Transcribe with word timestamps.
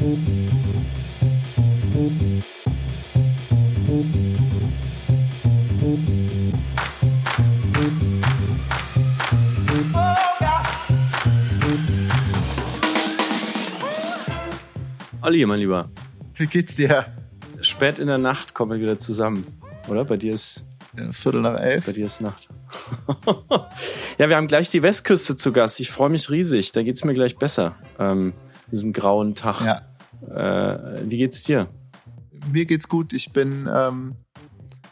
Olli, 0.00 0.16
mein 15.44 15.58
Lieber. 15.58 15.90
Wie 16.34 16.46
geht's 16.46 16.76
dir? 16.76 17.04
Spät 17.60 17.98
in 17.98 18.06
der 18.06 18.16
Nacht 18.16 18.54
kommen 18.54 18.72
wir 18.72 18.80
wieder 18.80 18.96
zusammen, 18.96 19.46
oder? 19.86 20.06
Bei 20.06 20.16
dir 20.16 20.32
ist 20.32 20.64
ja, 20.96 21.12
Viertel 21.12 21.42
nach 21.42 21.60
elf. 21.60 21.84
Bei 21.84 21.92
dir 21.92 22.06
ist 22.06 22.22
Nacht. 22.22 22.48
ja, 24.18 24.30
wir 24.30 24.36
haben 24.36 24.46
gleich 24.46 24.70
die 24.70 24.82
Westküste 24.82 25.36
zu 25.36 25.52
Gast. 25.52 25.78
Ich 25.78 25.90
freue 25.90 26.08
mich 26.08 26.30
riesig. 26.30 26.72
Da 26.72 26.82
geht's 26.82 27.04
mir 27.04 27.12
gleich 27.12 27.36
besser. 27.36 27.74
Ähm, 27.98 28.32
diesem 28.72 28.94
grauen 28.94 29.34
Tag. 29.34 29.60
Ja. 29.60 29.89
Äh, 30.28 31.10
wie 31.10 31.18
geht's 31.18 31.44
dir? 31.44 31.68
Mir 32.50 32.66
geht's 32.66 32.88
gut. 32.88 33.12
Ich 33.12 33.32
bin, 33.32 33.68
ähm, 33.72 34.16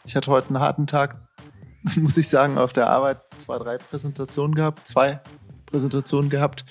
ich 0.05 0.15
hatte 0.15 0.31
heute 0.31 0.49
einen 0.49 0.59
harten 0.59 0.87
Tag, 0.87 1.27
muss 1.95 2.17
ich 2.17 2.27
sagen, 2.27 2.57
auf 2.57 2.73
der 2.73 2.89
Arbeit 2.89 3.21
zwei, 3.37 3.57
drei 3.57 3.77
Präsentationen 3.77 4.55
gehabt, 4.55 4.87
zwei 4.87 5.21
Präsentationen 5.65 6.29
gehabt. 6.29 6.65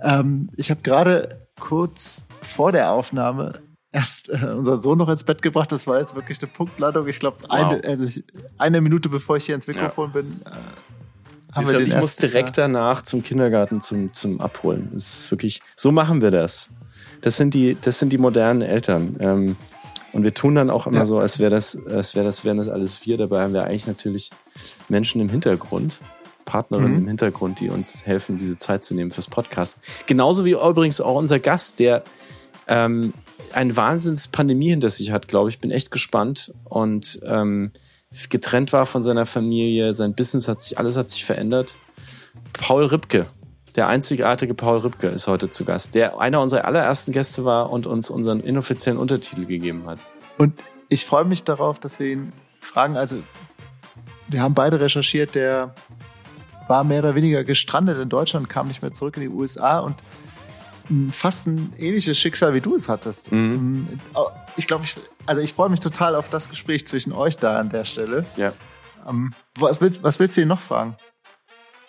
Ähm, 0.00 0.50
ich 0.56 0.70
habe 0.70 0.82
gerade 0.82 1.48
kurz 1.58 2.26
vor 2.42 2.72
der 2.72 2.90
Aufnahme 2.90 3.60
erst 3.94 4.28
äh, 4.28 4.46
unseren 4.46 4.80
Sohn 4.80 4.98
noch 4.98 5.08
ins 5.08 5.24
Bett 5.24 5.40
gebracht. 5.40 5.70
Das 5.72 5.86
war 5.86 6.00
jetzt 6.00 6.14
wirklich 6.14 6.42
eine 6.42 6.50
Punktladung. 6.50 7.06
Ich 7.06 7.20
glaube, 7.20 7.38
wow. 7.42 7.50
eine, 7.50 7.82
äh, 7.82 8.08
eine 8.58 8.80
Minute 8.80 9.08
bevor 9.08 9.36
ich 9.36 9.46
hier 9.46 9.54
ins 9.54 9.66
Mikrofon 9.66 10.12
ja. 10.14 10.20
bin, 10.20 10.42
äh, 10.44 10.50
haben 11.52 11.66
wir 11.68 11.78
den 11.78 11.86
Ich 11.86 11.96
muss 11.96 12.16
direkt 12.16 12.58
danach 12.58 13.02
zum 13.02 13.22
Kindergarten 13.22 13.80
zum, 13.80 14.12
zum 14.12 14.40
Abholen. 14.40 14.90
Das 14.92 15.14
ist 15.14 15.30
wirklich, 15.30 15.62
so 15.76 15.92
machen 15.92 16.20
wir 16.20 16.32
das. 16.32 16.70
Das 17.24 17.38
sind 17.38 17.54
die, 17.54 17.74
das 17.80 17.98
sind 17.98 18.12
die 18.12 18.18
modernen 18.18 18.60
Eltern. 18.60 19.16
Ähm, 19.18 19.56
und 20.12 20.24
wir 20.24 20.34
tun 20.34 20.54
dann 20.56 20.68
auch 20.68 20.86
immer 20.86 20.98
ja. 20.98 21.06
so, 21.06 21.18
als 21.18 21.38
wäre 21.38 21.50
das, 21.50 21.74
als 21.86 22.14
wäre 22.14 22.26
das, 22.26 22.44
wären 22.44 22.58
das 22.58 22.68
alles 22.68 23.06
wir. 23.06 23.16
Dabei 23.16 23.40
haben 23.40 23.54
wir 23.54 23.64
eigentlich 23.64 23.86
natürlich 23.86 24.28
Menschen 24.90 25.22
im 25.22 25.30
Hintergrund, 25.30 26.00
Partnerinnen 26.44 26.92
mhm. 26.92 26.98
im 26.98 27.08
Hintergrund, 27.08 27.60
die 27.60 27.70
uns 27.70 28.04
helfen, 28.04 28.36
diese 28.36 28.58
Zeit 28.58 28.84
zu 28.84 28.94
nehmen 28.94 29.10
fürs 29.10 29.28
Podcast. 29.28 29.78
Genauso 30.04 30.44
wie 30.44 30.50
übrigens 30.50 31.00
auch 31.00 31.16
unser 31.16 31.38
Gast, 31.38 31.80
der 31.80 32.04
ähm, 32.68 33.14
ein 33.54 33.74
Wahnsinns-Pandemie 33.74 34.68
hinter 34.68 34.90
sich 34.90 35.10
hat, 35.10 35.26
glaube 35.26 35.48
ich. 35.48 35.60
Bin 35.60 35.70
echt 35.70 35.90
gespannt 35.90 36.52
und 36.64 37.20
ähm, 37.24 37.70
getrennt 38.28 38.74
war 38.74 38.84
von 38.84 39.02
seiner 39.02 39.24
Familie. 39.24 39.94
Sein 39.94 40.14
Business 40.14 40.46
hat 40.46 40.60
sich, 40.60 40.76
alles 40.78 40.98
hat 40.98 41.08
sich 41.08 41.24
verändert. 41.24 41.74
Paul 42.52 42.84
Ripke, 42.84 43.24
der 43.76 43.88
einzigartige 43.88 44.54
Paul 44.54 44.78
Ripke 44.78 45.08
ist 45.08 45.26
heute 45.26 45.50
zu 45.50 45.64
Gast, 45.64 45.94
der 45.94 46.20
einer 46.20 46.40
unserer 46.40 46.64
allerersten 46.64 47.12
Gäste 47.12 47.44
war 47.44 47.70
und 47.70 47.86
uns 47.86 48.10
unseren 48.10 48.40
inoffiziellen 48.40 48.98
Untertitel 48.98 49.46
gegeben 49.46 49.86
hat. 49.86 49.98
Und 50.38 50.54
ich 50.88 51.04
freue 51.04 51.24
mich 51.24 51.44
darauf, 51.44 51.80
dass 51.80 51.98
wir 51.98 52.12
ihn 52.12 52.32
fragen. 52.60 52.96
Also, 52.96 53.16
wir 54.28 54.42
haben 54.42 54.54
beide 54.54 54.80
recherchiert, 54.80 55.34
der 55.34 55.74
war 56.68 56.84
mehr 56.84 57.00
oder 57.00 57.14
weniger 57.14 57.44
gestrandet 57.44 57.98
in 57.98 58.08
Deutschland, 58.08 58.48
kam 58.48 58.68
nicht 58.68 58.80
mehr 58.80 58.92
zurück 58.92 59.16
in 59.16 59.22
die 59.22 59.28
USA 59.28 59.80
und 59.80 59.96
fast 61.10 61.46
ein 61.46 61.72
ähnliches 61.78 62.18
Schicksal, 62.18 62.54
wie 62.54 62.60
du 62.60 62.74
es 62.74 62.88
hattest. 62.88 63.32
Mhm. 63.32 63.88
Ich 64.56 64.66
glaube, 64.66 64.84
ich, 64.84 64.96
also 65.26 65.40
ich 65.40 65.52
freue 65.52 65.70
mich 65.70 65.80
total 65.80 66.14
auf 66.14 66.28
das 66.28 66.50
Gespräch 66.50 66.86
zwischen 66.86 67.12
euch 67.12 67.36
da 67.36 67.56
an 67.56 67.70
der 67.70 67.84
Stelle. 67.84 68.24
Ja. 68.36 68.52
Ähm, 69.08 69.32
was, 69.58 69.80
willst, 69.80 70.02
was 70.02 70.18
willst 70.20 70.36
du 70.36 70.42
ihn 70.42 70.48
noch 70.48 70.60
fragen? 70.60 70.96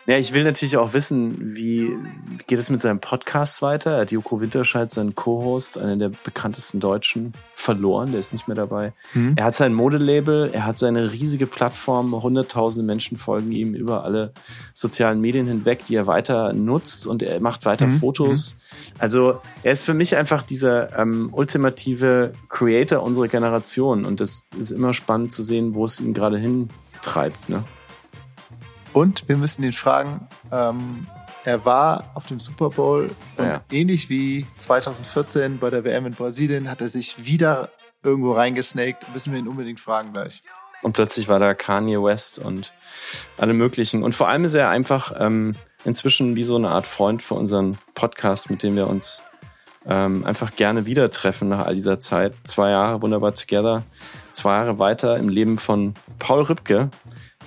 Ja, 0.07 0.19
ich 0.19 0.33
will 0.33 0.43
natürlich 0.43 0.77
auch 0.77 0.93
wissen, 0.93 1.55
wie 1.55 1.97
geht 2.45 2.59
es 2.59 2.69
mit 2.69 2.79
seinem 2.79 2.99
Podcast 2.99 3.63
weiter? 3.63 3.95
Er 3.95 4.01
hat 4.01 4.11
Joko 4.11 4.39
Winterscheid, 4.39 4.91
seinen 4.91 5.15
Co-Host, 5.15 5.79
einen 5.79 5.97
der 5.97 6.09
bekanntesten 6.09 6.79
Deutschen, 6.79 7.33
verloren. 7.55 8.11
Der 8.11 8.19
ist 8.19 8.31
nicht 8.31 8.47
mehr 8.47 8.55
dabei. 8.55 8.93
Mhm. 9.15 9.33
Er 9.35 9.45
hat 9.45 9.55
sein 9.55 9.73
Modelabel, 9.73 10.51
er 10.53 10.65
hat 10.67 10.77
seine 10.77 11.11
riesige 11.11 11.47
Plattform. 11.47 12.21
Hunderttausende 12.21 12.85
Menschen 12.85 13.17
folgen 13.17 13.51
ihm 13.51 13.73
über 13.73 14.03
alle 14.03 14.31
sozialen 14.75 15.21
Medien 15.21 15.47
hinweg, 15.47 15.85
die 15.85 15.95
er 15.95 16.05
weiter 16.05 16.53
nutzt 16.53 17.07
und 17.07 17.23
er 17.23 17.39
macht 17.39 17.65
weiter 17.65 17.87
mhm. 17.87 17.97
Fotos. 17.97 18.55
Mhm. 18.55 18.95
Also 18.99 19.39
er 19.63 19.71
ist 19.71 19.85
für 19.85 19.95
mich 19.95 20.15
einfach 20.15 20.43
dieser 20.43 20.99
ähm, 20.99 21.29
ultimative 21.31 22.33
Creator 22.49 23.01
unserer 23.01 23.27
Generation 23.27 24.05
und 24.05 24.21
das 24.21 24.47
ist 24.59 24.69
immer 24.69 24.93
spannend 24.93 25.33
zu 25.33 25.41
sehen, 25.41 25.73
wo 25.73 25.85
es 25.85 25.99
ihn 25.99 26.13
gerade 26.13 26.37
hintreibt. 26.37 27.49
Ne? 27.49 27.63
Und 28.95 29.27
wir 29.27 29.35
müssen 29.35 29.61
ihn 29.63 29.73
fragen, 29.73 30.25
ähm, 30.53 31.07
er 31.43 31.65
war 31.65 32.11
auf 32.13 32.27
dem 32.27 32.39
Super 32.39 32.69
Bowl 32.69 33.11
und 33.35 33.45
ja. 33.45 33.61
ähnlich 33.69 34.09
wie 34.09 34.47
2014 34.55 35.59
bei 35.59 35.69
der 35.69 35.83
WM 35.83 36.05
in 36.05 36.13
Brasilien 36.13 36.69
hat 36.69 36.79
er 36.79 36.87
sich 36.87 37.25
wieder 37.25 37.71
irgendwo 38.03 38.31
reingesnaked. 38.31 39.13
Müssen 39.13 39.33
wir 39.33 39.39
ihn 39.39 39.49
unbedingt 39.49 39.81
fragen 39.81 40.13
gleich. 40.13 40.43
Und 40.81 40.93
plötzlich 40.93 41.27
war 41.27 41.39
da 41.39 41.53
Kanye 41.53 42.01
West 42.01 42.39
und 42.39 42.73
alle 43.37 43.51
möglichen. 43.51 44.01
Und 44.01 44.15
vor 44.15 44.29
allem 44.29 44.45
ist 44.45 44.53
er 44.53 44.69
einfach 44.69 45.11
ähm, 45.19 45.55
inzwischen 45.83 46.37
wie 46.37 46.45
so 46.45 46.55
eine 46.55 46.69
Art 46.69 46.87
Freund 46.87 47.21
für 47.21 47.33
unseren 47.35 47.77
Podcast, 47.95 48.49
mit 48.49 48.63
dem 48.63 48.77
wir 48.77 48.87
uns 48.87 49.23
ähm, 49.85 50.25
einfach 50.25 50.55
gerne 50.55 50.85
wieder 50.85 51.11
treffen 51.11 51.49
nach 51.49 51.65
all 51.65 51.75
dieser 51.75 51.99
Zeit. 51.99 52.33
Zwei 52.45 52.69
Jahre 52.69 53.01
wunderbar 53.01 53.33
together, 53.33 53.83
zwei 54.31 54.55
Jahre 54.55 54.79
weiter 54.79 55.17
im 55.17 55.27
Leben 55.27 55.57
von 55.57 55.95
Paul 56.17 56.43
Rübke, 56.43 56.89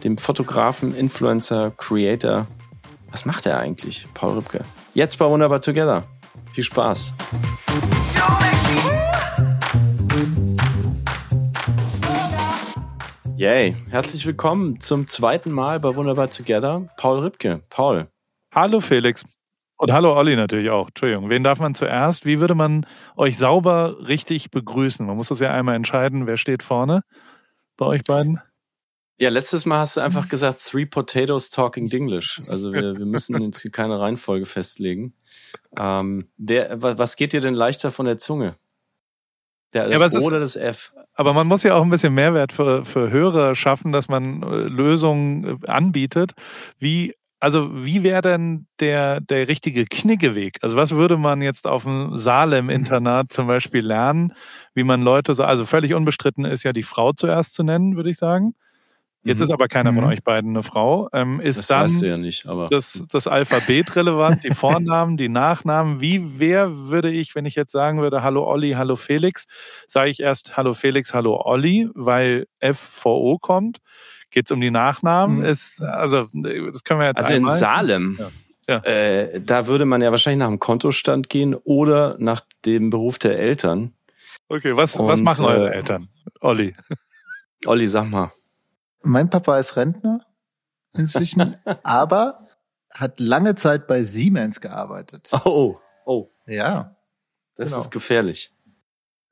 dem 0.05 0.19
Fotografen, 0.19 0.95
Influencer, 0.95 1.73
Creator. 1.77 2.47
Was 3.11 3.25
macht 3.25 3.47
er 3.47 3.59
eigentlich, 3.59 4.07
Paul 4.15 4.35
Rübke? 4.35 4.65
Jetzt 4.95 5.19
bei 5.19 5.27
Wunderbar 5.27 5.61
Together. 5.61 6.05
Viel 6.53 6.65
Spaß. 6.65 7.15
Yay, 13.37 13.77
herzlich 13.91 14.27
willkommen 14.27 14.81
zum 14.81 15.07
zweiten 15.07 15.53
Mal 15.53 15.79
bei 15.81 15.95
Wunderbar 15.95 16.29
Together. 16.29 16.89
Paul 16.97 17.21
Rübke. 17.21 17.63
Paul. 17.71 18.09
Hallo 18.53 18.81
Felix. 18.81 19.25
Und 19.77 19.93
hallo 19.93 20.17
Olli 20.17 20.35
natürlich 20.35 20.71
auch. 20.71 20.89
Entschuldigung. 20.89 21.31
Wen 21.31 21.45
darf 21.45 21.61
man 21.61 21.77
zuerst? 21.77 22.27
Wie 22.27 22.41
würde 22.41 22.57
man 22.57 22.85
euch 23.17 23.39
sauber 23.39 23.97
richtig 24.09 24.51
begrüßen? 24.51 25.07
Man 25.07 25.17
muss 25.17 25.29
das 25.29 25.39
ja 25.39 25.53
einmal 25.53 25.77
entscheiden, 25.77 26.27
wer 26.27 26.37
steht 26.37 26.65
vorne 26.65 27.03
bei 27.77 27.87
euch 27.87 28.03
beiden? 28.03 28.41
Ja, 29.21 29.31
letztes 29.31 29.67
Mal 29.67 29.81
hast 29.81 29.97
du 29.97 30.01
einfach 30.01 30.29
gesagt, 30.29 30.65
three 30.65 30.87
potatoes 30.87 31.51
talking 31.51 31.89
Dinglish. 31.89 32.41
Also 32.49 32.73
wir, 32.73 32.97
wir 32.97 33.07
müssen 33.07 33.41
jetzt 33.41 33.73
keine 33.73 33.99
Reihenfolge 33.99 34.47
festlegen. 34.47 35.15
Ähm, 35.77 36.29
der, 36.37 36.81
was 36.81 37.17
geht 37.17 37.33
dir 37.33 37.41
denn 37.41 37.55
leichter 37.55 37.91
von 37.91 38.07
der 38.07 38.19
Zunge? 38.19 38.57
Der, 39.75 39.89
das 39.89 40.15
ja, 40.15 40.21
O 40.21 40.25
oder 40.25 40.41
das 40.41 40.57
F? 40.57 40.93
Aber 41.15 41.35
man 41.35 41.47
muss 41.47 41.63
ja 41.63 41.75
auch 41.75 41.83
ein 41.83 41.91
bisschen 41.91 42.15
Mehrwert 42.15 42.53
für, 42.53 42.85
für 42.85 43.11
Hörer 43.11 43.55
schaffen, 43.55 43.93
dass 43.93 44.09
man 44.09 44.43
äh, 44.43 44.47
Lösungen 44.63 45.61
äh, 45.63 45.67
anbietet. 45.67 46.33
Wie, 46.79 47.15
also 47.39 47.71
wie 47.85 48.03
wäre 48.03 48.23
denn 48.23 48.67
der, 48.81 49.21
der 49.21 49.49
richtige 49.49 49.85
Kniggeweg? 49.85 50.59
Also 50.63 50.77
was 50.77 50.93
würde 50.93 51.19
man 51.19 51.43
jetzt 51.43 51.67
auf 51.67 51.83
dem 51.83 52.17
Salem-Internat 52.17 53.31
zum 53.31 53.47
Beispiel 53.47 53.85
lernen, 53.85 54.33
wie 54.75 54.85
man 54.85 55.03
Leute, 55.03 55.45
also 55.45 55.67
völlig 55.67 55.93
unbestritten 55.93 56.47
ist 56.47 56.63
ja 56.63 56.73
die 56.73 56.83
Frau 56.83 57.13
zuerst 57.13 57.53
zu 57.53 57.63
nennen, 57.63 57.97
würde 57.97 58.11
ich 58.11 58.17
sagen. 58.17 58.55
Jetzt 59.29 59.39
mhm. 59.39 59.45
ist 59.45 59.51
aber 59.51 59.69
keiner 59.69 59.93
von 59.93 60.05
mhm. 60.05 60.11
euch 60.11 60.25
beiden 60.25 60.51
eine 60.51 60.63
Frau. 60.63 61.09
Ähm, 61.13 61.41
ist 61.41 61.59
das 61.59 61.67
dann 61.69 61.85
weißt 61.85 62.03
du 62.03 62.07
ja 62.07 62.17
nicht, 62.17 62.47
aber. 62.47 62.69
Das, 62.69 63.05
das 63.11 63.27
Alphabet 63.27 63.95
relevant, 63.95 64.43
die 64.43 64.55
Vornamen, 64.55 65.17
die 65.17 65.29
Nachnamen. 65.29 66.01
Wie, 66.01 66.39
wer 66.39 66.89
würde 66.89 67.11
ich, 67.11 67.35
wenn 67.35 67.45
ich 67.45 67.55
jetzt 67.55 67.73
sagen 67.73 68.01
würde, 68.01 68.23
hallo 68.23 68.45
Olli, 68.45 68.73
hallo 68.73 68.97
Felix, 68.97 69.47
sage 69.87 70.11
ich 70.11 70.21
erst 70.21 70.57
hallo 70.57 70.73
Felix, 70.73 71.13
hallo 71.13 71.41
Olli, 71.45 71.91
weil 71.95 72.47
F 72.59 72.79
vor 72.79 73.21
O 73.21 73.39
kommt. 73.39 73.79
Geht 74.31 74.47
es 74.47 74.51
um 74.51 74.61
die 74.61 74.71
Nachnamen? 74.71 75.39
Mhm. 75.39 75.45
Ist, 75.45 75.83
also, 75.83 76.27
das 76.33 76.85
können 76.85 77.01
wir 77.01 77.07
jetzt 77.07 77.19
Also 77.19 77.35
einmal. 77.35 77.53
in 77.53 77.59
Salem. 77.59 78.17
Ja. 78.19 78.29
Ja. 78.69 78.85
Äh, 78.85 79.41
da 79.41 79.67
würde 79.67 79.87
man 79.87 80.03
ja 80.03 80.11
wahrscheinlich 80.11 80.41
nach 80.41 80.49
dem 80.49 80.59
Kontostand 80.59 81.31
gehen 81.31 81.55
oder 81.55 82.17
nach 82.19 82.43
dem 82.67 82.91
Beruf 82.91 83.19
der 83.19 83.39
Eltern. 83.39 83.95
Okay, 84.49 84.77
was, 84.77 84.97
Und, 84.97 85.09
was 85.09 85.23
machen 85.23 85.47
eure 85.47 85.71
äh, 85.71 85.77
Eltern? 85.77 86.09
Olli. 86.41 86.75
Olli, 87.67 87.89
sag 87.89 88.09
mal. 88.09 88.31
Mein 89.09 89.31
Papa 89.31 89.59
ist 89.59 89.77
Rentner 89.77 90.27
inzwischen, 90.93 91.57
aber 91.83 92.47
hat 92.95 93.21
lange 93.21 93.55
Zeit 93.55 93.87
bei 93.87 94.05
Siemens 94.05 94.61
gearbeitet. 94.61 95.31
Oh, 95.45 95.79
oh. 96.05 96.31
Ja. 96.47 96.97
Das 97.57 97.73
genau. 97.73 97.81
ist 97.81 97.91
gefährlich. 97.91 98.53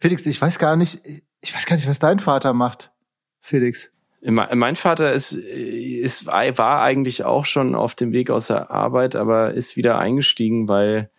Felix, 0.01 0.27
ich 0.27 0.41
weiß 0.41 0.59
gar 0.59 0.77
nicht, 0.77 1.01
ich 1.41 1.55
weiß 1.55 1.67
gar 1.67 1.77
nicht, 1.77 1.89
was 1.89 1.99
dein 1.99 2.19
Vater 2.19 2.53
macht. 2.53 2.93
Felix. 3.41 3.91
Mein 4.23 4.75
Vater 4.75 5.13
ist, 5.13 5.33
ist, 5.33 6.27
war 6.27 6.83
eigentlich 6.83 7.25
auch 7.25 7.45
schon 7.45 7.75
auf 7.75 7.95
dem 7.95 8.13
Weg 8.13 8.31
aus 8.31 8.49
der 8.49 8.71
Arbeit, 8.71 9.15
aber 9.15 9.55
ist 9.55 9.77
wieder 9.77 9.99
eingestiegen, 9.99 10.69
weil 10.69 11.11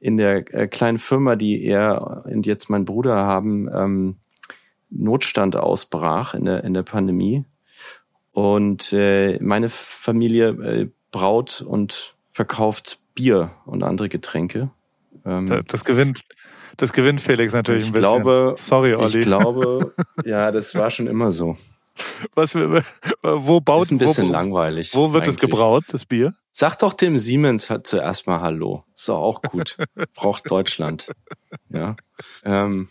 in 0.00 0.16
der 0.16 0.52
äh, 0.52 0.66
kleinen 0.66 0.98
Firma, 0.98 1.36
die 1.36 1.62
er 1.62 2.24
und 2.24 2.46
jetzt 2.46 2.68
mein 2.68 2.86
Bruder 2.86 3.16
haben, 3.16 3.68
ähm, 3.72 4.20
Notstand 4.88 5.54
ausbrach 5.54 6.34
in 6.34 6.46
der, 6.46 6.64
in 6.64 6.74
der 6.74 6.82
Pandemie. 6.82 7.44
Und 8.32 8.92
äh, 8.92 9.38
meine 9.40 9.68
Familie 9.68 10.48
äh, 10.48 10.88
braut 11.10 11.62
und 11.66 12.16
verkauft 12.32 13.00
Bier 13.14 13.52
und 13.66 13.82
andere 13.82 14.08
Getränke. 14.08 14.70
Ähm, 15.24 15.64
das 15.66 15.84
gewinnt, 15.84 16.22
das 16.76 16.92
gewinnt 16.92 17.20
Felix 17.20 17.52
natürlich 17.52 17.86
ein 17.86 17.92
bisschen. 17.92 18.22
Glaube, 18.22 18.54
Sorry, 18.56 18.94
Olli. 18.94 19.18
Ich 19.18 19.24
glaube, 19.24 19.94
ja, 20.24 20.50
das 20.50 20.74
war 20.74 20.90
schon 20.90 21.06
immer 21.06 21.30
so. 21.30 21.56
Was, 22.34 22.54
wo 22.54 23.60
baut 23.60 23.82
ist 23.82 23.90
ein 23.90 23.98
bisschen 23.98 24.28
wo, 24.28 24.32
langweilig. 24.32 24.94
Wo 24.94 25.12
wird 25.12 25.26
es 25.26 25.38
gebraut, 25.38 25.84
das 25.88 26.04
Bier? 26.06 26.34
Sag 26.50 26.78
doch 26.78 26.94
dem 26.94 27.18
Siemens 27.18 27.68
halt 27.68 27.86
zuerst 27.86 28.26
mal 28.26 28.40
Hallo. 28.40 28.84
Ist 28.94 29.08
doch 29.08 29.18
auch 29.18 29.42
gut. 29.42 29.76
Braucht 30.14 30.50
Deutschland. 30.50 31.10
Ja. 31.68 31.96
Ähm, 32.44 32.88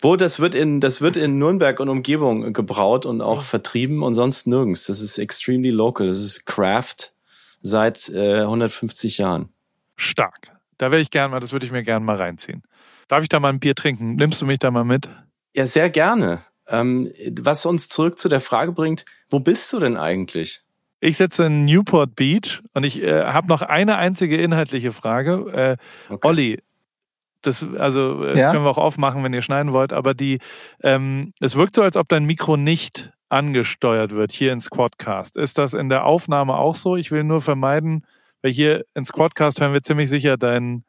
wo 0.00 0.16
das 0.16 0.40
wird 0.40 0.54
in 0.54 0.80
das 0.80 1.00
wird 1.00 1.16
in 1.16 1.38
Nürnberg 1.38 1.78
und 1.80 1.88
Umgebung 1.88 2.52
gebraut 2.52 3.06
und 3.06 3.20
auch 3.20 3.42
vertrieben 3.42 4.02
und 4.02 4.14
sonst 4.14 4.46
nirgends. 4.46 4.86
Das 4.86 5.00
ist 5.00 5.18
extremely 5.18 5.70
local. 5.70 6.06
Das 6.06 6.18
ist 6.18 6.46
Craft 6.46 7.12
seit 7.62 8.08
äh, 8.08 8.40
150 8.40 9.18
Jahren. 9.18 9.50
Stark. 9.96 10.52
Da 10.78 10.90
wäre 10.90 11.00
ich 11.00 11.10
gern 11.10 11.30
mal, 11.30 11.40
das 11.40 11.52
würde 11.52 11.66
ich 11.66 11.72
mir 11.72 11.82
gern 11.82 12.04
mal 12.04 12.16
reinziehen. 12.16 12.62
Darf 13.08 13.22
ich 13.22 13.28
da 13.28 13.40
mal 13.40 13.50
ein 13.50 13.60
Bier 13.60 13.74
trinken? 13.74 14.16
Nimmst 14.16 14.42
du 14.42 14.46
mich 14.46 14.58
da 14.58 14.70
mal 14.70 14.84
mit? 14.84 15.08
Ja, 15.54 15.66
sehr 15.66 15.90
gerne. 15.90 16.42
Ähm, 16.68 17.12
was 17.40 17.64
uns 17.64 17.88
zurück 17.88 18.18
zu 18.18 18.28
der 18.28 18.40
Frage 18.40 18.72
bringt, 18.72 19.04
wo 19.30 19.40
bist 19.40 19.72
du 19.72 19.80
denn 19.80 19.96
eigentlich? 19.96 20.62
Ich 21.00 21.18
sitze 21.18 21.46
in 21.46 21.64
Newport 21.66 22.16
Beach 22.16 22.62
und 22.72 22.84
ich 22.84 23.02
äh, 23.02 23.24
habe 23.24 23.48
noch 23.48 23.62
eine 23.62 23.96
einzige 23.96 24.36
inhaltliche 24.36 24.92
Frage. 24.92 25.78
Äh, 26.10 26.12
okay. 26.12 26.28
Olli, 26.28 26.58
das 27.46 27.66
also 27.78 28.24
äh, 28.24 28.38
ja? 28.38 28.52
können 28.52 28.64
wir 28.64 28.70
auch 28.70 28.78
aufmachen, 28.78 29.22
wenn 29.24 29.32
ihr 29.32 29.42
schneiden 29.42 29.72
wollt, 29.72 29.92
aber 29.92 30.14
die 30.14 30.38
ähm, 30.82 31.32
es 31.40 31.56
wirkt 31.56 31.76
so, 31.76 31.82
als 31.82 31.96
ob 31.96 32.08
dein 32.08 32.24
Mikro 32.24 32.56
nicht 32.56 33.12
angesteuert 33.28 34.12
wird 34.12 34.32
hier 34.32 34.52
in 34.52 34.60
Squadcast. 34.60 35.36
Ist 35.36 35.58
das 35.58 35.74
in 35.74 35.88
der 35.88 36.04
Aufnahme 36.04 36.56
auch 36.56 36.74
so? 36.74 36.96
Ich 36.96 37.10
will 37.10 37.24
nur 37.24 37.42
vermeiden, 37.42 38.04
weil 38.42 38.52
hier 38.52 38.84
in 38.94 39.04
Squadcast 39.04 39.60
hören 39.60 39.72
wir 39.72 39.82
ziemlich 39.82 40.08
sicher 40.08 40.36
deinen 40.36 40.84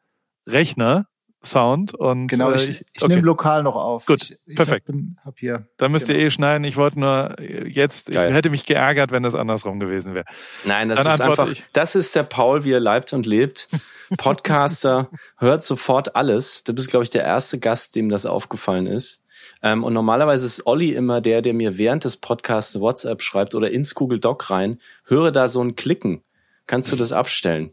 Rechner 0.46 1.06
Sound 1.44 1.94
und 1.94 2.26
genau, 2.26 2.52
ich, 2.52 2.68
äh, 2.68 2.84
ich 2.92 3.02
okay. 3.02 3.14
nehme 3.14 3.26
lokal 3.26 3.62
noch 3.62 3.76
auf. 3.76 4.06
Gut, 4.06 4.22
ich, 4.22 4.38
ich 4.44 4.56
perfekt. 4.56 4.88
Hab, 4.88 5.24
hab 5.24 5.38
hier, 5.38 5.68
Dann 5.76 5.92
müsst 5.92 6.08
genau. 6.08 6.18
ihr 6.18 6.26
eh 6.26 6.30
schneiden. 6.30 6.64
Ich 6.64 6.76
wollte 6.76 6.98
nur 6.98 7.36
jetzt, 7.40 8.10
Geil. 8.10 8.30
ich 8.30 8.34
hätte 8.34 8.50
mich 8.50 8.66
geärgert, 8.66 9.12
wenn 9.12 9.22
das 9.22 9.36
andersrum 9.36 9.78
gewesen 9.78 10.14
wäre. 10.14 10.24
Nein, 10.64 10.88
das 10.88 11.04
Dann 11.04 11.14
ist 11.14 11.20
einfach, 11.20 11.50
ich. 11.50 11.64
das 11.72 11.94
ist 11.94 12.14
der 12.16 12.24
Paul, 12.24 12.64
wie 12.64 12.72
er 12.72 12.80
leibt 12.80 13.12
und 13.12 13.24
lebt. 13.24 13.68
Podcaster 14.18 15.10
hört 15.36 15.62
sofort 15.62 16.16
alles. 16.16 16.64
Du 16.64 16.74
bist, 16.74 16.90
glaube 16.90 17.04
ich, 17.04 17.10
der 17.10 17.22
erste 17.22 17.58
Gast, 17.58 17.94
dem 17.94 18.08
das 18.08 18.26
aufgefallen 18.26 18.86
ist. 18.86 19.24
Ähm, 19.62 19.84
und 19.84 19.92
normalerweise 19.92 20.44
ist 20.44 20.66
Olli 20.66 20.92
immer 20.92 21.20
der, 21.20 21.42
der 21.42 21.54
mir 21.54 21.78
während 21.78 22.04
des 22.04 22.16
Podcasts 22.16 22.80
WhatsApp 22.80 23.22
schreibt 23.22 23.54
oder 23.54 23.70
ins 23.70 23.94
Google 23.94 24.18
Doc 24.18 24.50
rein. 24.50 24.80
Höre 25.04 25.30
da 25.30 25.46
so 25.46 25.62
ein 25.62 25.76
Klicken. 25.76 26.22
Kannst 26.66 26.90
du 26.90 26.96
das 26.96 27.12
abstellen? 27.12 27.72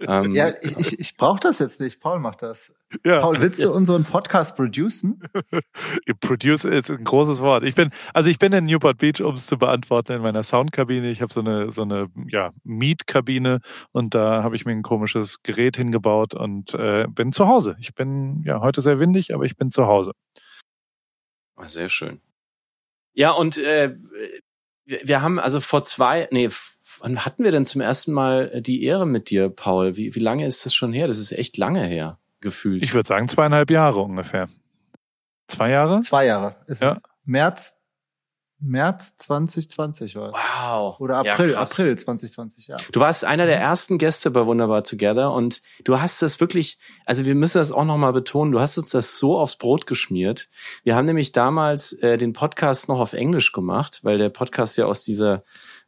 Ähm, 0.00 0.32
ja, 0.32 0.52
ich, 0.60 0.76
ich, 0.76 0.98
ich 0.98 1.16
brauche 1.16 1.40
das 1.40 1.58
jetzt 1.58 1.80
nicht. 1.80 2.00
Paul 2.00 2.18
macht 2.18 2.42
das. 2.42 2.74
Ja. 3.04 3.20
Paul, 3.20 3.40
willst 3.40 3.62
du 3.62 3.72
unseren 3.72 4.04
Podcast 4.04 4.56
producen? 4.56 5.22
Produce 6.20 6.64
ist 6.64 6.90
ein 6.90 7.04
großes 7.04 7.40
Wort. 7.40 7.62
Ich 7.62 7.74
bin, 7.74 7.90
also 8.12 8.30
ich 8.30 8.38
bin 8.38 8.52
in 8.52 8.64
Newport 8.64 8.98
Beach, 8.98 9.22
um 9.22 9.34
es 9.34 9.46
zu 9.46 9.58
beantworten, 9.58 10.12
in 10.12 10.22
meiner 10.22 10.42
Soundkabine. 10.42 11.10
Ich 11.10 11.22
habe 11.22 11.32
so 11.32 11.40
eine, 11.40 11.70
so 11.70 11.82
eine, 11.82 12.08
ja, 12.28 12.52
Mietkabine 12.62 13.60
und 13.92 14.14
da 14.14 14.42
habe 14.42 14.56
ich 14.56 14.64
mir 14.64 14.72
ein 14.72 14.82
komisches 14.82 15.42
Gerät 15.42 15.76
hingebaut 15.76 16.34
und 16.34 16.74
äh, 16.74 17.06
bin 17.08 17.32
zu 17.32 17.46
Hause. 17.46 17.76
Ich 17.80 17.94
bin, 17.94 18.42
ja, 18.44 18.60
heute 18.60 18.80
sehr 18.80 19.00
windig, 19.00 19.34
aber 19.34 19.44
ich 19.44 19.56
bin 19.56 19.70
zu 19.70 19.86
Hause. 19.86 20.12
Ah, 21.56 21.68
sehr 21.68 21.88
schön. 21.88 22.20
Ja, 23.14 23.30
und 23.30 23.58
äh, 23.58 23.94
wir 24.86 25.22
haben 25.22 25.38
also 25.38 25.60
vor 25.60 25.84
zwei, 25.84 26.28
nee, 26.30 26.48
wann 26.98 27.24
hatten 27.24 27.44
wir 27.44 27.52
denn 27.52 27.66
zum 27.66 27.80
ersten 27.80 28.12
Mal 28.12 28.50
äh, 28.52 28.62
die 28.62 28.82
Ehre 28.82 29.06
mit 29.06 29.30
dir, 29.30 29.48
Paul? 29.48 29.96
Wie, 29.96 30.14
wie 30.14 30.20
lange 30.20 30.46
ist 30.46 30.66
das 30.66 30.74
schon 30.74 30.92
her? 30.92 31.06
Das 31.06 31.18
ist 31.18 31.32
echt 31.32 31.56
lange 31.56 31.84
her, 31.84 32.18
gefühlt. 32.44 32.84
Ich 32.84 32.94
würde 32.94 33.08
sagen 33.08 33.28
zweieinhalb 33.28 33.70
Jahre 33.70 34.00
ungefähr. 34.00 34.48
Zwei 35.48 35.70
Jahre? 35.70 36.00
Zwei 36.02 36.26
Jahre. 36.26 36.56
Ist 36.68 36.82
ja. 36.82 36.98
März 37.24 37.80
März 38.60 39.16
2020 39.18 40.16
war 40.16 40.28
es. 40.28 40.34
Wow. 40.34 41.00
Oder 41.00 41.18
April, 41.18 41.50
ja, 41.50 41.60
April 41.60 41.96
2020, 41.98 42.68
ja. 42.68 42.76
Du 42.92 43.00
warst 43.00 43.24
einer 43.24 43.46
der 43.46 43.58
ersten 43.58 43.98
Gäste 43.98 44.30
bei 44.30 44.46
Wunderbar 44.46 44.84
Together 44.84 45.32
und 45.32 45.60
du 45.84 46.00
hast 46.00 46.22
das 46.22 46.40
wirklich, 46.40 46.78
also 47.04 47.26
wir 47.26 47.34
müssen 47.34 47.58
das 47.58 47.72
auch 47.72 47.84
nochmal 47.84 48.12
betonen, 48.12 48.52
du 48.52 48.60
hast 48.60 48.78
uns 48.78 48.90
das 48.90 49.18
so 49.18 49.38
aufs 49.38 49.56
Brot 49.56 49.86
geschmiert. 49.86 50.48
Wir 50.82 50.96
haben 50.96 51.04
nämlich 51.04 51.32
damals 51.32 51.92
äh, 51.94 52.16
den 52.16 52.32
Podcast 52.32 52.88
noch 52.88 53.00
auf 53.00 53.12
Englisch 53.12 53.52
gemacht, 53.52 54.00
weil 54.02 54.18
der 54.18 54.30
Podcast 54.30 54.78
ja 54.78 54.86
aus 54.86 55.04
dieser 55.04 55.44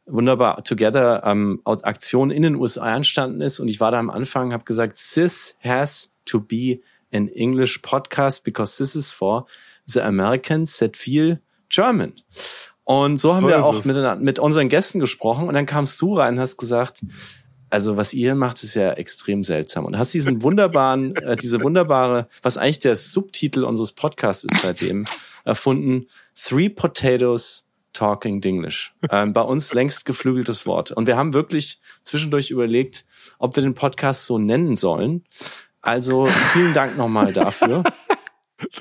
Wunderbar 0.07 0.63
Together 0.63 1.23
ähm, 1.25 1.61
Aktion 1.65 2.31
in 2.31 2.41
den 2.41 2.55
USA 2.55 2.95
entstanden 2.95 3.41
ist. 3.41 3.59
Und 3.59 3.67
ich 3.67 3.79
war 3.79 3.91
da 3.91 3.99
am 3.99 4.09
Anfang, 4.09 4.53
habe 4.53 4.63
gesagt, 4.63 4.97
this 5.13 5.55
has 5.63 6.13
to 6.25 6.39
be 6.39 6.79
an 7.11 7.27
English 7.27 7.79
podcast 7.79 8.43
because 8.43 8.77
this 8.77 8.95
is 8.95 9.11
for 9.11 9.45
the 9.85 10.01
Americans 10.01 10.77
that 10.77 10.97
feel 10.97 11.41
German. 11.69 12.13
Und 12.83 13.17
so, 13.17 13.29
so 13.29 13.35
haben 13.35 13.47
wir 13.47 13.65
auch 13.65 13.83
mit, 13.83 14.21
mit 14.21 14.39
unseren 14.39 14.69
Gästen 14.69 14.99
gesprochen. 14.99 15.47
Und 15.47 15.53
dann 15.53 15.65
kamst 15.65 16.01
du 16.01 16.15
rein 16.15 16.35
und 16.35 16.39
hast 16.39 16.57
gesagt, 16.57 17.01
also 17.69 17.97
was 17.97 18.13
ihr 18.13 18.33
macht, 18.35 18.63
ist 18.63 18.75
ja 18.75 18.93
extrem 18.93 19.43
seltsam. 19.43 19.85
Und 19.85 19.97
hast 19.97 20.13
diesen 20.13 20.41
wunderbaren, 20.41 21.15
äh, 21.17 21.35
diese 21.35 21.61
wunderbare, 21.61 22.29
was 22.41 22.57
eigentlich 22.57 22.79
der 22.79 22.95
Subtitel 22.95 23.65
unseres 23.65 23.91
Podcasts 23.91 24.45
ist 24.45 24.61
seitdem, 24.61 25.05
erfunden, 25.43 26.07
Three 26.33 26.69
Potatoes 26.69 27.66
Talking 27.97 28.41
Dinglish. 28.41 28.93
Ähm, 29.09 29.33
bei 29.33 29.41
uns 29.41 29.73
längst 29.73 30.05
geflügeltes 30.05 30.65
Wort. 30.67 30.91
Und 30.91 31.07
wir 31.07 31.17
haben 31.17 31.33
wirklich 31.33 31.79
zwischendurch 32.03 32.51
überlegt, 32.51 33.05
ob 33.39 33.55
wir 33.55 33.63
den 33.63 33.73
Podcast 33.73 34.27
so 34.27 34.37
nennen 34.37 34.75
sollen. 34.75 35.23
Also 35.81 36.27
vielen 36.27 36.73
Dank 36.73 36.97
nochmal 36.97 37.33
dafür. 37.33 37.83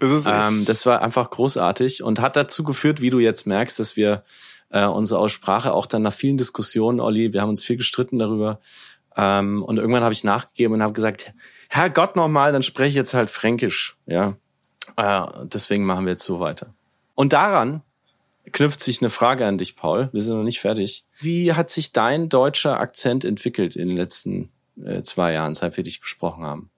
Das, 0.01 0.25
ähm, 0.27 0.65
das 0.65 0.87
war 0.87 1.03
einfach 1.03 1.29
großartig 1.29 2.03
und 2.03 2.19
hat 2.19 2.35
dazu 2.35 2.65
geführt, 2.65 3.03
wie 3.03 3.11
du 3.11 3.19
jetzt 3.19 3.47
merkst, 3.47 3.79
dass 3.79 3.95
wir 3.95 4.25
äh, 4.71 4.87
unsere 4.87 5.21
Aussprache 5.21 5.75
auch 5.75 5.85
dann 5.85 6.01
nach 6.01 6.15
vielen 6.15 6.39
Diskussionen, 6.39 6.99
Olli, 6.99 7.35
wir 7.35 7.43
haben 7.43 7.51
uns 7.51 7.63
viel 7.63 7.77
gestritten 7.77 8.19
darüber. 8.19 8.59
Ähm, 9.19 9.63
und 9.63 9.77
irgendwann 9.77 10.03
habe 10.03 10.15
ich 10.15 10.25
nachgegeben 10.25 10.73
und 10.73 10.83
habe 10.83 10.95
gesagt, 10.95 11.35
Herr 11.69 11.91
Gott 11.91 12.17
nochmal, 12.17 12.53
dann 12.53 12.63
spreche 12.63 12.89
ich 12.89 12.95
jetzt 12.95 13.13
halt 13.13 13.29
Fränkisch. 13.29 13.99
Ja, 14.07 14.37
äh, 14.97 15.27
deswegen 15.45 15.85
machen 15.85 16.07
wir 16.07 16.13
jetzt 16.13 16.25
so 16.25 16.41
weiter. 16.41 16.73
Und 17.15 17.35
daran 17.35 17.83
knüpft 18.53 18.81
sich 18.81 19.01
eine 19.01 19.11
Frage 19.11 19.47
an 19.47 19.59
dich, 19.59 19.77
Paul. 19.77 20.09
Wir 20.13 20.23
sind 20.23 20.37
noch 20.37 20.45
nicht 20.45 20.61
fertig. 20.61 21.05
Wie 21.19 21.53
hat 21.53 21.71
sich 21.71 21.93
dein 21.93 22.29
deutscher 22.29 22.81
Akzent 22.81 23.25
entwickelt 23.25 23.77
in 23.77 23.89
den 23.89 23.97
letzten 23.97 24.51
äh, 24.85 25.03
zwei 25.03 25.33
Jahren, 25.33 25.55
seit 25.55 25.77
wir 25.77 25.85
dich 25.85 26.01
gesprochen 26.01 26.45
haben? 26.45 26.71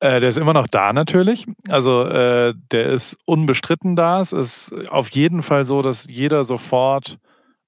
Äh, 0.00 0.20
der 0.20 0.30
ist 0.30 0.38
immer 0.38 0.54
noch 0.54 0.66
da 0.66 0.92
natürlich. 0.92 1.46
Also 1.68 2.04
äh, 2.04 2.54
der 2.70 2.86
ist 2.86 3.18
unbestritten 3.26 3.96
da. 3.96 4.20
Es 4.20 4.32
ist 4.32 4.74
auf 4.88 5.10
jeden 5.10 5.42
Fall 5.42 5.64
so, 5.64 5.82
dass 5.82 6.06
jeder 6.08 6.44
sofort 6.44 7.18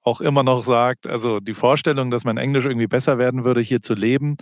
auch 0.05 0.21
immer 0.21 0.43
noch 0.43 0.65
sagt, 0.65 1.07
also 1.07 1.39
die 1.39 1.55
Vorstellung, 1.55 2.11
dass 2.11 2.25
mein 2.25 2.37
Englisch 2.37 2.65
irgendwie 2.65 2.89
besser 2.89 3.19
werden 3.19 3.45
würde, 3.45 3.61
hier 3.61 3.81
zu 3.83 3.95
leben 3.95 4.37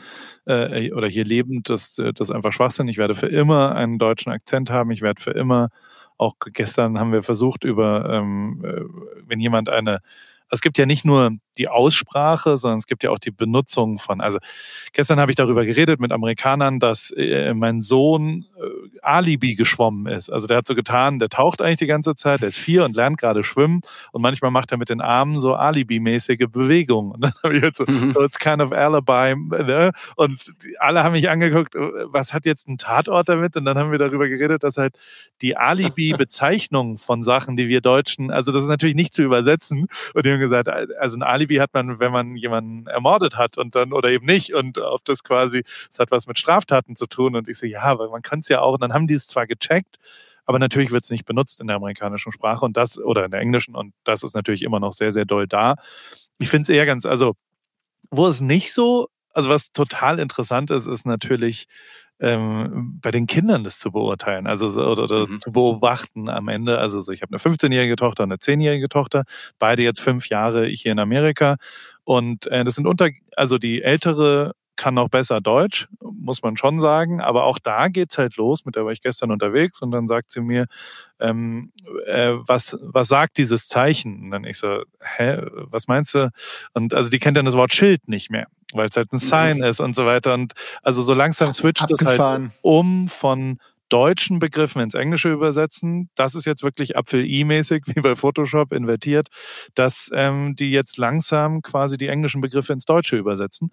äh, 0.46 0.90
oder 0.92 1.06
hier 1.06 1.24
lebend, 1.24 1.68
das, 1.68 1.96
das 1.96 2.14
ist 2.18 2.30
einfach 2.30 2.52
Schwachsinn. 2.52 2.88
Ich 2.88 2.96
werde 2.96 3.14
für 3.14 3.26
immer 3.26 3.74
einen 3.74 3.98
deutschen 3.98 4.32
Akzent 4.32 4.70
haben. 4.70 4.90
Ich 4.90 5.02
werde 5.02 5.20
für 5.20 5.32
immer, 5.32 5.68
auch 6.20 6.34
gestern 6.52 6.98
haben 6.98 7.12
wir 7.12 7.22
versucht, 7.22 7.64
über, 7.64 8.08
ähm, 8.10 8.62
äh, 8.64 8.82
wenn 9.26 9.40
jemand 9.40 9.68
eine 9.68 10.00
es 10.50 10.60
gibt 10.60 10.78
ja 10.78 10.86
nicht 10.86 11.04
nur 11.04 11.30
die 11.58 11.68
Aussprache, 11.68 12.56
sondern 12.56 12.78
es 12.78 12.86
gibt 12.86 13.02
ja 13.02 13.10
auch 13.10 13.18
die 13.18 13.30
Benutzung 13.30 13.98
von. 13.98 14.20
Also 14.20 14.38
gestern 14.92 15.20
habe 15.20 15.32
ich 15.32 15.36
darüber 15.36 15.64
geredet 15.64 16.00
mit 16.00 16.12
Amerikanern, 16.12 16.80
dass 16.80 17.10
äh, 17.10 17.54
mein 17.54 17.80
Sohn 17.80 18.46
äh, 18.56 18.98
Alibi 19.02 19.54
geschwommen 19.54 20.06
ist. 20.06 20.30
Also 20.30 20.46
der 20.46 20.58
hat 20.58 20.66
so 20.66 20.74
getan, 20.74 21.18
der 21.18 21.28
taucht 21.28 21.60
eigentlich 21.60 21.78
die 21.78 21.86
ganze 21.86 22.14
Zeit, 22.14 22.40
der 22.40 22.48
ist 22.48 22.58
vier 22.58 22.84
und 22.84 22.96
lernt 22.96 23.18
gerade 23.18 23.42
schwimmen 23.44 23.80
und 24.12 24.22
manchmal 24.22 24.50
macht 24.50 24.72
er 24.72 24.78
mit 24.78 24.88
den 24.88 25.00
Armen 25.00 25.38
so 25.38 25.54
Alibi-mäßige 25.54 26.46
Bewegungen. 26.50 27.12
Und 27.12 27.22
dann 27.22 27.32
habe 27.42 27.56
ich 27.56 27.62
jetzt 27.62 27.78
so, 27.78 27.84
mhm. 27.86 28.12
so 28.12 28.22
it's 28.22 28.38
kind 28.38 28.60
of 28.60 28.72
alibi. 28.72 29.34
Ne? 29.36 29.92
Und 30.16 30.54
alle 30.78 31.04
haben 31.04 31.12
mich 31.12 31.28
angeguckt, 31.28 31.74
was 31.74 32.32
hat 32.32 32.46
jetzt 32.46 32.68
ein 32.68 32.78
Tatort 32.78 33.28
damit? 33.28 33.56
Und 33.56 33.64
dann 33.64 33.78
haben 33.78 33.90
wir 33.90 33.98
darüber 33.98 34.28
geredet, 34.28 34.62
dass 34.62 34.76
halt 34.76 34.94
die 35.42 35.56
Alibi-Bezeichnung 35.56 36.98
von 36.98 37.22
Sachen, 37.22 37.56
die 37.56 37.68
wir 37.68 37.80
Deutschen, 37.80 38.30
also 38.30 38.52
das 38.52 38.62
ist 38.62 38.68
natürlich 38.68 38.96
nicht 38.96 39.14
zu 39.14 39.22
übersetzen. 39.22 39.86
Und 40.14 40.26
die 40.26 40.30
haben 40.30 40.39
gesagt, 40.40 40.68
also 40.68 41.16
ein 41.16 41.22
Alibi 41.22 41.56
hat 41.56 41.72
man, 41.74 42.00
wenn 42.00 42.12
man 42.12 42.36
jemanden 42.36 42.86
ermordet 42.86 43.36
hat 43.36 43.58
und 43.58 43.74
dann 43.74 43.92
oder 43.92 44.10
eben 44.10 44.26
nicht 44.26 44.54
und 44.54 44.78
ob 44.78 45.04
das 45.04 45.22
quasi, 45.22 45.62
es 45.90 45.98
hat 45.98 46.10
was 46.10 46.26
mit 46.26 46.38
Straftaten 46.38 46.96
zu 46.96 47.06
tun. 47.06 47.36
Und 47.36 47.48
ich 47.48 47.58
so, 47.58 47.66
ja, 47.66 47.98
weil 47.98 48.08
man 48.08 48.22
kann 48.22 48.40
es 48.40 48.48
ja 48.48 48.60
auch. 48.60 48.74
Und 48.74 48.82
dann 48.82 48.92
haben 48.92 49.06
die 49.06 49.14
es 49.14 49.26
zwar 49.26 49.46
gecheckt, 49.46 49.98
aber 50.44 50.58
natürlich 50.58 50.90
wird 50.90 51.04
es 51.04 51.10
nicht 51.10 51.26
benutzt 51.26 51.60
in 51.60 51.68
der 51.68 51.76
amerikanischen 51.76 52.32
Sprache 52.32 52.64
und 52.64 52.76
das 52.76 52.98
oder 52.98 53.24
in 53.24 53.30
der 53.30 53.40
englischen 53.40 53.76
und 53.76 53.94
das 54.04 54.22
ist 54.24 54.34
natürlich 54.34 54.62
immer 54.62 54.80
noch 54.80 54.92
sehr, 54.92 55.12
sehr 55.12 55.24
doll 55.24 55.46
da. 55.46 55.76
Ich 56.38 56.50
finde 56.50 56.62
es 56.62 56.68
eher 56.68 56.86
ganz, 56.86 57.06
also 57.06 57.36
wo 58.10 58.26
es 58.26 58.40
nicht 58.40 58.72
so, 58.72 59.08
also 59.32 59.48
was 59.48 59.70
total 59.72 60.18
interessant 60.18 60.70
ist, 60.70 60.86
ist 60.86 61.06
natürlich 61.06 61.66
ähm, 62.20 62.98
bei 63.02 63.10
den 63.10 63.26
Kindern 63.26 63.64
das 63.64 63.78
zu 63.78 63.90
beurteilen, 63.90 64.46
also 64.46 64.66
oder, 64.80 65.04
oder 65.04 65.26
mhm. 65.26 65.40
zu 65.40 65.52
beobachten 65.52 66.28
am 66.28 66.48
Ende. 66.48 66.78
Also 66.78 67.00
so, 67.00 67.12
ich 67.12 67.22
habe 67.22 67.32
eine 67.32 67.38
15-jährige 67.38 67.96
Tochter 67.96 68.24
und 68.24 68.32
eine 68.32 68.38
10-jährige 68.38 68.88
Tochter, 68.88 69.24
beide 69.58 69.82
jetzt 69.82 70.00
fünf 70.00 70.28
Jahre 70.28 70.66
hier 70.66 70.92
in 70.92 70.98
Amerika 70.98 71.56
und 72.04 72.46
äh, 72.46 72.64
das 72.64 72.74
sind 72.74 72.86
unter, 72.86 73.10
also 73.36 73.58
die 73.58 73.82
ältere 73.82 74.52
kann 74.80 74.94
noch 74.94 75.10
besser 75.10 75.42
Deutsch, 75.42 75.88
muss 76.00 76.42
man 76.42 76.56
schon 76.56 76.80
sagen. 76.80 77.20
Aber 77.20 77.44
auch 77.44 77.58
da 77.58 77.88
geht's 77.88 78.16
halt 78.16 78.36
los. 78.36 78.64
Mit 78.64 78.76
der 78.76 78.84
war 78.86 78.92
ich 78.92 79.02
gestern 79.02 79.30
unterwegs 79.30 79.82
und 79.82 79.90
dann 79.90 80.08
sagt 80.08 80.30
sie 80.30 80.40
mir, 80.40 80.66
ähm, 81.20 81.70
äh, 82.06 82.32
was, 82.46 82.78
was 82.80 83.08
sagt 83.08 83.36
dieses 83.36 83.68
Zeichen? 83.68 84.22
Und 84.22 84.30
dann 84.30 84.44
ich 84.44 84.56
so, 84.56 84.82
hä, 85.18 85.42
was 85.52 85.86
meinst 85.86 86.14
du? 86.14 86.30
Und 86.72 86.94
also 86.94 87.10
die 87.10 87.18
kennt 87.18 87.36
dann 87.36 87.44
das 87.44 87.56
Wort 87.56 87.74
Schild 87.74 88.08
nicht 88.08 88.30
mehr, 88.30 88.46
weil 88.74 88.88
es 88.88 88.96
halt 88.96 89.12
ein 89.12 89.18
Sign 89.18 89.58
mhm. 89.58 89.64
ist 89.64 89.80
und 89.80 89.94
so 89.94 90.06
weiter. 90.06 90.34
Und 90.34 90.54
also 90.82 91.02
so 91.02 91.14
langsam 91.14 91.52
switcht 91.52 91.90
es 91.90 92.04
halt 92.04 92.50
um 92.62 93.08
von 93.08 93.58
deutschen 93.90 94.38
Begriffen 94.38 94.80
ins 94.80 94.94
Englische 94.94 95.30
übersetzen. 95.30 96.08
Das 96.14 96.34
ist 96.34 96.46
jetzt 96.46 96.62
wirklich 96.62 96.96
Apfel-I-mäßig, 96.96 97.82
wie 97.94 98.00
bei 98.00 98.16
Photoshop 98.16 98.72
invertiert, 98.72 99.28
dass 99.74 100.10
ähm, 100.14 100.54
die 100.54 100.70
jetzt 100.70 100.96
langsam 100.96 101.60
quasi 101.60 101.98
die 101.98 102.08
englischen 102.08 102.40
Begriffe 102.40 102.72
ins 102.72 102.86
Deutsche 102.86 103.16
übersetzen. 103.16 103.72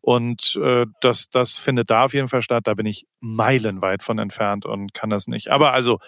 Und 0.00 0.60
äh, 0.62 0.84
das, 1.00 1.30
das 1.30 1.56
findet 1.56 1.90
da 1.90 2.04
auf 2.04 2.14
jeden 2.14 2.28
Fall 2.28 2.42
statt. 2.42 2.66
Da 2.66 2.74
bin 2.74 2.86
ich 2.86 3.06
meilenweit 3.20 4.02
von 4.02 4.18
entfernt 4.18 4.66
und 4.66 4.92
kann 4.92 5.08
das 5.08 5.26
nicht. 5.26 5.48
Aber 5.48 5.72
also 5.72 5.98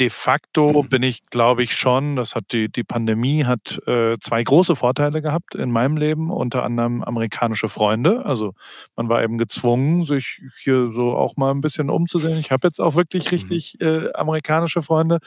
de 0.00 0.10
facto 0.10 0.82
mhm. 0.82 0.88
bin 0.88 1.02
ich, 1.02 1.26
glaube 1.26 1.62
ich, 1.62 1.74
schon, 1.76 2.16
das 2.16 2.34
hat 2.34 2.52
die, 2.52 2.68
die 2.68 2.84
Pandemie 2.84 3.44
hat 3.44 3.80
äh, 3.86 4.16
zwei 4.18 4.42
große 4.42 4.76
Vorteile 4.76 5.22
gehabt 5.22 5.54
in 5.54 5.70
meinem 5.70 5.96
Leben, 5.96 6.30
unter 6.30 6.64
anderem 6.64 7.02
amerikanische 7.02 7.68
Freunde. 7.68 8.24
Also 8.26 8.54
man 8.96 9.08
war 9.08 9.22
eben 9.22 9.38
gezwungen, 9.38 10.04
sich 10.04 10.40
hier 10.58 10.90
so 10.92 11.16
auch 11.16 11.36
mal 11.36 11.52
ein 11.52 11.60
bisschen 11.60 11.90
umzusehen. 11.90 12.38
Ich 12.38 12.50
habe 12.50 12.66
jetzt 12.66 12.80
auch 12.80 12.96
wirklich 12.96 13.26
mhm. 13.26 13.30
richtig 13.30 13.80
äh, 13.80 14.12
amerikanische 14.14 14.82
Freunde. 14.82 15.18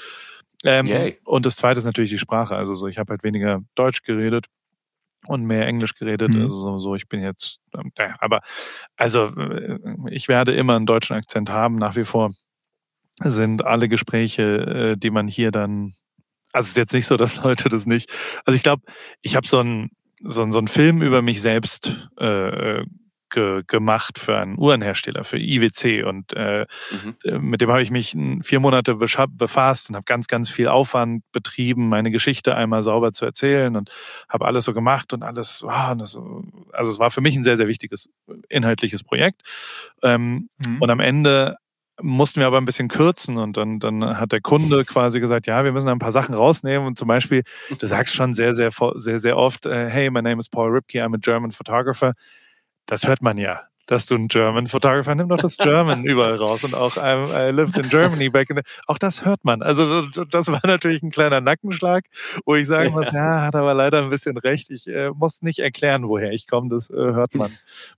Ähm, 0.64 1.14
und 1.24 1.46
das 1.46 1.56
zweite 1.56 1.78
ist 1.78 1.86
natürlich 1.86 2.10
die 2.10 2.18
Sprache. 2.18 2.56
Also 2.56 2.74
so, 2.74 2.88
ich 2.88 2.98
habe 2.98 3.12
halt 3.12 3.24
weniger 3.24 3.62
Deutsch 3.76 4.02
geredet 4.02 4.48
und 5.28 5.46
mehr 5.46 5.68
Englisch 5.68 5.96
geredet. 5.96 6.34
Mhm. 6.34 6.42
Also 6.42 6.58
so, 6.58 6.80
so, 6.80 6.96
ich 6.96 7.08
bin 7.08 7.22
jetzt, 7.22 7.60
äh, 7.96 8.10
aber 8.20 8.42
also 8.96 9.26
äh, 9.28 9.78
ich 10.10 10.28
werde 10.28 10.54
immer 10.54 10.76
einen 10.76 10.86
deutschen 10.86 11.16
Akzent 11.16 11.50
haben, 11.50 11.76
nach 11.76 11.96
wie 11.96 12.04
vor 12.04 12.32
sind 13.20 13.66
alle 13.66 13.90
Gespräche, 13.90 14.94
äh, 14.94 14.98
die 14.98 15.10
man 15.10 15.28
hier 15.28 15.52
dann, 15.52 15.94
also 16.54 16.66
es 16.66 16.70
ist 16.70 16.78
jetzt 16.78 16.94
nicht 16.94 17.08
so, 17.08 17.18
dass 17.18 17.36
Leute 17.44 17.70
das 17.70 17.86
nicht, 17.86 18.12
also 18.46 18.56
ich 18.56 18.64
glaube, 18.64 18.84
ich 19.22 19.36
habe 19.36 19.48
so 19.48 19.60
ein 19.60 19.90
so, 20.24 20.42
ein 20.42 20.52
so 20.52 20.60
ein 20.60 20.68
Film 20.68 21.04
über 21.04 21.22
mich 21.22 21.44
selbst 21.44 22.10
äh, 22.18 22.84
ge, 23.30 23.64
gemacht 23.68 24.20
für 24.20 24.38
einen 24.38 24.58
Uhrenhersteller, 24.58 25.24
für 25.24 25.38
IWC 25.38 26.04
und 26.04 26.34
äh, 26.34 26.66
mhm. 26.92 27.16
Äh, 27.24 27.40
mit 27.40 27.62
dem 27.62 27.70
habe 27.70 27.82
ich 27.82 27.92
mich 27.92 28.16
vier 28.42 28.60
Monate 28.60 28.96
befasst 28.96 29.90
und 29.90 29.96
habe 29.96 30.06
ganz, 30.06 30.28
ganz 30.28 30.50
viel 30.50 30.68
Aufwand 30.68 31.24
betrieben, 31.32 31.90
meine 31.90 32.12
Geschichte 32.12 32.56
einmal 32.56 32.84
sauber 32.84 33.12
zu 33.12 33.26
erzählen 33.26 33.76
und 33.76 33.92
habe 34.30 34.46
alles 34.46 34.66
so 34.66 34.74
gemacht 34.74 35.14
und 35.14 35.24
alles, 35.24 35.62
wow, 35.64 35.96
das, 35.98 36.18
also 36.72 36.92
es 36.92 37.00
war 37.00 37.12
für 37.12 37.22
mich 37.22 37.36
ein 37.36 37.44
sehr, 37.44 37.58
sehr 37.58 37.68
wichtiges 37.68 38.10
inhaltliches 38.50 39.04
Projekt. 39.04 39.42
Ähm, 40.04 40.50
mhm. 40.66 40.82
Und 40.82 40.90
am 40.90 41.00
Ende 41.00 41.58
mussten 42.02 42.40
wir 42.40 42.48
aber 42.48 42.58
ein 42.58 42.66
bisschen 42.66 42.88
kürzen 42.88 43.38
und 43.38 43.58
dann, 43.58 43.80
dann 43.80 44.20
hat 44.20 44.32
der 44.32 44.42
Kunde 44.42 44.86
quasi 44.86 45.20
gesagt, 45.20 45.48
ja, 45.48 45.64
wir 45.64 45.72
müssen 45.72 45.90
ein 45.90 46.00
paar 46.00 46.12
Sachen 46.12 46.36
rausnehmen 46.36 46.88
und 46.88 46.98
zum 46.98 47.08
Beispiel, 47.08 47.44
du 47.78 47.86
sagst 47.86 48.16
schon 48.16 48.34
sehr, 48.34 48.54
sehr, 48.54 48.72
sehr, 48.96 49.20
sehr 49.20 49.38
oft, 49.38 49.66
äh, 49.66 49.90
hey, 49.90 50.10
my 50.10 50.22
name 50.22 50.40
is 50.40 50.50
Paul 50.50 50.70
Ripke, 50.70 51.04
I'm 51.04 51.16
a 51.16 51.20
German 51.20 51.52
photographer. 51.52 52.14
Das 52.86 53.06
hört 53.06 53.22
man 53.22 53.38
ja 53.38 53.62
dass 53.88 54.06
du 54.06 54.16
ein 54.16 54.28
German 54.28 54.68
Photographer 54.68 55.16
nimm 55.16 55.30
doch 55.30 55.38
das 55.38 55.58
German 55.58 56.06
überall 56.06 56.36
raus 56.36 56.64
und 56.64 56.76
auch 56.76 56.98
I, 56.98 57.50
I 57.50 57.52
lived 57.52 57.78
in 57.78 57.90
Germany 57.90 58.30
back 58.30 58.50
in 58.50 58.58
the, 58.58 58.64
auch 58.86 58.98
das 58.98 59.26
hört 59.26 59.44
man. 59.44 59.64
Also 59.64 60.04
das 60.04 60.48
war 60.50 60.62
natürlich 60.66 61.02
ein 61.02 61.10
kleiner 61.10 61.42
Nackenschlag, 61.42 62.06
wo 62.46 62.56
ich 62.56 62.68
sagen 62.68 62.92
muss, 62.92 63.12
ja, 63.12 63.42
hat 63.42 63.56
aber 63.56 63.74
leider 63.74 64.04
ein 64.04 64.10
bisschen 64.10 64.38
recht. 64.38 64.70
Ich 64.70 64.88
äh, 64.88 65.10
muss 65.12 65.42
nicht 65.42 65.60
erklären, 65.60 66.08
woher 66.08 66.32
ich 66.32 66.48
komme. 66.48 66.70
Das 66.70 66.90
äh, 66.90 66.96
hört 66.96 67.34
man 67.34 67.52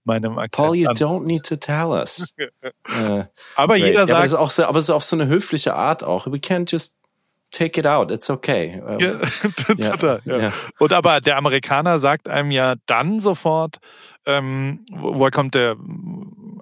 meinem 0.03 0.38
Akzent 0.38 0.67
Paul, 0.67 0.75
you 0.75 0.88
an. 0.88 0.96
don't 0.96 1.25
need 1.25 1.43
to 1.43 1.55
tell 1.55 1.88
us. 1.88 2.36
äh, 2.62 3.24
aber 3.55 3.75
jeder 3.75 4.08
sagt, 4.08 4.10
ja, 4.10 4.15
aber, 4.15 4.25
es 4.25 4.34
ist 4.34 4.39
auch 4.39 4.51
so, 4.51 4.65
aber 4.65 4.79
es 4.79 4.86
ist 4.86 4.91
auf 4.91 5.03
so 5.03 5.15
eine 5.15 5.27
höfliche 5.27 5.74
Art 5.75 6.03
auch. 6.03 6.27
We 6.27 6.38
can't 6.38 6.72
just 6.72 6.99
take 7.51 7.79
it 7.79 7.86
out, 7.86 8.12
it's 8.12 8.29
okay. 8.29 8.82
Ja, 9.00 9.91
total, 9.91 10.22
ja. 10.25 10.38
ja. 10.39 10.53
Und 10.77 10.94
aber 10.94 11.22
der 11.22 11.38
Amerikaner 11.38 12.00
sagt 12.00 12.27
einem 12.27 12.51
ja 12.51 12.75
dann 12.86 13.20
sofort, 13.20 13.77
ähm, 14.25 14.86
woher 14.91 15.32
kommt 15.32 15.56
der 15.56 15.75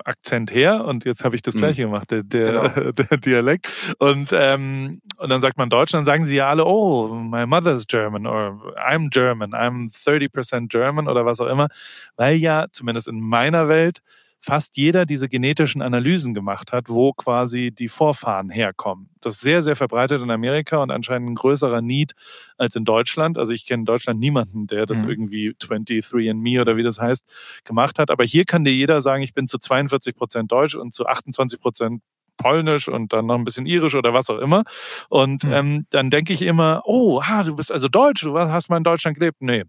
Akzent 0.06 0.53
her? 0.53 0.86
Und 0.86 1.06
jetzt 1.06 1.24
habe 1.24 1.36
ich 1.36 1.41
das 1.41 1.56
mhm. 1.56 1.60
gleiche 1.60 1.86
mhm. 1.86 1.91
gemacht, 1.91 2.12
der, 2.12 2.24
der, 2.24 2.70
genau. 2.70 2.91
der 3.10 3.17
Dialekt. 3.17 3.67
Und, 4.00 4.29
ähm, 4.32 5.01
und 5.17 5.29
dann 5.29 5.41
sagt 5.41 5.58
man 5.58 5.70
Deutsch, 5.70 5.91
dann 5.91 6.06
sagen 6.06 6.24
sie 6.24 6.36
ja 6.36 6.50
alle, 6.50 6.65
oh, 6.65 7.13
my 7.13 7.46
mother's 7.46 7.86
German 7.88 8.25
or 8.25 8.74
I'm 8.89 9.10
German, 9.10 9.53
I'm 9.53 9.91
30% 9.91 10.70
German 10.70 11.08
oder 11.08 11.25
was 11.25 11.41
auch 11.41 11.48
immer. 11.48 11.67
Weil 12.15 12.38
ja, 12.38 12.67
zumindest 12.72 13.08
in 13.08 13.20
meiner 13.20 13.67
Welt, 13.67 14.01
fast 14.39 14.77
jeder 14.77 15.06
diese 15.06 15.27
genetischen 15.29 15.82
Analysen 15.82 16.34
gemacht 16.34 16.72
hat, 16.72 16.89
wo 16.89 17.13
quasi 17.13 17.72
die 17.72 17.88
Vorfahren 17.88 18.50
herkommen. 18.50 19.10
Das 19.22 19.36
ist 19.36 19.41
sehr, 19.41 19.62
sehr 19.62 19.75
verbreitet 19.75 20.22
in 20.22 20.32
Amerika 20.32 20.77
und 20.77 20.91
anscheinend 20.91 21.29
ein 21.32 21.36
größerer 21.36 21.82
Need 21.82 22.13
als 22.58 22.75
in 22.75 22.86
Deutschland. 22.86 23.38
Also 23.38 23.53
ich 23.53 23.65
kenne 23.65 23.82
in 23.82 23.86
Deutschland 23.86 24.20
niemanden, 24.20 24.67
der 24.67 24.86
das 24.86 25.03
mhm. 25.03 25.10
irgendwie 25.10 25.56
23 25.60 26.29
and 26.29 26.41
Me 26.41 26.62
oder 26.62 26.77
wie 26.77 26.84
das 26.84 27.00
heißt, 27.00 27.25
gemacht 27.65 28.00
hat. 28.00 28.12
Aber 28.12 28.24
hier 28.24 28.46
kann 28.46 28.63
dir 28.63 28.74
jeder 28.74 29.01
sagen, 29.01 29.24
ich 29.24 29.34
bin 29.34 29.48
zu 29.48 29.58
42 29.58 30.15
Prozent 30.15 30.51
Deutsch 30.51 30.75
und 30.75 30.94
zu 30.94 31.06
28 31.06 31.60
Prozent 31.60 32.01
Polnisch 32.38 32.88
und 32.88 33.12
dann 33.12 33.25
noch 33.25 33.36
ein 33.36 33.44
bisschen 33.44 33.65
Irisch 33.65 33.96
oder 33.96 34.13
was 34.13 34.29
auch 34.29 34.38
immer. 34.38 34.63
Und 35.10 35.44
mhm. 35.44 35.53
ähm, 35.53 35.86
dann 35.89 36.10
denke 36.10 36.34
ich 36.34 36.44
immer, 36.44 36.84
oh, 36.86 37.20
ah, 37.24 37.44
du 37.44 37.56
bist 37.56 37.72
also 37.72 37.88
Deutsch, 37.88 38.22
du 38.22 38.38
hast 38.38 38.70
mal 38.70 38.77
in 38.77 38.84
Deutschland 38.84 39.17
gelebt. 39.17 39.38
Nee, 39.41 39.63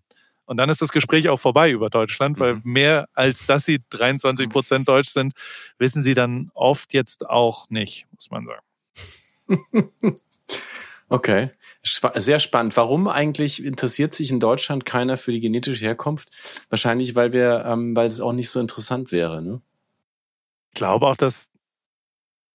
und 0.49 0.57
dann 0.57 0.71
ist 0.71 0.81
das 0.81 0.93
Gespräch 0.93 1.29
auch 1.29 1.39
vorbei 1.39 1.71
über 1.71 1.91
Deutschland, 1.91 2.41
weil 2.41 2.55
mhm. 2.55 2.63
mehr 2.65 3.09
als 3.13 3.45
dass 3.45 3.67
sie 3.67 3.81
23 3.91 4.49
Prozent 4.49 4.89
Deutsch 4.89 5.11
sind, 5.11 5.35
wissen 5.77 6.03
sie 6.03 6.15
dann 6.15 6.51
oft 6.55 6.95
jetzt 6.95 7.29
auch 7.29 7.69
nicht, 7.69 8.07
muss 8.13 8.31
man 8.31 8.47
sagen. 8.47 10.17
Okay, 11.11 11.51
sehr 11.83 12.39
spannend. 12.39 12.77
Warum 12.77 13.09
eigentlich 13.09 13.65
interessiert 13.65 14.13
sich 14.13 14.31
in 14.31 14.41
Deutschland 14.41 14.85
keiner 14.85 15.17
für 15.17 15.33
die 15.33 15.41
genetische 15.41 15.83
Herkunft? 15.87 16.29
Wahrscheinlich, 16.69 17.15
weil 17.15 17.33
wir, 17.33 17.65
ähm, 17.65 17.97
weil 17.97 18.07
es 18.07 18.21
auch 18.21 18.35
nicht 18.35 18.51
so 18.51 18.61
interessant 18.61 19.11
wäre. 19.11 19.41
Ne? 19.41 19.63
Ich 20.69 20.75
glaube 20.75 21.07
auch, 21.07 21.17
dass 21.17 21.49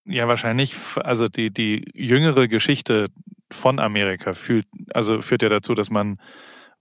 ja 0.06 0.28
wahrscheinlich, 0.28 0.76
also 0.98 1.28
die 1.28 1.50
die 1.50 1.84
jüngere 1.96 2.48
Geschichte 2.48 3.08
von 3.50 3.80
Amerika 3.80 4.34
fühlt, 4.34 4.68
also 4.94 5.20
führt 5.20 5.42
ja 5.42 5.50
dazu, 5.50 5.74
dass 5.74 5.90
man 5.90 6.20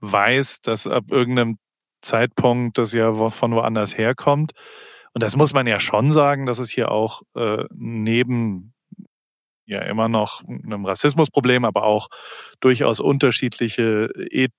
weiß, 0.03 0.61
dass 0.61 0.87
ab 0.87 1.05
irgendeinem 1.11 1.57
Zeitpunkt 2.03 2.77
das 2.79 2.93
ja 2.93 3.15
von 3.31 3.55
woanders 3.55 3.97
herkommt. 3.97 4.53
Und 5.15 5.23
das 5.23 5.37
muss 5.37 5.53
man 5.53 5.67
ja 5.67 5.81
schon 5.81 6.13
sagen, 6.13 6.47
dass 6.47 6.59
es 6.59 6.71
hier 6.71 6.91
auch 6.91 7.23
äh, 7.35 7.65
neben 7.71 8.75
ja 9.65 9.81
immer 9.83 10.09
noch 10.09 10.43
einem 10.47 10.85
Rassismusproblem, 10.85 11.65
aber 11.65 11.85
auch 11.85 12.09
durchaus 12.61 12.99
unterschiedliche, 13.01 14.11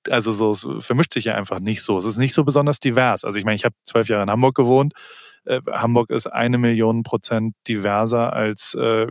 also 0.09 0.31
so 0.31 0.51
es 0.51 0.85
vermischt 0.85 1.13
sich 1.13 1.25
ja 1.25 1.35
einfach 1.35 1.59
nicht 1.59 1.83
so. 1.83 1.97
Es 1.97 2.05
ist 2.05 2.17
nicht 2.17 2.33
so 2.33 2.43
besonders 2.43 2.79
divers. 2.79 3.25
Also 3.25 3.37
ich 3.37 3.45
meine, 3.45 3.55
ich 3.55 3.65
habe 3.65 3.75
zwölf 3.83 4.07
Jahre 4.07 4.23
in 4.23 4.31
Hamburg 4.31 4.55
gewohnt 4.55 4.93
äh, 5.45 5.61
Hamburg 5.71 6.09
ist 6.09 6.27
eine 6.27 6.57
Million 6.57 7.03
Prozent 7.03 7.55
diverser 7.67 8.33
als 8.33 8.75
äh, 8.79 9.07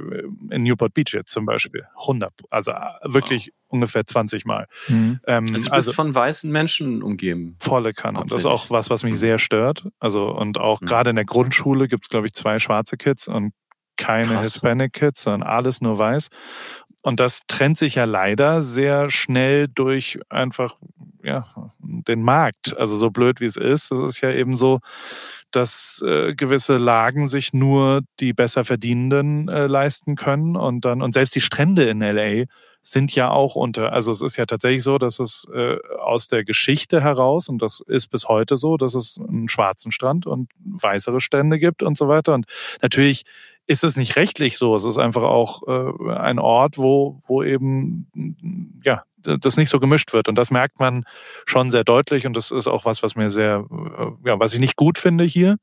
in 0.50 0.62
Newport 0.62 0.94
Beach 0.94 1.12
jetzt 1.12 1.32
zum 1.32 1.44
Beispiel. 1.46 1.86
100, 2.00 2.32
also 2.50 2.72
äh, 2.72 2.76
wirklich 3.04 3.48
wow. 3.48 3.74
ungefähr 3.74 4.04
20 4.04 4.44
Mal. 4.44 4.66
Mhm. 4.88 5.20
Ähm, 5.26 5.42
also 5.42 5.46
du 5.46 5.52
bist 5.52 5.72
also, 5.72 5.92
von 5.92 6.14
weißen 6.14 6.50
Menschen 6.50 7.02
umgeben. 7.02 7.56
Volle 7.60 7.92
Kanne. 7.92 8.24
Das 8.26 8.38
ist 8.38 8.46
auch 8.46 8.70
was, 8.70 8.90
was 8.90 9.02
mich 9.02 9.12
mhm. 9.12 9.18
sehr 9.18 9.38
stört. 9.38 9.86
Also 9.98 10.28
und 10.28 10.58
auch 10.58 10.80
mhm. 10.80 10.86
gerade 10.86 11.10
in 11.10 11.16
der 11.16 11.24
Grundschule 11.24 11.88
gibt 11.88 12.06
es, 12.06 12.08
glaube 12.08 12.26
ich, 12.26 12.34
zwei 12.34 12.58
schwarze 12.58 12.96
Kids 12.96 13.28
und 13.28 13.52
keine 13.96 14.34
Krass. 14.34 14.54
Hispanic 14.54 14.92
Kids, 14.94 15.22
sondern 15.22 15.42
alles 15.42 15.80
nur 15.80 15.98
weiß. 15.98 16.28
Und 17.02 17.18
das 17.18 17.42
trennt 17.48 17.78
sich 17.78 17.96
ja 17.96 18.04
leider 18.04 18.62
sehr 18.62 19.10
schnell 19.10 19.68
durch 19.68 20.20
einfach 20.28 20.76
ja, 21.22 21.44
den 21.78 22.22
Markt. 22.22 22.76
Also 22.76 22.96
so 22.96 23.10
blöd 23.10 23.40
wie 23.40 23.46
es 23.46 23.56
ist, 23.56 23.90
das 23.90 23.98
ist 23.98 24.20
ja 24.20 24.30
eben 24.30 24.56
so, 24.56 24.78
dass 25.52 26.02
äh, 26.06 26.34
gewisse 26.34 26.76
Lagen 26.76 27.28
sich 27.28 27.52
nur 27.52 28.02
die 28.20 28.32
besser 28.32 28.64
Verdienenden 28.64 29.48
äh, 29.48 29.66
leisten 29.66 30.16
können 30.16 30.56
und 30.56 30.84
dann 30.84 31.02
und 31.02 31.14
selbst 31.14 31.34
die 31.34 31.40
Strände 31.40 31.88
in 31.88 32.00
LA 32.00 32.44
sind 32.82 33.14
ja 33.14 33.30
auch 33.30 33.54
unter 33.54 33.92
also 33.92 34.10
es 34.10 34.22
ist 34.22 34.36
ja 34.36 34.46
tatsächlich 34.46 34.82
so, 34.82 34.98
dass 34.98 35.20
es 35.20 35.46
äh, 35.54 35.76
aus 36.00 36.26
der 36.26 36.44
Geschichte 36.44 37.00
heraus 37.00 37.48
und 37.48 37.62
das 37.62 37.82
ist 37.86 38.08
bis 38.08 38.28
heute 38.28 38.56
so, 38.56 38.76
dass 38.76 38.94
es 38.94 39.18
einen 39.18 39.48
schwarzen 39.48 39.92
Strand 39.92 40.26
und 40.26 40.50
weißere 40.64 41.20
Strände 41.20 41.58
gibt 41.58 41.82
und 41.82 41.96
so 41.96 42.08
weiter 42.08 42.34
und 42.34 42.46
natürlich 42.80 43.24
ist 43.66 43.84
es 43.84 43.96
nicht 43.96 44.16
rechtlich 44.16 44.58
so. 44.58 44.74
Es 44.74 44.84
ist 44.84 44.98
einfach 44.98 45.22
auch 45.22 45.62
äh, 45.68 46.12
ein 46.14 46.38
Ort, 46.38 46.78
wo, 46.78 47.20
wo 47.26 47.42
eben 47.42 48.80
ja 48.84 49.04
das 49.22 49.56
nicht 49.56 49.70
so 49.70 49.78
gemischt 49.78 50.12
wird. 50.12 50.28
Und 50.28 50.36
das 50.36 50.50
merkt 50.50 50.80
man 50.80 51.04
schon 51.46 51.70
sehr 51.70 51.84
deutlich. 51.84 52.26
Und 52.26 52.36
das 52.36 52.50
ist 52.50 52.66
auch 52.66 52.84
was, 52.84 53.02
was 53.02 53.16
mir 53.16 53.30
sehr, 53.30 53.66
äh, 53.70 54.28
ja, 54.28 54.38
was 54.38 54.54
ich 54.54 54.60
nicht 54.60 54.76
gut 54.76 54.98
finde 54.98 55.24
hier. 55.24 55.56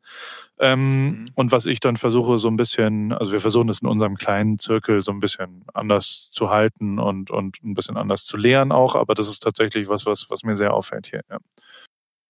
Ähm, 0.59 1.05
mhm. 1.05 1.25
Und 1.35 1.51
was 1.51 1.65
ich 1.65 1.79
dann 1.79 1.97
versuche, 1.97 2.37
so 2.39 2.49
ein 2.49 2.57
bisschen, 2.57 3.13
also 3.13 3.31
wir 3.31 3.39
versuchen 3.39 3.69
es 3.69 3.81
in 3.81 3.87
unserem 3.87 4.15
kleinen 4.15 4.59
Zirkel 4.59 5.01
so 5.01 5.11
ein 5.11 5.19
bisschen 5.19 5.65
anders 5.73 6.29
zu 6.31 6.49
halten 6.49 6.99
und, 6.99 7.31
und 7.31 7.63
ein 7.63 7.73
bisschen 7.73 7.97
anders 7.97 8.25
zu 8.25 8.37
lehren 8.37 8.71
auch. 8.71 8.95
Aber 8.95 9.15
das 9.15 9.29
ist 9.29 9.41
tatsächlich 9.41 9.87
was, 9.87 10.05
was, 10.05 10.29
was 10.29 10.43
mir 10.43 10.55
sehr 10.55 10.73
auffällt 10.73 11.07
hier. 11.07 11.21
Ja. 11.29 11.37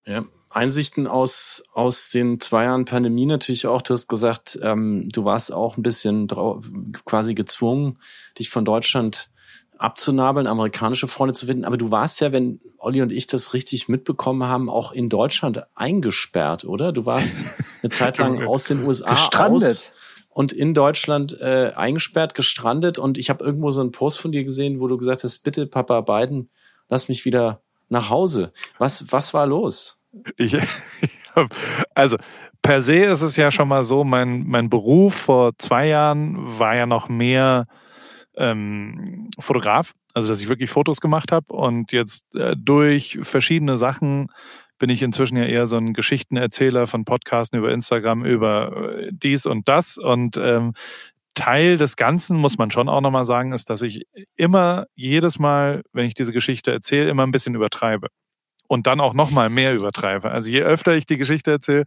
Ja, 0.05 0.25
Einsichten 0.49 1.05
aus, 1.05 1.63
aus 1.73 2.09
den 2.09 2.39
zwei 2.39 2.63
Jahren 2.63 2.85
Pandemie 2.85 3.27
natürlich 3.27 3.67
auch. 3.67 3.83
Du 3.83 3.93
hast 3.93 4.07
gesagt, 4.07 4.57
ähm, 4.63 5.07
du 5.09 5.23
warst 5.23 5.53
auch 5.53 5.77
ein 5.77 5.83
bisschen 5.83 6.27
quasi 7.05 7.35
gezwungen, 7.35 7.99
dich 8.39 8.49
von 8.49 8.65
Deutschland 8.65 9.29
abzunabeln, 9.79 10.45
amerikanische 10.45 11.07
Freunde 11.07 11.33
zu 11.33 11.45
finden. 11.45 11.65
Aber 11.65 11.77
du 11.77 11.89
warst 11.89 12.21
ja, 12.21 12.31
wenn 12.31 12.59
Olli 12.77 13.01
und 13.01 13.11
ich 13.11 13.27
das 13.27 13.53
richtig 13.53 13.87
mitbekommen 13.87 14.43
haben, 14.43 14.69
auch 14.69 14.91
in 14.91 15.09
Deutschland 15.09 15.63
eingesperrt, 15.73 16.65
oder? 16.65 16.91
Du 16.91 17.05
warst 17.05 17.45
eine 17.81 17.89
Zeit 17.89 18.17
lang 18.17 18.45
aus 18.45 18.65
den 18.65 18.83
USA 18.83 19.09
gestrandet. 19.09 19.63
Aus 19.63 19.91
und 20.29 20.53
in 20.53 20.73
Deutschland 20.73 21.39
äh, 21.41 21.73
eingesperrt, 21.75 22.33
gestrandet. 22.33 22.99
Und 22.99 23.17
ich 23.17 23.29
habe 23.29 23.43
irgendwo 23.43 23.71
so 23.71 23.81
einen 23.81 23.91
Post 23.91 24.19
von 24.19 24.31
dir 24.31 24.43
gesehen, 24.43 24.79
wo 24.79 24.87
du 24.87 24.97
gesagt 24.97 25.23
hast, 25.23 25.39
bitte 25.39 25.65
Papa 25.65 26.01
Biden, 26.01 26.49
lass 26.87 27.09
mich 27.09 27.25
wieder 27.25 27.61
nach 27.89 28.09
Hause. 28.09 28.53
Was, 28.77 29.11
was 29.11 29.33
war 29.33 29.47
los? 29.47 29.97
Ich, 30.37 30.55
also 31.93 32.17
per 32.61 32.81
se 32.81 33.05
ist 33.05 33.21
es 33.21 33.35
ja 33.35 33.51
schon 33.51 33.67
mal 33.67 33.83
so, 33.83 34.03
mein, 34.03 34.45
mein 34.47 34.69
Beruf 34.69 35.15
vor 35.15 35.57
zwei 35.57 35.87
Jahren 35.87 36.37
war 36.59 36.75
ja 36.75 36.85
noch 36.85 37.09
mehr 37.09 37.65
ähm, 38.39 39.29
Fotograf, 39.37 39.93
also 40.13 40.29
dass 40.29 40.41
ich 40.41 40.49
wirklich 40.49 40.71
Fotos 40.71 41.01
gemacht 41.01 41.31
habe 41.31 41.53
und 41.53 41.91
jetzt 41.91 42.33
äh, 42.35 42.55
durch 42.57 43.19
verschiedene 43.21 43.77
Sachen 43.77 44.27
bin 44.79 44.89
ich 44.89 45.01
inzwischen 45.01 45.37
ja 45.37 45.43
eher 45.43 45.67
so 45.67 45.77
ein 45.77 45.93
Geschichtenerzähler 45.93 46.87
von 46.87 47.05
Podcasten 47.05 47.59
über 47.59 47.71
Instagram 47.71 48.25
über 48.25 48.97
äh, 48.97 49.09
dies 49.11 49.45
und 49.45 49.67
das. 49.67 49.97
Und 49.97 50.37
ähm, 50.37 50.73
Teil 51.35 51.77
des 51.77 51.97
Ganzen, 51.97 52.37
muss 52.37 52.57
man 52.57 52.71
schon 52.71 52.89
auch 52.89 53.01
nochmal 53.01 53.25
sagen, 53.25 53.51
ist, 53.51 53.69
dass 53.69 53.81
ich 53.81 54.07
immer 54.35 54.87
jedes 54.95 55.37
Mal, 55.37 55.83
wenn 55.91 56.05
ich 56.05 56.13
diese 56.13 56.31
Geschichte 56.31 56.71
erzähle, 56.71 57.09
immer 57.09 57.23
ein 57.23 57.31
bisschen 57.31 57.55
übertreibe 57.55 58.07
und 58.69 58.85
dann 58.85 59.01
auch 59.01 59.13
noch 59.13 59.31
mal 59.31 59.49
mehr 59.49 59.73
übertreibe. 59.73 60.29
Also 60.29 60.49
je 60.49 60.61
öfter 60.61 60.93
ich 60.93 61.07
die 61.07 61.17
Geschichte 61.17 61.51
erzähle, 61.51 61.85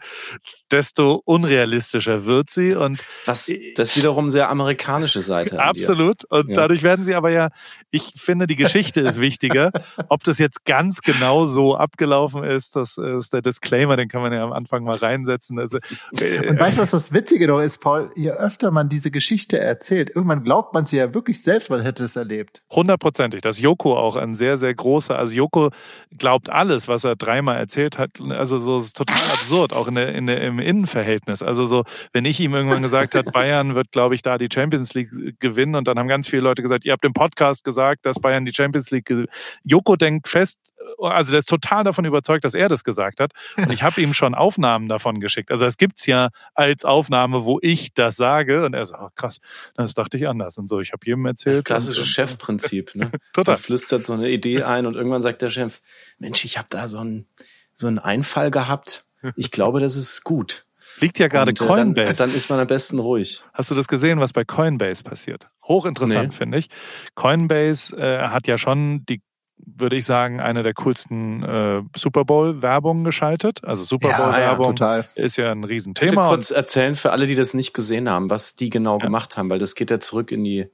desto 0.70 1.22
unrealistischer 1.24 2.26
wird 2.26 2.50
sie 2.50 2.74
und 2.74 2.98
was 3.24 3.50
das 3.76 3.96
wiederum 3.96 4.30
sehr 4.30 4.50
amerikanische 4.50 5.20
Seite. 5.20 5.60
Absolut 5.60 6.24
und 6.24 6.48
ja. 6.50 6.56
dadurch 6.56 6.82
werden 6.82 7.04
sie 7.04 7.14
aber 7.14 7.30
ja 7.30 7.50
ich 7.92 8.14
finde 8.16 8.46
die 8.46 8.56
Geschichte 8.56 9.00
ist 9.00 9.20
wichtiger, 9.20 9.70
ob 10.08 10.24
das 10.24 10.38
jetzt 10.38 10.64
ganz 10.64 11.02
genau 11.02 11.44
so 11.44 11.76
abgelaufen 11.76 12.42
ist, 12.42 12.74
das 12.74 12.98
ist 12.98 13.32
der 13.32 13.42
Disclaimer, 13.42 13.96
den 13.96 14.08
kann 14.08 14.22
man 14.22 14.32
ja 14.32 14.42
am 14.42 14.52
Anfang 14.52 14.82
mal 14.82 14.96
reinsetzen. 14.96 15.58
Also, 15.58 15.78
äh, 16.18 16.48
und 16.48 16.58
weißt 16.58 16.78
du, 16.78 16.82
was 16.82 16.90
das 16.90 17.12
witzige 17.12 17.46
doch 17.46 17.60
ist, 17.60 17.78
Paul, 17.78 18.10
je 18.16 18.30
öfter 18.30 18.70
man 18.70 18.88
diese 18.88 19.10
Geschichte 19.10 19.58
erzählt, 19.58 20.10
irgendwann 20.10 20.42
glaubt 20.42 20.74
man 20.74 20.84
sie 20.86 20.96
ja 20.96 21.14
wirklich 21.14 21.42
selbst, 21.42 21.70
man 21.70 21.82
hätte 21.82 22.02
es 22.02 22.16
erlebt. 22.16 22.62
Hundertprozentig, 22.70 23.42
dass 23.42 23.60
Joko 23.60 23.96
auch 23.96 24.16
ein 24.16 24.34
sehr 24.34 24.58
sehr 24.58 24.74
großer, 24.74 25.16
also 25.16 25.32
Joko 25.32 25.70
glaubt 26.16 26.50
alles 26.50 26.71
alles, 26.72 26.88
was 26.88 27.04
er 27.04 27.16
dreimal 27.16 27.56
erzählt 27.58 27.98
hat, 27.98 28.10
also 28.30 28.58
so 28.58 28.78
ist 28.78 28.96
total 28.96 29.20
absurd, 29.32 29.72
auch 29.72 29.88
in 29.88 29.94
der, 29.94 30.14
in 30.14 30.26
der, 30.26 30.40
im 30.40 30.58
Innenverhältnis. 30.58 31.42
Also 31.42 31.66
so, 31.66 31.84
wenn 32.12 32.24
ich 32.24 32.40
ihm 32.40 32.54
irgendwann 32.54 32.82
gesagt 32.82 33.14
hat, 33.14 33.30
Bayern 33.30 33.74
wird, 33.74 33.92
glaube 33.92 34.14
ich, 34.14 34.22
da 34.22 34.38
die 34.38 34.48
Champions 34.52 34.94
League 34.94 35.10
gewinnen 35.38 35.74
und 35.74 35.86
dann 35.86 35.98
haben 35.98 36.08
ganz 36.08 36.26
viele 36.26 36.42
Leute 36.42 36.62
gesagt, 36.62 36.84
ihr 36.84 36.92
habt 36.92 37.04
im 37.04 37.12
Podcast 37.12 37.62
gesagt, 37.62 38.06
dass 38.06 38.18
Bayern 38.18 38.46
die 38.46 38.54
Champions 38.54 38.90
League 38.90 39.04
gewinnt. 39.04 39.28
Joko 39.64 39.96
denkt 39.96 40.28
fest, 40.28 40.71
also 40.98 41.30
der 41.30 41.40
ist 41.40 41.48
total 41.48 41.84
davon 41.84 42.04
überzeugt, 42.04 42.44
dass 42.44 42.54
er 42.54 42.68
das 42.68 42.84
gesagt 42.84 43.20
hat. 43.20 43.32
Und 43.56 43.70
ich 43.72 43.82
habe 43.82 44.00
ihm 44.00 44.14
schon 44.14 44.34
Aufnahmen 44.34 44.88
davon 44.88 45.20
geschickt. 45.20 45.50
Also 45.50 45.64
es 45.64 45.76
gibt's 45.76 46.06
ja 46.06 46.30
als 46.54 46.84
Aufnahme, 46.84 47.44
wo 47.44 47.58
ich 47.62 47.94
das 47.94 48.16
sage. 48.16 48.64
Und 48.64 48.74
er 48.74 48.86
so, 48.86 48.94
oh, 48.94 49.08
krass, 49.14 49.40
das 49.74 49.94
dachte 49.94 50.16
ich 50.16 50.28
anders. 50.28 50.58
Und 50.58 50.68
so, 50.68 50.80
ich 50.80 50.92
habe 50.92 51.04
jedem 51.06 51.26
erzählt. 51.26 51.56
Das 51.56 51.64
klassische 51.64 52.04
Chefprinzip, 52.04 52.94
ne? 52.94 53.10
Total. 53.32 53.54
Man 53.54 53.62
flüstert 53.62 54.06
so 54.06 54.12
eine 54.12 54.30
Idee 54.30 54.62
ein 54.62 54.86
und 54.86 54.94
irgendwann 54.94 55.22
sagt 55.22 55.42
der 55.42 55.50
Chef, 55.50 55.80
Mensch, 56.18 56.44
ich 56.44 56.58
habe 56.58 56.68
da 56.70 56.88
so 56.88 56.98
einen, 56.98 57.26
so 57.74 57.86
einen 57.86 57.98
Einfall 57.98 58.50
gehabt. 58.50 59.04
Ich 59.36 59.50
glaube, 59.50 59.80
das 59.80 59.96
ist 59.96 60.24
gut. 60.24 60.66
Liegt 61.00 61.18
ja 61.18 61.28
gerade 61.28 61.54
Coinbase. 61.54 62.14
Dann, 62.14 62.28
dann, 62.28 62.36
ist 62.36 62.50
man 62.50 62.60
am 62.60 62.66
besten 62.66 62.98
ruhig. 62.98 63.42
Hast 63.52 63.70
du 63.70 63.74
das 63.74 63.88
gesehen, 63.88 64.20
was 64.20 64.32
bei 64.32 64.44
Coinbase 64.44 65.02
passiert? 65.02 65.48
Hochinteressant, 65.64 66.30
nee. 66.30 66.36
finde 66.36 66.58
ich. 66.58 66.68
Coinbase 67.14 67.96
äh, 67.96 68.28
hat 68.28 68.46
ja 68.46 68.58
schon 68.58 69.04
die 69.06 69.22
würde 69.56 69.96
ich 69.96 70.06
sagen, 70.06 70.40
eine 70.40 70.62
der 70.62 70.74
coolsten 70.74 71.42
äh, 71.42 71.82
Super 71.96 72.24
Bowl-Werbungen 72.24 73.04
geschaltet. 73.04 73.64
Also 73.64 73.84
Super 73.84 74.08
Bowl-Werbung 74.08 74.76
ja, 74.76 75.04
ist 75.14 75.36
ja 75.36 75.52
ein 75.52 75.64
Riesenthema. 75.64 76.10
Bitte 76.10 76.28
kurz 76.28 76.50
erzählen 76.50 76.96
für 76.96 77.12
alle, 77.12 77.26
die 77.26 77.34
das 77.34 77.54
nicht 77.54 77.72
gesehen 77.72 78.08
haben, 78.08 78.30
was 78.30 78.56
die 78.56 78.70
genau 78.70 78.98
ja. 78.98 79.04
gemacht 79.04 79.36
haben, 79.36 79.50
weil 79.50 79.58
das 79.58 79.74
geht 79.74 79.90
ja 79.90 80.00
zurück 80.00 80.32
in 80.32 80.44
die 80.44 80.68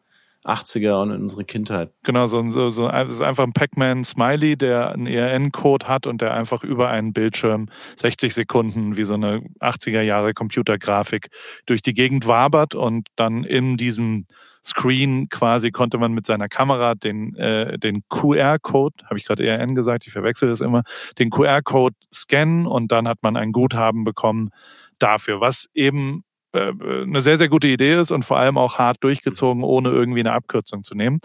80er 0.48 1.02
und 1.02 1.10
in 1.10 1.22
unsere 1.22 1.44
Kindheit. 1.44 1.92
Genau, 2.02 2.26
so, 2.26 2.48
so, 2.50 2.70
so 2.70 2.88
es 2.88 3.10
ist 3.10 3.22
einfach 3.22 3.44
ein 3.44 3.52
Pac-Man-Smiley, 3.52 4.56
der 4.56 4.92
einen 4.92 5.06
ERN-Code 5.06 5.86
hat 5.86 6.06
und 6.06 6.20
der 6.20 6.34
einfach 6.34 6.64
über 6.64 6.88
einen 6.88 7.12
Bildschirm 7.12 7.68
60 7.96 8.34
Sekunden 8.34 8.96
wie 8.96 9.04
so 9.04 9.14
eine 9.14 9.42
80er 9.60 10.02
Jahre 10.02 10.34
Computergrafik 10.34 11.28
durch 11.66 11.82
die 11.82 11.94
Gegend 11.94 12.26
wabert 12.26 12.74
und 12.74 13.08
dann 13.16 13.44
in 13.44 13.76
diesem 13.76 14.26
Screen 14.64 15.28
quasi 15.28 15.70
konnte 15.70 15.98
man 15.98 16.12
mit 16.12 16.26
seiner 16.26 16.48
Kamera 16.48 16.94
den, 16.94 17.34
äh, 17.36 17.78
den 17.78 18.02
QR-Code, 18.08 19.04
habe 19.04 19.18
ich 19.18 19.24
gerade 19.24 19.46
ERN 19.46 19.74
gesagt, 19.74 20.06
ich 20.06 20.12
verwechsel 20.12 20.48
das 20.48 20.60
immer, 20.60 20.82
den 21.18 21.30
QR-Code 21.30 21.94
scannen 22.12 22.66
und 22.66 22.92
dann 22.92 23.08
hat 23.08 23.18
man 23.22 23.36
ein 23.36 23.52
Guthaben 23.52 24.04
bekommen 24.04 24.50
dafür, 24.98 25.40
was 25.40 25.68
eben 25.74 26.24
eine 26.52 27.20
sehr, 27.20 27.38
sehr 27.38 27.48
gute 27.48 27.68
Idee 27.68 28.00
ist 28.00 28.10
und 28.10 28.24
vor 28.24 28.38
allem 28.38 28.56
auch 28.58 28.78
hart 28.78 28.98
durchgezogen, 29.00 29.62
ohne 29.62 29.90
irgendwie 29.90 30.20
eine 30.20 30.32
Abkürzung 30.32 30.82
zu 30.82 30.94
nehmen. 30.94 31.20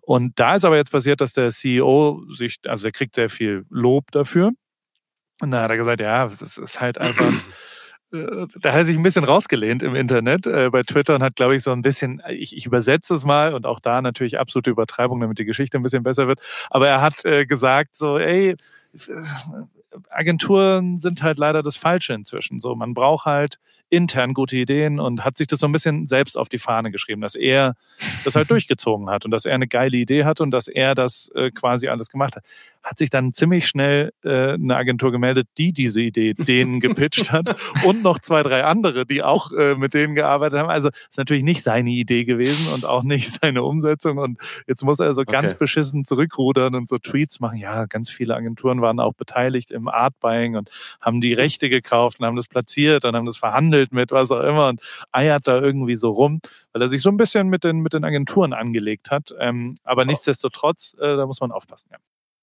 Und 0.00 0.38
da 0.38 0.54
ist 0.54 0.64
aber 0.64 0.76
jetzt 0.76 0.90
passiert, 0.90 1.20
dass 1.20 1.34
der 1.34 1.50
CEO 1.50 2.24
sich, 2.34 2.56
also 2.66 2.86
er 2.86 2.92
kriegt 2.92 3.14
sehr 3.14 3.28
viel 3.28 3.66
Lob 3.68 4.10
dafür. 4.10 4.52
Und 5.40 5.50
da 5.50 5.62
hat 5.62 5.70
er 5.70 5.76
gesagt, 5.76 6.00
ja, 6.00 6.26
das 6.26 6.58
ist 6.58 6.80
halt 6.80 6.98
einfach 6.98 7.30
äh, 8.12 8.46
da 8.60 8.72
hat 8.72 8.78
er 8.78 8.84
sich 8.86 8.96
ein 8.96 9.02
bisschen 9.02 9.24
rausgelehnt 9.24 9.82
im 9.82 9.94
Internet 9.94 10.46
äh, 10.46 10.70
bei 10.70 10.82
Twitter 10.82 11.14
und 11.14 11.22
hat, 11.22 11.36
glaube 11.36 11.56
ich, 11.56 11.62
so 11.62 11.72
ein 11.72 11.82
bisschen, 11.82 12.22
ich, 12.30 12.56
ich 12.56 12.66
übersetze 12.66 13.14
es 13.14 13.24
mal 13.24 13.54
und 13.54 13.66
auch 13.66 13.80
da 13.80 14.00
natürlich 14.00 14.38
absolute 14.38 14.70
Übertreibung, 14.70 15.20
damit 15.20 15.38
die 15.38 15.44
Geschichte 15.44 15.78
ein 15.78 15.82
bisschen 15.82 16.02
besser 16.04 16.26
wird. 16.26 16.40
Aber 16.70 16.88
er 16.88 17.00
hat 17.00 17.24
äh, 17.24 17.44
gesagt 17.46 17.96
so, 17.96 18.18
ey, 18.18 18.56
Agenturen 20.10 20.98
sind 20.98 21.22
halt 21.22 21.38
leider 21.38 21.62
das 21.62 21.76
Falsche 21.76 22.14
inzwischen. 22.14 22.60
So, 22.60 22.74
man 22.74 22.94
braucht 22.94 23.26
halt 23.26 23.58
intern 23.90 24.34
gute 24.34 24.56
Ideen 24.56 25.00
und 25.00 25.24
hat 25.24 25.36
sich 25.36 25.46
das 25.46 25.60
so 25.60 25.66
ein 25.66 25.72
bisschen 25.72 26.06
selbst 26.06 26.36
auf 26.36 26.48
die 26.48 26.58
Fahne 26.58 26.90
geschrieben, 26.90 27.20
dass 27.20 27.34
er 27.34 27.74
das 28.24 28.34
halt 28.34 28.50
durchgezogen 28.50 29.08
hat 29.08 29.24
und 29.24 29.30
dass 29.30 29.44
er 29.44 29.54
eine 29.54 29.66
geile 29.66 29.96
Idee 29.96 30.24
hatte 30.24 30.42
und 30.42 30.50
dass 30.50 30.68
er 30.68 30.94
das 30.94 31.30
äh, 31.34 31.50
quasi 31.50 31.88
alles 31.88 32.08
gemacht 32.08 32.36
hat. 32.36 32.44
Hat 32.82 32.98
sich 32.98 33.10
dann 33.10 33.32
ziemlich 33.32 33.66
schnell 33.66 34.12
äh, 34.24 34.52
eine 34.52 34.76
Agentur 34.76 35.10
gemeldet, 35.10 35.48
die 35.58 35.72
diese 35.72 36.02
Idee 36.02 36.34
denen 36.34 36.80
gepitcht 36.80 37.32
hat 37.32 37.56
und 37.84 38.02
noch 38.02 38.18
zwei, 38.18 38.42
drei 38.42 38.64
andere, 38.64 39.06
die 39.06 39.22
auch 39.22 39.52
äh, 39.52 39.74
mit 39.74 39.94
denen 39.94 40.14
gearbeitet 40.14 40.58
haben. 40.58 40.70
Also 40.70 40.88
ist 40.88 41.18
natürlich 41.18 41.42
nicht 41.42 41.62
seine 41.62 41.90
Idee 41.90 42.24
gewesen 42.24 42.72
und 42.74 42.84
auch 42.84 43.02
nicht 43.02 43.32
seine 43.40 43.62
Umsetzung 43.62 44.18
und 44.18 44.38
jetzt 44.66 44.84
muss 44.84 45.00
er 45.00 45.14
so 45.14 45.22
okay. 45.22 45.32
ganz 45.32 45.54
beschissen 45.54 46.04
zurückrudern 46.04 46.74
und 46.74 46.88
so 46.88 46.98
Tweets 46.98 47.40
machen. 47.40 47.58
Ja, 47.58 47.86
ganz 47.86 48.10
viele 48.10 48.34
Agenturen 48.34 48.80
waren 48.80 49.00
auch 49.00 49.14
beteiligt 49.14 49.70
im 49.70 49.88
Art 49.88 50.18
Buying 50.20 50.56
und 50.56 50.70
haben 51.00 51.20
die 51.20 51.32
Rechte 51.32 51.68
gekauft 51.68 52.20
und 52.20 52.26
haben 52.26 52.36
das 52.36 52.48
platziert 52.48 53.04
und 53.04 53.16
haben 53.16 53.26
das 53.26 53.36
verhandelt 53.36 53.77
mit 53.90 54.10
was 54.10 54.30
auch 54.30 54.42
immer 54.42 54.68
und 54.68 54.80
eiert 55.12 55.48
da 55.48 55.60
irgendwie 55.60 55.96
so 55.96 56.10
rum, 56.10 56.40
weil 56.72 56.82
er 56.82 56.88
sich 56.88 57.02
so 57.02 57.08
ein 57.08 57.16
bisschen 57.16 57.48
mit 57.48 57.64
den, 57.64 57.80
mit 57.80 57.92
den 57.92 58.04
Agenturen 58.04 58.52
angelegt 58.52 59.10
hat. 59.10 59.34
Ähm, 59.38 59.76
aber 59.84 60.04
nichtsdestotrotz, 60.04 60.96
äh, 61.00 61.16
da 61.16 61.26
muss 61.26 61.40
man 61.40 61.52
aufpassen, 61.52 61.90
ja. 61.92 61.98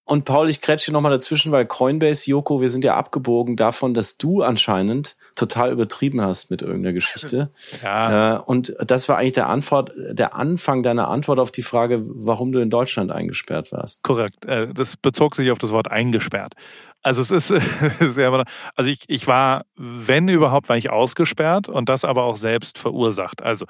Und 0.08 0.24
Paul, 0.26 0.50
ich 0.50 0.62
kretsche 0.62 0.92
nochmal 0.92 1.12
dazwischen, 1.12 1.52
weil 1.52 1.66
Coinbase, 1.66 2.30
Joko, 2.30 2.62
wir 2.62 2.70
sind 2.70 2.84
ja 2.84 2.96
abgebogen 2.96 3.56
davon, 3.56 3.96
dass 3.96 4.18
du 4.18 4.44
anscheinend 4.44 5.18
total 5.34 5.72
übertrieben 5.72 6.22
hast 6.22 6.52
mit 6.52 6.62
irgendeiner 6.62 6.94
Geschichte. 6.94 7.50
Ja. 7.84 8.36
Äh, 8.36 8.40
und 8.40 8.76
das 8.80 9.10
war 9.10 9.18
eigentlich 9.18 9.34
der 9.34 9.48
Antwort, 9.48 9.92
der 9.96 10.36
Anfang 10.36 10.84
deiner 10.84 11.08
Antwort 11.08 11.40
auf 11.40 11.52
die 11.52 11.64
Frage, 11.64 12.04
warum 12.06 12.52
du 12.52 12.60
in 12.60 12.70
Deutschland 12.70 13.12
eingesperrt 13.12 13.72
warst. 13.72 14.04
Korrekt. 14.04 14.46
Äh, 14.46 14.74
das 14.74 14.96
bezog 14.98 15.36
sich 15.36 15.52
auf 15.52 15.58
das 15.58 15.72
Wort 15.72 15.90
eingesperrt. 15.90 16.54
Also 17.06 17.22
es 17.22 17.30
ist, 17.30 17.52
ist 18.02 18.18
ja 18.18 18.30
immer, 18.30 18.46
also 18.76 18.90
ich, 18.90 19.04
ich 19.08 19.28
war, 19.28 19.66
wenn 19.76 20.28
überhaupt, 20.28 20.70
war 20.70 20.76
ich 20.76 20.90
ausgesperrt 20.90 21.70
und 21.70 21.88
das 21.88 22.04
aber 22.04 22.24
auch 22.24 22.36
selbst 22.36 22.80
verursacht. 22.80 23.44
Also 23.44 23.68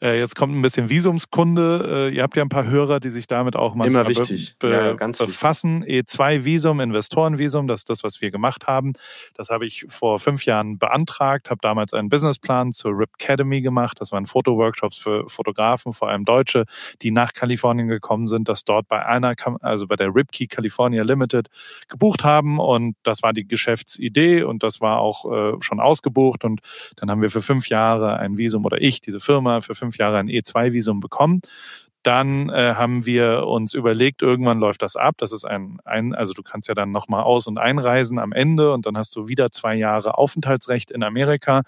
äh, 0.00 0.20
jetzt 0.20 0.36
kommt 0.36 0.54
ein 0.54 0.62
bisschen 0.62 0.88
Visumskunde. 0.88 2.10
Äh, 2.12 2.14
ihr 2.14 2.22
habt 2.22 2.36
ja 2.36 2.44
ein 2.44 2.48
paar 2.48 2.68
Hörer, 2.68 3.00
die 3.00 3.10
sich 3.10 3.26
damit 3.26 3.56
auch 3.56 3.74
manchmal 3.74 4.02
immer 4.02 4.08
wichtig. 4.08 4.54
Be 4.60 4.70
ja, 4.70 4.92
ganz 4.92 5.18
befassen. 5.18 5.84
E2-Visum, 5.84 6.78
Investorenvisum, 6.78 7.66
das 7.66 7.80
ist 7.80 7.90
das, 7.90 8.04
was 8.04 8.20
wir 8.20 8.30
gemacht 8.30 8.68
haben. 8.68 8.92
Das 9.34 9.48
habe 9.48 9.66
ich 9.66 9.84
vor 9.88 10.20
fünf 10.20 10.44
Jahren 10.44 10.78
beantragt, 10.78 11.50
habe 11.50 11.58
damals 11.62 11.92
einen 11.92 12.08
Businessplan 12.08 12.70
zur 12.70 12.96
RIP 12.96 13.10
Academy 13.18 13.62
gemacht. 13.62 14.00
Das 14.00 14.12
waren 14.12 14.26
Fotoworkshops 14.26 14.96
für 14.96 15.28
Fotografen, 15.28 15.92
vor 15.92 16.08
allem 16.08 16.24
Deutsche, 16.24 16.66
die 17.02 17.10
nach 17.10 17.32
Kalifornien 17.32 17.88
gekommen 17.88 18.28
sind, 18.28 18.48
das 18.48 18.64
dort 18.64 18.86
bei 18.86 19.04
einer, 19.04 19.34
also 19.60 19.88
bei 19.88 19.96
der 19.96 20.14
RIPKey 20.14 20.46
California 20.46 21.02
Limited 21.02 21.48
gebucht 21.88 22.22
haben 22.22 22.60
und 22.60 22.75
und 22.76 22.96
das 23.02 23.22
war 23.22 23.32
die 23.32 23.46
Geschäftsidee 23.46 24.42
und 24.42 24.62
das 24.62 24.80
war 24.80 25.00
auch 25.00 25.24
äh, 25.30 25.56
schon 25.60 25.80
ausgebucht. 25.80 26.44
Und 26.44 26.60
dann 26.96 27.10
haben 27.10 27.22
wir 27.22 27.30
für 27.30 27.42
fünf 27.42 27.68
Jahre 27.68 28.18
ein 28.18 28.38
Visum 28.38 28.64
oder 28.64 28.80
ich, 28.80 29.00
diese 29.00 29.20
Firma, 29.20 29.60
für 29.60 29.74
fünf 29.74 29.98
Jahre 29.98 30.18
ein 30.18 30.28
E2-Visum 30.28 31.00
bekommen. 31.00 31.40
Dann 32.06 32.50
äh, 32.50 32.74
haben 32.76 33.04
wir 33.04 33.48
uns 33.48 33.74
überlegt, 33.74 34.22
irgendwann 34.22 34.60
läuft 34.60 34.82
das 34.82 34.94
ab. 34.94 35.16
Das 35.18 35.32
ist 35.32 35.44
ein, 35.44 35.80
ein 35.84 36.14
also 36.14 36.34
du 36.34 36.44
kannst 36.44 36.68
ja 36.68 36.74
dann 36.76 36.92
nochmal 36.92 37.24
aus- 37.24 37.48
und 37.48 37.58
einreisen 37.58 38.20
am 38.20 38.30
Ende 38.30 38.72
und 38.72 38.86
dann 38.86 38.96
hast 38.96 39.16
du 39.16 39.26
wieder 39.26 39.50
zwei 39.50 39.74
Jahre 39.74 40.16
Aufenthaltsrecht 40.16 40.92
in 40.92 41.02
Amerika, 41.02 41.62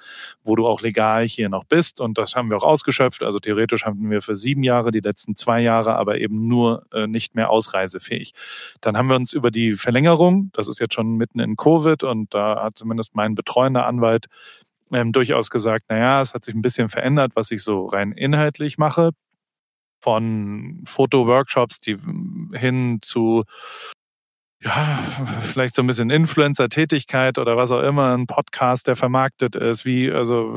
wo 0.44 0.54
du 0.54 0.68
auch 0.68 0.80
legal 0.80 1.24
hier 1.24 1.48
noch 1.48 1.64
bist. 1.64 2.00
Und 2.00 2.18
das 2.18 2.36
haben 2.36 2.50
wir 2.50 2.56
auch 2.56 2.62
ausgeschöpft. 2.62 3.24
Also 3.24 3.40
theoretisch 3.40 3.84
hatten 3.84 4.08
wir 4.10 4.22
für 4.22 4.36
sieben 4.36 4.62
Jahre, 4.62 4.92
die 4.92 5.00
letzten 5.00 5.34
zwei 5.34 5.60
Jahre, 5.60 5.96
aber 5.96 6.18
eben 6.18 6.46
nur 6.46 6.86
äh, 6.92 7.08
nicht 7.08 7.34
mehr 7.34 7.50
ausreisefähig. 7.50 8.32
Dann 8.80 8.96
haben 8.96 9.08
wir 9.08 9.16
uns 9.16 9.32
über 9.32 9.50
die 9.50 9.72
Verlängerung, 9.72 10.50
das 10.52 10.68
ist 10.68 10.78
jetzt 10.78 10.94
schon 10.94 11.16
mitten 11.16 11.40
in 11.40 11.56
Covid 11.56 12.04
und 12.04 12.32
da 12.32 12.62
hat 12.62 12.78
zumindest 12.78 13.16
mein 13.16 13.34
betreuender 13.34 13.86
Anwalt 13.86 14.26
ähm, 14.92 15.10
durchaus 15.10 15.50
gesagt, 15.50 15.86
naja, 15.88 16.22
es 16.22 16.32
hat 16.32 16.44
sich 16.44 16.54
ein 16.54 16.62
bisschen 16.62 16.88
verändert, 16.88 17.32
was 17.34 17.50
ich 17.50 17.64
so 17.64 17.86
rein 17.86 18.12
inhaltlich 18.12 18.78
mache 18.78 19.10
von 20.00 20.82
Fotoworkshops 20.86 21.80
die 21.80 21.98
hin 22.54 22.98
zu 23.02 23.44
ja, 24.60 24.98
vielleicht 25.42 25.76
so 25.76 25.82
ein 25.82 25.86
bisschen 25.86 26.10
Influencer-Tätigkeit 26.10 27.38
oder 27.38 27.56
was 27.56 27.70
auch 27.70 27.82
immer, 27.82 28.16
ein 28.16 28.26
Podcast, 28.26 28.88
der 28.88 28.96
vermarktet 28.96 29.54
ist, 29.54 29.84
wie, 29.84 30.10
also, 30.10 30.52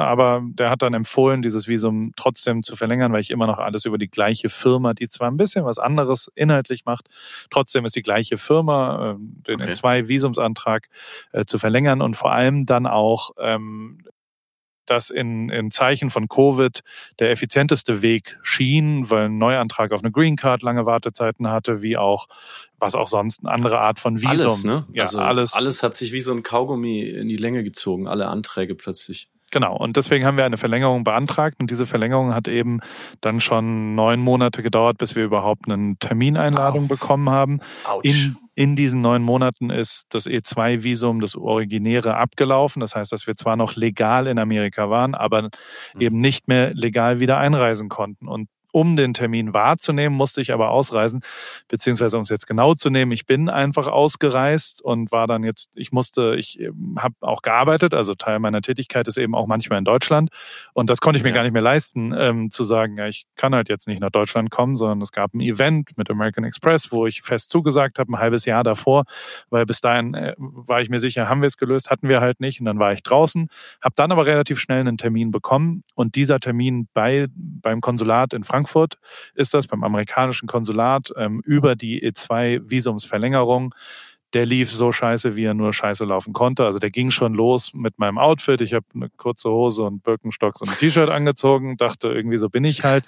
aber 0.00 0.42
der 0.44 0.70
hat 0.70 0.80
dann 0.80 0.94
empfohlen, 0.94 1.42
dieses 1.42 1.68
Visum 1.68 2.12
trotzdem 2.16 2.62
zu 2.62 2.74
verlängern, 2.74 3.12
weil 3.12 3.20
ich 3.20 3.30
immer 3.30 3.46
noch 3.46 3.58
alles 3.58 3.84
über 3.84 3.98
die 3.98 4.08
gleiche 4.08 4.48
Firma, 4.48 4.94
die 4.94 5.08
zwar 5.08 5.30
ein 5.30 5.36
bisschen 5.36 5.66
was 5.66 5.78
anderes 5.78 6.30
inhaltlich 6.36 6.86
macht, 6.86 7.08
trotzdem 7.50 7.84
ist 7.84 7.96
die 7.96 8.02
gleiche 8.02 8.38
Firma, 8.38 9.10
äh, 9.10 9.16
den 9.46 9.60
okay. 9.60 9.72
zwei-Visumsantrag 9.72 10.88
äh, 11.32 11.44
zu 11.44 11.58
verlängern 11.58 12.00
und 12.00 12.16
vor 12.16 12.32
allem 12.32 12.64
dann 12.64 12.86
auch 12.86 13.32
ähm, 13.38 14.04
das 14.90 15.10
in, 15.10 15.48
in 15.50 15.70
Zeichen 15.70 16.10
von 16.10 16.28
Covid 16.28 16.80
der 17.18 17.30
effizienteste 17.30 18.02
Weg 18.02 18.38
schien, 18.42 19.10
weil 19.10 19.26
ein 19.26 19.38
Neuantrag 19.38 19.92
auf 19.92 20.02
eine 20.02 20.10
Green 20.10 20.36
Card 20.36 20.62
lange 20.62 20.86
Wartezeiten 20.86 21.48
hatte, 21.48 21.82
wie 21.82 21.96
auch 21.96 22.26
was 22.78 22.94
auch 22.94 23.08
sonst 23.08 23.40
eine 23.40 23.50
andere 23.50 23.80
Art 23.80 23.98
von 23.98 24.20
Visum. 24.20 24.30
Alles, 24.30 24.64
ne? 24.64 24.86
Ja, 24.92 25.04
also 25.04 25.20
alles. 25.20 25.52
Alles 25.54 25.82
hat 25.82 25.94
sich 25.94 26.12
wie 26.12 26.20
so 26.20 26.32
ein 26.32 26.42
Kaugummi 26.42 27.02
in 27.02 27.28
die 27.28 27.36
Länge 27.36 27.64
gezogen, 27.64 28.06
alle 28.06 28.28
Anträge 28.28 28.74
plötzlich. 28.74 29.28
Genau, 29.50 29.76
und 29.76 29.96
deswegen 29.96 30.26
haben 30.26 30.36
wir 30.36 30.44
eine 30.44 30.58
Verlängerung 30.58 31.04
beantragt 31.04 31.56
und 31.58 31.70
diese 31.70 31.86
Verlängerung 31.86 32.34
hat 32.34 32.48
eben 32.48 32.80
dann 33.20 33.40
schon 33.40 33.94
neun 33.94 34.20
Monate 34.20 34.62
gedauert, 34.62 34.98
bis 34.98 35.16
wir 35.16 35.24
überhaupt 35.24 35.70
eine 35.70 35.96
Termineinladung 35.98 36.84
oh. 36.84 36.88
bekommen 36.88 37.30
haben. 37.30 37.60
In 38.02 38.36
in 38.58 38.74
diesen 38.74 39.02
neun 39.02 39.22
Monaten 39.22 39.70
ist 39.70 40.06
das 40.08 40.26
E2-Visum, 40.26 41.20
das 41.20 41.36
Originäre, 41.36 42.16
abgelaufen. 42.16 42.80
Das 42.80 42.96
heißt, 42.96 43.12
dass 43.12 43.28
wir 43.28 43.36
zwar 43.36 43.54
noch 43.54 43.76
legal 43.76 44.26
in 44.26 44.40
Amerika 44.40 44.90
waren, 44.90 45.14
aber 45.14 45.42
mhm. 45.42 46.00
eben 46.00 46.20
nicht 46.20 46.48
mehr 46.48 46.74
legal 46.74 47.20
wieder 47.20 47.38
einreisen 47.38 47.88
konnten. 47.88 48.26
Und 48.26 48.48
um 48.72 48.96
den 48.96 49.14
Termin 49.14 49.54
wahrzunehmen, 49.54 50.16
musste 50.16 50.40
ich 50.40 50.52
aber 50.52 50.70
ausreisen, 50.70 51.20
beziehungsweise 51.68 52.16
um 52.16 52.22
es 52.22 52.28
jetzt 52.28 52.46
genau 52.46 52.74
zu 52.74 52.90
nehmen, 52.90 53.12
ich 53.12 53.26
bin 53.26 53.48
einfach 53.48 53.86
ausgereist 53.86 54.82
und 54.82 55.10
war 55.10 55.26
dann 55.26 55.42
jetzt, 55.42 55.70
ich 55.76 55.92
musste, 55.92 56.36
ich 56.36 56.60
ähm, 56.60 56.96
habe 56.98 57.14
auch 57.20 57.42
gearbeitet, 57.42 57.94
also 57.94 58.14
Teil 58.14 58.38
meiner 58.38 58.60
Tätigkeit 58.60 59.08
ist 59.08 59.18
eben 59.18 59.34
auch 59.34 59.46
manchmal 59.46 59.78
in 59.78 59.84
Deutschland 59.84 60.30
und 60.74 60.90
das 60.90 61.00
konnte 61.00 61.18
ich 61.18 61.24
mir 61.24 61.30
ja. 61.30 61.36
gar 61.36 61.42
nicht 61.42 61.52
mehr 61.52 61.62
leisten, 61.62 62.14
ähm, 62.16 62.50
zu 62.50 62.64
sagen, 62.64 62.98
ja, 62.98 63.08
ich 63.08 63.24
kann 63.36 63.54
halt 63.54 63.68
jetzt 63.68 63.88
nicht 63.88 64.00
nach 64.00 64.10
Deutschland 64.10 64.50
kommen, 64.50 64.76
sondern 64.76 65.00
es 65.00 65.12
gab 65.12 65.34
ein 65.34 65.40
Event 65.40 65.96
mit 65.96 66.10
American 66.10 66.44
Express, 66.44 66.92
wo 66.92 67.06
ich 67.06 67.22
fest 67.22 67.50
zugesagt 67.50 67.98
habe, 67.98 68.12
ein 68.12 68.18
halbes 68.18 68.44
Jahr 68.44 68.64
davor, 68.64 69.04
weil 69.50 69.66
bis 69.66 69.80
dahin 69.80 70.14
äh, 70.14 70.34
war 70.38 70.80
ich 70.80 70.90
mir 70.90 70.98
sicher, 70.98 71.28
haben 71.28 71.40
wir 71.40 71.46
es 71.46 71.56
gelöst, 71.56 71.90
hatten 71.90 72.08
wir 72.08 72.20
halt 72.20 72.40
nicht 72.40 72.60
und 72.60 72.66
dann 72.66 72.78
war 72.78 72.92
ich 72.92 73.02
draußen, 73.02 73.48
habe 73.82 73.94
dann 73.96 74.12
aber 74.12 74.26
relativ 74.26 74.60
schnell 74.60 74.80
einen 74.80 74.98
Termin 74.98 75.30
bekommen 75.30 75.82
und 75.94 76.14
dieser 76.14 76.38
Termin 76.38 76.88
bei 76.92 77.26
beim 77.34 77.80
Konsulat 77.80 78.32
in 78.32 78.44
Frankreich 78.44 78.57
Frankfurt 78.58 78.98
ist 79.34 79.54
das, 79.54 79.68
beim 79.68 79.84
amerikanischen 79.84 80.48
Konsulat, 80.48 81.12
ähm, 81.16 81.40
über 81.44 81.76
die 81.76 82.02
E2-Visumsverlängerung. 82.02 83.72
Der 84.34 84.44
lief 84.44 84.70
so 84.70 84.92
scheiße, 84.92 85.36
wie 85.36 85.44
er 85.44 85.54
nur 85.54 85.72
scheiße 85.72 86.04
laufen 86.04 86.34
konnte. 86.34 86.66
Also 86.66 86.78
der 86.78 86.90
ging 86.90 87.10
schon 87.10 87.32
los 87.32 87.72
mit 87.72 87.98
meinem 87.98 88.18
Outfit. 88.18 88.60
Ich 88.60 88.74
habe 88.74 88.84
eine 88.94 89.08
kurze 89.16 89.48
Hose 89.48 89.84
und 89.84 90.02
Birkenstocks 90.02 90.60
und 90.60 90.68
ein 90.68 90.76
T-Shirt 90.76 91.08
angezogen, 91.08 91.78
dachte 91.78 92.08
irgendwie, 92.08 92.36
so 92.36 92.50
bin 92.50 92.64
ich 92.64 92.84
halt. 92.84 93.04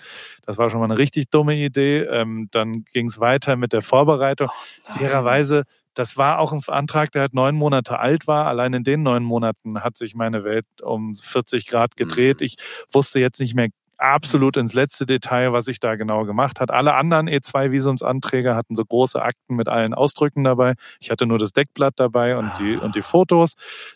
Das 0.47 0.57
war 0.57 0.71
schon 0.71 0.79
mal 0.79 0.87
eine 0.87 0.97
richtig 0.97 1.29
dumme 1.31 1.57
Idee. 1.57 2.05
Ähm, 2.05 2.49
dann 2.53 2.85
ging 2.85 3.09
es 3.09 3.21
weiter 3.21 3.57
mit 3.57 3.75
der 3.75 3.83
Vorbereitung. 3.83 4.49
Fairerweise 4.85 5.65
das 5.95 6.17
war 6.17 6.39
auch 6.39 6.53
ein 6.53 6.63
Antrag, 6.69 7.13
der 7.13 7.23
halt 7.23 7.35
neun 7.35 7.57
Monate 7.57 7.99
alt 7.99 8.27
war. 8.27 8.47
Allein 8.47 8.73
in 8.75 8.85
den 8.85 9.03
neun 9.03 9.25
Monaten 9.25 9.83
hat 9.83 9.97
sich 9.97 10.15
meine 10.15 10.45
Welt 10.45 10.67
um 10.83 11.15
40 11.17 11.67
Grad 11.67 11.97
gedreht. 11.97 12.41
Mhm. 12.41 12.47
Ich 12.47 12.57
wusste 12.93 13.19
jetzt 13.21 13.41
nicht 13.41 13.55
mehr 13.55 13.69
absolut 14.01 14.57
ins 14.57 14.73
letzte 14.75 15.07
Detail, 15.07 15.53
was 15.53 15.67
sich 15.67 15.81
da 15.81 15.97
genau 15.97 16.25
gemacht 16.25 16.61
hat. 16.61 16.71
Alle 16.71 16.95
anderen 16.95 17.29
E2-Visumsanträge 17.29 18.55
hatten 18.55 18.75
so 18.75 18.85
große 18.85 19.21
Akten 19.21 19.57
mit 19.57 19.69
allen 19.69 19.95
Ausdrücken 19.95 20.45
dabei. 20.45 20.75
Ich 21.01 21.11
hatte 21.11 21.27
nur 21.27 21.39
das 21.39 21.53
Deckblatt 21.53 21.95
dabei 21.97 22.37
und 22.37 22.51
die, 22.59 22.77
und 22.77 22.97
die 22.97 23.03
Fotos. 23.03 23.55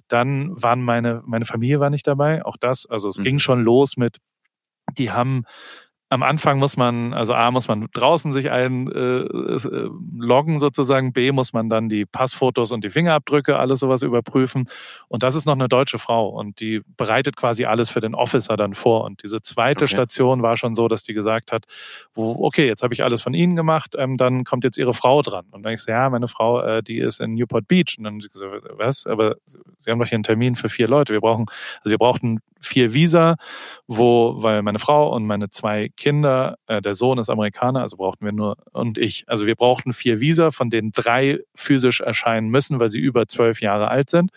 Dann 0.08 0.50
waren 0.62 0.82
meine, 0.82 1.22
meine 1.26 1.44
Familie 1.44 1.80
war 1.80 1.90
nicht 1.90 2.06
dabei. 2.06 2.44
Auch 2.44 2.56
das, 2.56 2.86
also 2.86 3.08
es 3.08 3.18
mhm. 3.18 3.22
ging 3.22 3.38
schon 3.38 3.62
los 3.62 3.96
mit, 3.96 4.18
die 4.98 5.10
haben 5.10 5.44
am 6.14 6.22
Anfang 6.22 6.58
muss 6.58 6.76
man, 6.76 7.12
also 7.12 7.34
A, 7.34 7.50
muss 7.50 7.66
man 7.66 7.88
draußen 7.92 8.32
sich 8.32 8.50
ein 8.50 8.90
äh, 8.90 9.22
äh, 9.22 9.90
loggen 10.16 10.60
sozusagen, 10.60 11.12
B, 11.12 11.32
muss 11.32 11.52
man 11.52 11.68
dann 11.68 11.88
die 11.88 12.06
Passfotos 12.06 12.70
und 12.70 12.84
die 12.84 12.90
Fingerabdrücke, 12.90 13.58
alles 13.58 13.80
sowas 13.80 14.02
überprüfen. 14.02 14.66
Und 15.08 15.24
das 15.24 15.34
ist 15.34 15.44
noch 15.44 15.54
eine 15.54 15.68
deutsche 15.68 15.98
Frau 15.98 16.28
und 16.28 16.60
die 16.60 16.82
bereitet 16.96 17.36
quasi 17.36 17.64
alles 17.64 17.90
für 17.90 18.00
den 18.00 18.14
Officer 18.14 18.56
dann 18.56 18.74
vor. 18.74 19.04
Und 19.04 19.24
diese 19.24 19.42
zweite 19.42 19.84
okay. 19.84 19.94
Station 19.94 20.42
war 20.42 20.56
schon 20.56 20.76
so, 20.76 20.86
dass 20.86 21.02
die 21.02 21.14
gesagt 21.14 21.50
hat, 21.50 21.64
wo, 22.14 22.36
okay, 22.44 22.66
jetzt 22.66 22.84
habe 22.84 22.94
ich 22.94 23.02
alles 23.02 23.20
von 23.20 23.34
Ihnen 23.34 23.56
gemacht, 23.56 23.96
ähm, 23.98 24.16
dann 24.16 24.44
kommt 24.44 24.62
jetzt 24.62 24.78
Ihre 24.78 24.94
Frau 24.94 25.20
dran. 25.22 25.46
Und 25.50 25.64
dann 25.64 25.74
ich 25.74 25.82
so, 25.82 25.90
ja, 25.90 26.08
meine 26.08 26.28
Frau, 26.28 26.60
äh, 26.60 26.82
die 26.82 26.98
ist 26.98 27.20
in 27.20 27.34
Newport 27.34 27.66
Beach. 27.66 27.96
Und 27.98 28.04
dann 28.04 28.20
so, 28.32 28.46
was? 28.76 29.06
Aber 29.06 29.34
Sie 29.76 29.90
haben 29.90 29.98
doch 29.98 30.06
hier 30.06 30.16
einen 30.16 30.22
Termin 30.22 30.54
für 30.54 30.68
vier 30.68 30.86
Leute. 30.86 31.12
Wir 31.12 31.20
brauchen, 31.20 31.46
also 31.78 31.90
wir 31.90 31.98
brauchten 31.98 32.40
vier 32.64 32.94
Visa, 32.94 33.36
wo, 33.86 34.42
weil 34.42 34.62
meine 34.62 34.78
Frau 34.78 35.14
und 35.14 35.26
meine 35.26 35.50
zwei 35.50 35.90
Kinder, 35.96 36.03
äh, 36.66 36.82
der 36.82 36.94
Sohn 36.94 37.18
ist 37.18 37.30
Amerikaner, 37.30 37.80
also 37.80 37.96
brauchten 37.96 38.24
wir 38.24 38.32
nur, 38.32 38.56
und 38.72 38.98
ich. 38.98 39.24
Also 39.26 39.46
wir 39.46 39.54
brauchten 39.54 39.92
vier 39.92 40.20
Visa, 40.20 40.50
von 40.50 40.70
denen 40.70 40.92
drei 40.92 41.40
physisch 41.54 42.00
erscheinen 42.00 42.48
müssen, 42.48 42.80
weil 42.80 42.88
sie 42.90 42.98
über 42.98 43.26
zwölf 43.26 43.60
Jahre 43.60 43.88
alt 43.88 44.10
sind. 44.10 44.30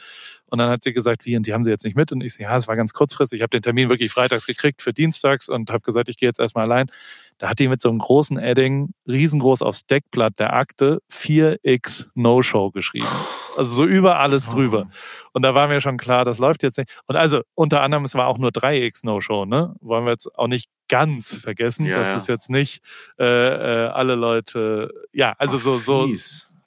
Und 0.50 0.60
dann 0.60 0.70
hat 0.70 0.84
sie 0.84 0.94
gesagt, 0.94 1.26
wie, 1.26 1.36
und 1.36 1.46
die 1.46 1.54
haben 1.54 1.66
sie 1.66 1.72
jetzt 1.72 1.84
nicht 1.84 1.98
mit. 1.98 2.12
Und 2.12 2.24
ich 2.24 2.36
so, 2.36 2.44
ja, 2.44 2.56
es 2.56 2.68
war 2.68 2.78
ganz 2.78 2.94
kurzfristig. 2.94 3.40
Ich 3.40 3.42
habe 3.42 3.50
den 3.50 3.62
Termin 3.62 3.90
wirklich 3.90 4.12
freitags 4.12 4.48
gekriegt 4.48 4.82
für 4.82 4.94
dienstags 4.94 5.50
und 5.50 5.70
habe 5.70 5.82
gesagt, 5.82 6.08
ich 6.08 6.18
gehe 6.18 6.30
jetzt 6.30 6.40
erstmal 6.40 6.64
allein. 6.64 6.90
Da 7.38 7.50
hat 7.50 7.60
die 7.60 7.68
mit 7.68 7.82
so 7.82 7.90
einem 7.90 8.00
großen 8.00 8.38
Edding, 8.38 8.94
riesengroß 9.08 9.62
aufs 9.62 9.86
Deckblatt 9.86 10.40
der 10.40 10.54
Akte, 10.54 11.00
4x 11.12 12.08
No-Show 12.16 12.72
geschrieben. 12.72 13.08
Also 13.56 13.74
so 13.74 13.86
über 13.86 14.20
alles 14.20 14.48
drüber. 14.48 14.88
Und 15.34 15.44
da 15.44 15.54
war 15.54 15.68
mir 15.68 15.82
schon 15.82 15.98
klar, 15.98 16.26
das 16.26 16.40
läuft 16.40 16.64
jetzt 16.64 16.78
nicht. 16.78 16.92
Und 17.06 17.16
also 17.16 17.42
unter 17.56 17.82
anderem, 17.82 18.04
es 18.06 18.16
war 18.16 18.28
auch 18.28 18.38
nur 18.38 18.50
3x 18.50 19.02
No-Show, 19.04 19.46
ne? 19.46 19.76
Wollen 19.82 20.06
wir 20.06 20.12
jetzt 20.12 20.34
auch 20.38 20.48
nicht 20.48 20.70
ganz 20.88 21.34
vergessen, 21.34 21.86
ja, 21.86 21.98
dass 21.98 22.08
ja. 22.08 22.16
es 22.16 22.28
jetzt 22.28 22.50
nicht 22.50 22.82
äh, 23.20 23.26
äh, 23.26 23.88
alle 23.88 24.16
Leute, 24.16 24.92
ja, 25.12 25.34
also 25.38 25.58
Ach, 25.58 25.62
so, 25.62 25.78
so, 25.78 26.08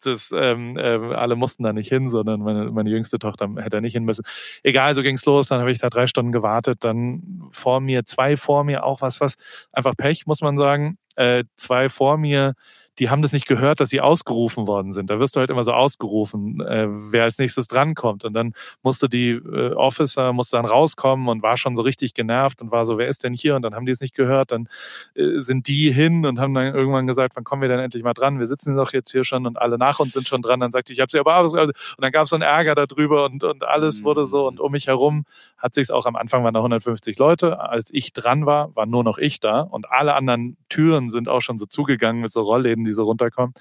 das, 0.07 0.33
ähm, 0.35 0.77
äh, 0.77 1.15
alle 1.15 1.37
mussten 1.37 1.63
da 1.63 1.73
nicht 1.73 1.89
hin, 1.89 2.09
sondern 2.09 2.41
meine, 2.41 2.71
meine 2.71 2.91
jüngste 2.91 3.19
Tochter 3.19 3.49
hätte 3.57 3.71
da 3.71 3.81
nicht 3.81 3.95
hin 3.95 4.05
müssen. 4.05 4.25
Egal, 4.63 4.95
so 4.95 5.03
ging's 5.03 5.25
los. 5.25 5.49
Dann 5.49 5.61
habe 5.61 5.73
ich 5.73 5.79
da 5.79 5.91
drei 5.91 6.07
Stunden 6.07 6.33
gewartet. 6.33 6.79
Dann 6.85 7.43
vor 7.51 7.81
mir, 7.81 8.05
zwei 8.05 8.37
vor 8.37 8.65
mir, 8.65 8.85
auch 8.85 9.01
was, 9.03 9.21
was 9.21 9.35
einfach 9.73 9.97
Pech, 9.97 10.27
muss 10.27 10.41
man 10.41 10.57
sagen. 10.57 10.99
Äh, 11.17 11.45
zwei 11.57 11.89
vor 11.89 12.17
mir 12.17 12.55
die 13.01 13.09
haben 13.09 13.23
das 13.23 13.33
nicht 13.33 13.47
gehört, 13.47 13.81
dass 13.81 13.89
sie 13.89 14.03
ausgerufen 14.03 14.67
worden 14.67 14.93
sind. 14.93 15.09
Da 15.09 15.19
wirst 15.19 15.35
du 15.35 15.41
halt 15.41 15.49
immer 15.49 15.65
so 15.65 15.73
ausgerufen, 15.73 16.61
äh, 16.61 16.87
wer 16.89 17.25
als 17.25 17.39
nächstes 17.39 17.67
drankommt. 17.67 18.25
Und 18.25 18.35
dann 18.35 18.53
musste 18.83 19.09
die 19.09 19.31
äh, 19.31 19.73
Officer, 19.73 20.35
musste 20.35 20.59
dann 20.59 20.67
rauskommen 20.67 21.29
und 21.29 21.43
war 21.43 21.57
schon 21.57 21.77
so 21.77 21.83
richtig 21.83 22.13
genervt 22.13 22.61
und 22.61 22.71
war 22.71 22.85
so, 22.85 22.99
wer 22.99 23.09
ist 23.09 23.25
denn 23.25 23.33
hier? 23.33 23.57
Und 23.57 23.63
dann 23.63 23.75
haben 23.75 23.87
die 23.87 23.93
es 23.93 24.03
nicht 24.03 24.15
gehört. 24.15 24.53
Dann 24.53 24.69
äh, 25.15 25.39
sind 25.39 25.67
die 25.67 25.91
hin 25.91 26.27
und 26.27 26.39
haben 26.39 26.53
dann 26.53 26.75
irgendwann 26.75 27.07
gesagt, 27.07 27.37
wann 27.37 27.45
kommen 27.45 27.63
wir 27.63 27.69
denn 27.69 27.81
endlich 27.81 28.03
mal 28.03 28.13
dran? 28.13 28.39
Wir 28.39 28.47
sitzen 28.47 28.77
doch 28.77 28.93
jetzt 28.93 29.11
hier 29.11 29.25
schon 29.25 29.47
und 29.47 29.59
alle 29.59 29.79
nach 29.79 29.99
uns 29.99 30.13
sind 30.13 30.29
schon 30.29 30.43
dran. 30.43 30.61
Dann 30.61 30.71
sagte 30.71 30.93
ich, 30.93 30.99
ich 30.99 31.03
habe 31.03 31.11
sie 31.11 31.19
aber 31.19 31.39
auch. 31.39 31.51
Und 31.51 31.75
dann 31.99 32.13
gab 32.13 32.25
es 32.25 32.31
so 32.31 32.37
einen 32.37 32.43
Ärger 32.43 32.75
darüber 32.75 33.25
und, 33.25 33.43
und 33.45 33.65
alles 33.65 34.05
wurde 34.05 34.27
so. 34.27 34.47
Und 34.47 34.61
um 34.61 34.73
mich 34.73 34.89
herum 34.89 35.25
hat 35.57 35.75
sich 35.75 35.91
auch 35.91 36.05
am 36.05 36.17
Anfang 36.17 36.45
waren 36.45 36.55
da 36.55 36.61
150 36.61 37.19
Leute. 37.19 37.61
Als 37.61 37.89
ich 37.93 38.13
dran 38.13 38.45
war, 38.45 38.77
war 38.77 38.85
nur 38.85 39.05
noch 39.05 39.17
ich 39.17 39.41
da 39.41 39.61
und 39.61 39.91
alle 39.91 40.15
anderen 40.15 40.59
Türen 40.69 41.09
sind 41.09 41.29
auch 41.29 41.41
schon 41.41 41.57
so 41.57 41.67
zugegangen 41.67 42.21
mit 42.21 42.33
so 42.33 42.43
Rollläden, 42.43 42.85
die 42.91 42.95
so 42.95 43.05
runterkommen. 43.05 43.55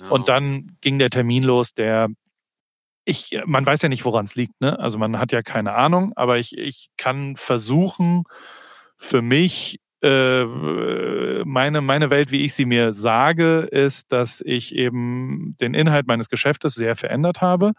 Ja. 0.00 0.08
Und 0.08 0.28
dann 0.28 0.76
ging 0.80 0.98
der 0.98 1.10
Termin 1.10 1.42
los, 1.42 1.74
der 1.74 2.08
ich, 3.04 3.36
man 3.46 3.66
weiß 3.66 3.82
ja 3.82 3.88
nicht, 3.88 4.04
woran 4.04 4.24
es 4.26 4.34
liegt, 4.34 4.60
ne? 4.60 4.78
Also 4.78 4.98
man 4.98 5.18
hat 5.18 5.32
ja 5.32 5.42
keine 5.42 5.74
Ahnung, 5.74 6.12
aber 6.16 6.38
ich, 6.38 6.56
ich 6.56 6.90
kann 6.96 7.34
versuchen, 7.34 8.24
für 8.96 9.22
mich 9.22 9.80
äh, 10.02 10.44
meine, 11.44 11.80
meine 11.80 12.10
Welt, 12.10 12.30
wie 12.30 12.44
ich 12.44 12.54
sie 12.54 12.64
mir 12.64 12.92
sage, 12.92 13.68
ist, 13.70 14.12
dass 14.12 14.42
ich 14.44 14.74
eben 14.74 15.56
den 15.60 15.74
Inhalt 15.74 16.06
meines 16.06 16.28
Geschäftes 16.28 16.74
sehr 16.74 16.96
verändert 16.96 17.40
habe. 17.40 17.72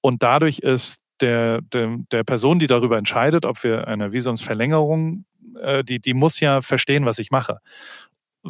Und 0.00 0.22
dadurch 0.22 0.58
ist 0.58 0.98
der, 1.20 1.60
der, 1.62 1.98
der 2.12 2.24
Person, 2.24 2.58
die 2.58 2.66
darüber 2.66 2.98
entscheidet, 2.98 3.44
ob 3.44 3.64
wir 3.64 3.88
eine 3.88 4.12
Visumsverlängerung, 4.12 5.24
äh, 5.60 5.84
die, 5.84 6.00
die 6.00 6.14
muss 6.14 6.38
ja 6.40 6.60
verstehen, 6.60 7.04
was 7.04 7.18
ich 7.18 7.30
mache. 7.30 7.58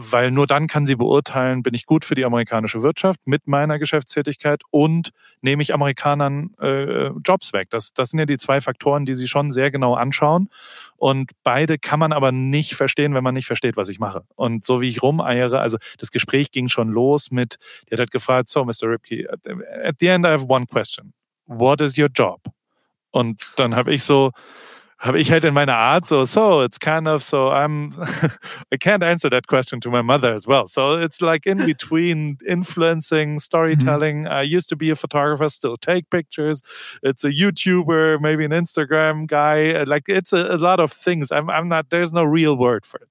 Weil 0.00 0.30
nur 0.30 0.46
dann 0.46 0.68
kann 0.68 0.86
sie 0.86 0.94
beurteilen, 0.94 1.64
bin 1.64 1.74
ich 1.74 1.84
gut 1.84 2.04
für 2.04 2.14
die 2.14 2.24
amerikanische 2.24 2.82
Wirtschaft 2.82 3.20
mit 3.24 3.48
meiner 3.48 3.80
Geschäftstätigkeit 3.80 4.62
und 4.70 5.10
nehme 5.40 5.60
ich 5.62 5.74
Amerikanern 5.74 6.54
äh, 6.60 7.08
Jobs 7.24 7.52
weg. 7.52 7.68
Das, 7.70 7.92
das 7.92 8.10
sind 8.10 8.20
ja 8.20 8.24
die 8.24 8.38
zwei 8.38 8.60
Faktoren, 8.60 9.04
die 9.04 9.14
sie 9.14 9.26
schon 9.26 9.50
sehr 9.50 9.72
genau 9.72 9.94
anschauen. 9.94 10.48
Und 10.96 11.32
beide 11.42 11.78
kann 11.78 11.98
man 11.98 12.12
aber 12.12 12.30
nicht 12.30 12.76
verstehen, 12.76 13.12
wenn 13.14 13.24
man 13.24 13.34
nicht 13.34 13.46
versteht, 13.46 13.76
was 13.76 13.88
ich 13.88 13.98
mache. 13.98 14.22
Und 14.36 14.64
so 14.64 14.80
wie 14.80 14.88
ich 14.88 15.02
rumeiere, 15.02 15.60
also 15.60 15.78
das 15.98 16.12
Gespräch 16.12 16.52
ging 16.52 16.68
schon 16.68 16.90
los 16.90 17.32
mit, 17.32 17.56
die 17.88 17.94
hat 17.94 17.98
halt 17.98 18.12
gefragt, 18.12 18.48
so 18.48 18.64
Mr. 18.64 18.84
Ripke, 18.84 19.28
at 19.30 19.96
the 19.98 20.06
end 20.06 20.24
I 20.24 20.28
have 20.28 20.46
one 20.48 20.66
question. 20.66 21.12
What 21.46 21.80
is 21.80 21.98
your 21.98 22.08
job? 22.08 22.42
Und 23.10 23.42
dann 23.56 23.74
habe 23.74 23.92
ich 23.92 24.04
so, 24.04 24.30
habe 24.98 25.20
ich 25.20 25.30
halt 25.30 25.44
in 25.44 25.54
meiner 25.54 25.76
Art 25.76 26.06
so, 26.06 26.24
so 26.24 26.62
it's 26.62 26.78
kind 26.78 27.06
of 27.06 27.22
so 27.22 27.50
I'm 27.50 27.92
I 28.72 28.76
can't 28.76 29.04
answer 29.04 29.30
that 29.30 29.46
question 29.46 29.80
to 29.82 29.90
my 29.90 30.02
mother 30.02 30.34
as 30.34 30.46
well. 30.46 30.66
So 30.66 30.98
it's 30.98 31.22
like 31.22 31.46
in 31.46 31.58
between 31.66 32.38
influencing, 32.46 33.38
storytelling. 33.38 34.24
Mm-hmm. 34.24 34.32
I 34.32 34.42
used 34.42 34.68
to 34.70 34.76
be 34.76 34.90
a 34.90 34.96
photographer, 34.96 35.48
still 35.48 35.76
take 35.76 36.10
pictures. 36.10 36.62
It's 37.02 37.24
a 37.24 37.30
YouTuber, 37.30 38.20
maybe 38.20 38.44
an 38.44 38.50
Instagram 38.50 39.26
guy. 39.26 39.84
Like 39.84 40.08
it's 40.08 40.32
a, 40.32 40.54
a 40.54 40.58
lot 40.58 40.80
of 40.80 40.92
things. 40.92 41.30
I'm 41.30 41.48
I'm 41.48 41.68
not 41.68 41.90
there's 41.90 42.12
no 42.12 42.24
real 42.24 42.56
word 42.56 42.84
for 42.84 42.98
it. 42.98 43.08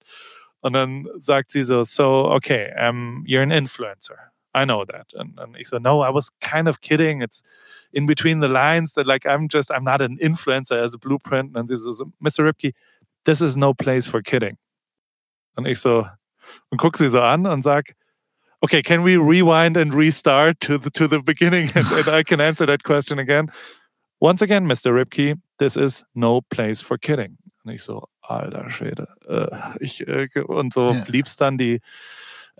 Und 0.63 0.73
dann 0.73 1.07
sagt 1.19 1.51
sie 1.51 1.63
so, 1.63 1.83
so 1.83 2.25
okay, 2.35 2.71
um, 2.77 3.23
you're 3.25 3.43
an 3.43 3.51
influencer. 3.51 4.31
I 4.57 4.65
know 4.65 4.85
that. 4.85 5.07
And, 5.13 5.33
and 5.37 5.55
he 5.55 5.63
said, 5.63 5.83
no, 5.83 6.01
I 6.01 6.09
was 6.09 6.29
kind 6.41 6.67
of 6.67 6.81
kidding. 6.81 7.21
It's 7.21 7.41
in 7.93 8.07
between 8.07 8.39
the 8.39 8.47
lines 8.47 8.93
that 8.93 9.07
like, 9.07 9.25
I'm 9.25 9.47
just, 9.47 9.71
I'm 9.71 9.83
not 9.83 10.01
an 10.01 10.17
influencer 10.17 10.77
as 10.77 10.93
a 10.93 10.97
blueprint. 10.97 11.55
And 11.55 11.67
this 11.67 11.81
is, 11.81 12.01
Mr. 12.23 12.51
Ripke, 12.51 12.73
this 13.25 13.41
is 13.41 13.55
no 13.57 13.73
place 13.73 14.07
for 14.07 14.21
kidding. 14.21 14.57
Und 15.57 15.67
ich 15.67 15.79
so, 15.79 16.05
und 16.71 16.79
guck 16.79 16.97
sie 16.97 17.09
so 17.09 17.21
an 17.21 17.45
und 17.45 17.63
sag, 17.63 17.95
okay, 18.63 18.81
can 18.81 19.03
we 19.03 19.17
rewind 19.17 19.77
and 19.77 19.93
restart 19.93 20.59
to 20.61 20.77
the, 20.77 20.89
to 20.91 21.07
the 21.07 21.21
beginning 21.21 21.69
and, 21.75 21.87
and 21.91 22.07
I 22.07 22.23
can 22.23 22.41
answer 22.41 22.65
that 22.65 22.83
question 22.83 23.19
again? 23.19 23.49
Once 24.19 24.41
again, 24.41 24.65
Mr. 24.65 24.91
Ripke, 24.91 25.39
this 25.59 25.77
is 25.77 26.03
no 26.15 26.41
place 26.41 26.81
for 26.81 26.97
kidding. 26.97 27.37
Und 27.65 27.73
ich 27.73 27.83
so, 27.83 28.07
alter 28.21 28.69
Schwede. 28.69 29.07
Äh, 29.27 29.83
ich, 29.83 30.07
äh, 30.07 30.27
und 30.47 30.73
so 30.73 30.91
ja. 30.91 31.03
blieb's 31.03 31.35
dann 31.35 31.57
die, 31.57 31.81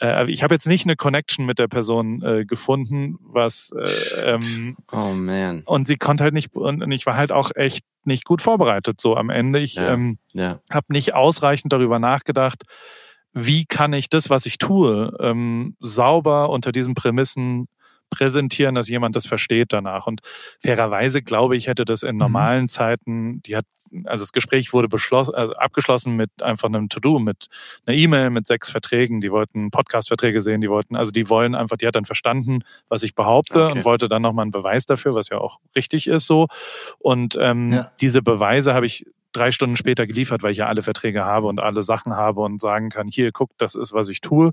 äh, 0.02 0.30
ich 0.30 0.44
habe 0.44 0.54
jetzt 0.54 0.68
nicht 0.68 0.86
eine 0.86 0.96
Connection 0.96 1.46
mit 1.46 1.60
der 1.60 1.68
Person 1.68 2.22
äh, 2.22 2.46
gefunden, 2.46 3.18
was 3.22 3.72
äh, 3.72 4.36
ähm, 4.36 4.78
Oh 4.92 5.14
man. 5.14 5.62
Und 5.62 5.88
sie 5.88 5.98
konnte 5.98 6.24
halt 6.24 6.34
nicht 6.34 6.56
und 6.56 6.92
ich 6.92 7.06
war 7.06 7.16
halt 7.16 7.32
auch 7.32 7.52
echt 7.56 7.86
nicht 8.04 8.26
gut 8.26 8.42
vorbereitet 8.42 9.02
so 9.02 9.16
am 9.16 9.30
Ende. 9.30 9.60
Ich 9.60 9.76
ja, 9.76 9.94
ähm, 9.94 10.18
ja. 10.34 10.60
habe 10.72 10.88
nicht 10.90 11.14
ausreichend 11.14 11.74
darüber 11.74 12.00
nachgedacht, 12.00 12.64
wie 13.34 13.66
kann 13.66 13.94
ich 13.94 14.10
das, 14.10 14.30
was 14.30 14.46
ich 14.46 14.58
tue, 14.58 15.16
ähm, 15.20 15.76
sauber 15.80 16.50
unter 16.50 16.72
diesen 16.72 16.96
Prämissen 16.96 17.68
präsentieren, 18.10 18.76
dass 18.76 18.88
jemand 18.88 19.16
das 19.16 19.26
versteht 19.26 19.74
danach. 19.74 20.08
Und 20.08 20.22
fairerweise 20.60 21.22
glaube 21.22 21.56
ich, 21.56 21.68
hätte 21.68 21.86
das 21.86 22.04
in 22.04 22.16
mhm. 22.16 22.20
normalen 22.20 22.64
mhm. 22.64 22.70
Zeiten, 22.70 23.42
die 23.44 23.56
hat 23.56 23.66
also 24.06 24.22
das 24.22 24.34
Gespräch 24.34 24.74
wurde 24.74 24.88
beschlossen, 24.88 25.34
also 25.36 25.54
abgeschlossen 25.54 26.16
mit 26.16 26.30
einfach 26.42 26.68
einem 26.68 26.90
To-Do, 26.90 27.20
mit 27.20 27.48
einer 27.86 27.96
E-Mail, 27.96 28.30
mit 28.30 28.46
sechs 28.48 28.70
Verträgen. 28.70 29.22
Die 29.22 29.32
wollten 29.32 29.72
Podcast-Verträge 29.72 30.42
sehen, 30.42 30.62
die 30.62 30.70
wollten, 30.70 30.96
also 30.96 31.12
die 31.12 31.30
wollen 31.30 31.56
einfach, 31.56 31.78
die 31.78 31.88
hat 31.88 31.96
dann 31.96 32.06
verstanden, 32.06 32.64
was 32.90 33.04
ich 33.04 33.16
behaupte 33.16 33.66
okay. 33.66 33.78
und 33.78 33.86
wollte 33.86 34.10
dann 34.10 34.22
nochmal 34.22 34.44
einen 34.44 34.52
Beweis 34.52 34.86
dafür, 34.86 35.16
was 35.16 35.30
ja 35.30 35.38
auch 35.38 35.60
richtig 35.76 36.08
ist 36.08 36.26
so. 36.26 36.48
Und 37.00 37.38
ähm, 37.40 37.74
ja. 37.74 37.92
diese 38.02 38.22
Beweise 38.22 38.74
habe 38.74 38.86
ich 38.86 39.06
drei 39.32 39.52
Stunden 39.52 39.76
später 39.76 40.08
geliefert, 40.08 40.44
weil 40.44 40.52
ich 40.52 40.58
ja 40.58 40.68
alle 40.68 40.82
Verträge 40.82 41.24
habe 41.24 41.48
und 41.48 41.60
alle 41.60 41.84
Sachen 41.84 42.16
habe 42.16 42.42
und 42.42 42.62
sagen 42.62 42.90
kann, 42.90 43.08
hier, 43.08 43.32
guck, 43.32 43.52
das 43.58 43.76
ist, 43.76 43.94
was 43.94 44.10
ich 44.10 44.22
tue. 44.22 44.52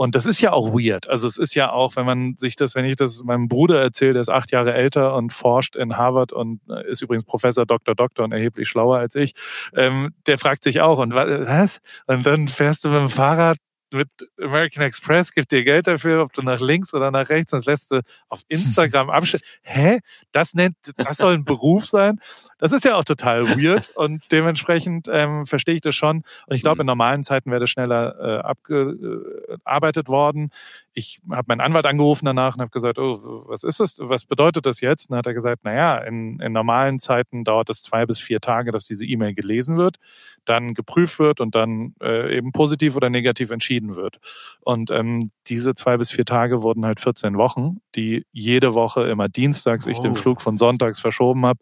Und 0.00 0.14
das 0.14 0.24
ist 0.24 0.40
ja 0.40 0.54
auch 0.54 0.72
weird. 0.72 1.10
Also 1.10 1.26
es 1.26 1.36
ist 1.36 1.54
ja 1.54 1.72
auch, 1.72 1.94
wenn 1.94 2.06
man 2.06 2.34
sich 2.38 2.56
das, 2.56 2.74
wenn 2.74 2.86
ich 2.86 2.96
das 2.96 3.22
meinem 3.22 3.48
Bruder 3.48 3.82
erzähle, 3.82 4.14
der 4.14 4.22
ist 4.22 4.30
acht 4.30 4.50
Jahre 4.50 4.72
älter 4.72 5.14
und 5.14 5.30
forscht 5.30 5.76
in 5.76 5.98
Harvard 5.98 6.32
und 6.32 6.62
äh, 6.70 6.90
ist 6.90 7.02
übrigens 7.02 7.24
Professor, 7.24 7.66
Doktor, 7.66 7.94
Doktor 7.94 8.24
und 8.24 8.32
erheblich 8.32 8.66
schlauer 8.66 8.96
als 8.96 9.14
ich, 9.14 9.34
ähm, 9.76 10.14
der 10.26 10.38
fragt 10.38 10.62
sich 10.62 10.80
auch, 10.80 11.00
und 11.00 11.14
was? 11.14 11.80
Und 12.06 12.24
dann 12.24 12.48
fährst 12.48 12.82
du 12.86 12.88
mit 12.88 12.98
dem 12.98 13.10
Fahrrad 13.10 13.58
mit 13.92 14.08
American 14.40 14.82
Express, 14.82 15.32
gibt 15.32 15.52
dir 15.52 15.64
Geld 15.64 15.86
dafür, 15.86 16.22
ob 16.22 16.32
du 16.32 16.42
nach 16.42 16.60
links 16.60 16.94
oder 16.94 17.10
nach 17.10 17.28
rechts, 17.28 17.50
das 17.50 17.64
lässt 17.64 17.90
du 17.90 18.00
auf 18.28 18.40
Instagram 18.48 19.10
abstellen. 19.10 19.42
Hä? 19.62 19.98
Das 20.32 20.54
nennt, 20.54 20.76
das 20.96 21.18
soll 21.18 21.34
ein 21.34 21.44
Beruf 21.44 21.86
sein? 21.86 22.20
Das 22.58 22.72
ist 22.72 22.84
ja 22.84 22.96
auch 22.96 23.04
total 23.04 23.48
weird 23.48 23.90
und 23.96 24.22
dementsprechend 24.30 25.08
ähm, 25.10 25.46
verstehe 25.46 25.76
ich 25.76 25.80
das 25.80 25.94
schon. 25.94 26.22
Und 26.46 26.54
ich 26.54 26.62
glaube, 26.62 26.82
in 26.82 26.86
normalen 26.86 27.22
Zeiten 27.22 27.50
wäre 27.50 27.60
das 27.60 27.70
schneller 27.70 28.16
äh, 28.20 28.40
abgearbeitet 28.42 30.08
worden. 30.08 30.50
Ich 30.92 31.20
habe 31.30 31.44
meinen 31.48 31.60
Anwalt 31.60 31.86
angerufen 31.86 32.24
danach 32.24 32.54
und 32.54 32.60
habe 32.60 32.70
gesagt, 32.70 32.98
oh, 32.98 33.44
was 33.46 33.62
ist 33.62 33.80
das? 33.80 33.98
Was 34.00 34.24
bedeutet 34.24 34.66
das 34.66 34.80
jetzt? 34.80 35.08
Und 35.08 35.12
dann 35.12 35.18
hat 35.18 35.26
er 35.26 35.34
gesagt, 35.34 35.64
naja, 35.64 35.98
in, 35.98 36.40
in 36.40 36.52
normalen 36.52 36.98
Zeiten 36.98 37.44
dauert 37.44 37.70
es 37.70 37.82
zwei 37.82 38.06
bis 38.06 38.18
vier 38.18 38.40
Tage, 38.40 38.72
dass 38.72 38.86
diese 38.86 39.06
E-Mail 39.06 39.34
gelesen 39.34 39.76
wird, 39.76 39.98
dann 40.44 40.74
geprüft 40.74 41.18
wird 41.18 41.40
und 41.40 41.54
dann 41.54 41.94
äh, 42.02 42.36
eben 42.36 42.52
positiv 42.52 42.96
oder 42.96 43.08
negativ 43.08 43.50
entschieden 43.50 43.94
wird. 43.94 44.18
Und 44.60 44.90
ähm, 44.90 45.30
diese 45.50 45.74
zwei 45.74 45.96
bis 45.96 46.12
vier 46.12 46.24
Tage 46.24 46.62
wurden 46.62 46.86
halt 46.86 47.00
14 47.00 47.36
Wochen, 47.36 47.78
die 47.96 48.24
jede 48.30 48.74
Woche 48.74 49.08
immer 49.08 49.28
dienstags 49.28 49.86
oh. 49.86 49.90
ich 49.90 49.98
den 49.98 50.14
Flug 50.14 50.40
von 50.40 50.56
sonntags 50.56 51.00
verschoben 51.00 51.44
habe 51.44 51.58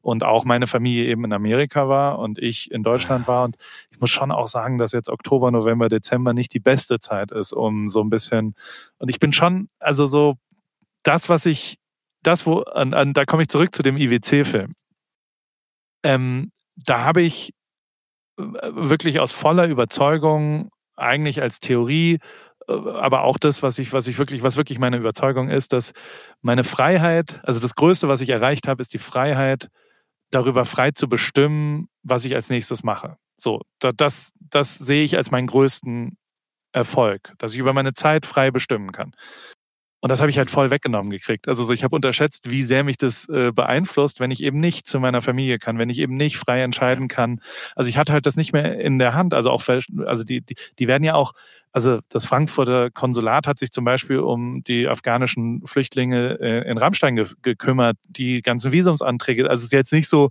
und 0.00 0.22
auch 0.22 0.44
meine 0.44 0.68
Familie 0.68 1.06
eben 1.06 1.24
in 1.24 1.32
Amerika 1.32 1.88
war 1.88 2.20
und 2.20 2.38
ich 2.38 2.70
in 2.70 2.84
Deutschland 2.84 3.26
war. 3.26 3.44
Und 3.44 3.56
ich 3.90 4.00
muss 4.00 4.10
schon 4.10 4.30
auch 4.30 4.46
sagen, 4.46 4.78
dass 4.78 4.92
jetzt 4.92 5.10
Oktober, 5.10 5.50
November, 5.50 5.88
Dezember 5.88 6.32
nicht 6.32 6.54
die 6.54 6.60
beste 6.60 7.00
Zeit 7.00 7.32
ist, 7.32 7.52
um 7.52 7.88
so 7.88 8.00
ein 8.00 8.10
bisschen. 8.10 8.54
Und 8.98 9.08
ich 9.08 9.18
bin 9.18 9.32
schon, 9.32 9.68
also 9.80 10.06
so 10.06 10.36
das, 11.02 11.28
was 11.28 11.44
ich, 11.44 11.78
das, 12.22 12.46
wo, 12.46 12.60
an, 12.60 12.94
an, 12.94 13.12
da 13.12 13.24
komme 13.24 13.42
ich 13.42 13.48
zurück 13.48 13.74
zu 13.74 13.82
dem 13.82 13.96
IWC-Film. 13.96 14.74
Ähm, 16.04 16.52
da 16.76 17.04
habe 17.04 17.22
ich 17.22 17.52
äh, 18.38 18.42
wirklich 18.44 19.18
aus 19.18 19.32
voller 19.32 19.66
Überzeugung 19.66 20.70
eigentlich 20.96 21.42
als 21.42 21.58
Theorie 21.58 22.18
aber 22.66 23.22
auch 23.22 23.38
das, 23.38 23.62
was 23.62 23.78
ich, 23.78 23.92
was 23.92 24.06
ich 24.06 24.18
wirklich, 24.18 24.42
was 24.42 24.56
wirklich 24.56 24.78
meine 24.78 24.96
Überzeugung 24.96 25.48
ist, 25.48 25.72
dass 25.72 25.92
meine 26.40 26.64
Freiheit, 26.64 27.40
also 27.44 27.60
das 27.60 27.74
Größte, 27.74 28.08
was 28.08 28.20
ich 28.20 28.30
erreicht 28.30 28.68
habe, 28.68 28.80
ist 28.80 28.94
die 28.94 28.98
Freiheit, 28.98 29.68
darüber 30.30 30.64
frei 30.64 30.90
zu 30.90 31.08
bestimmen, 31.08 31.88
was 32.02 32.24
ich 32.24 32.34
als 32.34 32.50
nächstes 32.50 32.82
mache. 32.82 33.16
So, 33.36 33.60
das, 33.78 34.32
das 34.38 34.74
sehe 34.76 35.04
ich 35.04 35.16
als 35.16 35.30
meinen 35.30 35.46
größten 35.46 36.16
Erfolg, 36.72 37.34
dass 37.38 37.52
ich 37.52 37.58
über 37.58 37.72
meine 37.72 37.92
Zeit 37.92 38.26
frei 38.26 38.50
bestimmen 38.50 38.92
kann. 38.92 39.12
Und 40.02 40.08
das 40.08 40.20
habe 40.20 40.30
ich 40.30 40.36
halt 40.36 40.50
voll 40.50 40.70
weggenommen 40.70 41.10
gekriegt. 41.10 41.46
Also 41.46 41.62
so, 41.64 41.72
ich 41.72 41.84
habe 41.84 41.94
unterschätzt, 41.94 42.50
wie 42.50 42.64
sehr 42.64 42.82
mich 42.82 42.96
das 42.96 43.28
äh, 43.28 43.52
beeinflusst, 43.52 44.18
wenn 44.18 44.32
ich 44.32 44.42
eben 44.42 44.58
nicht 44.58 44.88
zu 44.88 44.98
meiner 44.98 45.22
Familie 45.22 45.60
kann, 45.60 45.78
wenn 45.78 45.90
ich 45.90 46.00
eben 46.00 46.16
nicht 46.16 46.38
frei 46.38 46.60
entscheiden 46.62 47.06
kann. 47.06 47.40
Also 47.76 47.88
ich 47.88 47.96
hatte 47.96 48.12
halt 48.12 48.26
das 48.26 48.36
nicht 48.36 48.52
mehr 48.52 48.80
in 48.80 48.98
der 48.98 49.14
Hand. 49.14 49.32
Also 49.32 49.50
auch, 49.50 49.62
also 50.04 50.24
die, 50.24 50.40
die, 50.40 50.56
die 50.80 50.88
werden 50.88 51.04
ja 51.04 51.14
auch, 51.14 51.34
also 51.70 52.00
das 52.08 52.26
Frankfurter 52.26 52.90
Konsulat 52.90 53.46
hat 53.46 53.60
sich 53.60 53.70
zum 53.70 53.84
Beispiel 53.84 54.18
um 54.18 54.64
die 54.64 54.88
afghanischen 54.88 55.64
Flüchtlinge 55.68 56.36
äh, 56.40 56.68
in 56.68 56.78
Rammstein 56.78 57.14
ge 57.14 57.26
gekümmert, 57.42 57.96
die 58.08 58.42
ganzen 58.42 58.72
Visumsanträge. 58.72 59.48
Also 59.48 59.60
es 59.60 59.66
ist 59.66 59.72
jetzt 59.72 59.92
nicht 59.92 60.08
so, 60.08 60.30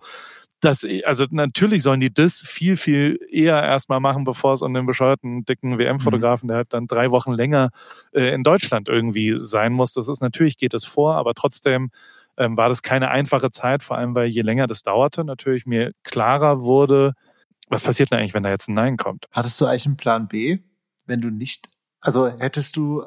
das, 0.62 0.86
also 1.06 1.26
natürlich 1.32 1.84
sollen 1.84 2.00
die 2.00 2.14
das 2.14 2.40
viel, 2.40 2.78
viel 2.78 3.20
eher 3.30 3.62
erstmal 3.62 4.00
machen, 4.00 4.24
bevor 4.24 4.54
es 4.54 4.62
um 4.62 4.74
den 4.74 4.86
bescheuerten, 4.86 5.44
dicken 5.44 5.80
WM-Fotografen, 5.80 6.46
mhm. 6.46 6.50
der 6.50 6.58
halt 6.58 6.74
dann 6.74 6.88
drei 6.88 7.12
Wochen 7.12 7.34
länger 7.34 7.70
äh, 8.14 8.34
in 8.34 8.44
Deutschland 8.44 8.88
irgendwie 8.88 9.36
sein 9.36 9.74
muss. 9.74 9.94
Das 9.94 10.08
ist 10.08 10.22
natürlich, 10.22 10.58
geht 10.58 10.74
es 10.74 10.86
vor, 10.86 11.16
aber 11.16 11.34
trotzdem 11.34 11.90
ähm, 12.38 12.56
war 12.58 12.70
das 12.70 12.84
keine 12.84 13.10
einfache 13.10 13.52
Zeit, 13.52 13.84
vor 13.84 13.98
allem 13.98 14.16
weil 14.16 14.28
je 14.28 14.42
länger 14.42 14.68
das 14.68 14.84
dauerte, 14.84 15.24
natürlich 15.24 15.66
mir 15.66 15.94
klarer 16.04 16.62
wurde, 16.62 17.14
was 17.68 17.84
passiert 17.84 18.12
denn 18.12 18.20
eigentlich, 18.20 18.34
wenn 18.34 18.44
da 18.44 18.50
jetzt 18.50 18.70
ein 18.70 18.76
Nein 18.76 18.98
kommt. 18.98 19.28
Hattest 19.32 19.60
du 19.60 19.66
eigentlich 19.66 19.86
einen 19.86 19.98
Plan 19.98 20.28
B, 20.28 20.60
wenn 21.06 21.22
du 21.22 21.30
nicht, 21.30 21.70
also 22.00 22.28
hättest 22.28 22.78
du 22.78 23.04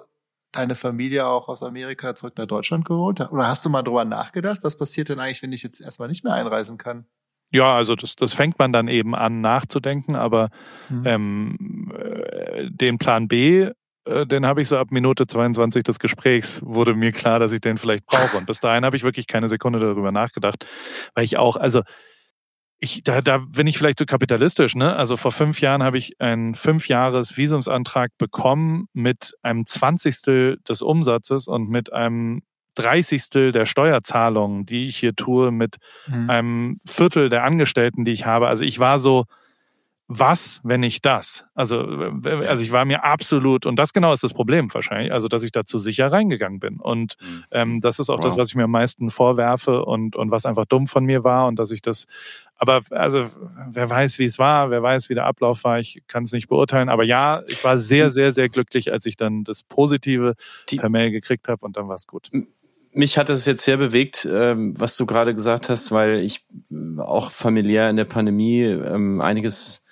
deine 0.53 0.75
Familie 0.75 1.27
auch 1.27 1.49
aus 1.49 1.63
Amerika 1.63 2.15
zurück 2.15 2.35
nach 2.37 2.47
Deutschland 2.47 2.85
geholt? 2.85 3.21
Oder 3.21 3.49
hast 3.49 3.65
du 3.65 3.71
mal 3.71 3.83
drüber 3.83 4.05
nachgedacht, 4.05 4.61
was 4.63 4.77
passiert 4.77 5.09
denn 5.09 5.21
eigentlich, 5.21 5.43
wenn 5.43 5.53
ich 5.53 5.63
jetzt 5.63 5.81
erstmal 5.81 6.09
nicht 6.09 6.25
mehr 6.25 6.35
einreisen 6.35 6.79
kann? 6.79 7.07
Ja, 7.55 7.77
also 7.77 7.95
das, 7.95 8.17
das 8.17 8.35
fängt 8.35 8.59
man 8.59 8.73
dann 8.73 8.89
eben 8.89 9.15
an 9.15 9.41
nachzudenken, 9.41 10.17
aber 10.17 10.51
mhm. 10.89 11.03
ähm, 11.07 11.93
äh, 11.97 12.69
den 12.69 12.99
Plan 12.99 13.29
B, 13.29 13.71
äh, 14.07 14.27
den 14.27 14.45
habe 14.45 14.61
ich 14.61 14.67
so 14.67 14.77
ab 14.77 14.89
Minute 14.91 15.29
22 15.29 15.85
des 15.85 16.01
Gesprächs, 16.01 16.61
wurde 16.65 16.95
mir 16.95 17.13
klar, 17.13 17.39
dass 17.39 17.53
ich 17.53 17.61
den 17.61 17.79
vielleicht 17.79 18.07
brauche. 18.07 18.37
Und 18.39 18.47
bis 18.47 18.59
dahin 18.59 18.85
habe 18.85 18.97
ich 18.97 19.05
wirklich 19.05 19.29
keine 19.29 19.49
Sekunde 19.49 19.79
darüber 19.79 20.11
nachgedacht, 20.11 20.67
weil 21.15 21.23
ich 21.23 21.37
auch, 21.37 21.57
also 21.57 21.83
ich, 22.81 23.05
da, 23.05 23.21
da 23.21 23.39
bin 23.39 23.69
ich 23.69 23.79
vielleicht 23.79 24.01
so 24.01 24.05
kapitalistisch, 24.05 24.75
ne? 24.75 24.97
Also 24.97 25.17
vor 25.17 25.31
fünf 25.31 25.61
Jahren 25.61 25.85
habe 25.85 25.97
ich 25.97 26.21
einen 26.21 26.57
fünf 26.57 26.89
Jahres 26.89 27.37
Visumsantrag 27.37 28.11
bekommen 28.19 28.89
mit 28.95 29.35
einem 29.43 29.65
Zwanzigstel 29.65 30.59
des 30.69 30.83
Umsatzes 30.83 31.47
und 31.47 31.71
mit 31.71 31.93
einem 31.93 32.43
Dreißigstel 32.75 33.53
der 33.53 33.67
Steuerzahlungen, 33.67 34.67
die 34.67 34.87
ich 34.87 34.97
hier 34.97 35.15
tue, 35.15 35.51
mit 35.51 35.77
mhm. 36.07 36.31
einem 36.31 36.77
Viertel 36.87 37.29
der 37.29 37.45
Angestellten, 37.45 38.05
die 38.05 38.13
ich 38.13 38.27
habe. 38.27 38.49
Also 38.49 38.65
ich 38.65 38.79
war 38.79 38.99
so, 38.99 39.25
was, 40.07 40.61
wenn 40.63 40.81
nicht 40.81 41.07
das? 41.07 41.47
Also, 41.55 41.79
also 41.81 42.63
ich 42.63 42.73
war 42.73 42.85
mir 42.85 43.05
absolut, 43.05 43.65
und 43.65 43.77
das 43.77 43.95
genau 43.95 44.13
ist 44.13 44.23
das 44.23 44.35
Problem 44.35 44.73
wahrscheinlich, 44.75 45.13
also 45.13 45.29
dass 45.29 45.43
ich 45.43 45.51
dazu 45.51 45.79
sicher 45.79 46.13
reingegangen 46.13 46.61
bin. 46.61 46.79
Und 46.79 47.17
mhm. 47.21 47.45
ähm, 47.51 47.81
das 47.81 47.99
ist 47.99 48.11
auch 48.11 48.19
wow. 48.19 48.25
das, 48.25 48.37
was 48.37 48.49
ich 48.49 48.55
mir 48.55 48.65
am 48.65 48.71
meisten 48.71 49.09
vorwerfe 49.09 49.85
und, 49.85 50.15
und 50.15 50.31
was 50.31 50.45
einfach 50.45 50.67
dumm 50.67 50.87
von 50.87 51.05
mir 51.07 51.25
war 51.25 51.47
und 51.47 51.59
dass 51.59 51.71
ich 51.71 51.81
das, 51.81 52.07
aber 52.57 52.83
also 52.91 53.31
wer 53.71 53.89
weiß, 53.89 54.19
wie 54.19 54.27
es 54.27 54.39
war, 54.39 54.71
wer 54.71 54.83
weiß, 54.83 55.09
wie 55.09 55.15
der 55.15 55.25
Ablauf 55.25 55.65
war, 55.65 55.79
ich 55.79 56.03
kann 56.07 56.25
es 56.25 56.33
nicht 56.33 56.49
beurteilen. 56.49 56.91
Aber 56.91 57.05
ja, 57.05 57.43
ich 57.49 57.65
war 57.65 57.79
sehr, 57.79 58.11
sehr, 58.11 58.33
sehr 58.33 58.51
glücklich, 58.51 58.93
als 58.93 59.07
ich 59.07 59.17
dann 59.17 59.43
das 59.43 59.63
Positive 59.63 60.35
Die, 60.69 60.77
per 60.77 60.91
Mail 60.91 61.13
gekriegt 61.13 61.49
habe 61.49 61.65
und 61.65 61.79
dann 61.79 61.89
war 61.89 61.97
es 61.97 62.07
gut 62.07 62.31
mich 62.95 63.19
hat 63.19 63.29
es 63.29 63.45
jetzt 63.45 63.65
sehr 63.65 63.77
bewegt, 63.77 64.27
ähm, 64.31 64.75
was 64.79 64.97
du 64.97 65.05
gerade 65.05 65.35
gesagt 65.35 65.69
hast, 65.69 65.93
weil 65.93 66.21
ich 66.21 66.47
auch 66.99 67.31
familiär 67.31 67.91
in 67.91 67.97
der 67.97 68.05
Pandemie 68.05 68.63
ähm, 68.63 69.21
einiges 69.21 69.85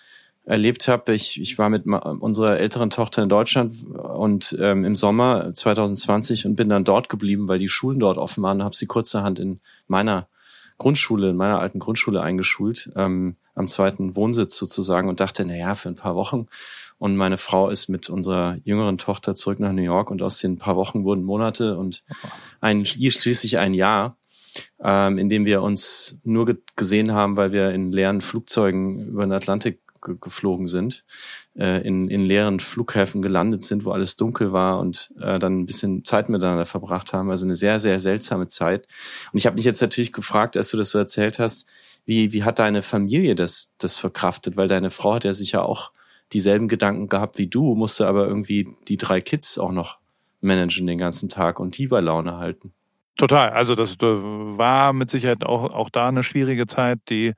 erlebt 0.45 0.88
habe. 0.88 1.12
Ich, 1.12 1.41
ich 1.41 1.59
war 1.59 1.69
mit 1.69 1.85
unserer 1.87 2.59
älteren 2.59 2.91
Tochter 2.91 3.23
in 3.23 3.29
Deutschland 3.29 3.75
und 3.85 4.57
ähm, 4.61 4.85
im 4.85 4.97
Sommer 4.97 5.53
2020 5.53 6.47
und 6.47 6.57
bin 6.57 6.69
dann 6.69 6.85
dort 6.85 7.09
geblieben, 7.09 7.49
weil 7.49 7.59
die 7.59 7.69
Schulen 7.69 7.99
dort 7.99 8.19
offen 8.19 8.43
waren 8.43 8.59
und 8.59 8.65
habe 8.65 8.77
sie 8.77 8.87
kurzerhand 8.87 9.41
in 9.41 9.61
meiner 9.87 10.29
Grundschule, 10.79 11.31
in 11.31 11.37
meiner 11.37 11.61
alten 11.61 11.79
Grundschule 11.79 12.23
eingeschult, 12.23 12.91
ähm, 12.97 13.37
am 13.55 13.69
zweiten 13.69 14.17
Wohnsitz 14.17 14.57
sozusagen 14.57 15.09
und 15.09 15.21
dachte, 15.21 15.45
na 15.45 15.57
ja, 15.57 15.75
für 15.75 15.88
ein 15.88 15.95
paar 15.95 16.17
Wochen. 16.17 16.47
Und 17.03 17.17
meine 17.17 17.37
Frau 17.37 17.69
ist 17.69 17.88
mit 17.88 18.09
unserer 18.11 18.59
jüngeren 18.62 18.97
Tochter 18.97 19.35
zurück 19.35 19.59
nach 19.59 19.73
New 19.73 19.83
York 19.83 20.09
und 20.09 20.23
aus 20.23 20.38
den 20.38 20.59
paar 20.59 20.77
Wochen 20.77 21.03
wurden 21.03 21.25
Monate 21.25 21.77
und 21.77 22.05
ein, 22.61 22.87
schließlich 22.87 23.59
ein 23.59 23.75
Jahr, 23.75 24.17
ähm, 24.81 25.19
in 25.19 25.29
dem 25.29 25.45
wir 25.45 25.62
uns 25.62 26.21
nur 26.23 26.57
gesehen 26.77 27.11
haben, 27.11 27.37
weil 27.37 27.51
wir 27.51 27.71
in 27.71 27.91
leeren 27.91 28.21
Flugzeugen 28.21 29.09
über 29.09 29.27
den 29.27 29.33
Atlantik 29.33 29.81
geflogen 30.01 30.69
sind, 30.69 31.05
äh, 31.59 31.85
in, 31.85 32.09
in 32.09 32.21
leeren 32.21 32.61
Flughäfen 32.61 33.21
gelandet 33.21 33.65
sind, 33.65 33.85
wo 33.85 33.91
alles 33.91 34.15
dunkel 34.15 34.53
war 34.53 34.79
und 34.79 35.12
äh, 35.21 35.41
dann 35.41 35.59
ein 35.59 35.67
bisschen 35.67 36.05
Zeit 36.05 36.29
miteinander 36.29 36.67
verbracht 36.67 37.12
haben. 37.12 37.33
Also 37.33 37.47
eine 37.47 37.57
sehr, 37.57 37.81
sehr 37.81 37.99
seltsame 37.99 38.47
Zeit. 38.47 38.87
Und 39.33 39.38
ich 39.41 39.47
habe 39.47 39.57
mich 39.57 39.65
jetzt 39.65 39.81
natürlich 39.81 40.12
gefragt, 40.12 40.57
als 40.57 40.71
du 40.71 40.77
das 40.77 40.91
so 40.91 40.99
erzählt 41.01 41.41
hast, 41.41 41.67
wie, 42.05 42.33
wie 42.33 42.45
hat 42.45 42.61
deine 42.61 42.81
Familie 42.81 43.35
das, 43.35 43.73
das 43.79 43.97
verkraftet? 43.97 44.57
Weil 44.57 44.69
deine 44.69 44.91
Frau 44.91 45.15
hat 45.15 45.25
ja 45.25 45.33
sicher 45.33 45.65
auch 45.65 45.91
dieselben 46.33 46.68
Gedanken 46.68 47.09
gehabt 47.09 47.38
wie 47.38 47.47
du, 47.47 47.75
musste 47.75 48.07
aber 48.07 48.27
irgendwie 48.27 48.68
die 48.88 48.97
drei 48.97 49.21
Kids 49.21 49.59
auch 49.59 49.73
noch 49.73 49.99
managen 50.40 50.87
den 50.87 50.99
ganzen 50.99 51.29
Tag 51.29 51.61
und 51.61 51.79
die 51.79 51.87
bei 51.87 52.01
Laune 52.01 52.38
halten. 52.38 52.73
Total. 53.16 53.51
Also 53.51 53.75
das 53.75 53.97
war 54.01 54.92
mit 54.92 55.11
Sicherheit 55.11 55.45
auch, 55.45 55.73
auch 55.73 55.90
da 55.90 56.09
eine 56.09 56.23
schwierige 56.23 56.66
Zeit, 56.66 56.99
die, 57.09 57.35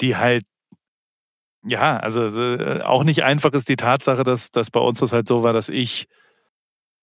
die 0.00 0.16
halt 0.16 0.44
ja, 1.64 1.98
also 1.98 2.24
äh, 2.24 2.80
auch 2.82 3.04
nicht 3.04 3.22
einfach 3.22 3.52
ist 3.52 3.68
die 3.68 3.76
Tatsache, 3.76 4.22
dass, 4.22 4.50
dass 4.50 4.70
bei 4.70 4.80
uns 4.80 5.00
das 5.00 5.12
halt 5.12 5.28
so 5.28 5.42
war, 5.42 5.52
dass 5.52 5.68
ich 5.68 6.08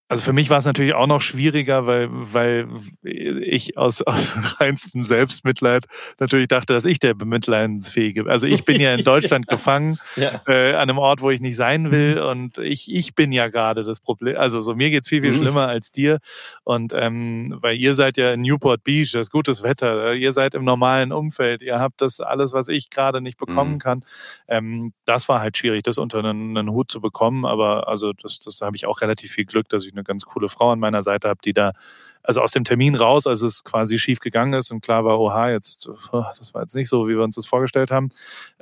also 0.09 0.23
für 0.23 0.31
mich 0.31 0.49
war 0.49 0.59
es 0.59 0.65
natürlich 0.65 0.93
auch 0.93 1.07
noch 1.07 1.19
schwieriger, 1.19 1.85
weil, 1.85 2.07
weil 2.11 2.67
ich 3.03 3.77
aus, 3.77 4.01
aus 4.01 4.31
reinstem 4.61 5.03
Selbstmitleid 5.03 5.85
natürlich 6.19 6.47
dachte, 6.47 6.73
dass 6.73 6.85
ich 6.85 6.99
der 6.99 7.13
Bemitleidensfähige 7.13 8.23
bin. 8.23 8.31
Also 8.31 8.47
ich 8.47 8.63
bin 8.63 8.79
ja 8.79 8.93
in 8.93 9.03
Deutschland 9.03 9.47
gefangen, 9.47 9.99
ja. 10.15 10.41
äh, 10.47 10.73
an 10.73 10.89
einem 10.89 10.97
Ort, 10.97 11.21
wo 11.21 11.29
ich 11.29 11.41
nicht 11.41 11.57
sein 11.57 11.91
will. 11.91 12.15
Mhm. 12.15 12.29
Und 12.29 12.57
ich, 12.59 12.89
ich 12.89 13.15
bin 13.15 13.33
ja 13.33 13.49
gerade 13.49 13.83
das 13.83 13.99
Problem. 13.99 14.37
Also 14.37 14.61
so 14.61 14.75
mir 14.75 14.89
geht's 14.91 15.09
viel, 15.09 15.21
viel 15.21 15.33
mhm. 15.33 15.39
schlimmer 15.39 15.67
als 15.67 15.91
dir. 15.91 16.19
Und 16.63 16.93
ähm, 16.95 17.57
weil 17.61 17.75
ihr 17.75 17.93
seid 17.93 18.15
ja 18.15 18.31
in 18.31 18.41
Newport 18.41 18.85
Beach, 18.85 19.11
das 19.11 19.23
ist 19.23 19.31
gutes 19.31 19.61
Wetter, 19.61 20.13
ihr 20.13 20.31
seid 20.31 20.55
im 20.55 20.63
normalen 20.63 21.11
Umfeld, 21.11 21.61
ihr 21.61 21.79
habt 21.79 22.01
das 22.01 22.21
alles, 22.21 22.53
was 22.53 22.69
ich 22.69 22.89
gerade 22.89 23.19
nicht 23.19 23.37
bekommen 23.37 23.73
mhm. 23.73 23.79
kann. 23.79 24.05
Ähm, 24.47 24.93
das 25.03 25.27
war 25.27 25.41
halt 25.41 25.57
schwierig, 25.57 25.83
das 25.83 25.97
unter 25.97 26.19
einen, 26.19 26.57
einen 26.57 26.71
Hut 26.71 26.89
zu 26.89 27.01
bekommen. 27.01 27.45
Aber 27.45 27.89
also 27.89 28.13
das, 28.13 28.39
das 28.39 28.61
habe 28.61 28.77
ich 28.77 28.85
auch 28.85 29.01
relativ 29.01 29.31
viel 29.31 29.45
Glück, 29.45 29.67
dass 29.67 29.83
ich 29.83 29.96
eine 29.97 30.03
ganz 30.03 30.25
coole 30.25 30.47
Frau 30.47 30.71
an 30.71 30.79
meiner 30.79 31.03
Seite 31.03 31.29
habe, 31.29 31.39
die 31.43 31.53
da 31.53 31.73
also 32.27 32.41
aus 32.41 32.51
dem 32.51 32.65
Termin 32.65 32.93
raus, 32.93 33.25
als 33.25 33.41
es 33.41 33.63
quasi 33.63 33.97
schief 33.97 34.19
gegangen 34.19 34.51
ist 34.51 34.69
und 34.69 34.81
klar 34.81 35.05
war, 35.05 35.17
oha, 35.17 35.49
jetzt, 35.49 35.87
oh, 36.11 36.25
das 36.37 36.53
war 36.53 36.61
jetzt 36.61 36.75
nicht 36.75 36.89
so, 36.89 37.07
wie 37.07 37.15
wir 37.15 37.23
uns 37.23 37.35
das 37.35 37.45
vorgestellt 37.45 37.89
haben. 37.89 38.09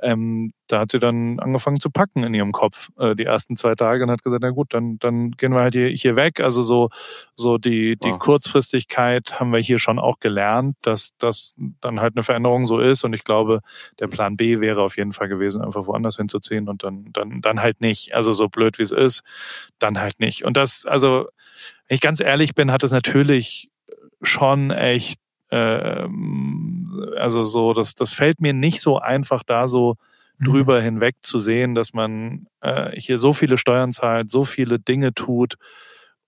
Ähm, 0.00 0.52
da 0.68 0.80
hat 0.80 0.92
sie 0.92 1.00
dann 1.00 1.40
angefangen 1.40 1.80
zu 1.80 1.90
packen 1.90 2.22
in 2.22 2.32
ihrem 2.32 2.52
Kopf 2.52 2.90
äh, 2.96 3.16
die 3.16 3.24
ersten 3.24 3.56
zwei 3.56 3.74
Tage 3.74 4.04
und 4.04 4.10
hat 4.12 4.22
gesagt, 4.22 4.42
na 4.42 4.50
gut, 4.50 4.72
dann, 4.72 5.00
dann 5.00 5.32
gehen 5.32 5.52
wir 5.52 5.62
halt 5.62 5.74
hier, 5.74 5.88
hier 5.88 6.14
weg. 6.14 6.38
Also 6.40 6.62
so, 6.62 6.90
so 7.34 7.58
die, 7.58 7.96
die 7.96 8.10
wow. 8.10 8.20
Kurzfristigkeit 8.20 9.40
haben 9.40 9.52
wir 9.52 9.58
hier 9.58 9.80
schon 9.80 9.98
auch 9.98 10.20
gelernt, 10.20 10.76
dass 10.82 11.16
das 11.18 11.54
dann 11.80 12.00
halt 12.00 12.14
eine 12.14 12.22
Veränderung 12.22 12.66
so 12.66 12.78
ist. 12.78 13.02
Und 13.02 13.14
ich 13.14 13.24
glaube, 13.24 13.62
der 13.98 14.06
Plan 14.06 14.36
B 14.36 14.60
wäre 14.60 14.80
auf 14.82 14.96
jeden 14.96 15.12
Fall 15.12 15.26
gewesen, 15.26 15.60
einfach 15.60 15.88
woanders 15.88 16.16
hinzuziehen 16.16 16.68
und 16.68 16.84
dann, 16.84 17.12
dann, 17.12 17.40
dann 17.40 17.60
halt 17.60 17.80
nicht. 17.80 18.14
Also 18.14 18.32
so 18.32 18.48
blöd 18.48 18.78
wie 18.78 18.84
es 18.84 18.92
ist, 18.92 19.24
dann 19.80 19.98
halt 19.98 20.20
nicht. 20.20 20.44
Und 20.44 20.56
das, 20.56 20.86
also 20.86 21.26
wenn 21.88 21.94
ich 21.94 22.00
ganz 22.00 22.20
ehrlich 22.20 22.54
bin, 22.54 22.70
hat 22.70 22.82
es 22.82 22.92
natürlich 22.92 23.70
schon 24.22 24.70
echt, 24.70 25.20
äh, 25.50 26.06
also 27.16 27.44
so, 27.44 27.72
das, 27.72 27.94
das 27.94 28.10
fällt 28.10 28.40
mir 28.40 28.52
nicht 28.52 28.80
so 28.80 28.98
einfach, 28.98 29.42
da 29.42 29.66
so 29.66 29.96
mhm. 30.38 30.44
drüber 30.44 30.80
hinweg 30.80 31.16
zu 31.20 31.38
sehen, 31.38 31.74
dass 31.74 31.92
man 31.92 32.46
äh, 32.60 32.98
hier 32.98 33.18
so 33.18 33.32
viele 33.32 33.58
Steuern 33.58 33.92
zahlt, 33.92 34.30
so 34.30 34.44
viele 34.44 34.78
Dinge 34.78 35.14
tut 35.14 35.54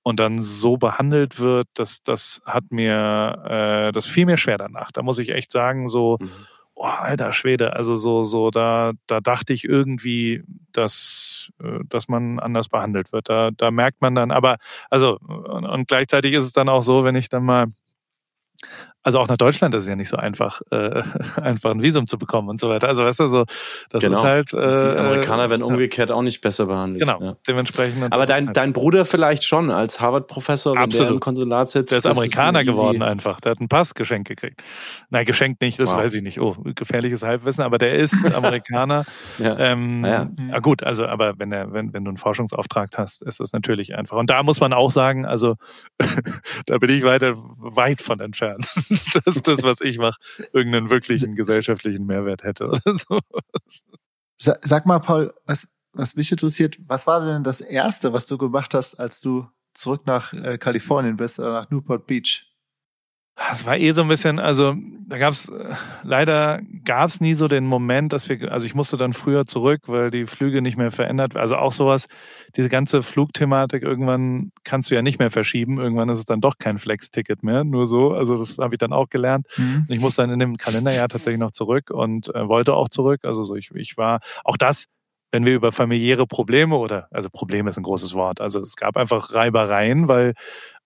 und 0.02 0.20
dann 0.20 0.38
so 0.40 0.76
behandelt 0.76 1.38
wird, 1.40 1.68
dass 1.74 2.02
das 2.02 2.40
hat 2.46 2.70
mir, 2.70 3.88
äh, 3.88 3.92
das 3.92 4.06
fiel 4.06 4.26
mir 4.26 4.36
schwer 4.36 4.58
danach. 4.58 4.92
Da 4.92 5.02
muss 5.02 5.18
ich 5.18 5.30
echt 5.30 5.50
sagen, 5.50 5.88
so, 5.88 6.18
mhm 6.20 6.30
oh, 6.78 6.84
alter 6.86 7.32
Schwede, 7.32 7.74
also 7.74 7.96
so, 7.96 8.22
so, 8.22 8.50
da, 8.50 8.92
da 9.06 9.20
dachte 9.20 9.52
ich 9.52 9.64
irgendwie, 9.64 10.44
dass, 10.72 11.50
äh, 11.60 11.80
dass 11.88 12.08
man 12.08 12.38
anders 12.38 12.68
behandelt 12.68 13.12
wird. 13.12 13.28
Da, 13.28 13.50
da 13.50 13.70
merkt 13.70 14.00
man 14.00 14.14
dann, 14.14 14.30
aber, 14.30 14.58
also, 14.88 15.18
und, 15.18 15.66
und 15.66 15.88
gleichzeitig 15.88 16.32
ist 16.34 16.44
es 16.44 16.52
dann 16.52 16.68
auch 16.68 16.82
so, 16.82 17.04
wenn 17.04 17.16
ich 17.16 17.28
dann 17.28 17.44
mal 17.44 17.66
also 19.02 19.20
auch 19.20 19.28
nach 19.28 19.36
Deutschland 19.36 19.74
ist 19.74 19.84
es 19.84 19.88
ja 19.88 19.96
nicht 19.96 20.08
so 20.08 20.16
einfach, 20.16 20.60
äh, 20.70 21.02
einfach 21.40 21.70
ein 21.70 21.82
Visum 21.82 22.06
zu 22.06 22.18
bekommen 22.18 22.48
und 22.48 22.60
so 22.60 22.68
weiter. 22.68 22.88
Also 22.88 23.04
weißt 23.04 23.20
du, 23.20 23.28
so 23.28 23.44
das 23.90 24.02
genau. 24.02 24.18
ist 24.18 24.24
halt. 24.24 24.52
Äh, 24.52 24.56
die 24.56 24.98
Amerikaner 24.98 25.50
werden 25.50 25.62
umgekehrt 25.62 26.10
ja. 26.10 26.16
auch 26.16 26.22
nicht 26.22 26.40
besser 26.40 26.66
behandelt. 26.66 27.02
Genau, 27.02 27.20
ja. 27.22 27.36
dementsprechend. 27.46 28.12
Aber 28.12 28.26
dein, 28.26 28.46
halt 28.48 28.56
dein 28.56 28.72
Bruder 28.72 29.04
vielleicht 29.04 29.44
schon 29.44 29.70
als 29.70 30.00
Harvard-Professor, 30.00 30.74
wenn 30.74 30.82
Absolut. 30.82 31.08
der 31.08 31.14
im 31.14 31.20
Konsulat 31.20 31.70
sitzt. 31.70 31.92
Der 31.92 31.98
ist 31.98 32.06
Amerikaner 32.06 32.62
ist 32.62 32.66
geworden 32.66 33.02
einfach. 33.02 33.40
Der 33.40 33.52
hat 33.52 33.60
ein 33.60 33.68
Pass 33.68 33.94
geschenkt 33.94 34.28
gekriegt. 34.28 34.62
Nein, 35.10 35.24
geschenkt 35.24 35.60
nicht, 35.62 35.78
das 35.78 35.90
wow. 35.90 35.98
weiß 35.98 36.14
ich 36.14 36.22
nicht. 36.22 36.40
Oh, 36.40 36.56
gefährliches 36.74 37.22
Halbwissen, 37.22 37.62
aber 37.62 37.78
der 37.78 37.94
ist 37.94 38.14
Amerikaner. 38.34 39.04
ja. 39.38 39.58
Ähm, 39.58 40.04
ah, 40.04 40.08
ja. 40.08 40.30
ja. 40.50 40.58
gut, 40.58 40.82
also 40.82 41.06
aber 41.06 41.38
wenn 41.38 41.52
er, 41.52 41.72
wenn, 41.72 41.92
wenn 41.92 42.04
du 42.04 42.10
einen 42.10 42.18
Forschungsauftrag 42.18 42.90
hast, 42.96 43.22
ist 43.22 43.40
das 43.40 43.52
natürlich 43.52 43.94
einfach. 43.94 44.16
Und 44.16 44.28
da 44.28 44.42
muss 44.42 44.60
man 44.60 44.72
auch 44.72 44.90
sagen, 44.90 45.24
also 45.24 45.56
da 46.66 46.78
bin 46.78 46.90
ich 46.90 47.04
weiter 47.04 47.34
weit 47.58 48.02
von 48.02 48.20
entfernt. 48.20 48.68
dass 49.24 49.42
das, 49.42 49.62
was 49.62 49.80
ich 49.80 49.98
mache, 49.98 50.18
irgendeinen 50.52 50.90
wirklichen 50.90 51.34
gesellschaftlichen 51.34 52.06
Mehrwert 52.06 52.42
hätte 52.42 52.68
oder 52.68 52.80
so. 52.96 53.20
Sag 54.36 54.86
mal, 54.86 55.00
Paul, 55.00 55.34
was, 55.46 55.68
was 55.92 56.14
mich 56.14 56.30
interessiert, 56.30 56.78
was 56.86 57.06
war 57.06 57.24
denn 57.24 57.44
das 57.44 57.60
Erste, 57.60 58.12
was 58.12 58.26
du 58.26 58.38
gemacht 58.38 58.74
hast, 58.74 58.94
als 58.94 59.20
du 59.20 59.48
zurück 59.74 60.06
nach 60.06 60.32
äh, 60.32 60.58
Kalifornien 60.58 61.16
bist, 61.16 61.38
oder 61.38 61.52
nach 61.52 61.70
Newport 61.70 62.06
Beach? 62.06 62.47
Es 63.52 63.64
war 63.64 63.76
eh 63.76 63.92
so 63.92 64.02
ein 64.02 64.08
bisschen, 64.08 64.40
also 64.40 64.74
da 65.06 65.16
gab's 65.16 65.50
leider 66.02 66.60
gab's 66.84 67.20
nie 67.20 67.34
so 67.34 67.46
den 67.46 67.66
Moment, 67.66 68.12
dass 68.12 68.28
wir, 68.28 68.50
also 68.50 68.66
ich 68.66 68.74
musste 68.74 68.96
dann 68.96 69.12
früher 69.12 69.46
zurück, 69.46 69.82
weil 69.86 70.10
die 70.10 70.26
Flüge 70.26 70.60
nicht 70.60 70.76
mehr 70.76 70.90
verändert, 70.90 71.36
also 71.36 71.56
auch 71.56 71.72
sowas, 71.72 72.06
diese 72.56 72.68
ganze 72.68 73.02
Flugthematik, 73.02 73.84
irgendwann 73.84 74.50
kannst 74.64 74.90
du 74.90 74.96
ja 74.96 75.02
nicht 75.02 75.20
mehr 75.20 75.30
verschieben, 75.30 75.78
irgendwann 75.78 76.08
ist 76.08 76.18
es 76.18 76.24
dann 76.24 76.40
doch 76.40 76.58
kein 76.58 76.78
Flex-Ticket 76.78 77.44
mehr, 77.44 77.64
nur 77.64 77.86
so, 77.86 78.12
also 78.12 78.36
das 78.36 78.58
habe 78.58 78.74
ich 78.74 78.78
dann 78.78 78.92
auch 78.92 79.08
gelernt. 79.08 79.46
Mhm. 79.56 79.86
Ich 79.88 80.00
musste 80.00 80.22
dann 80.22 80.30
in 80.30 80.40
dem 80.40 80.56
Kalenderjahr 80.56 81.08
tatsächlich 81.08 81.40
noch 81.40 81.52
zurück 81.52 81.90
und 81.90 82.34
äh, 82.34 82.48
wollte 82.48 82.74
auch 82.74 82.88
zurück, 82.88 83.20
also 83.22 83.44
so 83.44 83.54
ich, 83.54 83.70
ich 83.74 83.96
war, 83.96 84.20
auch 84.44 84.56
das 84.56 84.86
wenn 85.30 85.44
wir 85.44 85.54
über 85.54 85.72
familiäre 85.72 86.26
Probleme 86.26 86.76
oder, 86.76 87.06
also 87.10 87.28
Probleme 87.30 87.68
ist 87.68 87.76
ein 87.76 87.82
großes 87.82 88.14
Wort, 88.14 88.40
also 88.40 88.60
es 88.60 88.76
gab 88.76 88.96
einfach 88.96 89.34
Reibereien, 89.34 90.08
weil 90.08 90.32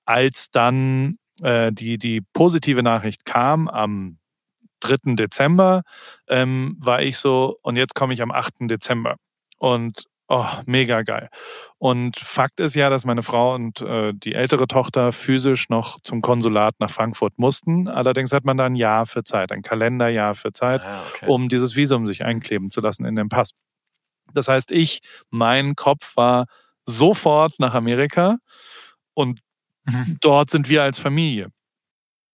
als 0.04 0.50
dann 0.50 1.16
äh, 1.42 1.72
die, 1.72 1.98
die 1.98 2.22
positive 2.32 2.82
Nachricht 2.82 3.24
kam 3.24 3.68
am 3.68 4.18
3. 4.80 5.14
Dezember, 5.14 5.82
ähm, 6.28 6.76
war 6.78 7.02
ich 7.02 7.18
so, 7.18 7.58
und 7.62 7.76
jetzt 7.76 7.94
komme 7.94 8.14
ich 8.14 8.22
am 8.22 8.30
8. 8.30 8.54
Dezember. 8.62 9.16
Und 9.58 10.04
oh, 10.28 10.46
mega 10.66 11.02
geil. 11.02 11.28
Und 11.78 12.16
Fakt 12.16 12.58
ist 12.58 12.74
ja, 12.74 12.90
dass 12.90 13.04
meine 13.04 13.22
Frau 13.22 13.54
und 13.54 13.80
äh, 13.80 14.12
die 14.14 14.34
ältere 14.34 14.66
Tochter 14.66 15.12
physisch 15.12 15.68
noch 15.68 16.00
zum 16.02 16.22
Konsulat 16.22 16.74
nach 16.80 16.90
Frankfurt 16.90 17.38
mussten. 17.38 17.86
Allerdings 17.86 18.32
hat 18.32 18.44
man 18.44 18.56
da 18.56 18.64
ein 18.64 18.74
Jahr 18.74 19.06
für 19.06 19.24
Zeit, 19.24 19.52
ein 19.52 19.62
Kalenderjahr 19.62 20.34
für 20.34 20.52
Zeit, 20.52 20.80
ah, 20.82 21.02
okay. 21.14 21.26
um 21.28 21.48
dieses 21.48 21.76
Visum 21.76 22.06
sich 22.06 22.24
einkleben 22.24 22.70
zu 22.70 22.80
lassen 22.80 23.04
in 23.04 23.14
den 23.14 23.28
Pass. 23.28 23.50
Das 24.32 24.48
heißt, 24.48 24.70
ich, 24.70 25.00
mein 25.30 25.76
Kopf 25.76 26.16
war 26.16 26.46
sofort 26.84 27.58
nach 27.58 27.74
Amerika 27.74 28.38
und 29.14 29.40
Mhm. 29.84 30.18
Dort 30.20 30.50
sind 30.50 30.68
wir 30.68 30.82
als 30.82 30.98
Familie. 30.98 31.48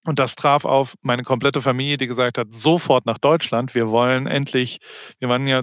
Und 0.07 0.19
das 0.19 0.37
traf 0.37 0.65
auf 0.65 0.95
meine 1.03 1.23
komplette 1.23 1.61
Familie, 1.61 1.99
die 1.99 2.07
gesagt 2.07 2.39
hat, 2.39 2.55
sofort 2.55 3.05
nach 3.05 3.19
Deutschland. 3.19 3.75
Wir 3.75 3.91
wollen 3.91 4.27
endlich, 4.27 4.79
wir 5.19 5.29
waren 5.29 5.47
ja 5.47 5.63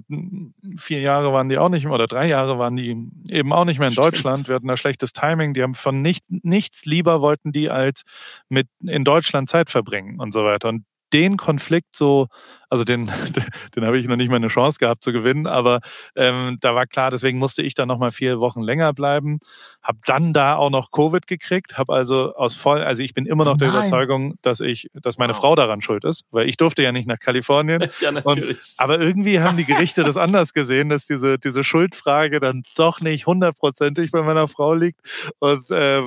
vier 0.77 0.99
Jahre 0.99 1.33
waren 1.33 1.49
die 1.49 1.57
auch 1.57 1.69
nicht 1.69 1.86
mehr 1.86 1.93
oder 1.93 2.05
drei 2.05 2.27
Jahre 2.27 2.59
waren 2.59 2.75
die 2.75 2.95
eben 3.29 3.53
auch 3.53 3.65
nicht 3.65 3.79
mehr 3.79 3.88
in 3.88 3.93
Stimmt. 3.93 4.07
Deutschland. 4.07 4.47
Wir 4.47 4.55
hatten 4.55 4.67
da 4.67 4.77
schlechtes 4.77 5.13
Timing. 5.13 5.55
Die 5.55 5.63
haben 5.63 5.73
von 5.73 6.01
nichts, 6.03 6.27
nichts 6.29 6.86
lieber 6.86 7.21
wollten 7.21 7.53
die 7.53 7.71
als 7.71 8.03
mit 8.47 8.67
in 8.83 9.03
Deutschland 9.03 9.49
Zeit 9.49 9.71
verbringen 9.71 10.19
und 10.19 10.31
so 10.31 10.43
weiter. 10.43 10.69
Und 10.69 10.86
den 11.11 11.38
Konflikt 11.38 11.95
so, 11.95 12.27
also 12.70 12.84
den, 12.84 13.11
den 13.76 13.86
habe 13.86 13.97
ich 13.97 14.07
noch 14.07 14.16
nicht 14.16 14.30
mal 14.30 14.38
eine 14.38 14.47
Chance 14.47 14.80
gehabt 14.80 15.03
zu 15.03 15.13
gewinnen, 15.13 15.47
aber 15.47 15.80
ähm, 16.16 16.57
da 16.61 16.76
war 16.76 16.86
klar, 16.86 17.11
deswegen 17.11 17.39
musste 17.39 17.61
ich 17.61 17.74
dann 17.74 17.88
noch 17.88 17.99
mal 17.99 18.11
vier 18.11 18.39
Wochen 18.39 18.61
länger 18.61 18.93
bleiben, 18.93 19.39
habe 19.82 19.99
dann 20.05 20.34
da 20.34 20.55
auch 20.55 20.70
noch 20.70 20.91
Covid 20.91 21.28
gekriegt, 21.28 21.78
habe 21.78 21.93
also 21.93 22.36
aus 22.36 22.55
voll, 22.55 22.82
also 22.82 23.03
ich 23.03 23.13
bin 23.13 23.26
immer 23.26 23.45
noch 23.45 23.53
oh 23.53 23.57
der 23.57 23.70
Überzeugung, 23.70 24.36
dass 24.41 24.59
ich, 24.59 24.89
dass 24.93 25.18
meine 25.18 25.34
wow. 25.34 25.39
Frau 25.39 25.55
daran 25.55 25.82
schuld 25.82 26.03
ist, 26.03 26.26
weil 26.32 26.47
ich 26.49 26.57
durfte 26.57 26.84
ja 26.84 26.91
nicht 26.91 27.07
nach 27.07 27.20
Kalifornien. 27.20 27.88
ja, 27.99 28.11
natürlich. 28.11 28.57
Und, 28.57 28.74
aber 28.78 28.99
irgendwie 28.99 29.39
haben 29.39 29.57
die 29.57 29.66
Gerichte 29.66 30.03
das 30.03 30.18
anders 30.18 30.53
gesehen, 30.53 30.89
dass 30.89 31.05
diese 31.05 31.38
diese 31.38 31.63
Schuldfrage 31.63 32.39
dann 32.39 32.63
doch 32.76 33.01
nicht 33.01 33.28
hundertprozentig 33.28 34.11
bei 34.11 34.22
meiner 34.22 34.47
Frau 34.47 34.74
liegt 34.74 34.99
und 35.39 35.70
äh, 35.72 36.01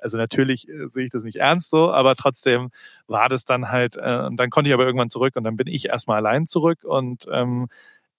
also 0.00 0.16
natürlich 0.16 0.68
äh, 0.68 0.88
sehe 0.88 1.04
ich 1.04 1.10
das 1.10 1.24
nicht 1.24 1.36
ernst 1.36 1.70
so, 1.70 1.92
aber 1.92 2.16
trotzdem 2.16 2.70
war 3.08 3.28
das 3.28 3.44
dann 3.44 3.70
halt, 3.70 3.96
äh, 3.96 4.26
und 4.26 4.36
dann 4.36 4.50
konnte 4.50 4.68
ich 4.68 4.74
aber 4.74 4.84
irgendwann 4.84 5.10
zurück 5.10 5.36
und 5.36 5.44
dann 5.44 5.56
bin 5.56 5.66
ich 5.66 5.92
erstmal 5.96 6.18
allein 6.18 6.46
zurück 6.46 6.84
und 6.84 7.26
ähm, 7.32 7.68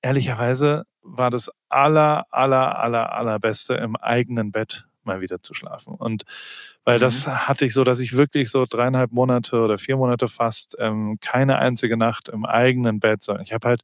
ehrlicherweise 0.01 0.84
war 1.01 1.30
das 1.32 1.49
aller, 1.69 2.25
aller, 2.32 2.80
aller, 2.80 3.13
allerbeste 3.13 3.75
im 3.75 3.95
eigenen 3.95 4.51
Bett 4.51 4.88
mal 5.07 5.21
wieder 5.21 5.41
zu 5.41 5.55
schlafen. 5.55 5.95
Und 5.95 6.23
weil 6.83 6.97
mhm. 6.97 7.01
das 7.01 7.27
hatte 7.27 7.65
ich 7.65 7.73
so, 7.73 7.83
dass 7.83 7.99
ich 7.99 8.15
wirklich 8.15 8.51
so 8.51 8.65
dreieinhalb 8.69 9.11
Monate 9.11 9.59
oder 9.61 9.77
vier 9.77 9.97
Monate 9.97 10.27
fast 10.27 10.75
ähm, 10.79 11.17
keine 11.19 11.57
einzige 11.57 11.97
Nacht 11.97 12.29
im 12.29 12.45
eigenen 12.45 12.99
Bett, 12.99 13.23
sondern 13.23 13.43
ich 13.43 13.53
habe 13.53 13.67
halt 13.67 13.81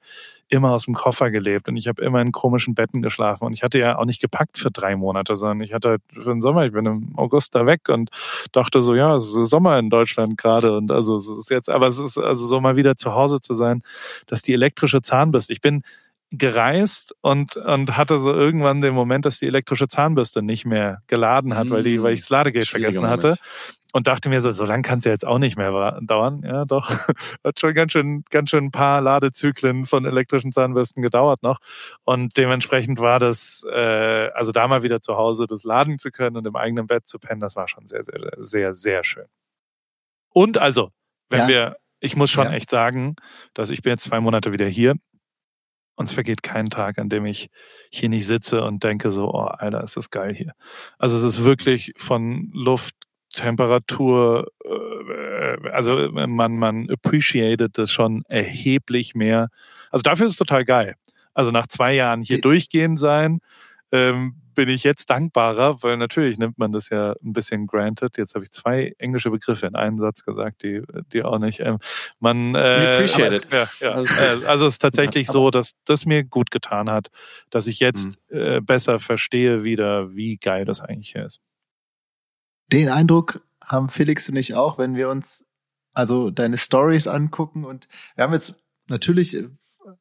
immer 0.49 0.71
aus 0.71 0.85
dem 0.85 0.93
Koffer 0.93 1.31
gelebt 1.31 1.67
und 1.67 1.77
ich 1.77 1.87
habe 1.87 2.03
immer 2.03 2.21
in 2.21 2.31
komischen 2.31 2.75
Betten 2.75 3.01
geschlafen 3.01 3.45
und 3.45 3.53
ich 3.53 3.63
hatte 3.63 3.79
ja 3.79 3.97
auch 3.97 4.05
nicht 4.05 4.21
gepackt 4.21 4.57
für 4.57 4.69
drei 4.69 4.95
Monate, 4.95 5.35
sondern 5.35 5.61
ich 5.61 5.73
hatte 5.73 5.89
halt 5.89 6.01
für 6.13 6.29
den 6.29 6.41
Sommer, 6.41 6.65
ich 6.65 6.71
bin 6.71 6.85
im 6.85 7.17
August 7.17 7.55
da 7.55 7.65
weg 7.65 7.89
und 7.89 8.09
dachte 8.51 8.81
so, 8.81 8.93
ja, 8.93 9.15
es 9.15 9.33
ist 9.33 9.49
Sommer 9.49 9.79
in 9.79 9.89
Deutschland 9.89 10.37
gerade 10.37 10.77
und 10.77 10.91
also 10.91 11.17
es 11.17 11.27
ist 11.27 11.49
jetzt, 11.49 11.69
aber 11.69 11.87
es 11.87 11.97
ist 11.97 12.17
also 12.17 12.45
so 12.45 12.61
mal 12.61 12.75
wieder 12.75 12.95
zu 12.95 13.13
Hause 13.13 13.41
zu 13.41 13.53
sein, 13.53 13.81
dass 14.27 14.43
die 14.43 14.53
elektrische 14.53 15.01
Zahnbürste, 15.01 15.53
ich 15.53 15.61
bin 15.61 15.83
gereist 16.35 17.13
und, 17.21 17.57
und 17.57 17.95
hatte 17.95 18.17
so 18.17 18.33
irgendwann 18.33 18.81
den 18.81 18.95
Moment, 18.95 19.23
dass 19.25 19.37
die 19.37 19.45
elektrische 19.45 19.87
Zahnbürste 19.87 20.41
nicht 20.41 20.65
mehr 20.65 21.03
geladen 21.05 21.55
hat, 21.55 21.69
weil 21.69 21.83
die, 21.83 22.01
weil 22.01 22.15
ich 22.15 22.21
das 22.21 22.29
Ladegate 22.31 22.65
vergessen 22.65 23.05
hatte. 23.05 23.27
Moment. 23.27 23.41
Und 23.93 24.07
dachte 24.07 24.29
mir 24.29 24.41
so, 24.41 24.49
so 24.49 24.65
lange 24.65 24.81
kann 24.81 24.97
es 24.97 25.05
ja 25.05 25.11
jetzt 25.11 25.27
auch 25.27 25.37
nicht 25.37 25.55
mehr 25.55 25.99
dauern. 26.01 26.41
Ja, 26.43 26.65
doch. 26.65 26.89
Hat 27.43 27.59
schon 27.59 27.75
ganz 27.75 27.91
schön, 27.91 28.23
ganz 28.31 28.49
schön 28.49 28.65
ein 28.65 28.71
paar 28.71 29.01
Ladezyklen 29.01 29.85
von 29.85 30.05
elektrischen 30.05 30.51
Zahnbürsten 30.51 31.03
gedauert 31.03 31.43
noch. 31.43 31.59
Und 32.03 32.35
dementsprechend 32.35 32.99
war 32.99 33.19
das, 33.19 33.63
äh, 33.71 34.29
also 34.33 34.51
da 34.51 34.67
mal 34.67 34.81
wieder 34.81 35.01
zu 35.01 35.15
Hause 35.15 35.45
das 35.45 35.63
laden 35.63 35.99
zu 35.99 36.09
können 36.09 36.35
und 36.35 36.47
im 36.47 36.55
eigenen 36.55 36.87
Bett 36.87 37.05
zu 37.05 37.19
pennen, 37.19 37.41
das 37.41 37.55
war 37.55 37.67
schon 37.67 37.85
sehr, 37.85 38.03
sehr, 38.03 38.19
sehr, 38.39 38.73
sehr 38.73 39.03
schön. 39.03 39.27
Und 40.29 40.57
also, 40.57 40.89
wenn 41.29 41.41
ja. 41.41 41.47
wir, 41.47 41.77
ich 41.99 42.15
muss 42.15 42.31
schon 42.31 42.47
ja. 42.47 42.53
echt 42.53 42.71
sagen, 42.71 43.15
dass 43.53 43.69
ich 43.69 43.83
bin 43.83 43.91
jetzt 43.91 44.05
zwei 44.05 44.19
Monate 44.19 44.51
wieder 44.51 44.65
hier 44.65 44.95
und 45.95 46.05
es 46.05 46.11
vergeht 46.11 46.43
kein 46.43 46.69
Tag, 46.69 46.97
an 46.97 47.09
dem 47.09 47.25
ich 47.25 47.49
hier 47.91 48.09
nicht 48.09 48.27
sitze 48.27 48.63
und 48.63 48.83
denke 48.83 49.11
so, 49.11 49.29
oh, 49.31 49.45
Alter, 49.45 49.83
ist 49.83 49.97
das 49.97 50.09
geil 50.09 50.33
hier. 50.33 50.53
Also 50.97 51.17
es 51.17 51.23
ist 51.23 51.43
wirklich 51.43 51.93
von 51.97 52.51
Luft, 52.53 52.95
Temperatur, 53.33 54.47
äh, 54.63 55.69
also 55.71 56.09
man, 56.11 56.57
man 56.57 56.89
appreciated 56.89 57.77
das 57.77 57.91
schon 57.91 58.23
erheblich 58.27 59.15
mehr. 59.15 59.49
Also 59.91 60.03
dafür 60.03 60.25
ist 60.25 60.33
es 60.33 60.37
total 60.37 60.65
geil. 60.65 60.95
Also 61.33 61.51
nach 61.51 61.67
zwei 61.67 61.93
Jahren 61.93 62.21
hier 62.21 62.41
durchgehend 62.41 62.99
sein, 62.99 63.39
ähm, 63.91 64.35
bin 64.53 64.69
ich 64.69 64.83
jetzt 64.83 65.09
dankbarer, 65.09 65.81
weil 65.83 65.97
natürlich 65.97 66.37
nimmt 66.37 66.57
man 66.57 66.71
das 66.71 66.89
ja 66.89 67.13
ein 67.23 67.33
bisschen 67.33 67.67
granted. 67.67 68.17
Jetzt 68.17 68.35
habe 68.35 68.43
ich 68.43 68.51
zwei 68.51 68.93
englische 68.97 69.31
Begriffe 69.31 69.65
in 69.67 69.75
einem 69.75 69.97
Satz 69.97 70.23
gesagt, 70.23 70.63
die, 70.63 70.81
die 71.11 71.23
auch 71.23 71.39
nicht. 71.39 71.59
Ähm, 71.59 71.79
man 72.19 72.55
äh, 72.55 72.93
appreciate 72.93 73.35
it. 73.35 73.47
Ja, 73.51 73.67
ja. 73.79 74.01
Äh, 74.01 74.45
also 74.45 74.65
es 74.65 74.73
ist 74.73 74.81
tatsächlich 74.81 75.27
so, 75.27 75.51
dass 75.51 75.73
das 75.85 76.05
mir 76.05 76.23
gut 76.23 76.51
getan 76.51 76.89
hat, 76.89 77.09
dass 77.49 77.67
ich 77.67 77.79
jetzt 77.79 78.19
mhm. 78.29 78.37
äh, 78.37 78.61
besser 78.61 78.99
verstehe 78.99 79.63
wieder, 79.63 80.15
wie 80.15 80.37
geil 80.37 80.65
das 80.65 80.81
eigentlich 80.81 81.11
hier 81.11 81.25
ist. 81.25 81.39
Den 82.71 82.89
Eindruck 82.89 83.41
haben 83.63 83.89
Felix 83.89 84.29
und 84.29 84.35
ich 84.35 84.55
auch, 84.55 84.77
wenn 84.77 84.95
wir 84.95 85.09
uns 85.09 85.45
also 85.93 86.31
deine 86.31 86.57
Stories 86.57 87.07
angucken 87.07 87.65
und 87.65 87.87
wir 88.15 88.23
haben 88.23 88.33
jetzt 88.33 88.61
natürlich 88.87 89.37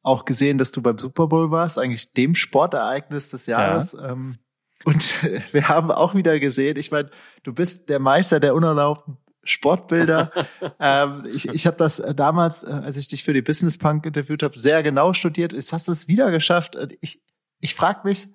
auch 0.01 0.25
gesehen, 0.25 0.57
dass 0.57 0.71
du 0.71 0.81
beim 0.81 0.97
Super 0.97 1.27
Bowl 1.27 1.51
warst, 1.51 1.77
eigentlich 1.77 2.13
dem 2.13 2.35
Sportereignis 2.35 3.29
des 3.29 3.45
Jahres. 3.47 3.93
Ja. 3.93 4.11
Ähm, 4.11 4.37
und 4.85 5.23
wir 5.53 5.67
haben 5.67 5.91
auch 5.91 6.15
wieder 6.15 6.39
gesehen, 6.39 6.77
ich 6.77 6.91
meine, 6.91 7.09
du 7.43 7.53
bist 7.53 7.89
der 7.89 7.99
Meister 7.99 8.39
der 8.39 8.55
unerlaubten 8.55 9.17
Sportbilder. 9.43 10.31
ähm, 10.79 11.25
ich 11.33 11.47
ich 11.49 11.67
habe 11.67 11.77
das 11.77 12.01
damals, 12.15 12.63
äh, 12.63 12.71
als 12.71 12.97
ich 12.97 13.07
dich 13.07 13.23
für 13.23 13.33
die 13.33 13.41
Business 13.41 13.77
Punk 13.77 14.05
interviewt 14.05 14.43
habe, 14.43 14.57
sehr 14.59 14.83
genau 14.83 15.13
studiert. 15.13 15.53
Jetzt 15.53 15.73
hast 15.73 15.87
du 15.87 15.91
es 15.91 16.07
wieder 16.07 16.31
geschafft. 16.31 16.77
Ich, 17.01 17.21
ich 17.59 17.75
frage 17.75 18.01
mich, 18.03 18.27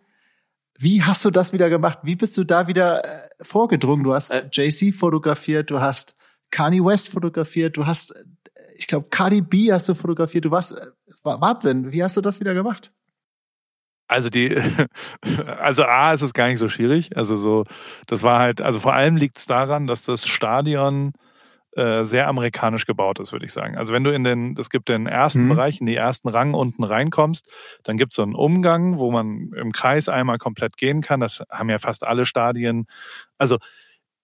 wie 0.78 1.02
hast 1.02 1.24
du 1.24 1.30
das 1.30 1.52
wieder 1.52 1.70
gemacht? 1.70 1.98
Wie 2.02 2.14
bist 2.14 2.36
du 2.38 2.44
da 2.44 2.68
wieder 2.68 3.04
äh, 3.04 3.28
vorgedrungen? 3.40 4.04
Du 4.04 4.14
hast 4.14 4.30
äh, 4.30 4.48
JC 4.52 4.94
fotografiert, 4.94 5.70
du 5.70 5.80
hast 5.80 6.14
Kanye 6.50 6.84
West 6.84 7.10
fotografiert, 7.10 7.76
du 7.76 7.86
hast, 7.86 8.14
äh, 8.14 8.24
ich 8.76 8.86
glaube, 8.86 9.08
Cardi 9.10 9.40
B 9.40 9.72
hast 9.72 9.88
du 9.88 9.94
fotografiert. 9.94 10.44
Du 10.44 10.50
warst, 10.52 10.78
äh, 10.78 10.86
warte 11.22 11.68
denn, 11.68 11.90
wie 11.90 12.02
hast 12.02 12.16
du 12.16 12.20
das 12.20 12.38
wieder 12.38 12.54
gemacht? 12.54 12.92
Also 14.08 14.30
die, 14.30 14.56
also 15.58 15.84
A 15.84 16.12
ist 16.12 16.22
es 16.22 16.32
gar 16.32 16.48
nicht 16.48 16.58
so 16.58 16.68
schwierig. 16.68 17.16
Also 17.16 17.36
so, 17.36 17.64
das 18.06 18.22
war 18.22 18.40
halt, 18.40 18.60
also 18.60 18.80
vor 18.80 18.94
allem 18.94 19.16
liegt 19.16 19.38
es 19.38 19.46
daran, 19.46 19.86
dass 19.86 20.02
das 20.02 20.26
Stadion 20.26 21.12
äh, 21.76 22.04
sehr 22.04 22.26
amerikanisch 22.26 22.86
gebaut 22.86 23.20
ist, 23.20 23.32
würde 23.32 23.44
ich 23.44 23.52
sagen. 23.52 23.76
Also 23.76 23.92
wenn 23.92 24.02
du 24.02 24.12
in 24.12 24.24
den, 24.24 24.56
es 24.58 24.70
gibt 24.70 24.88
den 24.88 25.06
ersten 25.06 25.44
mhm. 25.44 25.50
Bereich, 25.50 25.80
in 25.80 25.86
die 25.86 25.94
ersten 25.94 26.28
Rang 26.28 26.54
unten 26.54 26.82
reinkommst, 26.82 27.46
dann 27.84 27.98
gibt 27.98 28.14
es 28.14 28.16
so 28.16 28.22
einen 28.22 28.34
Umgang, 28.34 28.98
wo 28.98 29.10
man 29.10 29.52
im 29.54 29.72
Kreis 29.72 30.08
einmal 30.08 30.38
komplett 30.38 30.76
gehen 30.76 31.02
kann. 31.02 31.20
Das 31.20 31.44
haben 31.52 31.68
ja 31.68 31.78
fast 31.78 32.06
alle 32.06 32.24
Stadien. 32.24 32.86
Also 33.36 33.58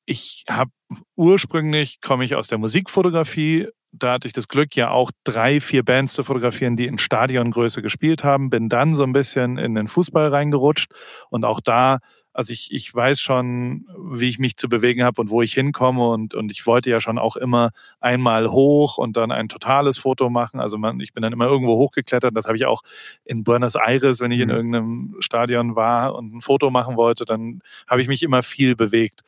ich 0.07 0.45
habe 0.49 0.71
ursprünglich 1.17 2.01
komme 2.01 2.25
ich 2.25 2.35
aus 2.35 2.49
der 2.49 2.59
Musikfotografie 2.59 3.69
da 3.99 4.13
hatte 4.13 4.27
ich 4.27 4.33
das 4.33 4.49
Glück, 4.49 4.77
ja 4.77 4.91
auch 4.91 5.11
drei, 5.25 5.61
vier 5.61 5.85
Bands 5.85 6.15
zu 6.15 6.23
fotografieren, 6.23 6.77
die 6.77 6.87
in 6.87 6.99
Stadiongröße 6.99 7.83
gespielt 7.83 8.25
haben. 8.25 8.51
Bin 8.51 8.69
dann 8.69 8.95
so 8.95 9.05
ein 9.05 9.13
bisschen 9.13 9.59
in 9.59 9.75
den 9.75 9.89
Fußball 9.89 10.29
reingerutscht 10.29 10.93
und 11.31 11.45
auch 11.45 11.61
da, 11.61 11.99
also 12.33 12.53
ich, 12.53 12.73
ich 12.73 12.93
weiß 12.93 13.21
schon, 13.21 13.87
wie 13.97 14.29
ich 14.29 14.39
mich 14.39 14.57
zu 14.57 14.69
bewegen 14.69 15.05
habe 15.05 15.21
und 15.21 15.31
wo 15.31 15.43
ich 15.43 15.55
hinkomme 15.55 16.05
und, 16.09 16.35
und 16.35 16.51
ich 16.51 16.67
wollte 16.67 16.91
ja 16.91 17.01
schon 17.01 17.19
auch 17.19 17.37
immer 17.37 17.71
einmal 18.01 18.51
hoch 18.51 18.99
und 18.99 19.17
dann 19.17 19.31
ein 19.31 19.49
totales 19.49 19.99
Foto 19.99 20.31
machen. 20.31 20.59
Also 20.59 20.77
man, 20.77 20.99
ich 21.01 21.13
bin 21.13 21.23
dann 21.23 21.33
immer 21.33 21.47
irgendwo 21.47 21.77
hochgeklettert. 21.77 22.37
Das 22.37 22.47
habe 22.47 22.57
ich 22.57 22.67
auch 22.67 22.83
in 23.25 23.45
Buenos 23.45 23.77
Aires, 23.77 24.21
wenn 24.21 24.33
ich 24.33 24.41
in 24.41 24.49
mhm. 24.49 24.55
irgendeinem 24.55 25.17
Stadion 25.21 25.77
war 25.77 26.15
und 26.17 26.35
ein 26.35 26.41
Foto 26.41 26.71
machen 26.71 26.97
wollte, 26.97 27.25
dann 27.25 27.61
habe 27.87 28.03
ich 28.03 28.09
mich 28.09 28.23
immer 28.23 28.43
viel 28.43 28.75
bewegt. 28.75 29.23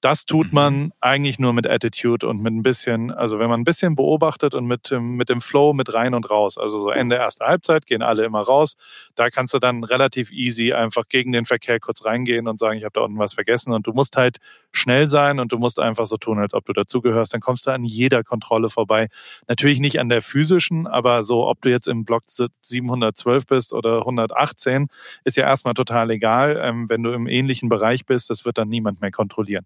Das 0.00 0.24
tut 0.24 0.48
mhm. 0.48 0.54
man 0.54 0.92
eigentlich 1.00 1.38
nur 1.38 1.52
mit 1.52 1.68
Attitude 1.68 2.26
und 2.26 2.42
mit 2.42 2.54
ein 2.54 2.62
bisschen, 2.62 3.10
also 3.10 3.38
wenn 3.38 3.50
man 3.50 3.60
ein 3.60 3.64
bisschen 3.64 3.96
beobachtet 3.96 4.54
und 4.54 4.66
mit, 4.66 4.90
mit 4.98 5.28
dem 5.28 5.42
Flow 5.42 5.74
mit 5.74 5.92
rein 5.92 6.14
und 6.14 6.30
raus. 6.30 6.56
Also 6.56 6.80
so 6.80 6.90
Ende 6.90 7.16
erster 7.16 7.46
Halbzeit 7.46 7.86
gehen 7.86 8.00
alle 8.02 8.24
immer 8.24 8.40
raus. 8.40 8.76
Da 9.14 9.28
kannst 9.28 9.52
du 9.52 9.58
dann 9.58 9.84
relativ 9.84 10.32
easy 10.32 10.72
einfach 10.72 11.04
gegen 11.08 11.32
den 11.32 11.44
Verkehr 11.44 11.80
kurz 11.80 12.04
reingehen 12.04 12.48
und 12.48 12.58
sagen, 12.58 12.78
ich 12.78 12.84
habe 12.84 12.92
da 12.94 13.02
unten 13.02 13.18
was 13.18 13.34
vergessen. 13.34 13.72
Und 13.72 13.86
du 13.86 13.92
musst 13.92 14.16
halt 14.16 14.38
schnell 14.72 15.06
sein 15.06 15.38
und 15.38 15.52
du 15.52 15.58
musst 15.58 15.78
einfach 15.78 16.06
so 16.06 16.16
tun, 16.16 16.38
als 16.38 16.54
ob 16.54 16.64
du 16.64 16.72
dazugehörst. 16.72 17.34
Dann 17.34 17.40
kommst 17.40 17.66
du 17.66 17.70
an 17.70 17.84
jeder 17.84 18.24
Kontrolle 18.24 18.70
vorbei. 18.70 19.08
Natürlich 19.48 19.80
nicht 19.80 20.00
an 20.00 20.08
der 20.08 20.22
physischen, 20.22 20.86
aber 20.86 21.24
so, 21.24 21.46
ob 21.46 21.60
du 21.60 21.68
jetzt 21.68 21.88
im 21.88 22.06
Block 22.06 22.22
712 22.26 23.46
bist 23.46 23.72
oder 23.74 23.98
118, 23.98 24.88
ist 25.24 25.36
ja 25.36 25.44
erstmal 25.44 25.74
total 25.74 26.10
egal. 26.10 26.58
Ähm, 26.62 26.88
wenn 26.88 27.02
du 27.02 27.12
im 27.12 27.26
ähnlichen 27.26 27.68
Bereich 27.68 28.06
bist, 28.06 28.30
das 28.30 28.46
wird 28.46 28.56
dann 28.56 28.68
niemand 28.68 29.02
mehr 29.02 29.10
kontrollieren. 29.10 29.64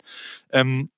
Ähm, 0.53 0.91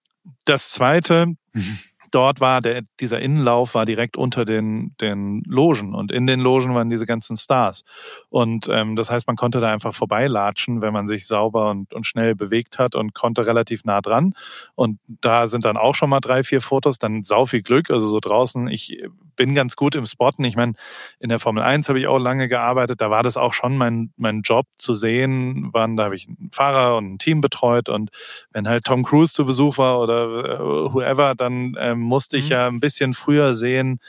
das 0.44 0.70
zweite, 0.70 1.26
mhm. 1.52 1.78
dort 2.10 2.40
war 2.40 2.60
der, 2.60 2.82
dieser 3.00 3.20
Innenlauf 3.20 3.74
war 3.74 3.84
direkt 3.84 4.16
unter 4.16 4.44
den, 4.44 4.94
den 5.00 5.42
Logen 5.46 5.94
und 5.94 6.10
in 6.12 6.26
den 6.26 6.40
Logen 6.40 6.74
waren 6.74 6.88
diese 6.88 7.06
ganzen 7.06 7.36
Stars. 7.36 7.84
Und 8.28 8.68
ähm, 8.70 8.96
das 8.96 9.10
heißt, 9.10 9.26
man 9.26 9.36
konnte 9.36 9.60
da 9.60 9.72
einfach 9.72 9.94
vorbeilatschen, 9.94 10.82
wenn 10.82 10.92
man 10.92 11.06
sich 11.06 11.26
sauber 11.26 11.70
und, 11.70 11.92
und 11.92 12.06
schnell 12.06 12.34
bewegt 12.34 12.78
hat 12.78 12.94
und 12.94 13.14
konnte 13.14 13.46
relativ 13.46 13.84
nah 13.84 14.00
dran. 14.00 14.34
Und 14.74 14.98
da 15.20 15.46
sind 15.46 15.64
dann 15.64 15.76
auch 15.76 15.94
schon 15.94 16.10
mal 16.10 16.20
drei, 16.20 16.42
vier 16.42 16.60
Fotos, 16.60 16.98
dann 16.98 17.22
sau 17.22 17.46
viel 17.46 17.62
Glück. 17.62 17.90
Also 17.90 18.06
so 18.06 18.20
draußen, 18.20 18.68
ich 18.68 19.02
bin 19.36 19.54
ganz 19.54 19.76
gut 19.76 19.94
im 19.94 20.06
Spotten. 20.06 20.44
Ich 20.44 20.56
meine, 20.56 20.72
in 21.20 21.28
der 21.28 21.38
Formel 21.38 21.62
1 21.62 21.88
habe 21.88 21.98
ich 21.98 22.06
auch 22.06 22.18
lange 22.18 22.48
gearbeitet. 22.48 23.00
Da 23.00 23.10
war 23.10 23.22
das 23.22 23.36
auch 23.36 23.52
schon 23.52 23.76
mein, 23.76 24.12
mein 24.16 24.42
Job 24.42 24.66
zu 24.76 24.94
sehen, 24.94 25.68
wann 25.72 25.96
da 25.96 26.04
habe 26.04 26.16
ich 26.16 26.28
einen 26.28 26.50
Fahrer 26.52 26.96
und 26.96 27.14
ein 27.14 27.18
Team 27.18 27.40
betreut. 27.40 27.88
Und 27.88 28.10
wenn 28.52 28.68
halt 28.68 28.84
Tom 28.84 29.04
Cruise 29.04 29.32
zu 29.32 29.44
Besuch 29.44 29.78
war 29.78 30.00
oder 30.00 30.58
äh, 30.58 30.58
whoever, 30.92 31.34
dann 31.34 31.76
ähm, 31.78 32.00
musste 32.00 32.36
ich 32.36 32.46
mhm. 32.46 32.52
ja 32.52 32.66
ein 32.66 32.80
bisschen 32.80 33.14
früher 33.14 33.54
sehen, 33.54 34.00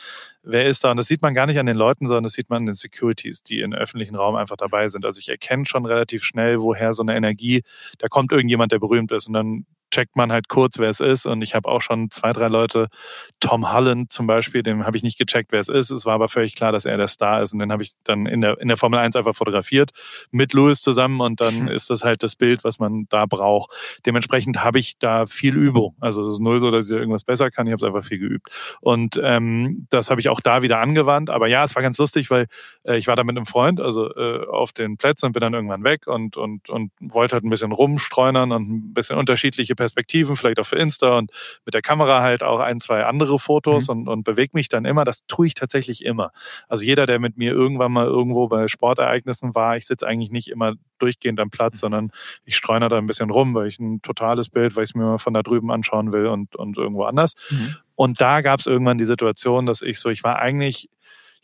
wer 0.43 0.65
ist 0.65 0.83
da? 0.83 0.91
Und 0.91 0.97
das 0.97 1.07
sieht 1.07 1.21
man 1.21 1.33
gar 1.33 1.45
nicht 1.45 1.59
an 1.59 1.65
den 1.65 1.77
Leuten, 1.77 2.07
sondern 2.07 2.23
das 2.23 2.33
sieht 2.33 2.49
man 2.49 2.57
an 2.57 2.65
den 2.67 2.75
Securities, 2.75 3.43
die 3.43 3.59
im 3.59 3.73
öffentlichen 3.73 4.15
Raum 4.15 4.35
einfach 4.35 4.57
dabei 4.57 4.87
sind. 4.87 5.05
Also 5.05 5.19
ich 5.19 5.29
erkenne 5.29 5.65
schon 5.65 5.85
relativ 5.85 6.23
schnell, 6.23 6.61
woher 6.61 6.93
so 6.93 7.03
eine 7.03 7.15
Energie, 7.15 7.63
da 7.99 8.07
kommt 8.07 8.31
irgendjemand, 8.31 8.71
der 8.71 8.79
berühmt 8.79 9.11
ist 9.11 9.27
und 9.27 9.33
dann 9.33 9.65
checkt 9.91 10.15
man 10.15 10.31
halt 10.31 10.49
kurz, 10.49 10.79
wer 10.79 10.89
es 10.89 10.99
ist. 10.99 11.25
Und 11.25 11.41
ich 11.41 11.55
habe 11.55 11.67
auch 11.69 11.81
schon 11.81 12.09
zwei, 12.09 12.33
drei 12.33 12.47
Leute, 12.47 12.87
Tom 13.39 13.71
Holland 13.71 14.11
zum 14.11 14.27
Beispiel, 14.27 14.63
dem 14.63 14.85
habe 14.85 14.97
ich 14.97 15.03
nicht 15.03 15.17
gecheckt, 15.17 15.51
wer 15.51 15.59
es 15.59 15.69
ist. 15.69 15.91
Es 15.91 16.05
war 16.05 16.15
aber 16.15 16.27
völlig 16.27 16.55
klar, 16.55 16.71
dass 16.71 16.85
er 16.85 16.97
der 16.97 17.07
Star 17.07 17.41
ist. 17.41 17.53
Und 17.53 17.59
den 17.59 17.71
habe 17.71 17.83
ich 17.83 17.93
dann 18.03 18.25
in 18.25 18.41
der, 18.41 18.59
in 18.59 18.67
der 18.67 18.77
Formel 18.77 18.99
1 18.99 19.15
einfach 19.15 19.35
fotografiert 19.35 19.91
mit 20.31 20.53
Louis 20.53 20.81
zusammen. 20.81 21.21
Und 21.21 21.41
dann 21.41 21.61
hm. 21.61 21.67
ist 21.69 21.89
das 21.89 22.03
halt 22.03 22.23
das 22.23 22.35
Bild, 22.35 22.63
was 22.63 22.79
man 22.79 23.05
da 23.09 23.25
braucht. 23.25 23.71
Dementsprechend 24.05 24.63
habe 24.63 24.79
ich 24.79 24.97
da 24.99 25.25
viel 25.25 25.55
Übung. 25.55 25.95
Also 25.99 26.21
es 26.21 26.29
ist 26.29 26.39
null 26.39 26.59
so, 26.59 26.71
dass 26.71 26.89
ich 26.89 26.95
irgendwas 26.95 27.23
besser 27.23 27.49
kann. 27.49 27.67
Ich 27.67 27.71
habe 27.71 27.85
es 27.85 27.87
einfach 27.87 28.07
viel 28.07 28.19
geübt. 28.19 28.49
Und 28.81 29.19
ähm, 29.23 29.87
das 29.89 30.09
habe 30.09 30.19
ich 30.19 30.29
auch 30.29 30.41
da 30.41 30.61
wieder 30.61 30.79
angewandt. 30.79 31.29
Aber 31.29 31.47
ja, 31.47 31.63
es 31.63 31.75
war 31.75 31.83
ganz 31.83 31.97
lustig, 31.97 32.29
weil 32.29 32.47
äh, 32.83 32.97
ich 32.97 33.07
war 33.07 33.15
da 33.15 33.23
mit 33.23 33.37
einem 33.37 33.45
Freund, 33.45 33.79
also 33.79 34.13
äh, 34.13 34.45
auf 34.47 34.73
den 34.73 34.97
Plätzen 34.97 35.27
und 35.27 35.33
bin 35.33 35.41
dann 35.41 35.53
irgendwann 35.53 35.83
weg 35.83 36.07
und, 36.07 36.35
und, 36.35 36.69
und 36.69 36.91
wollte 36.99 37.33
halt 37.33 37.45
ein 37.45 37.49
bisschen 37.49 37.71
rumstreunern 37.71 38.51
und 38.51 38.69
ein 38.69 38.93
bisschen 38.93 39.17
unterschiedliche 39.17 39.76
Perspektiven, 39.77 40.35
vielleicht 40.35 40.59
auch 40.59 40.65
für 40.65 40.75
Insta 40.75 41.17
und 41.17 41.31
mit 41.63 41.73
der 41.73 41.81
Kamera 41.81 42.21
halt 42.21 42.43
auch 42.43 42.59
ein, 42.59 42.81
zwei 42.81 43.05
andere 43.05 43.39
Fotos 43.39 43.87
mhm. 43.87 43.91
und, 43.91 44.07
und 44.09 44.23
bewege 44.23 44.51
mich 44.53 44.67
dann 44.67 44.83
immer. 44.83 45.05
Das 45.05 45.25
tue 45.27 45.47
ich 45.47 45.53
tatsächlich 45.53 46.03
immer. 46.03 46.31
Also 46.67 46.83
jeder, 46.83 47.05
der 47.05 47.19
mit 47.19 47.37
mir 47.37 47.53
irgendwann 47.53 47.93
mal 47.93 48.05
irgendwo 48.05 48.49
bei 48.49 48.67
Sportereignissen 48.67 49.55
war, 49.55 49.77
ich 49.77 49.87
sitze 49.87 50.05
eigentlich 50.05 50.31
nicht 50.31 50.49
immer 50.49 50.73
durchgehend 50.99 51.39
am 51.39 51.49
Platz, 51.49 51.75
mhm. 51.75 51.79
sondern 51.79 52.11
ich 52.43 52.57
streune 52.57 52.89
da 52.89 52.97
ein 52.97 53.07
bisschen 53.07 53.29
rum, 53.29 53.53
weil 53.55 53.67
ich 53.67 53.79
ein 53.79 54.01
totales 54.01 54.49
Bild, 54.49 54.75
weil 54.75 54.83
ich 54.83 54.89
es 54.89 54.95
mir 54.95 55.03
mal 55.03 55.17
von 55.17 55.33
da 55.33 55.43
drüben 55.43 55.71
anschauen 55.71 56.11
will 56.11 56.27
und, 56.27 56.57
und 56.57 56.77
irgendwo 56.77 57.03
anders. 57.03 57.33
Mhm. 57.49 57.75
Und 57.95 58.21
da 58.21 58.41
gab 58.41 58.59
es 58.59 58.67
irgendwann 58.67 58.97
die 58.97 59.05
Situation, 59.05 59.65
dass 59.65 59.81
ich 59.81 59.99
so, 59.99 60.09
ich 60.09 60.23
war 60.23 60.39
eigentlich 60.39 60.89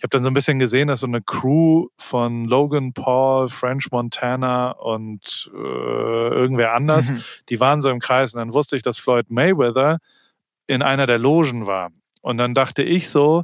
ich 0.04 0.06
habe 0.06 0.18
dann 0.18 0.24
so 0.24 0.30
ein 0.30 0.34
bisschen 0.34 0.60
gesehen, 0.60 0.89
dass 0.89 0.99
so 0.99 1.08
eine 1.08 1.22
Crew 1.22 1.88
von 1.95 2.43
Logan 2.43 2.91
Paul, 2.91 3.47
French 3.47 3.88
Montana 3.89 4.72
und 4.72 5.49
äh, 5.54 5.58
irgendwer 5.58 6.74
anders, 6.74 7.10
mhm. 7.10 7.24
die 7.47 7.62
waren 7.62 7.82
so 7.82 7.89
im 7.89 7.99
Kreis. 7.99 8.34
Und 8.34 8.39
dann 8.39 8.54
wusste 8.54 8.76
ich, 8.76 8.82
dass 8.82 8.97
Floyd 8.97 9.28
Mayweather 9.30 9.99
in 10.68 10.82
einer 10.82 11.08
der 11.08 11.20
Logen 11.20 11.68
war. 11.68 11.91
Und 12.22 12.38
dann 12.38 12.54
dachte 12.54 12.84
ich 12.84 13.10
so, 13.10 13.43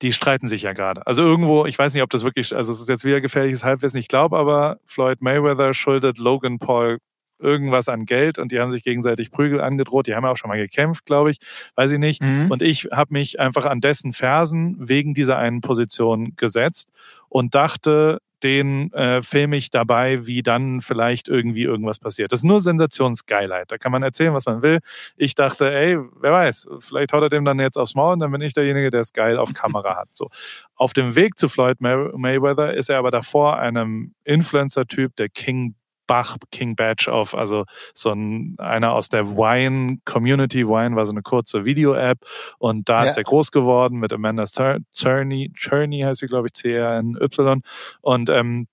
die 0.00 0.14
streiten 0.14 0.48
sich 0.48 0.62
ja 0.62 0.72
gerade. 0.72 1.06
Also 1.06 1.22
irgendwo, 1.22 1.66
ich 1.66 1.78
weiß 1.78 1.92
nicht, 1.92 2.02
ob 2.02 2.08
das 2.08 2.24
wirklich, 2.24 2.56
also 2.56 2.72
es 2.72 2.80
ist 2.80 2.88
jetzt 2.88 3.04
wieder 3.04 3.20
gefährliches 3.20 3.62
Halbwissen, 3.62 4.00
ich 4.00 4.08
glaube 4.08 4.38
aber, 4.38 4.78
Floyd 4.86 5.20
Mayweather 5.20 5.74
schuldet 5.74 6.16
Logan 6.16 6.58
Paul 6.60 6.96
irgendwas 7.44 7.88
an 7.88 8.06
Geld 8.06 8.38
und 8.38 8.50
die 8.50 8.58
haben 8.58 8.70
sich 8.70 8.82
gegenseitig 8.82 9.30
Prügel 9.30 9.60
angedroht. 9.60 10.06
Die 10.06 10.14
haben 10.14 10.24
auch 10.24 10.36
schon 10.36 10.48
mal 10.48 10.58
gekämpft, 10.58 11.04
glaube 11.06 11.30
ich, 11.30 11.38
weiß 11.76 11.92
ich 11.92 11.98
nicht. 11.98 12.22
Mhm. 12.22 12.50
Und 12.50 12.62
ich 12.62 12.88
habe 12.90 13.12
mich 13.12 13.38
einfach 13.38 13.66
an 13.66 13.80
dessen 13.80 14.12
Fersen 14.12 14.76
wegen 14.80 15.14
dieser 15.14 15.38
einen 15.38 15.60
Position 15.60 16.34
gesetzt 16.36 16.90
und 17.28 17.54
dachte, 17.54 18.18
den 18.44 18.92
äh, 18.92 19.22
filme 19.22 19.56
ich 19.56 19.70
dabei, 19.70 20.26
wie 20.26 20.42
dann 20.42 20.82
vielleicht 20.82 21.28
irgendwie 21.28 21.62
irgendwas 21.62 21.98
passiert. 21.98 22.30
Das 22.30 22.40
ist 22.40 22.44
nur 22.44 22.60
Sensationsgeilheit. 22.60 23.72
Da 23.72 23.78
kann 23.78 23.90
man 23.90 24.02
erzählen, 24.02 24.34
was 24.34 24.44
man 24.44 24.60
will. 24.60 24.80
Ich 25.16 25.34
dachte, 25.34 25.72
ey, 25.72 25.98
wer 26.20 26.32
weiß, 26.32 26.68
vielleicht 26.78 27.14
haut 27.14 27.22
er 27.22 27.30
dem 27.30 27.46
dann 27.46 27.58
jetzt 27.58 27.78
aufs 27.78 27.94
Maul 27.94 28.12
und 28.12 28.20
dann 28.20 28.30
bin 28.30 28.42
ich 28.42 28.52
derjenige, 28.52 28.90
der 28.90 29.00
es 29.00 29.14
geil 29.14 29.38
auf 29.38 29.54
Kamera 29.54 29.96
hat. 29.96 30.08
So. 30.12 30.28
Auf 30.76 30.92
dem 30.92 31.16
Weg 31.16 31.38
zu 31.38 31.48
Floyd 31.48 31.80
Mayweather 31.80 32.74
ist 32.74 32.90
er 32.90 32.98
aber 32.98 33.10
davor 33.10 33.58
einem 33.58 34.12
Influencer-Typ, 34.24 35.16
der 35.16 35.30
King 35.30 35.74
Bach 36.06 36.36
King 36.50 36.76
Badge 36.76 37.12
auf, 37.12 37.34
also 37.34 37.64
so 37.94 38.10
ein, 38.10 38.56
einer 38.58 38.92
aus 38.92 39.08
der 39.08 39.36
Wine 39.36 39.98
Community. 40.04 40.66
Wine 40.66 40.96
war 40.96 41.06
so 41.06 41.12
eine 41.12 41.22
kurze 41.22 41.64
Video-App 41.64 42.18
und 42.58 42.88
da 42.88 43.04
ja. 43.04 43.10
ist 43.10 43.16
er 43.16 43.24
groß 43.24 43.50
geworden 43.50 43.98
mit 43.98 44.12
Amanda 44.12 44.44
Czerny, 44.44 45.52
Czerny 45.54 46.00
heißt 46.00 46.20
sie, 46.20 46.26
glaube 46.26 46.48
ich, 46.48 46.54
C-R-N-Y. 46.54 47.62
Und 48.00 48.30
ähm, 48.30 48.66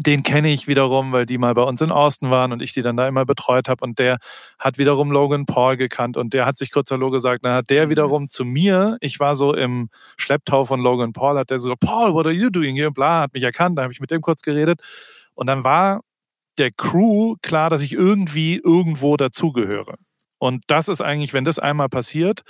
den 0.00 0.24
kenne 0.24 0.52
ich 0.52 0.66
wiederum, 0.66 1.12
weil 1.12 1.24
die 1.24 1.38
mal 1.38 1.54
bei 1.54 1.62
uns 1.62 1.80
in 1.80 1.92
Austin 1.92 2.30
waren 2.30 2.52
und 2.52 2.62
ich 2.62 2.72
die 2.72 2.82
dann 2.82 2.96
da 2.96 3.06
immer 3.06 3.24
betreut 3.24 3.68
habe. 3.68 3.84
Und 3.84 3.98
der 3.98 4.18
hat 4.58 4.76
wiederum 4.76 5.12
Logan 5.12 5.46
Paul 5.46 5.76
gekannt 5.76 6.16
und 6.16 6.32
der 6.34 6.46
hat 6.46 6.56
sich 6.56 6.72
kurz 6.72 6.90
Hallo 6.90 7.10
gesagt. 7.10 7.44
Dann 7.44 7.52
hat 7.52 7.70
der 7.70 7.86
mhm. 7.86 7.90
wiederum 7.90 8.28
zu 8.28 8.44
mir, 8.44 8.96
ich 9.00 9.20
war 9.20 9.36
so 9.36 9.54
im 9.54 9.88
Schlepptau 10.16 10.64
von 10.64 10.80
Logan 10.80 11.12
Paul, 11.12 11.38
hat 11.38 11.50
der 11.50 11.60
so, 11.60 11.74
Paul, 11.76 12.12
what 12.12 12.26
are 12.26 12.34
you 12.34 12.50
doing 12.50 12.74
here? 12.74 12.90
Bla, 12.90 13.22
hat 13.22 13.34
mich 13.34 13.44
erkannt, 13.44 13.78
da 13.78 13.82
habe 13.82 13.92
ich 13.92 14.00
mit 14.00 14.10
dem 14.10 14.20
kurz 14.20 14.42
geredet. 14.42 14.80
Und 15.34 15.46
dann 15.46 15.62
war 15.62 16.00
der 16.58 16.70
Crew 16.70 17.36
klar, 17.42 17.70
dass 17.70 17.82
ich 17.82 17.92
irgendwie 17.92 18.60
irgendwo 18.62 19.16
dazugehöre. 19.16 19.96
Und 20.38 20.64
das 20.66 20.88
ist 20.88 21.00
eigentlich, 21.00 21.32
wenn 21.32 21.44
das 21.44 21.58
einmal 21.58 21.88
passiert, 21.88 22.42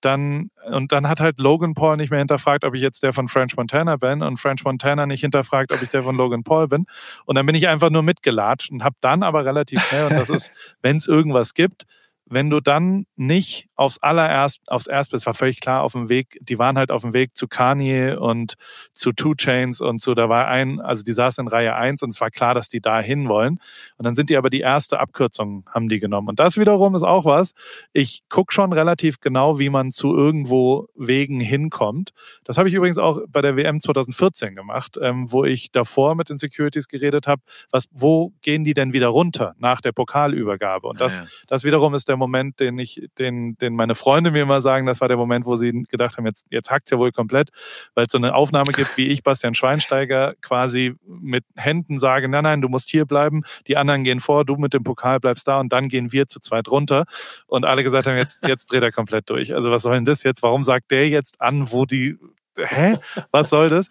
dann, 0.00 0.50
und 0.70 0.92
dann 0.92 1.08
hat 1.08 1.20
halt 1.20 1.40
Logan 1.40 1.74
Paul 1.74 1.96
nicht 1.96 2.10
mehr 2.10 2.20
hinterfragt, 2.20 2.64
ob 2.64 2.74
ich 2.74 2.80
jetzt 2.80 3.02
der 3.02 3.12
von 3.12 3.28
French 3.28 3.56
Montana 3.56 3.96
bin 3.96 4.22
und 4.22 4.38
French 4.38 4.64
Montana 4.64 5.06
nicht 5.06 5.20
hinterfragt, 5.20 5.72
ob 5.72 5.82
ich 5.82 5.88
der 5.88 6.02
von 6.02 6.16
Logan 6.16 6.42
Paul 6.42 6.68
bin. 6.68 6.86
Und 7.26 7.34
dann 7.34 7.46
bin 7.46 7.54
ich 7.54 7.68
einfach 7.68 7.90
nur 7.90 8.02
mitgelatscht 8.02 8.70
und 8.70 8.84
habe 8.84 8.96
dann 9.00 9.22
aber 9.22 9.44
relativ 9.44 9.82
schnell, 9.82 10.06
und 10.06 10.12
das 10.12 10.30
ist, 10.30 10.76
wenn 10.80 10.96
es 10.96 11.06
irgendwas 11.06 11.54
gibt, 11.54 11.84
wenn 12.30 12.48
du 12.48 12.60
dann 12.60 13.06
nicht 13.16 13.66
aufs 13.74 13.98
allererst, 13.98 14.60
aufs 14.68 14.86
erst 14.86 15.10
bist, 15.10 15.26
war 15.26 15.34
völlig 15.34 15.60
klar 15.60 15.82
auf 15.82 15.92
dem 15.92 16.08
Weg, 16.08 16.38
die 16.40 16.58
waren 16.58 16.78
halt 16.78 16.92
auf 16.92 17.02
dem 17.02 17.12
Weg 17.12 17.36
zu 17.36 17.48
Kanye 17.48 18.16
und 18.16 18.54
zu 18.92 19.10
Two 19.10 19.34
Chains 19.34 19.80
und 19.80 20.00
so, 20.00 20.14
da 20.14 20.28
war 20.28 20.46
ein, 20.46 20.80
also 20.80 21.02
die 21.02 21.12
saßen 21.12 21.44
in 21.44 21.48
Reihe 21.48 21.74
eins 21.74 22.02
und 22.02 22.10
es 22.10 22.20
war 22.20 22.30
klar, 22.30 22.54
dass 22.54 22.68
die 22.68 22.80
da 22.80 23.00
hin 23.00 23.28
wollen. 23.28 23.58
Und 23.96 24.04
dann 24.04 24.14
sind 24.14 24.30
die 24.30 24.36
aber 24.36 24.48
die 24.48 24.60
erste 24.60 25.00
Abkürzung 25.00 25.68
haben 25.74 25.88
die 25.88 25.98
genommen. 25.98 26.28
Und 26.28 26.38
das 26.38 26.56
wiederum 26.56 26.94
ist 26.94 27.02
auch 27.02 27.24
was. 27.24 27.52
Ich 27.92 28.22
guck 28.28 28.52
schon 28.52 28.72
relativ 28.72 29.20
genau, 29.20 29.58
wie 29.58 29.68
man 29.68 29.90
zu 29.90 30.14
irgendwo 30.14 30.88
Wegen 30.94 31.40
hinkommt. 31.40 32.12
Das 32.44 32.58
habe 32.58 32.68
ich 32.68 32.74
übrigens 32.74 32.98
auch 32.98 33.18
bei 33.28 33.42
der 33.42 33.56
WM 33.56 33.80
2014 33.80 34.54
gemacht, 34.54 34.96
ähm, 35.02 35.32
wo 35.32 35.44
ich 35.44 35.72
davor 35.72 36.14
mit 36.14 36.28
den 36.28 36.38
Securities 36.38 36.86
geredet 36.86 37.26
habe, 37.26 37.42
was, 37.72 37.88
wo 37.90 38.32
gehen 38.42 38.62
die 38.62 38.74
denn 38.74 38.92
wieder 38.92 39.08
runter 39.08 39.54
nach 39.58 39.80
der 39.80 39.90
Pokalübergabe? 39.90 40.86
Und 40.86 41.00
das, 41.00 41.18
ja, 41.18 41.24
ja. 41.24 41.30
das 41.48 41.64
wiederum 41.64 41.94
ist 41.94 42.08
der 42.08 42.19
Moment, 42.20 42.60
den 42.60 42.78
ich, 42.78 43.08
den, 43.18 43.56
den 43.56 43.74
meine 43.74 43.96
Freunde 43.96 44.30
mir 44.30 44.42
immer 44.42 44.60
sagen, 44.60 44.86
das 44.86 45.00
war 45.00 45.08
der 45.08 45.16
Moment, 45.16 45.46
wo 45.46 45.56
sie 45.56 45.84
gedacht 45.88 46.16
haben, 46.16 46.26
jetzt, 46.26 46.46
jetzt 46.50 46.70
hackt's 46.70 46.90
ja 46.90 46.98
wohl 46.98 47.10
komplett, 47.10 47.50
weil 47.94 48.06
es 48.06 48.12
so 48.12 48.18
eine 48.18 48.34
Aufnahme 48.34 48.72
gibt, 48.72 48.96
wie 48.96 49.08
ich, 49.08 49.22
Bastian 49.24 49.54
Schweinsteiger, 49.54 50.34
quasi 50.40 50.94
mit 51.04 51.44
Händen 51.56 51.98
sage, 51.98 52.28
nein, 52.28 52.44
nein, 52.44 52.60
du 52.60 52.68
musst 52.68 52.90
hier 52.90 53.06
bleiben, 53.06 53.42
die 53.66 53.76
anderen 53.76 54.04
gehen 54.04 54.20
vor, 54.20 54.44
du 54.44 54.56
mit 54.56 54.72
dem 54.72 54.84
Pokal 54.84 55.18
bleibst 55.18 55.48
da 55.48 55.58
und 55.58 55.72
dann 55.72 55.88
gehen 55.88 56.12
wir 56.12 56.28
zu 56.28 56.38
zweit 56.38 56.68
runter. 56.68 57.04
Und 57.46 57.64
alle 57.64 57.82
gesagt 57.82 58.06
haben, 58.06 58.16
jetzt, 58.16 58.38
jetzt 58.46 58.70
dreht 58.70 58.82
er 58.82 58.92
komplett 58.92 59.28
durch. 59.30 59.54
Also 59.54 59.70
was 59.70 59.82
soll 59.82 59.94
denn 59.94 60.04
das 60.04 60.22
jetzt? 60.22 60.42
Warum 60.42 60.62
sagt 60.62 60.90
der 60.90 61.08
jetzt 61.08 61.40
an, 61.40 61.72
wo 61.72 61.86
die, 61.86 62.16
hä? 62.56 62.96
Was 63.32 63.50
soll 63.50 63.68
das? 63.68 63.88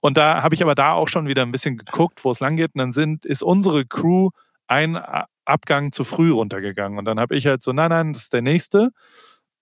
Und 0.00 0.16
da 0.16 0.42
habe 0.42 0.54
ich 0.54 0.62
aber 0.62 0.74
da 0.74 0.92
auch 0.92 1.08
schon 1.08 1.28
wieder 1.28 1.42
ein 1.42 1.52
bisschen 1.52 1.76
geguckt, 1.76 2.24
wo 2.24 2.30
es 2.30 2.40
lang 2.40 2.56
geht. 2.56 2.74
Und 2.74 2.78
dann 2.78 2.92
sind, 2.92 3.26
ist 3.26 3.42
unsere 3.42 3.84
Crew 3.84 4.30
ein 4.66 4.98
Abgang 5.50 5.92
zu 5.92 6.04
früh 6.04 6.30
runtergegangen. 6.30 6.98
Und 6.98 7.04
dann 7.04 7.20
habe 7.20 7.36
ich 7.36 7.46
halt 7.46 7.62
so, 7.62 7.72
nein, 7.72 7.90
nein, 7.90 8.12
das 8.12 8.24
ist 8.24 8.32
der 8.32 8.42
nächste. 8.42 8.90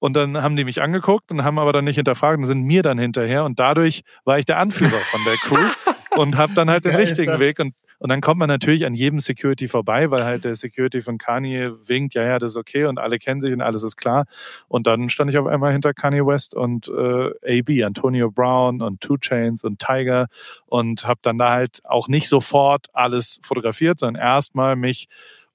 Und 0.01 0.14
dann 0.14 0.41
haben 0.41 0.57
die 0.57 0.64
mich 0.64 0.80
angeguckt 0.80 1.30
und 1.30 1.43
haben 1.43 1.59
aber 1.59 1.72
dann 1.72 1.84
nicht 1.84 1.97
hinterfragt 1.97 2.39
und 2.39 2.45
sind 2.45 2.62
mir 2.62 2.82
dann 2.82 2.99
hinterher. 2.99 3.45
Und 3.45 3.59
dadurch 3.59 4.03
war 4.24 4.39
ich 4.39 4.45
der 4.45 4.59
Anführer 4.59 4.91
von 4.91 5.20
der 5.24 5.34
Crew 5.34 5.70
und 6.16 6.36
habe 6.36 6.55
dann 6.55 6.70
halt 6.70 6.84
den 6.84 6.93
Geil 6.93 7.01
richtigen 7.03 7.41
Weg. 7.41 7.59
Und, 7.59 7.74
und 7.99 8.09
dann 8.09 8.20
kommt 8.20 8.39
man 8.39 8.49
natürlich 8.49 8.86
an 8.86 8.95
jedem 8.95 9.18
Security 9.18 9.66
vorbei, 9.66 10.11
weil 10.12 10.24
halt 10.24 10.45
der 10.45 10.55
Security 10.55 11.03
von 11.03 11.18
Kanye 11.18 11.72
winkt, 11.84 12.14
ja, 12.14 12.22
ja, 12.22 12.39
das 12.39 12.53
ist 12.53 12.57
okay 12.57 12.84
und 12.84 12.99
alle 13.01 13.18
kennen 13.18 13.41
sich 13.41 13.53
und 13.53 13.61
alles 13.61 13.82
ist 13.82 13.97
klar. 13.97 14.24
Und 14.68 14.86
dann 14.86 15.09
stand 15.09 15.30
ich 15.30 15.39
auf 15.39 15.49
einmal 15.49 15.72
hinter 15.72 15.93
Kanye 15.95 16.24
West 16.24 16.55
und 16.55 16.89
äh, 16.89 17.59
AB, 17.61 17.84
Antonio 17.84 18.30
Brown 18.30 18.82
und 18.82 19.01
Two 19.01 19.16
Chains 19.16 19.64
und 19.64 19.80
Tiger 19.80 20.28
und 20.66 21.09
habe 21.09 21.18
dann 21.22 21.39
da 21.39 21.51
halt 21.51 21.80
auch 21.84 22.07
nicht 22.07 22.28
sofort 22.28 22.86
alles 22.93 23.41
fotografiert, 23.43 23.99
sondern 23.99 24.22
erstmal 24.22 24.76
mich 24.76 25.09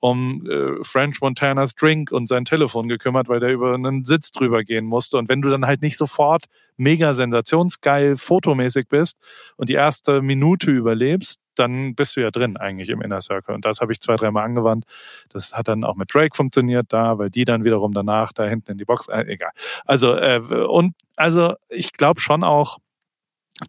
um 0.03 0.45
äh, 0.49 0.83
French 0.83 1.21
Montanas 1.21 1.75
Drink 1.75 2.11
und 2.11 2.27
sein 2.27 2.43
Telefon 2.43 2.89
gekümmert, 2.89 3.29
weil 3.29 3.39
der 3.39 3.53
über 3.53 3.73
einen 3.73 4.03
Sitz 4.03 4.33
drüber 4.33 4.65
gehen 4.65 4.83
musste. 4.83 5.17
Und 5.17 5.29
wenn 5.29 5.41
du 5.41 5.49
dann 5.49 5.65
halt 5.65 5.81
nicht 5.81 5.95
sofort 5.95 6.47
mega 6.75 7.13
sensationsgeil 7.13 8.17
fotomäßig 8.17 8.89
bist 8.89 9.17
und 9.55 9.69
die 9.69 9.75
erste 9.75 10.21
Minute 10.21 10.71
überlebst, 10.71 11.39
dann 11.55 11.95
bist 11.95 12.17
du 12.17 12.19
ja 12.19 12.31
drin 12.31 12.57
eigentlich 12.57 12.89
im 12.89 13.01
Inner 13.01 13.21
Circle. 13.21 13.55
Und 13.55 13.63
das 13.63 13.79
habe 13.79 13.93
ich 13.93 14.01
zwei, 14.01 14.17
dreimal 14.17 14.43
angewandt. 14.43 14.83
Das 15.29 15.53
hat 15.53 15.69
dann 15.69 15.85
auch 15.85 15.95
mit 15.95 16.13
Drake 16.13 16.35
funktioniert 16.35 16.87
da, 16.89 17.17
weil 17.17 17.29
die 17.29 17.45
dann 17.45 17.63
wiederum 17.63 17.93
danach 17.93 18.33
da 18.33 18.43
hinten 18.43 18.71
in 18.71 18.77
die 18.77 18.85
Box, 18.85 19.07
äh, 19.07 19.21
egal. 19.27 19.51
Also, 19.85 20.15
äh, 20.17 20.41
und 20.67 20.95
also 21.15 21.53
ich 21.69 21.93
glaube 21.93 22.19
schon 22.19 22.43
auch, 22.43 22.77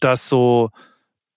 dass 0.01 0.29
so 0.29 0.71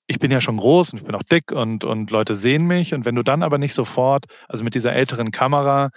ich 0.08 0.20
bin 0.20 0.32
ja 0.32 0.42
schon 0.42 0.58
groß 0.58 0.94
und 0.94 1.00
ich 1.00 1.06
bin 1.06 1.16
auch 1.16 1.24
dick 1.24 1.52
und, 1.52 1.84
und 1.84 2.12
Leute 2.12 2.34
sehen 2.34 2.66
mich. 2.66 2.94
Und 2.94 3.06
wenn 3.06 3.16
du 3.16 3.24
dann 3.24 3.44
aber 3.44 3.58
nicht 3.58 3.74
sofort, 3.74 4.26
also 4.48 4.64
mit 4.64 4.74
dieser 4.74 4.94
älteren 4.94 5.32
Kamera, 5.32 5.90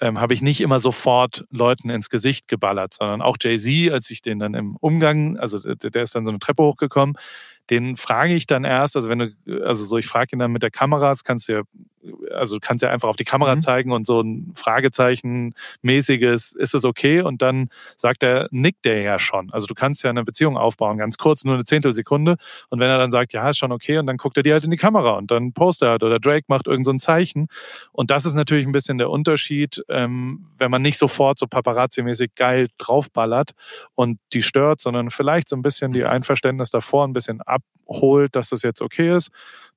ähm, 0.00 0.20
habe 0.20 0.34
ich 0.34 0.42
nicht 0.42 0.60
immer 0.60 0.78
sofort 0.78 1.44
Leuten 1.50 1.90
ins 1.90 2.08
Gesicht 2.08 2.48
geballert, 2.48 2.94
sondern 2.94 3.22
auch 3.22 3.36
Jay-Z, 3.40 3.92
als 3.92 4.10
ich 4.10 4.22
den 4.22 4.38
dann 4.38 4.54
im 4.54 4.76
Umgang, 4.76 5.36
also 5.38 5.58
der 5.58 6.02
ist 6.02 6.14
dann 6.14 6.24
so 6.24 6.30
eine 6.30 6.38
Treppe 6.38 6.62
hochgekommen, 6.62 7.16
den 7.70 7.96
frage 7.96 8.34
ich 8.34 8.46
dann 8.46 8.64
erst, 8.64 8.94
also 8.94 9.08
wenn 9.08 9.18
du, 9.18 9.64
also 9.64 9.84
so, 9.84 9.98
ich 9.98 10.06
frage 10.06 10.36
ihn 10.36 10.38
dann 10.38 10.52
mit 10.52 10.62
der 10.62 10.70
Kamera, 10.70 11.10
das 11.10 11.24
kannst 11.24 11.48
du 11.48 11.52
ja, 11.52 11.62
also 12.34 12.56
du 12.56 12.60
kannst 12.60 12.82
ja 12.82 12.90
einfach 12.90 13.08
auf 13.08 13.16
die 13.16 13.24
Kamera 13.24 13.54
mhm. 13.54 13.60
zeigen 13.60 13.92
und 13.92 14.04
so 14.04 14.20
ein 14.20 14.52
Fragezeichen 14.54 15.54
mäßiges, 15.82 16.52
ist 16.52 16.74
es 16.74 16.84
okay? 16.84 17.20
Und 17.22 17.42
dann 17.42 17.68
sagt 17.96 18.22
er, 18.22 18.48
nickt 18.50 18.84
der 18.84 19.00
ja 19.02 19.18
schon. 19.18 19.50
Also 19.52 19.66
du 19.66 19.74
kannst 19.74 20.02
ja 20.02 20.10
eine 20.10 20.24
Beziehung 20.24 20.56
aufbauen, 20.56 20.98
ganz 20.98 21.18
kurz, 21.18 21.44
nur 21.44 21.54
eine 21.54 21.64
Zehntelsekunde. 21.64 22.36
Und 22.68 22.80
wenn 22.80 22.90
er 22.90 22.98
dann 22.98 23.10
sagt, 23.10 23.32
ja, 23.32 23.48
ist 23.50 23.58
schon 23.58 23.72
okay, 23.72 23.98
und 23.98 24.06
dann 24.06 24.16
guckt 24.16 24.36
er 24.36 24.42
dir 24.42 24.54
halt 24.54 24.64
in 24.64 24.70
die 24.70 24.76
Kamera 24.76 25.12
und 25.12 25.30
dann 25.30 25.52
postet 25.52 25.86
er 25.86 25.90
halt 25.92 26.02
oder 26.02 26.18
Drake 26.18 26.44
macht 26.48 26.66
irgend 26.66 26.86
so 26.86 26.92
ein 26.92 26.98
Zeichen. 26.98 27.48
Und 27.92 28.10
das 28.10 28.26
ist 28.26 28.34
natürlich 28.34 28.66
ein 28.66 28.72
bisschen 28.72 28.98
der 28.98 29.10
Unterschied, 29.10 29.82
ähm, 29.88 30.46
wenn 30.58 30.70
man 30.70 30.82
nicht 30.82 30.98
sofort 30.98 31.38
so 31.38 31.46
paparazzi-mäßig 31.46 32.30
geil 32.34 32.68
draufballert 32.78 33.52
und 33.94 34.18
die 34.32 34.42
stört, 34.42 34.80
sondern 34.80 35.10
vielleicht 35.10 35.48
so 35.48 35.56
ein 35.56 35.62
bisschen 35.62 35.92
die 35.92 36.04
Einverständnis 36.04 36.70
davor 36.70 37.06
ein 37.06 37.12
bisschen 37.12 37.40
abholt, 37.42 38.36
dass 38.36 38.50
das 38.50 38.62
jetzt 38.62 38.82
okay 38.82 39.16
ist, 39.16 39.30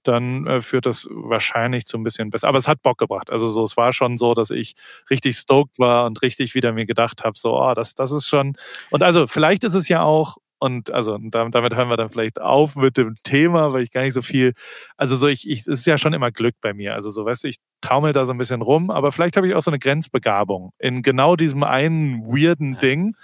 dann 0.03 0.47
äh, 0.47 0.61
führt 0.61 0.85
das 0.85 1.07
wahrscheinlich 1.09 1.85
zu 1.85 1.97
ein 1.97 2.03
bisschen 2.03 2.18
besser. 2.29 2.47
Aber 2.47 2.57
es 2.57 2.67
hat 2.67 2.81
Bock 2.81 2.97
gebracht. 2.97 3.29
Also 3.29 3.47
so, 3.47 3.63
es 3.63 3.77
war 3.77 3.93
schon 3.93 4.17
so, 4.17 4.33
dass 4.33 4.51
ich 4.51 4.75
richtig 5.09 5.37
stoked 5.37 5.79
war 5.79 6.05
und 6.05 6.21
richtig 6.21 6.55
wieder 6.55 6.73
mir 6.73 6.85
gedacht 6.85 7.23
habe, 7.23 7.37
so, 7.37 7.57
oh, 7.57 7.73
das, 7.73 7.95
das 7.95 8.11
ist 8.11 8.27
schon. 8.27 8.57
Und 8.89 9.03
also 9.03 9.27
vielleicht 9.27 9.63
ist 9.63 9.75
es 9.75 9.87
ja 9.87 10.01
auch, 10.01 10.37
und 10.61 10.91
also 10.91 11.17
damit 11.17 11.75
hören 11.75 11.89
wir 11.89 11.95
dann 11.95 12.09
vielleicht 12.09 12.41
auf 12.41 12.75
mit 12.75 12.97
dem 12.97 13.15
Thema, 13.23 13.71
weil 13.71 13.83
ich 13.83 13.91
gar 13.91 14.01
nicht 14.01 14.13
so 14.13 14.21
viel, 14.21 14.51
also 14.97 15.15
so 15.15 15.27
ich, 15.27 15.49
ich 15.49 15.59
es 15.59 15.67
ist 15.67 15.85
ja 15.85 15.97
schon 15.97 16.11
immer 16.11 16.31
Glück 16.31 16.55
bei 16.59 16.73
mir. 16.73 16.95
Also 16.95 17.09
so 17.09 17.23
weißt 17.23 17.45
du, 17.45 17.47
ich 17.47 17.59
taumel 17.79 18.11
da 18.11 18.25
so 18.25 18.33
ein 18.33 18.37
bisschen 18.37 18.61
rum, 18.61 18.91
aber 18.91 19.13
vielleicht 19.13 19.37
habe 19.37 19.47
ich 19.47 19.55
auch 19.55 19.61
so 19.61 19.71
eine 19.71 19.79
Grenzbegabung 19.79 20.73
in 20.77 21.01
genau 21.01 21.37
diesem 21.37 21.63
einen 21.63 22.25
weirden 22.25 22.77
Ding 22.79 23.15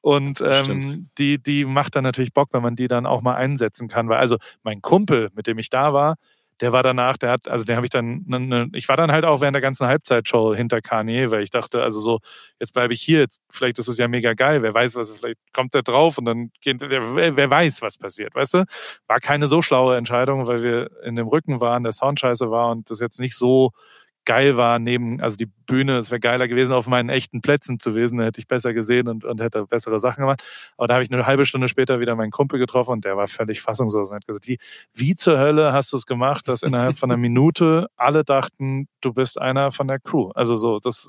und 0.00 0.40
ähm, 0.40 1.10
die, 1.18 1.42
die 1.42 1.64
macht 1.64 1.96
dann 1.96 2.04
natürlich 2.04 2.32
Bock, 2.32 2.48
wenn 2.52 2.62
man 2.62 2.76
die 2.76 2.88
dann 2.88 3.04
auch 3.04 3.20
mal 3.20 3.34
einsetzen 3.34 3.88
kann. 3.88 4.08
Weil 4.08 4.18
also 4.18 4.38
mein 4.62 4.80
Kumpel, 4.80 5.30
mit 5.34 5.46
dem 5.46 5.58
ich 5.58 5.70
da 5.70 5.92
war, 5.92 6.16
der 6.60 6.72
war 6.72 6.82
danach, 6.82 7.16
der 7.16 7.30
hat, 7.30 7.48
also 7.48 7.64
den 7.64 7.76
habe 7.76 7.86
ich 7.86 7.90
dann, 7.90 8.24
ne, 8.26 8.40
ne, 8.40 8.68
ich 8.72 8.88
war 8.88 8.96
dann 8.96 9.12
halt 9.12 9.24
auch 9.24 9.40
während 9.40 9.54
der 9.54 9.62
ganzen 9.62 9.86
Halbzeitshow 9.86 10.54
hinter 10.54 10.80
Kanye, 10.80 11.30
weil 11.30 11.42
ich 11.42 11.50
dachte, 11.50 11.82
also 11.82 12.00
so, 12.00 12.18
jetzt 12.60 12.72
bleibe 12.72 12.94
ich 12.94 13.02
hier, 13.02 13.20
jetzt, 13.20 13.42
vielleicht 13.50 13.78
ist 13.78 13.88
es 13.88 13.98
ja 13.98 14.08
mega 14.08 14.34
geil, 14.34 14.62
wer 14.62 14.74
weiß, 14.74 14.96
was, 14.96 15.10
vielleicht 15.10 15.38
kommt 15.52 15.74
der 15.74 15.82
drauf 15.82 16.18
und 16.18 16.24
dann 16.24 16.50
geht, 16.60 16.80
wer, 16.80 17.36
wer 17.36 17.50
weiß, 17.50 17.82
was 17.82 17.96
passiert, 17.96 18.34
weißt 18.34 18.54
du? 18.54 18.64
War 19.06 19.20
keine 19.20 19.46
so 19.46 19.62
schlaue 19.62 19.96
Entscheidung, 19.96 20.46
weil 20.46 20.62
wir 20.62 20.90
in 21.04 21.16
dem 21.16 21.28
Rücken 21.28 21.60
waren, 21.60 21.82
der 21.84 21.92
Sound 21.92 22.20
scheiße 22.20 22.50
war 22.50 22.70
und 22.70 22.90
das 22.90 23.00
jetzt 23.00 23.20
nicht 23.20 23.36
so 23.36 23.70
geil 24.28 24.58
war, 24.58 24.78
neben, 24.78 25.22
also 25.22 25.38
die 25.38 25.46
Bühne, 25.46 25.96
es 25.96 26.10
wäre 26.10 26.20
geiler 26.20 26.48
gewesen, 26.48 26.74
auf 26.74 26.86
meinen 26.86 27.08
echten 27.08 27.40
Plätzen 27.40 27.80
zu 27.80 27.92
gewesen, 27.92 28.18
da 28.18 28.24
hätte 28.24 28.38
ich 28.42 28.46
besser 28.46 28.74
gesehen 28.74 29.08
und, 29.08 29.24
und 29.24 29.40
hätte 29.40 29.64
bessere 29.64 29.98
Sachen 29.98 30.20
gemacht. 30.20 30.42
Aber 30.76 30.86
da 30.86 30.94
habe 30.94 31.02
ich 31.02 31.10
eine 31.10 31.24
halbe 31.24 31.46
Stunde 31.46 31.66
später 31.66 31.98
wieder 31.98 32.14
meinen 32.14 32.30
Kumpel 32.30 32.58
getroffen 32.58 32.90
und 32.90 33.06
der 33.06 33.16
war 33.16 33.26
völlig 33.26 33.62
fassungslos 33.62 34.10
und 34.10 34.16
hat 34.16 34.26
gesagt, 34.26 34.46
wie, 34.46 34.58
wie 34.92 35.16
zur 35.16 35.38
Hölle 35.38 35.72
hast 35.72 35.94
du 35.94 35.96
es 35.96 36.04
gemacht, 36.04 36.46
dass 36.46 36.62
innerhalb 36.62 36.98
von 36.98 37.10
einer 37.10 37.16
Minute 37.16 37.86
alle 37.96 38.22
dachten, 38.22 38.86
du 39.00 39.14
bist 39.14 39.40
einer 39.40 39.72
von 39.72 39.88
der 39.88 39.98
Crew. 39.98 40.30
Also 40.34 40.56
so, 40.56 40.78
das, 40.78 41.08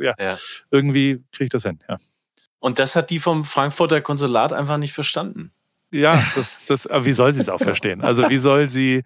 ja, 0.00 0.14
ja. 0.18 0.36
irgendwie 0.72 1.22
kriege 1.30 1.44
ich 1.44 1.50
das 1.50 1.62
hin, 1.62 1.78
ja. 1.88 1.98
Und 2.58 2.80
das 2.80 2.96
hat 2.96 3.10
die 3.10 3.20
vom 3.20 3.44
Frankfurter 3.44 4.00
Konsulat 4.00 4.52
einfach 4.52 4.78
nicht 4.78 4.92
verstanden. 4.92 5.52
Ja, 5.92 6.20
das, 6.34 6.66
das, 6.66 6.88
aber 6.88 7.04
wie 7.04 7.12
soll 7.12 7.32
sie 7.32 7.42
es 7.42 7.48
auch 7.48 7.60
verstehen? 7.60 8.00
Also 8.00 8.28
wie 8.28 8.38
soll 8.38 8.68
sie, 8.68 9.04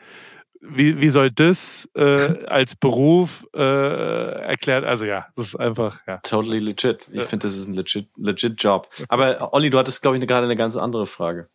wie, 0.60 1.00
wie 1.00 1.10
soll 1.10 1.30
das 1.30 1.88
äh, 1.94 2.44
als 2.46 2.74
Beruf 2.74 3.46
äh, 3.54 3.60
erklärt? 3.60 4.84
Also 4.84 5.04
ja, 5.06 5.26
das 5.36 5.48
ist 5.48 5.56
einfach 5.56 6.06
ja. 6.06 6.18
Totally 6.18 6.58
legit. 6.58 7.08
Ich 7.12 7.24
finde, 7.24 7.46
das 7.46 7.56
ist 7.56 7.66
ein 7.66 7.74
legit, 7.74 8.08
legit 8.16 8.62
Job. 8.62 8.88
Aber 9.08 9.52
Olli, 9.54 9.70
du 9.70 9.78
hattest, 9.78 10.02
glaube 10.02 10.18
ich, 10.18 10.26
gerade 10.26 10.44
eine 10.44 10.56
ganz 10.56 10.76
andere 10.76 11.06
Frage. 11.06 11.48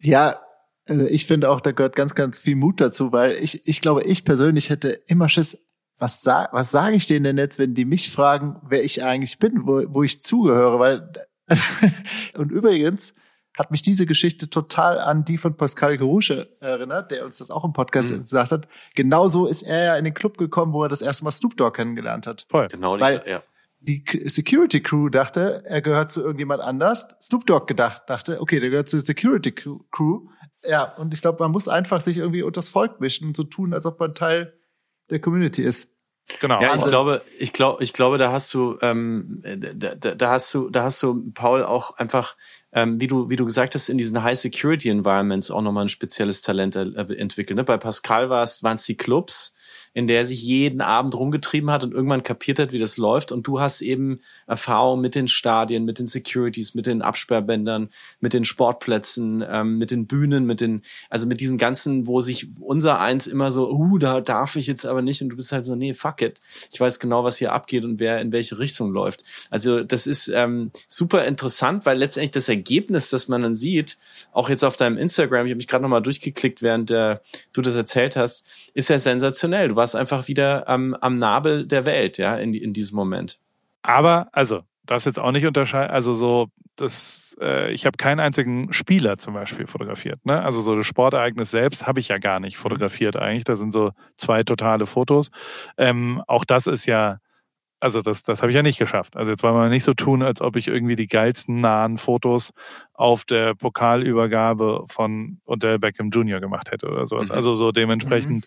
Ja, 0.00 0.40
also 0.88 1.06
ich 1.06 1.26
finde 1.26 1.50
auch, 1.50 1.60
da 1.60 1.72
gehört 1.72 1.96
ganz, 1.96 2.14
ganz 2.14 2.38
viel 2.38 2.56
Mut 2.56 2.80
dazu, 2.80 3.12
weil 3.12 3.32
ich, 3.32 3.66
ich 3.66 3.80
glaube, 3.80 4.02
ich 4.02 4.24
persönlich 4.24 4.70
hätte 4.70 4.90
immer 5.06 5.28
Schiss, 5.28 5.58
was, 5.98 6.20
sa 6.20 6.48
was 6.52 6.70
sage 6.70 6.96
ich 6.96 7.06
denen 7.06 7.24
denn 7.24 7.38
jetzt, 7.38 7.58
wenn 7.58 7.74
die 7.74 7.84
mich 7.84 8.10
fragen, 8.10 8.56
wer 8.68 8.84
ich 8.84 9.02
eigentlich 9.02 9.38
bin, 9.38 9.66
wo, 9.66 9.82
wo 9.88 10.02
ich 10.02 10.22
zugehöre, 10.22 10.78
weil 10.78 11.12
und 12.34 12.50
übrigens, 12.50 13.14
hat 13.56 13.70
mich 13.70 13.82
diese 13.82 14.04
Geschichte 14.04 14.50
total 14.50 14.98
an 14.98 15.24
die 15.24 15.38
von 15.38 15.56
Pascal 15.56 15.96
Gerouche 15.96 16.48
erinnert, 16.60 17.10
der 17.10 17.24
uns 17.24 17.38
das 17.38 17.50
auch 17.50 17.64
im 17.64 17.72
Podcast 17.72 18.10
mhm. 18.10 18.22
gesagt 18.22 18.50
hat. 18.50 18.68
Genauso 18.94 19.46
ist 19.46 19.62
er 19.62 19.84
ja 19.84 19.96
in 19.96 20.04
den 20.04 20.14
Club 20.14 20.38
gekommen, 20.38 20.72
wo 20.72 20.82
er 20.82 20.88
das 20.88 21.02
erste 21.02 21.24
Mal 21.24 21.30
Snoop 21.30 21.56
Dogg 21.56 21.76
kennengelernt 21.76 22.26
hat. 22.26 22.46
Voll. 22.50 22.68
Genau, 22.68 22.98
Weil 22.98 23.22
ja. 23.26 23.42
die 23.78 24.04
Security 24.26 24.82
Crew 24.82 25.08
dachte, 25.08 25.62
er 25.66 25.82
gehört 25.82 26.10
zu 26.10 26.20
irgendjemand 26.20 26.62
anders. 26.62 27.16
Snoop 27.20 27.46
Dogg 27.46 27.66
gedacht, 27.66 28.02
dachte, 28.08 28.40
okay, 28.40 28.58
der 28.58 28.70
gehört 28.70 28.88
zur 28.88 29.00
Security 29.00 29.52
Crew. 29.52 30.28
Ja, 30.64 30.94
und 30.96 31.14
ich 31.14 31.20
glaube, 31.20 31.42
man 31.42 31.52
muss 31.52 31.68
einfach 31.68 32.00
sich 32.00 32.18
irgendwie 32.18 32.42
unters 32.42 32.70
Volk 32.70 33.00
mischen 33.00 33.28
und 33.28 33.36
so 33.36 33.44
tun, 33.44 33.72
als 33.72 33.86
ob 33.86 34.00
man 34.00 34.14
Teil 34.14 34.54
der 35.10 35.20
Community 35.20 35.62
ist. 35.62 35.93
Genau. 36.40 36.60
Ja, 36.60 36.68
ich 36.68 36.72
also, 36.72 36.86
glaube, 36.86 37.22
ich 37.38 37.52
glaube, 37.52 37.82
ich 37.82 37.92
glaube, 37.92 38.18
da 38.18 38.32
hast 38.32 38.52
du, 38.54 38.78
ähm, 38.80 39.42
da, 39.74 39.94
da, 39.94 40.14
da 40.14 40.30
hast 40.30 40.52
du, 40.54 40.70
da 40.70 40.84
hast 40.84 41.02
du 41.02 41.30
Paul 41.32 41.64
auch 41.64 41.96
einfach 41.98 42.36
ähm, 42.74 43.00
wie 43.00 43.06
du 43.06 43.30
wie 43.30 43.36
du 43.36 43.44
gesagt 43.44 43.74
hast, 43.74 43.88
in 43.88 43.98
diesen 43.98 44.22
High 44.22 44.38
Security 44.38 44.88
Environments 44.88 45.50
auch 45.50 45.62
nochmal 45.62 45.84
ein 45.84 45.88
spezielles 45.88 46.42
Talent 46.42 46.74
entwickelt. 46.76 47.56
Ne? 47.56 47.64
Bei 47.64 47.78
Pascal 47.78 48.30
war 48.30 48.42
es 48.42 48.62
waren 48.62 48.74
es 48.74 48.84
die 48.84 48.96
Clubs, 48.96 49.53
in 49.94 50.08
der 50.08 50.18
er 50.18 50.26
sich 50.26 50.42
jeden 50.42 50.80
Abend 50.80 51.14
rumgetrieben 51.14 51.70
hat 51.70 51.84
und 51.84 51.94
irgendwann 51.94 52.24
kapiert 52.24 52.58
hat, 52.58 52.72
wie 52.72 52.80
das 52.80 52.96
läuft. 52.96 53.30
Und 53.30 53.46
du 53.46 53.60
hast 53.60 53.80
eben 53.80 54.20
Erfahrung 54.46 55.00
mit 55.00 55.14
den 55.14 55.28
Stadien, 55.28 55.84
mit 55.84 56.00
den 56.00 56.06
Securities, 56.06 56.74
mit 56.74 56.86
den 56.86 57.00
Absperrbändern, 57.00 57.88
mit 58.20 58.32
den 58.32 58.44
Sportplätzen, 58.44 59.44
ähm, 59.48 59.78
mit 59.78 59.92
den 59.92 60.06
Bühnen, 60.06 60.46
mit 60.46 60.60
den, 60.60 60.82
also 61.10 61.28
mit 61.28 61.40
diesem 61.40 61.58
ganzen, 61.58 62.08
wo 62.08 62.20
sich 62.20 62.48
unser 62.58 63.00
eins 63.00 63.28
immer 63.28 63.52
so, 63.52 63.70
uh, 63.70 63.98
da 63.98 64.20
darf 64.20 64.56
ich 64.56 64.66
jetzt 64.66 64.84
aber 64.84 65.00
nicht. 65.00 65.22
Und 65.22 65.28
du 65.28 65.36
bist 65.36 65.52
halt 65.52 65.64
so, 65.64 65.76
nee, 65.76 65.94
fuck 65.94 66.20
it. 66.22 66.40
Ich 66.72 66.80
weiß 66.80 66.98
genau, 66.98 67.22
was 67.22 67.38
hier 67.38 67.52
abgeht 67.52 67.84
und 67.84 68.00
wer 68.00 68.20
in 68.20 68.32
welche 68.32 68.58
Richtung 68.58 68.90
läuft. 68.90 69.22
Also 69.48 69.84
das 69.84 70.08
ist 70.08 70.26
ähm, 70.26 70.72
super 70.88 71.24
interessant, 71.24 71.86
weil 71.86 71.98
letztendlich 71.98 72.32
das 72.32 72.48
Ergebnis, 72.48 73.10
das 73.10 73.28
man 73.28 73.42
dann 73.42 73.54
sieht, 73.54 73.96
auch 74.32 74.48
jetzt 74.48 74.64
auf 74.64 74.74
deinem 74.74 74.98
Instagram, 74.98 75.46
ich 75.46 75.52
habe 75.52 75.58
mich 75.58 75.68
gerade 75.68 75.82
nochmal 75.82 76.02
durchgeklickt, 76.02 76.62
während 76.62 76.90
äh, 76.90 77.18
du 77.52 77.62
das 77.62 77.76
erzählt 77.76 78.16
hast, 78.16 78.44
ist 78.74 78.90
ja 78.90 78.98
sensationell. 78.98 79.68
Du 79.68 79.76
warst 79.84 79.96
einfach 79.96 80.28
wieder 80.28 80.66
am, 80.66 80.94
am 80.94 81.12
Nabel 81.12 81.66
der 81.66 81.84
Welt, 81.84 82.16
ja, 82.16 82.36
in, 82.38 82.54
in 82.54 82.72
diesem 82.72 82.96
Moment. 82.96 83.38
Aber, 83.82 84.28
also, 84.32 84.62
das 84.86 85.04
jetzt 85.04 85.18
auch 85.18 85.30
nicht 85.30 85.44
unterscheiden, 85.46 85.90
also 85.90 86.14
so, 86.14 86.48
das, 86.76 87.36
äh, 87.38 87.70
ich 87.70 87.84
habe 87.84 87.98
keinen 87.98 88.18
einzigen 88.18 88.72
Spieler 88.72 89.18
zum 89.18 89.34
Beispiel 89.34 89.66
fotografiert. 89.66 90.24
Ne? 90.24 90.42
Also 90.42 90.62
so 90.62 90.74
das 90.74 90.86
Sportereignis 90.86 91.50
selbst 91.50 91.86
habe 91.86 92.00
ich 92.00 92.08
ja 92.08 92.16
gar 92.16 92.40
nicht 92.40 92.56
fotografiert 92.56 93.16
eigentlich. 93.16 93.44
Da 93.44 93.56
sind 93.56 93.72
so 93.72 93.92
zwei 94.16 94.42
totale 94.42 94.86
Fotos. 94.86 95.30
Ähm, 95.76 96.22
auch 96.26 96.46
das 96.46 96.66
ist 96.66 96.86
ja 96.86 97.18
also 97.84 98.00
das, 98.00 98.22
das 98.22 98.40
habe 98.40 98.50
ich 98.50 98.56
ja 98.56 98.62
nicht 98.62 98.78
geschafft. 98.78 99.14
Also 99.14 99.30
jetzt 99.30 99.42
wollen 99.42 99.54
wir 99.54 99.68
nicht 99.68 99.84
so 99.84 99.92
tun, 99.92 100.22
als 100.22 100.40
ob 100.40 100.56
ich 100.56 100.68
irgendwie 100.68 100.96
die 100.96 101.06
geilsten 101.06 101.60
nahen 101.60 101.98
Fotos 101.98 102.52
auf 102.94 103.26
der 103.26 103.54
Pokalübergabe 103.54 104.86
von 104.86 105.38
Odell 105.44 105.78
Beckham 105.78 106.08
Jr. 106.08 106.40
gemacht 106.40 106.70
hätte 106.70 106.88
oder 106.88 107.04
sowas. 107.04 107.28
Mhm. 107.28 107.34
Also 107.34 107.52
so 107.52 107.72
dementsprechend. 107.72 108.46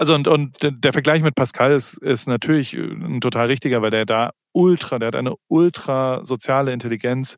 Mhm. 0.00 0.02
Also 0.02 0.14
und, 0.14 0.28
und 0.28 0.56
der 0.62 0.92
Vergleich 0.92 1.22
mit 1.22 1.34
Pascal 1.34 1.72
ist, 1.72 1.94
ist 1.98 2.26
natürlich 2.26 2.74
ein 2.74 3.20
total 3.20 3.46
richtiger, 3.46 3.82
weil 3.82 3.90
der 3.90 4.06
da 4.06 4.30
ultra, 4.52 4.98
der 4.98 5.08
hat 5.08 5.16
eine 5.16 5.34
ultra 5.48 6.24
soziale 6.24 6.72
Intelligenz 6.72 7.36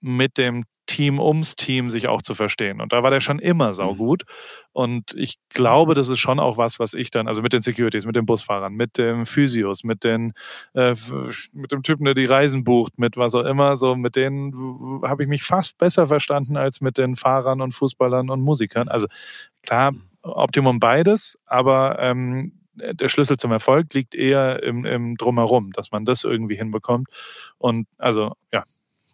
mit 0.00 0.38
dem 0.38 0.64
Team 0.88 1.20
ums 1.20 1.54
Team 1.54 1.90
sich 1.90 2.08
auch 2.08 2.22
zu 2.22 2.34
verstehen. 2.34 2.80
Und 2.80 2.92
da 2.92 3.02
war 3.02 3.10
der 3.10 3.20
schon 3.20 3.38
immer 3.38 3.74
saugut. 3.74 4.22
Und 4.72 5.14
ich 5.14 5.36
glaube, 5.50 5.94
das 5.94 6.08
ist 6.08 6.18
schon 6.18 6.40
auch 6.40 6.56
was, 6.56 6.80
was 6.80 6.94
ich 6.94 7.10
dann, 7.10 7.28
also 7.28 7.42
mit 7.42 7.52
den 7.52 7.62
Securities, 7.62 8.06
mit 8.06 8.16
den 8.16 8.24
Busfahrern, 8.26 8.72
mit 8.72 8.96
dem 8.96 9.26
Physios, 9.26 9.84
mit 9.84 10.02
den, 10.02 10.32
äh, 10.74 10.94
mit 11.52 11.72
dem 11.72 11.82
Typen, 11.82 12.04
der 12.04 12.14
die 12.14 12.24
Reisen 12.24 12.64
bucht, 12.64 12.98
mit 12.98 13.16
was 13.16 13.34
auch 13.34 13.44
immer, 13.44 13.76
so 13.76 13.96
mit 13.96 14.16
denen 14.16 14.52
habe 15.04 15.22
ich 15.22 15.28
mich 15.28 15.42
fast 15.42 15.78
besser 15.78 16.06
verstanden 16.06 16.56
als 16.56 16.80
mit 16.80 16.96
den 16.96 17.16
Fahrern 17.16 17.60
und 17.60 17.72
Fußballern 17.72 18.30
und 18.30 18.40
Musikern. 18.40 18.88
Also 18.88 19.08
klar, 19.62 19.92
Optimum 20.28 20.80
beides, 20.80 21.38
aber 21.46 21.98
ähm, 22.00 22.60
der 22.74 23.08
Schlüssel 23.08 23.36
zum 23.36 23.52
Erfolg 23.52 23.92
liegt 23.94 24.14
eher 24.14 24.62
im, 24.62 24.84
im 24.84 25.16
Drumherum, 25.16 25.72
dass 25.72 25.90
man 25.90 26.04
das 26.04 26.24
irgendwie 26.24 26.56
hinbekommt. 26.56 27.08
Und 27.58 27.88
also, 27.98 28.34
ja, 28.52 28.62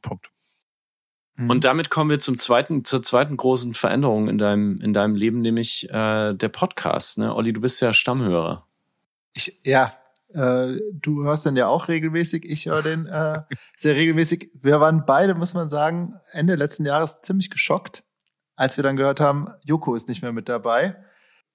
Punkt. 0.03 0.29
Mhm. 1.37 1.51
Und 1.51 1.65
damit 1.65 1.91
kommen 1.91 2.11
wir 2.11 2.21
zum 2.21 2.39
zweiten, 2.39 2.85
zur 2.85 3.03
zweiten 3.03 3.37
großen 3.37 3.75
Veränderung 3.75 4.29
in 4.29 4.39
deinem, 4.39 4.81
in 4.81 4.93
deinem 4.93 5.15
Leben, 5.15 5.41
nämlich 5.41 5.89
äh, 5.91 6.35
der 6.35 6.49
Podcast. 6.49 7.19
Ne? 7.19 7.35
Olli, 7.35 7.53
du 7.53 7.61
bist 7.61 7.81
ja 7.81 7.93
Stammhörer. 7.93 8.67
Ich, 9.33 9.61
ja, 9.65 9.93
äh, 10.33 10.79
du 10.93 11.25
hörst 11.25 11.47
den 11.47 11.57
ja 11.57 11.67
auch 11.67 11.89
regelmäßig. 11.89 12.45
Ich 12.45 12.67
höre 12.67 12.83
den 12.83 13.07
äh, 13.07 13.41
sehr 13.77 13.97
regelmäßig. 13.97 14.51
Wir 14.55 14.81
waren 14.81 15.05
beide, 15.07 15.35
muss 15.35 15.55
man 15.55 15.69
sagen, 15.69 16.15
Ende 16.31 16.55
letzten 16.55 16.87
Jahres 16.87 17.21
ziemlich 17.23 17.51
geschockt, 17.51 18.05
als 18.57 18.77
wir 18.77 18.83
dann 18.85 18.97
gehört 18.97 19.21
haben, 19.21 19.49
Joko 19.63 19.95
ist 19.95 20.09
nicht 20.09 20.23
mehr 20.23 20.33
mit 20.33 20.49
dabei. 20.49 20.97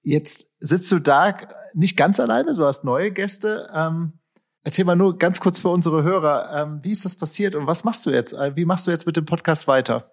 Jetzt 0.02 0.50
sitzt 0.60 0.90
du 0.92 0.98
da 0.98 1.36
nicht 1.74 1.96
ganz 1.96 2.18
alleine, 2.20 2.54
du 2.54 2.64
hast 2.64 2.84
neue 2.84 3.10
Gäste. 3.10 3.70
Ähm, 3.74 4.20
Erzähl 4.62 4.84
mal 4.84 4.96
nur 4.96 5.16
ganz 5.16 5.40
kurz 5.40 5.58
für 5.58 5.70
unsere 5.70 6.02
Hörer, 6.02 6.52
ähm, 6.54 6.80
wie 6.82 6.90
ist 6.90 7.04
das 7.06 7.16
passiert 7.16 7.54
und 7.54 7.66
was 7.66 7.84
machst 7.84 8.04
du 8.04 8.10
jetzt? 8.10 8.34
Äh, 8.34 8.56
wie 8.56 8.66
machst 8.66 8.86
du 8.86 8.90
jetzt 8.90 9.06
mit 9.06 9.16
dem 9.16 9.24
Podcast 9.24 9.66
weiter? 9.68 10.10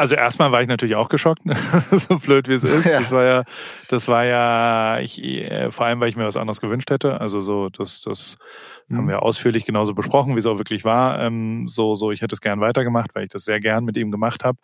Also 0.00 0.14
erstmal 0.14 0.50
war 0.50 0.62
ich 0.62 0.68
natürlich 0.68 0.96
auch 0.96 1.10
geschockt, 1.10 1.42
so 1.90 2.18
blöd 2.18 2.48
wie 2.48 2.54
es 2.54 2.64
ist. 2.64 2.86
Ja. 2.86 3.00
Das 3.00 3.12
war 3.12 3.24
ja, 3.24 3.44
das 3.90 4.08
war 4.08 4.24
ja, 4.24 4.98
ich, 4.98 5.22
äh, 5.22 5.70
vor 5.70 5.84
allem, 5.84 6.00
weil 6.00 6.08
ich 6.08 6.16
mir 6.16 6.24
was 6.24 6.38
anderes 6.38 6.62
gewünscht 6.62 6.90
hätte. 6.90 7.20
Also 7.20 7.40
so, 7.40 7.68
das, 7.68 8.00
das 8.00 8.38
mhm. 8.88 8.96
haben 8.96 9.08
wir 9.08 9.20
ausführlich 9.20 9.66
genauso 9.66 9.92
besprochen, 9.92 10.36
wie 10.36 10.38
es 10.38 10.46
auch 10.46 10.56
wirklich 10.56 10.86
war. 10.86 11.20
Ähm, 11.20 11.68
so, 11.68 11.96
so, 11.96 12.12
ich 12.12 12.22
hätte 12.22 12.34
es 12.34 12.40
gern 12.40 12.62
weitergemacht, 12.62 13.14
weil 13.14 13.24
ich 13.24 13.28
das 13.28 13.44
sehr 13.44 13.60
gern 13.60 13.84
mit 13.84 13.98
ihm 13.98 14.10
gemacht 14.10 14.42
habe. 14.42 14.56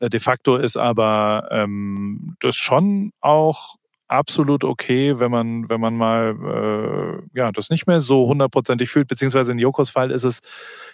Äh, 0.00 0.10
de 0.10 0.18
facto 0.18 0.56
ist 0.56 0.76
aber 0.76 1.46
ähm, 1.52 2.34
das 2.40 2.56
schon 2.56 3.12
auch 3.20 3.76
absolut 4.08 4.64
okay, 4.64 5.20
wenn 5.20 5.30
man, 5.30 5.68
wenn 5.68 5.80
man 5.80 5.94
mal 5.96 7.22
äh, 7.32 7.38
ja 7.38 7.52
das 7.52 7.70
nicht 7.70 7.86
mehr 7.86 8.00
so 8.00 8.26
hundertprozentig 8.26 8.90
fühlt, 8.90 9.06
beziehungsweise 9.06 9.52
in 9.52 9.60
Jokos 9.60 9.90
Fall 9.90 10.10
ist 10.10 10.24
es 10.24 10.40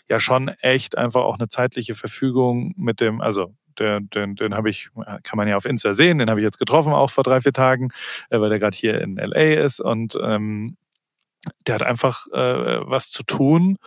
ja 0.07 0.21
schon 0.21 0.49
echt 0.61 0.99
einfach 0.99 1.23
auch 1.23 1.39
eine 1.39 1.49
zeitliche 1.49 1.95
Verfügung 1.95 2.75
mit 2.77 3.01
dem, 3.01 3.23
also 3.23 3.55
den, 3.79 4.11
den, 4.11 4.37
den 4.37 4.55
habe 4.55 4.71
ich, 4.71 4.91
kann 5.23 5.37
man 5.37 5.49
ja 5.49 5.57
auf 5.57 5.65
Insta 5.65 5.95
sehen, 5.95 6.19
den 6.19 6.31
habe 6.31 6.41
ich 6.41 6.45
jetzt 6.45 6.59
getroffen, 6.59 6.93
auch 6.93 7.11
vor 7.11 7.25
drei, 7.25 7.41
vier 7.41 7.53
Tagen, 7.53 7.91
äh, 8.31 8.41
weil 8.41 8.51
der 8.51 8.59
gerade 8.59 8.77
hier 8.77 9.01
in 9.01 9.17
LA 9.17 9.63
ist. 9.65 9.81
Und 9.81 10.19
ähm, 10.23 10.77
der 11.67 11.77
hat 11.77 11.83
einfach 11.83 12.27
äh, 12.33 12.81
was 12.89 13.11
zu 13.11 13.23
tun 13.23 13.79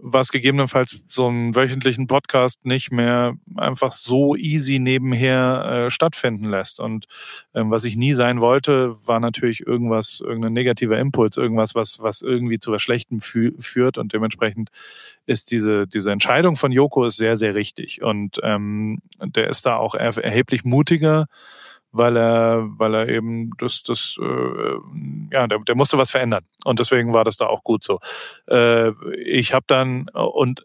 was 0.00 0.30
gegebenenfalls 0.30 1.00
so 1.06 1.26
einen 1.26 1.56
wöchentlichen 1.56 2.06
Podcast 2.06 2.64
nicht 2.64 2.92
mehr 2.92 3.34
einfach 3.56 3.90
so 3.90 4.36
easy 4.36 4.78
nebenher 4.78 5.86
äh, 5.86 5.90
stattfinden 5.90 6.44
lässt. 6.44 6.78
Und 6.78 7.06
ähm, 7.54 7.70
was 7.70 7.84
ich 7.84 7.96
nie 7.96 8.14
sein 8.14 8.40
wollte, 8.40 8.96
war 9.06 9.18
natürlich 9.18 9.66
irgendwas, 9.66 10.20
irgendein 10.20 10.52
negativer 10.52 10.98
Impuls, 10.98 11.36
irgendwas, 11.36 11.74
was, 11.74 12.00
was 12.00 12.22
irgendwie 12.22 12.60
zu 12.60 12.70
was 12.70 12.80
Schlechtem 12.80 13.20
fü 13.20 13.52
führt. 13.58 13.98
Und 13.98 14.12
dementsprechend 14.12 14.70
ist 15.26 15.50
diese, 15.50 15.86
diese 15.86 16.12
Entscheidung 16.12 16.54
von 16.54 16.70
Joko 16.70 17.04
ist 17.04 17.16
sehr, 17.16 17.36
sehr 17.36 17.56
richtig. 17.56 18.02
Und 18.02 18.38
ähm, 18.44 19.00
der 19.20 19.48
ist 19.48 19.66
da 19.66 19.76
auch 19.76 19.94
erheblich 19.94 20.64
mutiger 20.64 21.26
weil 21.92 22.16
er, 22.16 22.66
weil 22.78 22.94
er 22.94 23.08
eben 23.08 23.50
das, 23.58 23.82
das, 23.82 24.16
äh, 24.20 25.34
ja, 25.34 25.46
der, 25.46 25.58
der 25.60 25.74
musste 25.74 25.98
was 25.98 26.10
verändern. 26.10 26.44
Und 26.64 26.78
deswegen 26.78 27.12
war 27.14 27.24
das 27.24 27.36
da 27.36 27.46
auch 27.46 27.62
gut 27.62 27.84
so. 27.84 27.98
Äh, 28.48 28.90
ich 29.16 29.52
habe 29.52 29.64
dann 29.66 30.08
und 30.10 30.64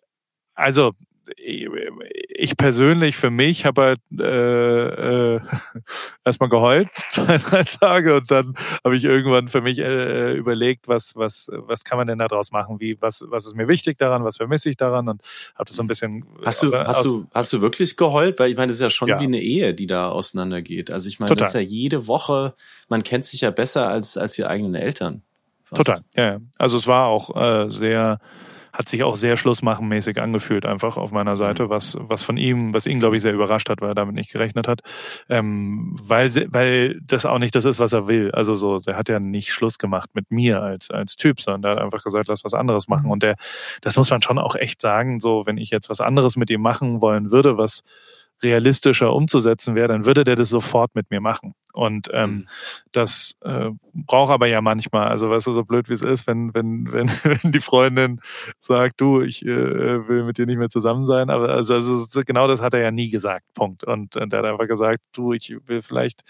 also 0.56 0.92
ich 1.36 2.58
persönlich 2.58 3.16
für 3.16 3.30
mich 3.30 3.66
habe 3.66 3.82
halt 3.82 4.00
äh, 4.20 5.36
äh, 5.36 5.40
erstmal 6.26 6.50
geheult 6.50 6.90
zwei, 7.12 7.38
drei 7.38 7.64
Tage 7.64 8.16
und 8.16 8.30
dann 8.30 8.56
habe 8.84 8.98
ich 8.98 9.04
irgendwann 9.04 9.48
für 9.48 9.62
mich 9.62 9.80
äh, 9.80 10.34
überlegt, 10.34 10.88
was 10.88 11.16
was 11.16 11.50
was 11.54 11.84
kann 11.84 11.98
man 11.98 12.08
denn 12.08 12.18
daraus 12.18 12.52
machen? 12.52 12.80
Wie 12.80 12.98
was 13.02 13.24
was 13.28 13.46
ist 13.46 13.56
mir 13.56 13.68
wichtig 13.68 13.98
daran? 13.98 14.24
Was 14.24 14.38
vermisse 14.38 14.70
ich 14.70 14.78
daran? 14.78 15.08
Und 15.10 15.22
habe 15.56 15.66
das 15.66 15.76
so 15.76 15.84
ein 15.84 15.88
bisschen. 15.88 16.26
Hast 16.44 16.64
du 16.64 16.74
hast 16.74 17.06
du 17.06 17.26
hast 17.34 17.54
du 17.54 17.62
wirklich 17.62 17.98
geheult? 17.98 18.40
Weil 18.40 18.52
ich 18.52 18.58
meine, 18.58 18.68
das 18.68 18.78
ist 18.78 18.82
ja 18.82 18.90
schon 18.90 19.10
ja. 19.10 19.20
wie 19.20 19.26
eine 19.26 19.40
Ehe, 19.40 19.74
die 19.74 19.88
da 19.88 20.10
auseinandergeht. 20.10 20.92
Also 20.92 21.08
ich 21.08 21.20
meine, 21.20 21.30
Total. 21.30 21.44
das 21.44 21.50
ist 21.50 21.56
ja 21.56 21.62
jede 21.62 22.08
Woche. 22.08 22.54
Man 22.90 23.04
kennt 23.04 23.26
sich 23.26 23.42
ja 23.42 23.52
besser 23.52 23.88
als 23.88 24.18
als 24.18 24.34
die 24.34 24.46
eigenen 24.46 24.76
Eltern. 24.76 25.22
Fast. 25.64 25.86
Total. 25.86 26.02
Ja, 26.16 26.26
ja. 26.26 26.40
Also 26.58 26.78
es 26.78 26.88
war 26.88 27.08
auch 27.08 27.36
äh, 27.36 27.70
sehr 27.70 28.20
hat 28.74 28.90
sich 28.90 29.04
auch 29.04 29.16
sehr 29.16 29.38
schlussmachenmäßig 29.38 30.20
angefühlt, 30.20 30.66
einfach 30.66 30.98
auf 30.98 31.12
meiner 31.12 31.38
Seite, 31.38 31.66
mhm. 31.66 31.70
was, 31.70 31.96
was 32.00 32.24
von 32.24 32.38
ihm, 32.38 32.74
was 32.74 32.88
ihn, 32.88 33.00
glaube 33.00 33.16
ich, 33.16 33.22
sehr 33.22 33.34
überrascht 33.34 33.70
hat, 33.70 33.82
weil 33.82 33.92
er 33.92 33.96
damit 33.96 34.16
nicht 34.16 34.32
gerechnet 34.32 34.68
hat. 34.68 34.82
Ähm, 35.30 35.94
weil, 36.02 36.34
weil 36.52 37.00
das 37.06 37.28
auch 37.28 37.38
nicht 37.38 37.54
das 37.54 37.66
ist, 37.66 37.80
was 37.80 37.94
er 37.94 38.08
will. 38.08 38.32
Also 38.32 38.56
so, 38.56 38.80
der 38.80 38.98
hat 38.98 39.10
ja 39.10 39.20
nicht 39.20 39.54
Schluss 39.54 39.78
gemacht 39.78 40.10
mit 40.16 40.32
mir 40.32 40.64
als, 40.64 40.90
als 40.90 41.16
Typ, 41.16 41.40
sondern 41.40 41.64
er 41.64 41.76
hat 41.76 41.84
einfach 41.84 42.04
gesagt, 42.04 42.28
lass 42.28 42.44
was 42.44 42.56
anderes 42.56 42.88
machen. 42.88 43.06
Mhm. 43.06 43.12
Und 43.12 43.24
der, 43.24 43.36
das 43.82 43.96
muss 43.96 44.10
man 44.10 44.24
schon 44.24 44.40
auch 44.40 44.56
echt 44.56 44.82
sagen, 44.82 45.20
so, 45.20 45.46
wenn 45.46 45.58
ich 45.58 45.70
jetzt 45.70 45.92
was 45.92 46.02
anderes 46.02 46.36
mit 46.36 46.50
ihm 46.50 46.62
machen 46.62 47.00
wollen 47.00 47.32
würde, 47.32 47.60
was, 47.60 47.84
realistischer 48.44 49.14
umzusetzen 49.14 49.76
wäre, 49.76 49.88
dann 49.90 50.06
würde 50.06 50.24
der 50.24 50.36
das 50.36 50.50
sofort 50.50 50.96
mit 50.96 51.10
mir 51.12 51.22
machen. 51.22 51.56
Und 51.74 52.10
ähm, 52.14 52.30
mhm. 52.30 52.48
das 52.92 53.36
äh, 53.42 53.72
braucht 53.94 54.32
aber 54.32 54.46
ja 54.46 54.62
manchmal, 54.62 55.08
also 55.08 55.32
weißt 55.32 55.48
du, 55.48 55.52
so 55.52 55.64
blöd 55.64 55.90
wie 55.90 55.94
es 55.94 56.04
ist, 56.04 56.28
wenn, 56.28 56.54
wenn, 56.54 56.88
wenn, 56.92 57.10
wenn 57.24 57.52
die 57.52 57.60
Freundin 57.60 58.22
sagt, 58.60 59.02
du, 59.02 59.22
ich 59.22 59.44
äh, 59.44 60.08
will 60.08 60.24
mit 60.24 60.38
dir 60.38 60.46
nicht 60.46 60.60
mehr 60.60 60.70
zusammen 60.70 61.04
sein, 61.04 61.32
aber 61.32 61.50
also, 61.50 61.74
also 61.74 62.22
genau 62.26 62.48
das 62.48 62.62
hat 62.62 62.76
er 62.76 62.82
ja 62.82 62.92
nie 62.92 63.10
gesagt. 63.10 63.46
Punkt. 63.56 63.84
Und, 63.84 64.16
und 64.16 64.34
er 64.34 64.40
hat 64.40 64.46
einfach 64.46 64.68
gesagt, 64.68 65.04
du, 65.14 65.34
ich 65.34 65.56
will 65.66 65.82
vielleicht 65.82 66.22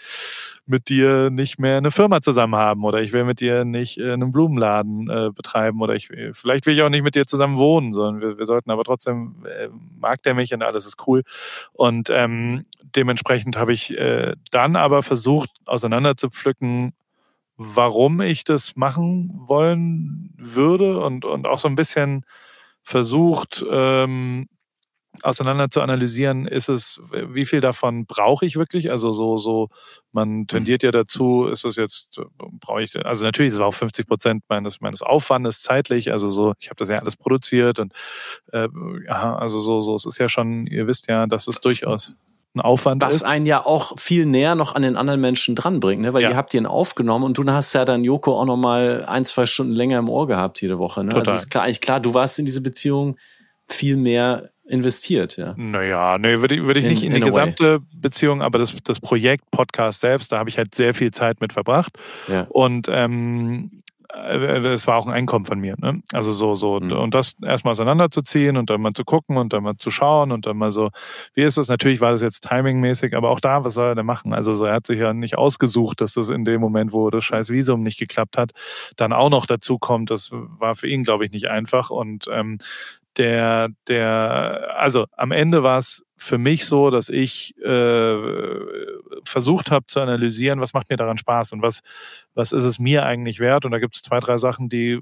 mit 0.66 0.88
dir 0.88 1.28
nicht 1.30 1.58
mehr 1.58 1.76
eine 1.76 1.90
Firma 1.90 2.22
zusammen 2.22 2.56
haben 2.56 2.84
oder 2.84 3.02
ich 3.02 3.12
will 3.12 3.24
mit 3.24 3.40
dir 3.40 3.66
nicht 3.66 3.98
äh, 3.98 4.12
einen 4.12 4.32
Blumenladen 4.32 5.10
äh, 5.10 5.30
betreiben 5.30 5.82
oder 5.82 5.94
ich 5.94 6.08
vielleicht 6.32 6.64
will 6.64 6.74
ich 6.74 6.82
auch 6.82 6.88
nicht 6.88 7.04
mit 7.04 7.14
dir 7.14 7.26
zusammen 7.26 7.58
wohnen, 7.58 7.92
sondern 7.92 8.22
wir, 8.22 8.38
wir 8.38 8.46
sollten 8.46 8.70
aber 8.70 8.84
trotzdem 8.84 9.44
äh, 9.44 9.68
mag 9.98 10.22
der 10.22 10.34
mich 10.34 10.54
und 10.54 10.62
alles 10.62 10.86
ist 10.86 11.06
cool. 11.06 11.22
Und 11.72 12.03
ähm, 12.10 12.64
dementsprechend 12.96 13.56
habe 13.56 13.72
ich 13.72 13.96
äh, 13.96 14.34
dann 14.50 14.76
aber 14.76 15.02
versucht, 15.02 15.50
auseinanderzupflücken, 15.66 16.92
warum 17.56 18.20
ich 18.20 18.44
das 18.44 18.76
machen 18.76 19.30
wollen 19.46 20.34
würde 20.36 21.00
und, 21.00 21.24
und 21.24 21.46
auch 21.46 21.58
so 21.58 21.68
ein 21.68 21.76
bisschen 21.76 22.24
versucht, 22.82 23.64
ähm, 23.70 24.48
auseinander 25.22 25.70
zu 25.70 25.80
analysieren, 25.80 26.46
ist 26.46 26.68
es, 26.68 27.00
wie 27.12 27.46
viel 27.46 27.60
davon 27.60 28.06
brauche 28.06 28.44
ich 28.46 28.56
wirklich? 28.56 28.90
Also 28.90 29.12
so, 29.12 29.36
so, 29.36 29.68
man 30.12 30.30
mhm. 30.30 30.46
tendiert 30.46 30.82
ja 30.82 30.90
dazu, 30.90 31.46
ist 31.46 31.64
es 31.64 31.76
jetzt, 31.76 32.20
brauche 32.60 32.82
ich, 32.82 32.94
also 33.04 33.24
natürlich 33.24 33.50
ist 33.50 33.56
es 33.56 33.60
auch 33.60 33.74
50 33.74 34.06
Prozent 34.06 34.44
meines, 34.48 34.80
meines 34.80 35.02
Aufwandes 35.02 35.62
zeitlich, 35.62 36.12
also 36.12 36.28
so, 36.28 36.54
ich 36.58 36.66
habe 36.66 36.76
das 36.76 36.88
ja 36.88 36.98
alles 36.98 37.16
produziert 37.16 37.78
und 37.78 37.92
äh, 38.52 38.68
ja, 39.06 39.36
also 39.36 39.60
so, 39.60 39.80
so, 39.80 39.94
es 39.94 40.04
ist 40.04 40.18
ja 40.18 40.28
schon, 40.28 40.66
ihr 40.66 40.86
wisst 40.86 41.08
ja, 41.08 41.26
dass 41.26 41.46
es 41.46 41.60
durchaus 41.60 42.12
ein 42.54 42.60
Aufwand 42.60 43.02
Was 43.02 43.16
ist. 43.16 43.24
einen 43.24 43.46
ja 43.46 43.66
auch 43.66 43.98
viel 43.98 44.26
näher 44.26 44.54
noch 44.54 44.74
an 44.76 44.82
den 44.82 44.96
anderen 44.96 45.20
Menschen 45.20 45.56
dranbringt, 45.56 46.02
ne? 46.02 46.12
weil 46.12 46.22
ja. 46.22 46.30
ihr 46.30 46.36
habt 46.36 46.54
ihn 46.54 46.66
aufgenommen 46.66 47.24
und 47.24 47.36
du 47.36 47.50
hast 47.50 47.72
ja 47.72 47.84
dann 47.84 48.04
Joko 48.04 48.38
auch 48.40 48.44
noch 48.44 48.56
mal 48.56 49.04
ein, 49.06 49.24
zwei 49.24 49.44
Stunden 49.44 49.72
länger 49.72 49.98
im 49.98 50.08
Ohr 50.08 50.28
gehabt 50.28 50.62
jede 50.62 50.78
Woche. 50.78 51.02
Ne? 51.02 51.10
Also 51.10 51.18
Total. 51.18 51.32
Also 51.32 51.44
ist 51.44 51.50
klar, 51.50 51.70
klar, 51.72 52.00
du 52.00 52.14
warst 52.14 52.38
in 52.38 52.44
diese 52.44 52.60
Beziehung 52.60 53.16
viel 53.66 53.96
mehr 53.96 54.50
investiert, 54.66 55.36
ja. 55.36 55.54
Naja, 55.56 56.18
nee, 56.18 56.40
würde 56.40 56.54
ich, 56.54 56.64
würd 56.64 56.78
ich 56.78 56.84
in, 56.84 56.90
nicht 56.90 57.02
in, 57.02 57.12
in 57.12 57.16
die 57.16 57.26
gesamte 57.26 57.80
way. 57.80 57.86
Beziehung, 57.94 58.42
aber 58.42 58.58
das, 58.58 58.74
das 58.84 59.00
Projekt 59.00 59.50
Podcast 59.50 60.00
selbst, 60.00 60.32
da 60.32 60.38
habe 60.38 60.48
ich 60.48 60.58
halt 60.58 60.74
sehr 60.74 60.94
viel 60.94 61.10
Zeit 61.10 61.40
mit 61.40 61.52
verbracht. 61.52 61.92
Ja. 62.28 62.46
Und 62.48 62.88
ähm, 62.90 63.82
äh, 64.14 64.58
es 64.72 64.86
war 64.86 64.96
auch 64.96 65.06
ein 65.06 65.12
Einkommen 65.12 65.44
von 65.44 65.58
mir. 65.58 65.74
Ne? 65.78 66.02
Also 66.12 66.32
so, 66.32 66.54
so, 66.54 66.80
mhm. 66.80 66.92
und 66.92 67.14
das 67.14 67.34
erstmal 67.42 67.72
auseinanderzuziehen 67.72 68.56
und 68.56 68.70
dann 68.70 68.80
mal 68.80 68.92
zu 68.92 69.04
gucken 69.04 69.36
und 69.36 69.52
dann 69.52 69.62
mal 69.62 69.76
zu 69.76 69.90
schauen 69.90 70.32
und 70.32 70.46
dann 70.46 70.56
mal 70.56 70.70
so, 70.70 70.90
wie 71.34 71.42
ist 71.42 71.58
das? 71.58 71.68
Natürlich 71.68 72.00
war 72.00 72.12
das 72.12 72.22
jetzt 72.22 72.48
timingmäßig, 72.48 73.14
aber 73.14 73.30
auch 73.30 73.40
da, 73.40 73.64
was 73.64 73.74
soll 73.74 73.88
er 73.88 73.94
denn 73.94 74.06
machen? 74.06 74.32
Also 74.32 74.52
so, 74.52 74.64
er 74.64 74.74
hat 74.74 74.86
sich 74.86 74.98
ja 74.98 75.12
nicht 75.12 75.36
ausgesucht, 75.36 76.00
dass 76.00 76.14
das 76.14 76.30
in 76.30 76.44
dem 76.44 76.60
Moment, 76.60 76.92
wo 76.92 77.10
das 77.10 77.24
scheiß 77.24 77.50
Visum 77.50 77.82
nicht 77.82 77.98
geklappt 77.98 78.38
hat, 78.38 78.52
dann 78.96 79.12
auch 79.12 79.30
noch 79.30 79.46
dazu 79.46 79.78
kommt. 79.78 80.10
Das 80.10 80.30
war 80.32 80.76
für 80.76 80.88
ihn, 80.88 81.02
glaube 81.02 81.24
ich, 81.24 81.32
nicht 81.32 81.48
einfach. 81.48 81.90
Und 81.90 82.26
ähm, 82.32 82.58
der, 83.16 83.68
der, 83.88 84.74
also 84.76 85.06
am 85.16 85.32
Ende 85.32 85.62
war 85.62 85.78
es 85.78 86.04
für 86.16 86.38
mich 86.38 86.66
so, 86.66 86.90
dass 86.90 87.08
ich 87.08 87.56
äh, 87.58 88.16
versucht 89.24 89.70
habe 89.70 89.86
zu 89.86 90.00
analysieren, 90.00 90.60
was 90.60 90.74
macht 90.74 90.90
mir 90.90 90.96
daran 90.96 91.18
Spaß 91.18 91.52
und 91.52 91.62
was, 91.62 91.80
was 92.34 92.52
ist 92.52 92.64
es 92.64 92.78
mir 92.78 93.04
eigentlich 93.04 93.40
wert. 93.40 93.64
Und 93.64 93.72
da 93.72 93.78
gibt 93.78 93.96
es 93.96 94.02
zwei, 94.02 94.20
drei 94.20 94.36
Sachen, 94.38 94.68
die 94.68 95.00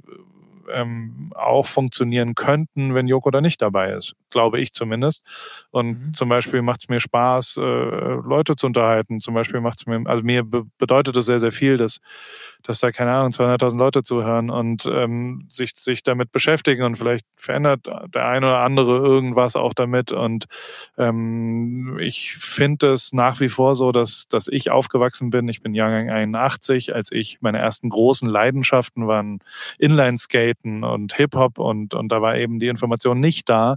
ähm, 0.71 1.33
auch 1.35 1.67
funktionieren 1.67 2.35
könnten, 2.35 2.95
wenn 2.95 3.09
Joko 3.09 3.31
da 3.31 3.41
nicht 3.41 3.63
dabei 3.63 3.93
ist, 3.93 4.15
glaube 4.31 4.61
ich 4.61 4.73
zumindest. 4.73 5.25
Und 5.71 5.89
mhm. 5.89 6.15
zum 6.15 6.29
Beispiel 6.29 6.63
macht 6.63 6.81
es 6.81 6.89
mir 6.89 7.01
Spaß, 7.01 7.57
äh, 7.59 7.61
Leute 7.61 8.57
zu 8.57 8.67
unterhalten. 8.67 9.21
Zum 9.21 9.35
Beispiel 9.35 9.61
macht 9.61 9.81
es 9.81 9.87
mir, 9.87 10.03
also 10.07 10.23
mir 10.23 10.45
be 10.45 10.65
bedeutet 10.79 11.17
es 11.17 11.27
sehr, 11.27 11.41
sehr 11.41 11.53
viel, 11.53 11.77
dass, 11.77 12.01
dass 12.63 12.81
da, 12.81 12.93
keine 12.93 13.13
Ahnung, 13.13 13.31
200.000 13.31 13.79
Leute 13.79 14.03
zuhören 14.03 14.51
und 14.51 14.87
ähm, 14.87 15.47
sich, 15.49 15.75
sich 15.75 16.03
damit 16.03 16.33
beschäftigen 16.33 16.85
und 16.85 16.97
vielleicht 16.97 17.27
verändert 17.37 17.87
der 17.87 18.27
eine 18.27 18.47
oder 18.47 18.59
andere 18.61 18.99
irgendwas 18.99 19.57
auch 19.57 19.75
damit. 19.75 20.13
Und 20.13 20.47
ähm, 20.99 21.99
ich 22.01 22.35
finde 22.37 22.93
es 22.93 23.13
nach 23.13 23.41
wie 23.41 23.49
vor 23.49 23.75
so, 23.75 23.93
dass, 23.93 24.27
dass 24.29 24.49
ich 24.49 24.71
aufgewachsen 24.71 25.31
bin. 25.31 25.49
Ich 25.49 25.63
bin 25.63 25.75
Jahrgang 25.75 26.11
81, 26.11 26.95
als 26.95 27.11
ich 27.11 27.39
meine 27.41 27.59
ersten 27.59 27.89
großen 27.89 28.29
Leidenschaften 28.29 29.07
waren 29.07 29.41
Inline-Skate 29.79 30.43
Skaten 30.43 30.85
und 30.85 31.15
Hip-Hop 31.15 31.59
und, 31.59 31.95
und 31.95 32.09
da 32.11 32.23
war 32.23 32.37
eben 32.37 32.59
die 32.59 32.69
Information 32.69 33.21
nicht 33.21 33.49
da, 33.49 33.77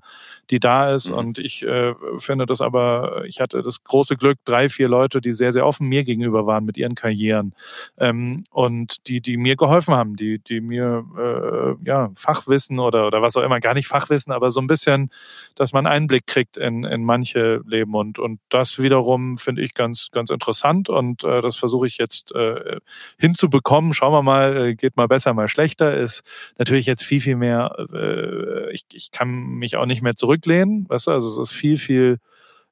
die 0.50 0.60
da 0.60 0.94
ist. 0.94 1.10
Mhm. 1.10 1.18
Und 1.18 1.40
ich 1.40 1.64
äh, 1.64 1.94
finde 2.18 2.46
das 2.46 2.62
aber, 2.62 3.24
ich 3.26 3.40
hatte 3.42 3.62
das 3.62 3.84
große 3.84 4.16
Glück, 4.16 4.38
drei, 4.46 4.70
vier 4.70 4.88
Leute, 4.88 5.22
die 5.22 5.34
sehr, 5.34 5.54
sehr 5.54 5.66
offen 5.66 5.88
mir 5.88 6.04
gegenüber 6.04 6.48
waren 6.48 6.66
mit 6.66 6.78
ihren 6.78 6.96
Karrieren 6.96 7.54
ähm, 7.98 8.44
und 8.52 8.75
die, 9.08 9.22
die 9.22 9.38
mir 9.38 9.56
geholfen 9.56 9.94
haben, 9.94 10.16
die, 10.16 10.40
die 10.40 10.62
mir 10.62 11.06
äh, 11.18 11.86
ja, 11.86 12.12
Fachwissen 12.16 12.80
oder, 12.80 13.08
oder 13.08 13.22
was 13.22 13.36
auch 13.38 13.44
immer, 13.44 13.60
gar 13.60 13.74
nicht 13.74 13.88
Fachwissen, 13.88 14.34
aber 14.34 14.52
so 14.52 14.60
ein 14.60 14.68
bisschen, 14.68 15.10
dass 15.56 15.74
man 15.74 15.88
Einblick 15.88 16.28
kriegt 16.28 16.58
in, 16.58 16.84
in 16.84 17.04
manche 17.04 17.62
Leben. 17.66 17.96
Und, 17.96 18.20
und 18.20 18.40
das 18.50 18.82
wiederum 18.82 19.38
finde 19.38 19.62
ich 19.62 19.74
ganz, 19.74 20.10
ganz 20.12 20.30
interessant 20.30 20.90
und 20.90 21.24
äh, 21.24 21.42
das 21.42 21.56
versuche 21.56 21.88
ich 21.88 21.98
jetzt 21.98 22.34
äh, 22.34 22.80
hinzubekommen. 23.20 23.94
Schauen 23.94 24.14
wir 24.14 24.24
mal, 24.24 24.58
äh, 24.58 24.76
geht 24.76 24.98
mal 24.98 25.08
besser, 25.08 25.34
mal 25.34 25.48
schlechter. 25.48 25.96
Ist 25.96 26.24
natürlich 26.58 26.86
jetzt 26.86 27.04
viel, 27.04 27.22
viel 27.22 27.36
mehr, 27.36 27.76
äh, 27.94 28.72
ich, 28.72 28.86
ich 28.94 29.12
kann 29.12 29.30
mich 29.30 29.78
auch 29.78 29.86
nicht 29.86 30.02
mehr 30.02 30.16
zurücklehnen, 30.16 30.86
weißt 30.90 31.08
du, 31.08 31.12
also 31.12 31.42
es 31.42 31.50
ist 31.50 31.56
viel, 31.56 31.78
viel 31.78 32.20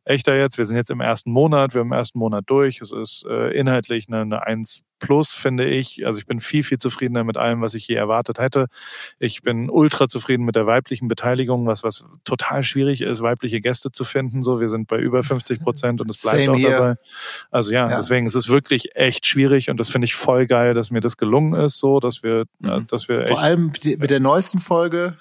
echter 0.05 0.35
jetzt. 0.35 0.57
Wir 0.57 0.65
sind 0.65 0.77
jetzt 0.77 0.91
im 0.91 1.01
ersten 1.01 1.31
Monat, 1.31 1.73
wir 1.73 1.81
haben 1.81 1.87
im 1.87 1.93
ersten 1.93 2.19
Monat 2.19 2.43
durch. 2.47 2.81
Es 2.81 2.91
ist 2.91 3.25
äh, 3.29 3.49
inhaltlich 3.51 4.07
eine, 4.07 4.21
eine 4.21 4.45
1 4.45 4.81
plus, 4.99 5.31
finde 5.31 5.65
ich. 5.65 6.05
Also 6.05 6.19
ich 6.19 6.25
bin 6.25 6.39
viel, 6.39 6.63
viel 6.63 6.77
zufriedener 6.77 7.23
mit 7.23 7.37
allem, 7.37 7.61
was 7.61 7.73
ich 7.73 7.87
je 7.87 7.95
erwartet 7.95 8.39
hätte. 8.39 8.67
Ich 9.19 9.41
bin 9.41 9.69
ultra 9.69 10.07
zufrieden 10.07 10.45
mit 10.45 10.55
der 10.55 10.65
weiblichen 10.65 11.07
Beteiligung, 11.07 11.67
was, 11.67 11.83
was 11.83 12.05
total 12.23 12.63
schwierig 12.63 13.01
ist, 13.01 13.21
weibliche 13.21 13.59
Gäste 13.59 13.91
zu 13.91 14.03
finden. 14.05 14.43
So, 14.43 14.61
wir 14.61 14.69
sind 14.69 14.87
bei 14.87 14.97
über 14.97 15.23
50 15.23 15.59
Prozent 15.61 15.99
und 15.99 16.09
es 16.09 16.21
bleibt 16.21 16.37
Same 16.37 16.51
auch 16.53 16.57
here. 16.57 16.71
dabei. 16.71 16.95
Also 17.51 17.73
ja, 17.73 17.89
ja, 17.89 17.97
deswegen 17.97 18.25
ist 18.25 18.35
es 18.35 18.49
wirklich 18.49 18.95
echt 18.95 19.25
schwierig 19.25 19.69
und 19.69 19.77
das 19.77 19.89
finde 19.89 20.05
ich 20.05 20.15
voll 20.15 20.47
geil, 20.47 20.73
dass 20.73 20.89
mir 20.89 21.01
das 21.01 21.17
gelungen 21.17 21.53
ist, 21.53 21.77
so, 21.77 21.99
dass 21.99 22.23
wir, 22.23 22.45
mhm. 22.59 22.69
äh, 22.69 22.81
dass 22.87 23.09
wir 23.09 23.21
echt, 23.21 23.29
Vor 23.29 23.41
allem 23.41 23.73
mit 23.83 24.09
der 24.09 24.19
neuesten 24.19 24.59
Folge. 24.59 25.17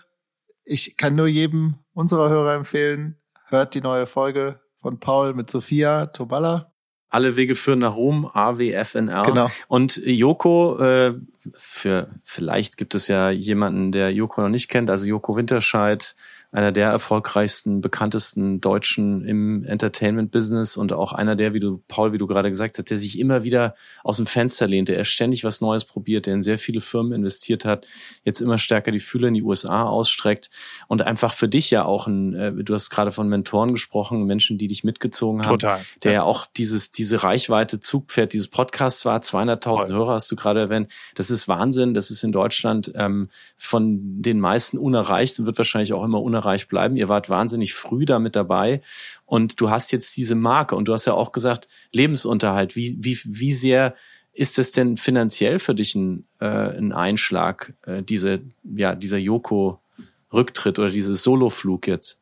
Ich 0.64 0.96
kann 0.96 1.16
nur 1.16 1.26
jedem 1.26 1.74
unserer 1.92 2.28
Hörer 2.28 2.54
empfehlen, 2.54 3.16
hört 3.48 3.74
die 3.74 3.80
neue 3.80 4.06
Folge 4.06 4.61
von 4.82 4.98
Paul 4.98 5.32
mit 5.32 5.48
Sophia 5.50 6.06
Toballa. 6.06 6.72
Alle 7.08 7.36
Wege 7.36 7.54
führen 7.54 7.80
nach 7.80 7.94
Rom, 7.94 8.28
AWFNR. 8.32 9.22
Genau. 9.24 9.48
Und 9.68 10.00
Joko, 10.04 10.78
äh, 10.78 11.14
für 11.54 12.08
vielleicht 12.22 12.76
gibt 12.78 12.94
es 12.94 13.06
ja 13.06 13.30
jemanden, 13.30 13.92
der 13.92 14.12
Joko 14.12 14.40
noch 14.40 14.48
nicht 14.48 14.68
kennt, 14.68 14.90
also 14.90 15.06
Joko 15.06 15.36
Winterscheid, 15.36 16.16
einer 16.52 16.70
der 16.70 16.90
erfolgreichsten, 16.90 17.80
bekanntesten 17.80 18.60
Deutschen 18.60 19.24
im 19.24 19.64
Entertainment-Business 19.64 20.76
und 20.76 20.92
auch 20.92 21.14
einer 21.14 21.34
der, 21.34 21.54
wie 21.54 21.60
du, 21.60 21.82
Paul, 21.88 22.12
wie 22.12 22.18
du 22.18 22.26
gerade 22.26 22.50
gesagt 22.50 22.76
hast, 22.76 22.90
der 22.90 22.98
sich 22.98 23.18
immer 23.18 23.42
wieder 23.42 23.74
aus 24.04 24.18
dem 24.18 24.26
Fenster 24.26 24.66
lehnt, 24.66 24.90
der 24.90 25.02
ständig 25.04 25.44
was 25.44 25.62
Neues 25.62 25.86
probiert, 25.86 26.26
der 26.26 26.34
in 26.34 26.42
sehr 26.42 26.58
viele 26.58 26.82
Firmen 26.82 27.14
investiert 27.14 27.64
hat, 27.64 27.86
jetzt 28.22 28.42
immer 28.42 28.58
stärker 28.58 28.90
die 28.90 29.00
Fühler 29.00 29.28
in 29.28 29.34
die 29.34 29.42
USA 29.42 29.84
ausstreckt 29.84 30.50
und 30.88 31.00
einfach 31.00 31.32
für 31.32 31.48
dich 31.48 31.70
ja 31.70 31.86
auch 31.86 32.06
ein, 32.06 32.34
äh, 32.34 32.52
du 32.52 32.74
hast 32.74 32.90
gerade 32.90 33.12
von 33.12 33.28
Mentoren 33.28 33.72
gesprochen, 33.72 34.24
Menschen, 34.24 34.58
die 34.58 34.68
dich 34.68 34.84
mitgezogen 34.84 35.46
haben, 35.46 35.58
Total, 35.58 35.80
der 36.04 36.12
ja. 36.12 36.22
auch 36.22 36.44
dieses, 36.44 36.90
diese 36.90 37.22
Reichweite 37.22 37.80
Zugpferd 37.80 38.34
dieses 38.34 38.48
Podcasts 38.48 39.06
war, 39.06 39.20
200.000 39.20 39.88
Hörer 39.88 40.12
hast 40.12 40.30
du 40.30 40.36
gerade 40.36 40.60
erwähnt, 40.60 40.92
das 41.14 41.30
ist 41.30 41.48
Wahnsinn, 41.48 41.94
das 41.94 42.10
ist 42.10 42.22
in 42.22 42.32
Deutschland 42.32 42.92
ähm, 42.94 43.30
von 43.56 44.20
den 44.20 44.38
meisten 44.38 44.76
unerreicht 44.76 45.38
und 45.40 45.46
wird 45.46 45.56
wahrscheinlich 45.56 45.94
auch 45.94 46.04
immer 46.04 46.20
unerreicht 46.20 46.41
Bereich 46.42 46.68
bleiben. 46.68 46.96
Ihr 46.96 47.08
wart 47.08 47.30
wahnsinnig 47.30 47.74
früh 47.74 48.04
damit 48.04 48.34
dabei 48.34 48.82
und 49.26 49.60
du 49.60 49.70
hast 49.70 49.92
jetzt 49.92 50.16
diese 50.16 50.34
Marke 50.34 50.74
und 50.74 50.88
du 50.88 50.92
hast 50.92 51.06
ja 51.06 51.14
auch 51.14 51.32
gesagt, 51.32 51.68
Lebensunterhalt. 51.92 52.74
Wie, 52.74 52.96
wie, 53.00 53.18
wie 53.24 53.54
sehr 53.54 53.94
ist 54.32 54.58
es 54.58 54.72
denn 54.72 54.96
finanziell 54.96 55.58
für 55.58 55.74
dich 55.74 55.94
ein, 55.94 56.26
äh, 56.40 56.46
ein 56.46 56.92
Einschlag, 56.92 57.74
äh, 57.86 58.02
diese, 58.02 58.40
ja, 58.64 58.94
dieser 58.94 59.18
Joko-Rücktritt 59.18 60.78
oder 60.78 60.90
dieses 60.90 61.22
Soloflug 61.22 61.86
jetzt? 61.86 62.21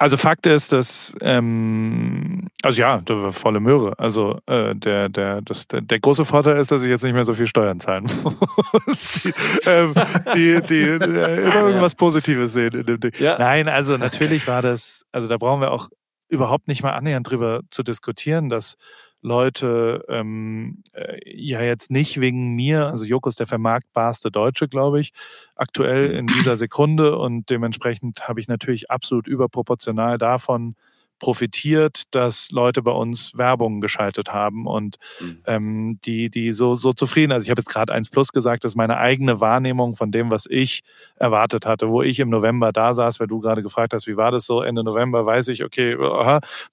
Also 0.00 0.16
Fakt 0.16 0.46
ist, 0.46 0.72
dass 0.72 1.14
ähm, 1.20 2.48
also 2.62 2.80
ja, 2.80 3.02
da 3.04 3.22
war 3.22 3.32
volle 3.32 3.60
Möhre. 3.60 3.98
Also 3.98 4.38
äh, 4.46 4.74
der 4.74 5.10
der 5.10 5.42
das 5.42 5.68
der, 5.68 5.82
der 5.82 6.00
große 6.00 6.24
Vorteil 6.24 6.56
ist, 6.56 6.72
dass 6.72 6.82
ich 6.82 6.88
jetzt 6.88 7.04
nicht 7.04 7.12
mehr 7.12 7.26
so 7.26 7.34
viel 7.34 7.46
Steuern 7.46 7.80
zahlen 7.80 8.06
muss. 8.86 9.20
die, 9.22 9.34
ähm, 9.66 9.92
die, 10.34 10.62
die 10.62 10.80
äh, 10.84 11.44
immer 11.44 11.66
irgendwas 11.66 11.94
Positives 11.94 12.54
sehen 12.54 12.72
in 12.72 12.86
dem 12.86 12.98
Ding. 12.98 13.12
Ja. 13.18 13.36
Nein, 13.38 13.68
also 13.68 13.98
natürlich 13.98 14.48
war 14.48 14.62
das. 14.62 15.04
Also 15.12 15.28
da 15.28 15.36
brauchen 15.36 15.60
wir 15.60 15.70
auch 15.70 15.90
überhaupt 16.30 16.66
nicht 16.66 16.82
mal 16.82 16.92
annähernd 16.92 17.30
drüber 17.30 17.60
zu 17.68 17.82
diskutieren, 17.82 18.48
dass 18.48 18.76
Leute 19.22 20.04
ähm, 20.08 20.82
äh, 20.92 21.18
ja 21.24 21.62
jetzt 21.62 21.90
nicht 21.90 22.20
wegen 22.20 22.54
mir, 22.54 22.86
also 22.86 23.04
Joko 23.04 23.28
ist 23.28 23.40
der 23.40 23.46
vermarktbarste 23.46 24.30
Deutsche, 24.30 24.68
glaube 24.68 25.00
ich, 25.00 25.12
aktuell 25.56 26.12
in 26.12 26.26
dieser 26.26 26.56
Sekunde 26.56 27.18
und 27.18 27.50
dementsprechend 27.50 28.28
habe 28.28 28.40
ich 28.40 28.48
natürlich 28.48 28.90
absolut 28.90 29.26
überproportional 29.26 30.16
davon 30.18 30.74
profitiert, 31.20 32.02
dass 32.10 32.50
Leute 32.50 32.82
bei 32.82 32.90
uns 32.90 33.38
Werbung 33.38 33.80
geschaltet 33.80 34.32
haben 34.32 34.66
und 34.66 34.96
mhm. 35.20 35.38
ähm, 35.46 35.98
die, 36.04 36.30
die 36.30 36.52
so, 36.52 36.74
so 36.74 36.92
zufrieden. 36.92 37.30
Also 37.30 37.44
ich 37.44 37.50
habe 37.50 37.60
jetzt 37.60 37.70
gerade 37.70 37.92
eins 37.92 38.08
plus 38.08 38.32
gesagt, 38.32 38.64
das 38.64 38.72
ist 38.72 38.76
meine 38.76 38.96
eigene 38.96 39.40
Wahrnehmung 39.40 39.94
von 39.94 40.10
dem, 40.10 40.30
was 40.30 40.46
ich 40.50 40.82
erwartet 41.16 41.66
hatte, 41.66 41.90
wo 41.90 42.02
ich 42.02 42.18
im 42.18 42.30
November 42.30 42.72
da 42.72 42.94
saß, 42.94 43.20
weil 43.20 43.28
du 43.28 43.38
gerade 43.38 43.62
gefragt 43.62 43.92
hast, 43.92 44.08
wie 44.08 44.16
war 44.16 44.32
das 44.32 44.46
so? 44.46 44.62
Ende 44.62 44.82
November 44.82 45.24
weiß 45.24 45.48
ich, 45.48 45.62
okay, 45.62 45.94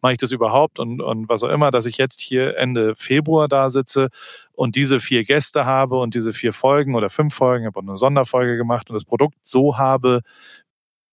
mache 0.01 0.13
ich 0.13 0.17
das 0.17 0.31
überhaupt 0.31 0.79
und, 0.79 1.01
und 1.01 1.29
was 1.29 1.43
auch 1.43 1.49
immer, 1.49 1.69
dass 1.69 1.85
ich 1.85 1.97
jetzt 1.97 2.21
hier 2.21 2.57
Ende 2.57 2.95
Februar 2.95 3.47
da 3.47 3.69
sitze 3.69 4.09
und 4.53 4.75
diese 4.75 4.99
vier 4.99 5.23
Gäste 5.23 5.65
habe 5.65 5.99
und 5.99 6.15
diese 6.15 6.33
vier 6.33 6.53
Folgen 6.53 6.95
oder 6.95 7.09
fünf 7.09 7.35
Folgen, 7.35 7.65
ich 7.65 7.67
habe 7.67 7.79
auch 7.79 7.87
eine 7.87 7.97
Sonderfolge 7.97 8.57
gemacht 8.57 8.89
und 8.89 8.95
das 8.95 9.05
Produkt 9.05 9.35
so 9.41 9.77
habe, 9.77 10.21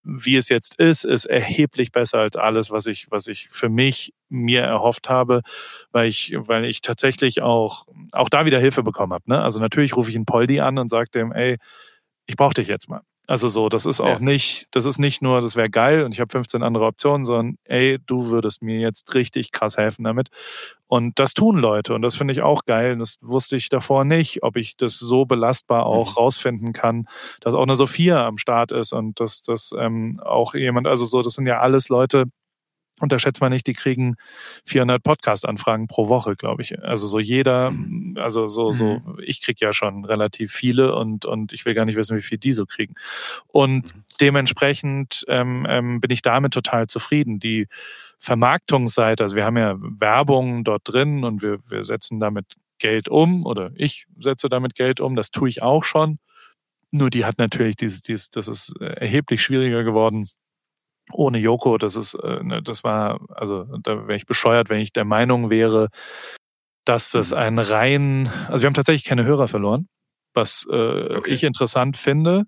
wie 0.04 0.36
es 0.36 0.48
jetzt 0.48 0.76
ist, 0.76 1.04
ist 1.04 1.24
erheblich 1.24 1.90
besser 1.90 2.18
als 2.18 2.36
alles, 2.36 2.70
was 2.70 2.86
ich, 2.86 3.10
was 3.10 3.26
ich 3.26 3.48
für 3.48 3.68
mich 3.68 4.12
mir 4.28 4.62
erhofft 4.62 5.08
habe, 5.08 5.40
weil 5.92 6.08
ich, 6.08 6.34
weil 6.36 6.64
ich 6.66 6.82
tatsächlich 6.82 7.42
auch, 7.42 7.86
auch 8.12 8.28
da 8.28 8.46
wieder 8.46 8.58
Hilfe 8.60 8.82
bekommen 8.82 9.12
habe. 9.12 9.24
Ne? 9.26 9.42
Also 9.42 9.60
natürlich 9.60 9.96
rufe 9.96 10.10
ich 10.10 10.16
einen 10.16 10.26
Poldi 10.26 10.60
an 10.60 10.78
und 10.78 10.90
sage 10.90 11.10
dem, 11.10 11.32
ey, 11.32 11.56
ich 12.26 12.36
brauche 12.36 12.54
dich 12.54 12.68
jetzt 12.68 12.88
mal. 12.88 13.02
Also 13.26 13.48
so, 13.48 13.70
das 13.70 13.86
ist 13.86 14.02
auch 14.02 14.06
ja. 14.06 14.18
nicht, 14.18 14.66
das 14.72 14.84
ist 14.84 14.98
nicht 14.98 15.22
nur, 15.22 15.40
das 15.40 15.56
wäre 15.56 15.70
geil 15.70 16.04
und 16.04 16.12
ich 16.12 16.20
habe 16.20 16.30
15 16.30 16.62
andere 16.62 16.84
Optionen, 16.84 17.24
sondern 17.24 17.56
ey, 17.64 17.98
du 18.06 18.26
würdest 18.30 18.62
mir 18.62 18.78
jetzt 18.78 19.14
richtig 19.14 19.50
krass 19.50 19.78
helfen 19.78 20.04
damit. 20.04 20.28
Und 20.86 21.18
das 21.18 21.32
tun 21.32 21.58
Leute 21.58 21.94
und 21.94 22.02
das 22.02 22.16
finde 22.16 22.34
ich 22.34 22.42
auch 22.42 22.66
geil. 22.66 22.98
Das 22.98 23.16
wusste 23.22 23.56
ich 23.56 23.70
davor 23.70 24.04
nicht, 24.04 24.42
ob 24.42 24.56
ich 24.56 24.76
das 24.76 24.98
so 24.98 25.24
belastbar 25.24 25.86
auch 25.86 26.10
mhm. 26.10 26.16
rausfinden 26.16 26.72
kann, 26.74 27.08
dass 27.40 27.54
auch 27.54 27.62
eine 27.62 27.76
Sophia 27.76 28.26
am 28.26 28.36
Start 28.36 28.72
ist 28.72 28.92
und 28.92 29.18
dass 29.20 29.40
das 29.40 29.72
ähm, 29.78 30.20
auch 30.22 30.54
jemand, 30.54 30.86
also 30.86 31.06
so, 31.06 31.22
das 31.22 31.32
sind 31.32 31.46
ja 31.46 31.60
alles 31.60 31.88
Leute, 31.88 32.26
unterschätzt 33.00 33.40
man 33.40 33.52
nicht, 33.52 33.66
die 33.66 33.72
kriegen 33.72 34.16
400 34.66 35.02
Podcast-Anfragen 35.02 35.88
pro 35.88 36.08
Woche, 36.08 36.36
glaube 36.36 36.62
ich. 36.62 36.82
Also 36.82 37.06
so 37.06 37.18
jeder, 37.18 37.70
mhm. 37.70 38.16
also 38.20 38.46
so, 38.46 38.70
so, 38.70 39.00
mhm. 39.00 39.18
ich 39.24 39.42
krieg 39.42 39.60
ja 39.60 39.72
schon 39.72 40.04
relativ 40.04 40.52
viele 40.52 40.94
und, 40.94 41.26
und 41.26 41.52
ich 41.52 41.64
will 41.64 41.74
gar 41.74 41.84
nicht 41.84 41.96
wissen, 41.96 42.16
wie 42.16 42.22
viel 42.22 42.38
die 42.38 42.52
so 42.52 42.66
kriegen. 42.66 42.94
Und 43.48 43.94
mhm. 43.94 44.04
dementsprechend 44.20 45.24
ähm, 45.28 45.66
ähm, 45.68 46.00
bin 46.00 46.10
ich 46.10 46.22
damit 46.22 46.52
total 46.52 46.86
zufrieden. 46.86 47.40
Die 47.40 47.66
Vermarktungsseite, 48.18 49.24
also 49.24 49.36
wir 49.36 49.44
haben 49.44 49.58
ja 49.58 49.76
Werbung 49.78 50.64
dort 50.64 50.82
drin 50.84 51.24
und 51.24 51.42
wir, 51.42 51.58
wir 51.68 51.84
setzen 51.84 52.20
damit 52.20 52.54
Geld 52.78 53.08
um 53.08 53.44
oder 53.44 53.70
ich 53.74 54.06
setze 54.18 54.48
damit 54.48 54.74
Geld 54.74 55.00
um, 55.00 55.16
das 55.16 55.30
tue 55.30 55.48
ich 55.48 55.62
auch 55.62 55.84
schon. 55.84 56.18
Nur 56.90 57.10
die 57.10 57.24
hat 57.24 57.38
natürlich 57.38 57.76
dieses, 57.76 58.02
dieses, 58.02 58.30
das 58.30 58.46
ist 58.46 58.80
erheblich 58.80 59.42
schwieriger 59.42 59.82
geworden, 59.82 60.28
ohne 61.12 61.38
Joko, 61.38 61.78
das 61.78 61.96
ist, 61.96 62.14
äh, 62.14 62.42
ne, 62.42 62.62
das 62.62 62.84
war, 62.84 63.20
also 63.28 63.64
da 63.82 64.06
wäre 64.06 64.16
ich 64.16 64.26
bescheuert, 64.26 64.68
wenn 64.68 64.80
ich 64.80 64.92
der 64.92 65.04
Meinung 65.04 65.50
wäre, 65.50 65.88
dass 66.84 67.10
das 67.10 67.30
mhm. 67.30 67.36
ein 67.36 67.58
rein, 67.58 68.30
also 68.48 68.62
wir 68.62 68.66
haben 68.66 68.74
tatsächlich 68.74 69.04
keine 69.04 69.24
Hörer 69.24 69.48
verloren, 69.48 69.88
was 70.32 70.66
äh, 70.70 71.16
okay. 71.16 71.32
ich 71.32 71.44
interessant 71.44 71.96
finde. 71.96 72.44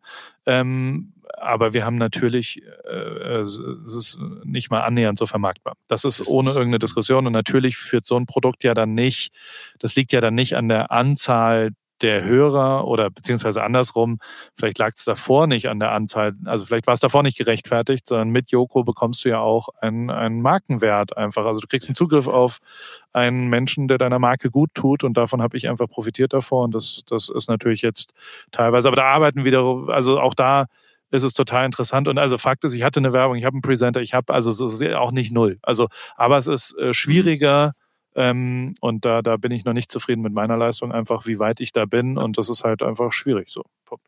Ähm, 0.46 1.12
aber 1.38 1.74
wir 1.74 1.84
haben 1.84 1.96
natürlich, 1.96 2.62
äh, 2.84 3.38
es 3.38 3.58
ist 3.58 4.18
nicht 4.44 4.70
mal 4.70 4.82
annähernd 4.82 5.18
so 5.18 5.26
vermarktbar. 5.26 5.74
Das 5.86 6.04
ist 6.04 6.20
das 6.20 6.28
ohne 6.28 6.48
ist 6.48 6.56
irgendeine 6.56 6.78
Diskussion 6.78 7.26
und 7.26 7.32
natürlich 7.32 7.76
führt 7.76 8.06
so 8.06 8.16
ein 8.16 8.26
Produkt 8.26 8.64
ja 8.64 8.74
dann 8.74 8.94
nicht, 8.94 9.32
das 9.78 9.96
liegt 9.96 10.12
ja 10.12 10.20
dann 10.20 10.34
nicht 10.34 10.56
an 10.56 10.68
der 10.68 10.90
Anzahl 10.90 11.72
der 12.02 12.24
Hörer 12.24 12.86
oder 12.86 13.10
beziehungsweise 13.10 13.62
andersrum, 13.62 14.18
vielleicht 14.54 14.78
lag 14.78 14.92
es 14.94 15.04
davor 15.04 15.46
nicht 15.46 15.68
an 15.68 15.80
der 15.80 15.92
Anzahl, 15.92 16.34
also 16.44 16.64
vielleicht 16.64 16.86
war 16.86 16.94
es 16.94 17.00
davor 17.00 17.22
nicht 17.22 17.38
gerechtfertigt, 17.38 18.06
sondern 18.06 18.30
mit 18.30 18.50
Joko 18.50 18.84
bekommst 18.84 19.24
du 19.24 19.30
ja 19.30 19.40
auch 19.40 19.68
einen, 19.80 20.10
einen 20.10 20.42
Markenwert 20.42 21.16
einfach. 21.16 21.46
Also 21.46 21.60
du 21.60 21.66
kriegst 21.66 21.88
einen 21.88 21.96
Zugriff 21.96 22.28
auf 22.28 22.58
einen 23.12 23.48
Menschen, 23.48 23.88
der 23.88 23.98
deiner 23.98 24.18
Marke 24.18 24.50
gut 24.50 24.70
tut 24.74 25.04
und 25.04 25.16
davon 25.16 25.42
habe 25.42 25.56
ich 25.56 25.68
einfach 25.68 25.88
profitiert 25.88 26.32
davor 26.32 26.64
und 26.64 26.74
das, 26.74 27.02
das 27.06 27.28
ist 27.28 27.48
natürlich 27.48 27.82
jetzt 27.82 28.12
teilweise, 28.52 28.88
aber 28.88 28.96
da 28.96 29.04
arbeiten 29.04 29.44
wieder, 29.44 29.62
also 29.88 30.20
auch 30.20 30.34
da 30.34 30.66
ist 31.10 31.22
es 31.22 31.34
total 31.34 31.66
interessant. 31.66 32.08
Und 32.08 32.18
also 32.18 32.38
Fakt 32.38 32.64
ist, 32.64 32.74
ich 32.74 32.82
hatte 32.82 33.00
eine 33.00 33.12
Werbung, 33.12 33.36
ich 33.36 33.44
habe 33.44 33.54
einen 33.54 33.62
Presenter, 33.62 34.00
ich 34.00 34.14
habe, 34.14 34.32
also 34.32 34.50
es 34.50 34.60
ist 34.60 34.82
auch 34.94 35.12
nicht 35.12 35.32
null. 35.32 35.58
Also, 35.62 35.88
aber 36.16 36.36
es 36.38 36.46
ist 36.46 36.76
äh, 36.78 36.92
schwieriger, 36.92 37.72
ähm, 38.16 38.74
und 38.80 39.04
da, 39.04 39.20
da 39.20 39.36
bin 39.36 39.52
ich 39.52 39.64
noch 39.64 39.74
nicht 39.74 39.92
zufrieden 39.92 40.22
mit 40.22 40.32
meiner 40.32 40.56
Leistung, 40.56 40.90
einfach 40.90 41.26
wie 41.26 41.38
weit 41.38 41.60
ich 41.60 41.72
da 41.72 41.84
bin. 41.84 42.16
Und 42.16 42.38
das 42.38 42.48
ist 42.48 42.64
halt 42.64 42.82
einfach 42.82 43.12
schwierig 43.12 43.50
so. 43.50 43.62
Punkt. 43.84 44.06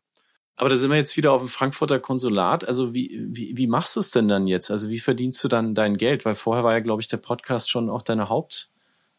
Aber 0.55 0.67
da 0.67 0.75
sind 0.75 0.89
wir 0.89 0.97
jetzt 0.97 1.15
wieder 1.15 1.31
auf 1.31 1.41
dem 1.41 1.47
Frankfurter 1.47 1.99
Konsulat. 1.99 2.67
Also 2.67 2.93
wie, 2.93 3.27
wie, 3.29 3.55
wie 3.55 3.67
machst 3.67 3.95
du 3.95 3.99
es 3.99 4.11
denn 4.11 4.27
dann 4.27 4.47
jetzt? 4.47 4.71
Also 4.71 4.89
wie 4.89 4.99
verdienst 4.99 5.41
du 5.43 5.47
dann 5.47 5.75
dein 5.75 5.95
Geld? 5.95 6.25
Weil 6.25 6.35
vorher 6.35 6.63
war 6.63 6.73
ja, 6.73 6.79
glaube 6.79 7.01
ich, 7.01 7.07
der 7.07 7.17
Podcast 7.17 7.69
schon 7.69 7.89
auch 7.89 8.01
deine 8.01 8.29
Haupt. 8.29 8.71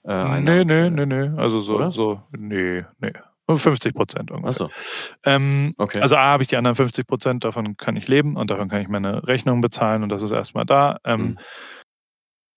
Äh, 0.05 0.41
nee, 0.41 0.65
nee, 0.65 0.91
nee, 0.91 1.07
nee. 1.07 1.31
Also 1.37 1.61
so, 1.61 1.77
Oder? 1.77 1.93
so, 1.93 2.23
nee, 2.37 2.85
nee. 3.01 3.13
50 3.49 3.95
Prozent 3.95 4.31
ungefähr. 4.31 4.53
So. 4.53 4.71
Ähm, 5.25 5.75
okay. 5.79 6.01
Also 6.01 6.17
A 6.17 6.25
habe 6.25 6.43
ich 6.43 6.49
die 6.49 6.57
anderen 6.57 6.77
50 6.77 7.07
Prozent, 7.07 7.45
davon 7.45 7.77
kann 7.77 7.97
ich 7.97 8.07
leben 8.07 8.37
und 8.37 8.51
davon 8.51 8.69
kann 8.69 8.81
ich 8.81 8.89
meine 8.89 9.27
Rechnung 9.27 9.61
bezahlen 9.61 10.03
und 10.03 10.09
das 10.09 10.23
ist 10.23 10.31
erstmal 10.31 10.65
da. 10.65 10.99
Ähm, 11.05 11.21
mhm. 11.21 11.39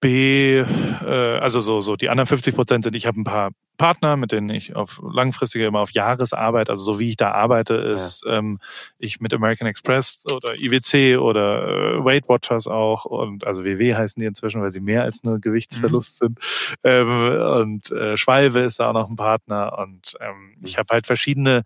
B, 0.03 0.57
äh, 0.57 1.37
also 1.39 1.61
so, 1.61 1.79
so 1.79 1.95
die 1.95 2.09
anderen 2.09 2.27
50 2.27 2.53
Prozent 2.53 2.83
sind, 2.83 2.93
ich 2.93 3.05
habe 3.05 3.21
ein 3.21 3.23
paar 3.23 3.51
Partner, 3.77 4.17
mit 4.17 4.33
denen 4.33 4.49
ich 4.49 4.75
auf 4.75 5.01
langfristige, 5.01 5.65
immer 5.65 5.79
auf 5.79 5.91
Jahresarbeit, 5.91 6.69
also 6.69 6.83
so 6.83 6.99
wie 6.99 7.09
ich 7.09 7.15
da 7.15 7.31
arbeite, 7.31 7.75
ist 7.75 8.25
ja. 8.25 8.37
ähm, 8.37 8.59
ich 8.99 9.21
mit 9.21 9.33
American 9.33 9.65
Express 9.65 10.25
oder 10.29 10.59
IWC 10.59 11.17
oder 11.17 11.67
äh, 11.67 12.03
Weight 12.03 12.27
Watchers 12.27 12.67
auch 12.67 13.05
und 13.05 13.47
also 13.47 13.63
WW 13.63 13.95
heißen 13.95 14.19
die 14.19 14.27
inzwischen, 14.27 14.61
weil 14.61 14.71
sie 14.71 14.81
mehr 14.81 15.03
als 15.03 15.23
nur 15.23 15.39
Gewichtsverlust 15.39 16.21
mhm. 16.21 16.25
sind. 16.25 16.39
Ähm, 16.83 17.41
und 17.61 17.91
äh, 17.91 18.17
Schwalbe 18.17 18.59
ist 18.59 18.81
da 18.81 18.89
auch 18.89 18.93
noch 18.93 19.09
ein 19.09 19.15
Partner 19.15 19.79
und 19.79 20.15
ähm, 20.19 20.57
ich 20.61 20.75
mhm. 20.75 20.79
habe 20.79 20.93
halt 20.95 21.07
verschiedene 21.07 21.63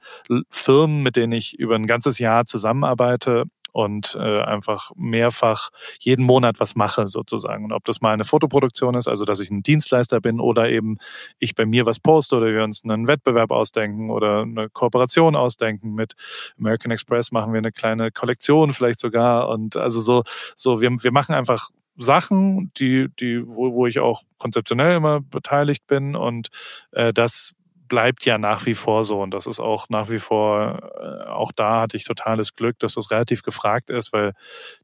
Firmen, 0.52 1.02
mit 1.02 1.16
denen 1.16 1.34
ich 1.34 1.58
über 1.58 1.74
ein 1.74 1.88
ganzes 1.88 2.20
Jahr 2.20 2.46
zusammenarbeite 2.46 3.46
und 3.78 4.18
äh, 4.20 4.42
einfach 4.42 4.90
mehrfach 4.96 5.70
jeden 6.00 6.26
Monat 6.26 6.60
was 6.60 6.76
mache 6.76 7.06
sozusagen. 7.06 7.64
Und 7.66 7.74
ob 7.74 7.86
das 7.86 8.02
mal 8.02 8.12
eine 8.12 8.24
Fotoproduktion 8.24 8.96
ist, 8.96 9.08
also 9.08 9.24
dass 9.24 9.40
ich 9.40 9.52
ein 9.52 9.62
Dienstleister 9.62 10.20
bin 10.20 10.40
oder 10.40 10.68
eben 10.72 10.98
ich 11.38 11.54
bei 11.54 11.68
mir 11.68 11.86
was 11.86 12.00
poste 12.00 12.38
oder 12.38 12.48
wir 12.48 12.64
uns 12.64 12.84
einen 12.84 13.08
Wettbewerb 13.08 13.52
ausdenken 13.52 14.10
oder 14.10 14.42
eine 14.42 14.68
Kooperation 14.70 15.36
ausdenken. 15.36 15.94
Mit 15.94 16.16
American 16.58 16.90
Express 16.92 17.32
machen 17.32 17.54
wir 17.54 17.60
eine 17.60 17.72
kleine 17.72 18.10
Kollektion 18.10 18.74
vielleicht 18.74 19.00
sogar 19.00 19.48
und 19.50 19.78
also 19.78 20.02
so, 20.02 20.24
so 20.56 20.82
wir, 20.82 20.90
wir 20.90 21.12
machen 21.12 21.36
einfach 21.36 21.70
Sachen, 21.98 22.72
die, 22.80 23.10
die, 23.20 23.46
wo, 23.46 23.76
wo 23.76 23.86
ich 23.86 24.00
auch 24.00 24.24
konzeptionell 24.40 24.96
immer 24.96 25.22
beteiligt 25.22 25.86
bin 25.86 26.16
und 26.16 26.48
äh, 26.94 27.14
das 27.14 27.54
bleibt 27.88 28.26
ja 28.26 28.38
nach 28.38 28.66
wie 28.66 28.74
vor 28.74 29.04
so. 29.04 29.22
Und 29.22 29.32
das 29.32 29.48
ist 29.48 29.60
auch 29.60 29.90
nach 29.90 30.10
wie 30.10 30.20
vor, 30.20 30.92
äh, 31.00 31.30
auch 31.30 31.52
da 31.52 31.82
hatte 31.82 31.98
ich 31.98 32.04
totales 32.04 32.54
Glück, 32.54 32.80
dass 32.80 32.96
das 32.96 33.12
relativ 33.12 33.44
gefragt 33.44 33.90
ist, 33.90 34.14
weil 34.14 34.34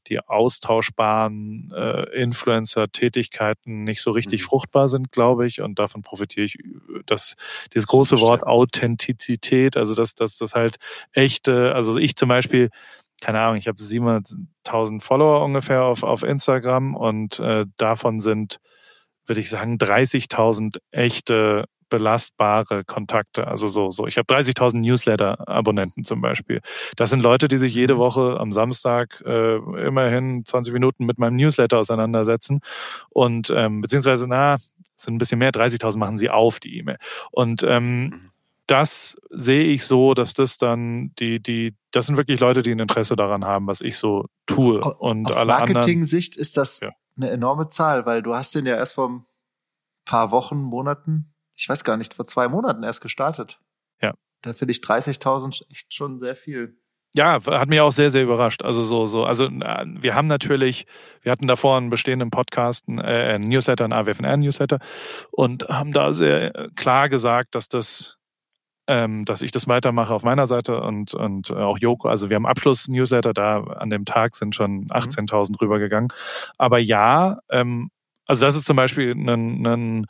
die 0.08 0.20
austauschbaren 0.20 1.72
äh, 1.76 2.04
Influencer-Tätigkeiten 2.22 3.84
nicht 3.84 4.02
so 4.02 4.12
richtig 4.12 4.42
mhm. 4.42 4.46
fruchtbar 4.46 4.90
sind, 4.90 5.12
glaube 5.12 5.46
ich. 5.46 5.62
Und 5.62 5.80
davon 5.80 6.02
profitiere 6.02 6.46
ich, 6.46 6.58
dass 7.06 7.36
dieses 7.74 7.88
große 7.88 8.20
Wort 8.20 8.44
Authentizität, 8.44 9.78
also 9.78 9.96
dass 9.96 10.16
das, 10.16 10.38
das 10.38 10.56
halt 10.56 10.78
echte, 11.12 11.74
also 11.76 11.98
ich 11.98 12.16
zum 12.16 12.30
Beispiel, 12.30 12.70
keine 13.22 13.40
Ahnung, 13.40 13.56
ich 13.56 13.68
habe 13.68 13.82
700.000 13.82 15.02
Follower 15.02 15.44
ungefähr 15.44 15.84
auf, 15.84 16.04
auf 16.04 16.24
Instagram 16.24 16.96
und 16.96 17.40
äh, 17.40 17.66
davon 17.78 18.20
sind, 18.20 18.58
würde 19.26 19.42
ich 19.42 19.50
sagen, 19.50 19.78
30.000 19.78 20.78
echte 20.92 21.66
belastbare 21.94 22.84
Kontakte. 22.86 23.48
Also 23.48 23.68
so, 23.68 23.92
so. 23.92 24.08
Ich 24.08 24.18
habe 24.18 24.26
30.000 24.34 24.80
Newsletter-Abonnenten 24.80 26.04
zum 26.04 26.22
Beispiel. 26.22 26.60
Das 26.96 27.12
sind 27.12 27.22
Leute, 27.22 27.48
die 27.48 27.60
sich 27.60 27.76
jede 27.76 27.94
mhm. 27.96 28.00
Woche 28.00 28.40
am 28.40 28.52
Samstag 28.52 29.22
äh, 29.24 29.58
immerhin 29.58 30.44
20 30.44 30.74
Minuten 30.74 31.06
mit 31.06 31.20
meinem 31.20 31.36
Newsletter 31.36 31.78
auseinandersetzen 31.78 32.62
und 33.12 33.54
ähm, 33.56 33.82
beziehungsweise 33.82 34.28
na 34.28 34.58
sind 34.96 35.14
ein 35.14 35.18
bisschen 35.20 35.38
mehr, 35.38 35.52
30.000 35.52 35.98
machen 36.00 36.18
sie 36.18 36.32
auf 36.32 36.60
die 36.60 36.80
E-Mail 36.80 36.98
und 37.30 37.62
ähm, 37.62 38.02
mhm. 38.02 38.32
das 38.66 39.16
sehe 39.30 39.66
ich 39.66 39.86
so, 39.86 40.16
dass 40.16 40.34
das 40.34 40.58
dann 40.58 41.12
die, 41.20 41.40
die, 41.42 41.76
das 41.92 42.08
sind 42.08 42.18
wirklich 42.18 42.40
Leute, 42.40 42.64
die 42.64 42.72
ein 42.72 42.80
Interesse 42.80 43.16
daran 43.16 43.46
haben, 43.46 43.68
was 43.68 43.82
ich 43.82 44.00
so 44.00 44.26
tue. 44.48 44.82
Und 44.98 45.28
Aus 45.28 45.38
alle 45.38 45.48
Marketing-Sicht 45.48 46.36
ist 46.38 46.58
das 46.58 46.80
ja. 46.80 46.90
eine 47.18 47.30
enorme 47.30 47.70
Zahl, 47.70 48.08
weil 48.08 48.24
du 48.24 48.34
hast 48.34 48.56
den 48.56 48.66
ja 48.66 48.78
erst 48.78 48.96
vor 48.96 49.10
ein 49.10 49.26
paar 50.06 50.32
Wochen, 50.32 50.58
Monaten 50.58 51.33
ich 51.56 51.68
weiß 51.70 51.84
gar 51.84 51.98
nicht, 51.98 52.14
vor 52.14 52.26
zwei 52.26 52.48
Monaten 52.48 52.84
erst 52.84 53.02
gestartet. 53.02 53.60
Ja. 54.02 54.14
Da 54.42 54.54
finde 54.54 54.72
ich 54.72 54.80
30.000 54.80 55.64
echt 55.72 55.94
schon 55.94 56.20
sehr 56.20 56.36
viel. 56.36 56.78
Ja, 57.16 57.40
hat 57.46 57.70
mich 57.70 57.80
auch 57.80 57.92
sehr, 57.92 58.10
sehr 58.10 58.24
überrascht. 58.24 58.64
Also 58.64 58.82
so, 58.82 59.06
so, 59.06 59.24
also 59.24 59.48
wir 59.50 60.16
haben 60.16 60.28
natürlich, 60.28 60.88
wir 61.22 61.32
hatten 61.32 61.46
davor 61.46 61.78
einen 61.78 61.92
bestehenden 61.92 62.32
Podcast, 62.32 62.88
einen, 62.88 63.00
äh, 63.00 63.34
einen 63.36 63.48
Newsletter, 63.48 63.84
einen 63.84 63.94
AWFNR-Newsletter 63.94 64.80
und 65.30 65.70
haben 65.70 65.92
da 65.92 66.12
sehr 66.14 66.70
klar 66.76 67.10
gesagt, 67.10 67.54
dass 67.54 67.70
das 67.70 68.18
ähm, 68.88 69.26
dass 69.26 69.42
ich 69.42 69.52
das 69.52 69.68
weitermache 69.68 70.14
auf 70.14 70.24
meiner 70.24 70.48
Seite 70.48 70.82
und, 70.82 71.14
und 71.14 71.52
auch 71.52 71.78
Joko. 71.78 72.10
Also 72.10 72.30
wir 72.30 72.36
haben 72.36 72.46
Abschluss-Newsletter, 72.46 73.34
da 73.34 73.64
an 73.64 73.90
dem 73.90 74.06
Tag 74.06 74.36
sind 74.36 74.56
schon 74.56 74.88
18.000 74.88 75.52
mhm. 75.52 75.56
rübergegangen. 75.56 76.10
Aber 76.58 76.80
ja, 76.80 77.40
ähm, 77.50 77.92
also 78.26 78.46
das 78.46 78.56
ist 78.56 78.66
zum 78.66 78.76
Beispiel 78.76 79.12
ein, 79.12 79.66
ein 79.66 80.08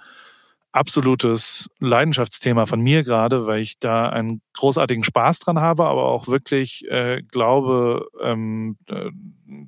absolutes 0.73 1.69
Leidenschaftsthema 1.79 2.65
von 2.65 2.81
mir 2.81 3.03
gerade, 3.03 3.45
weil 3.45 3.61
ich 3.61 3.77
da 3.79 4.09
einen 4.09 4.41
großartigen 4.53 5.03
Spaß 5.03 5.39
dran 5.39 5.61
habe, 5.61 5.85
aber 5.85 6.05
auch 6.05 6.27
wirklich 6.27 6.89
äh, 6.89 7.21
glaube, 7.21 8.07
ähm, 8.21 8.77
äh, 8.87 9.11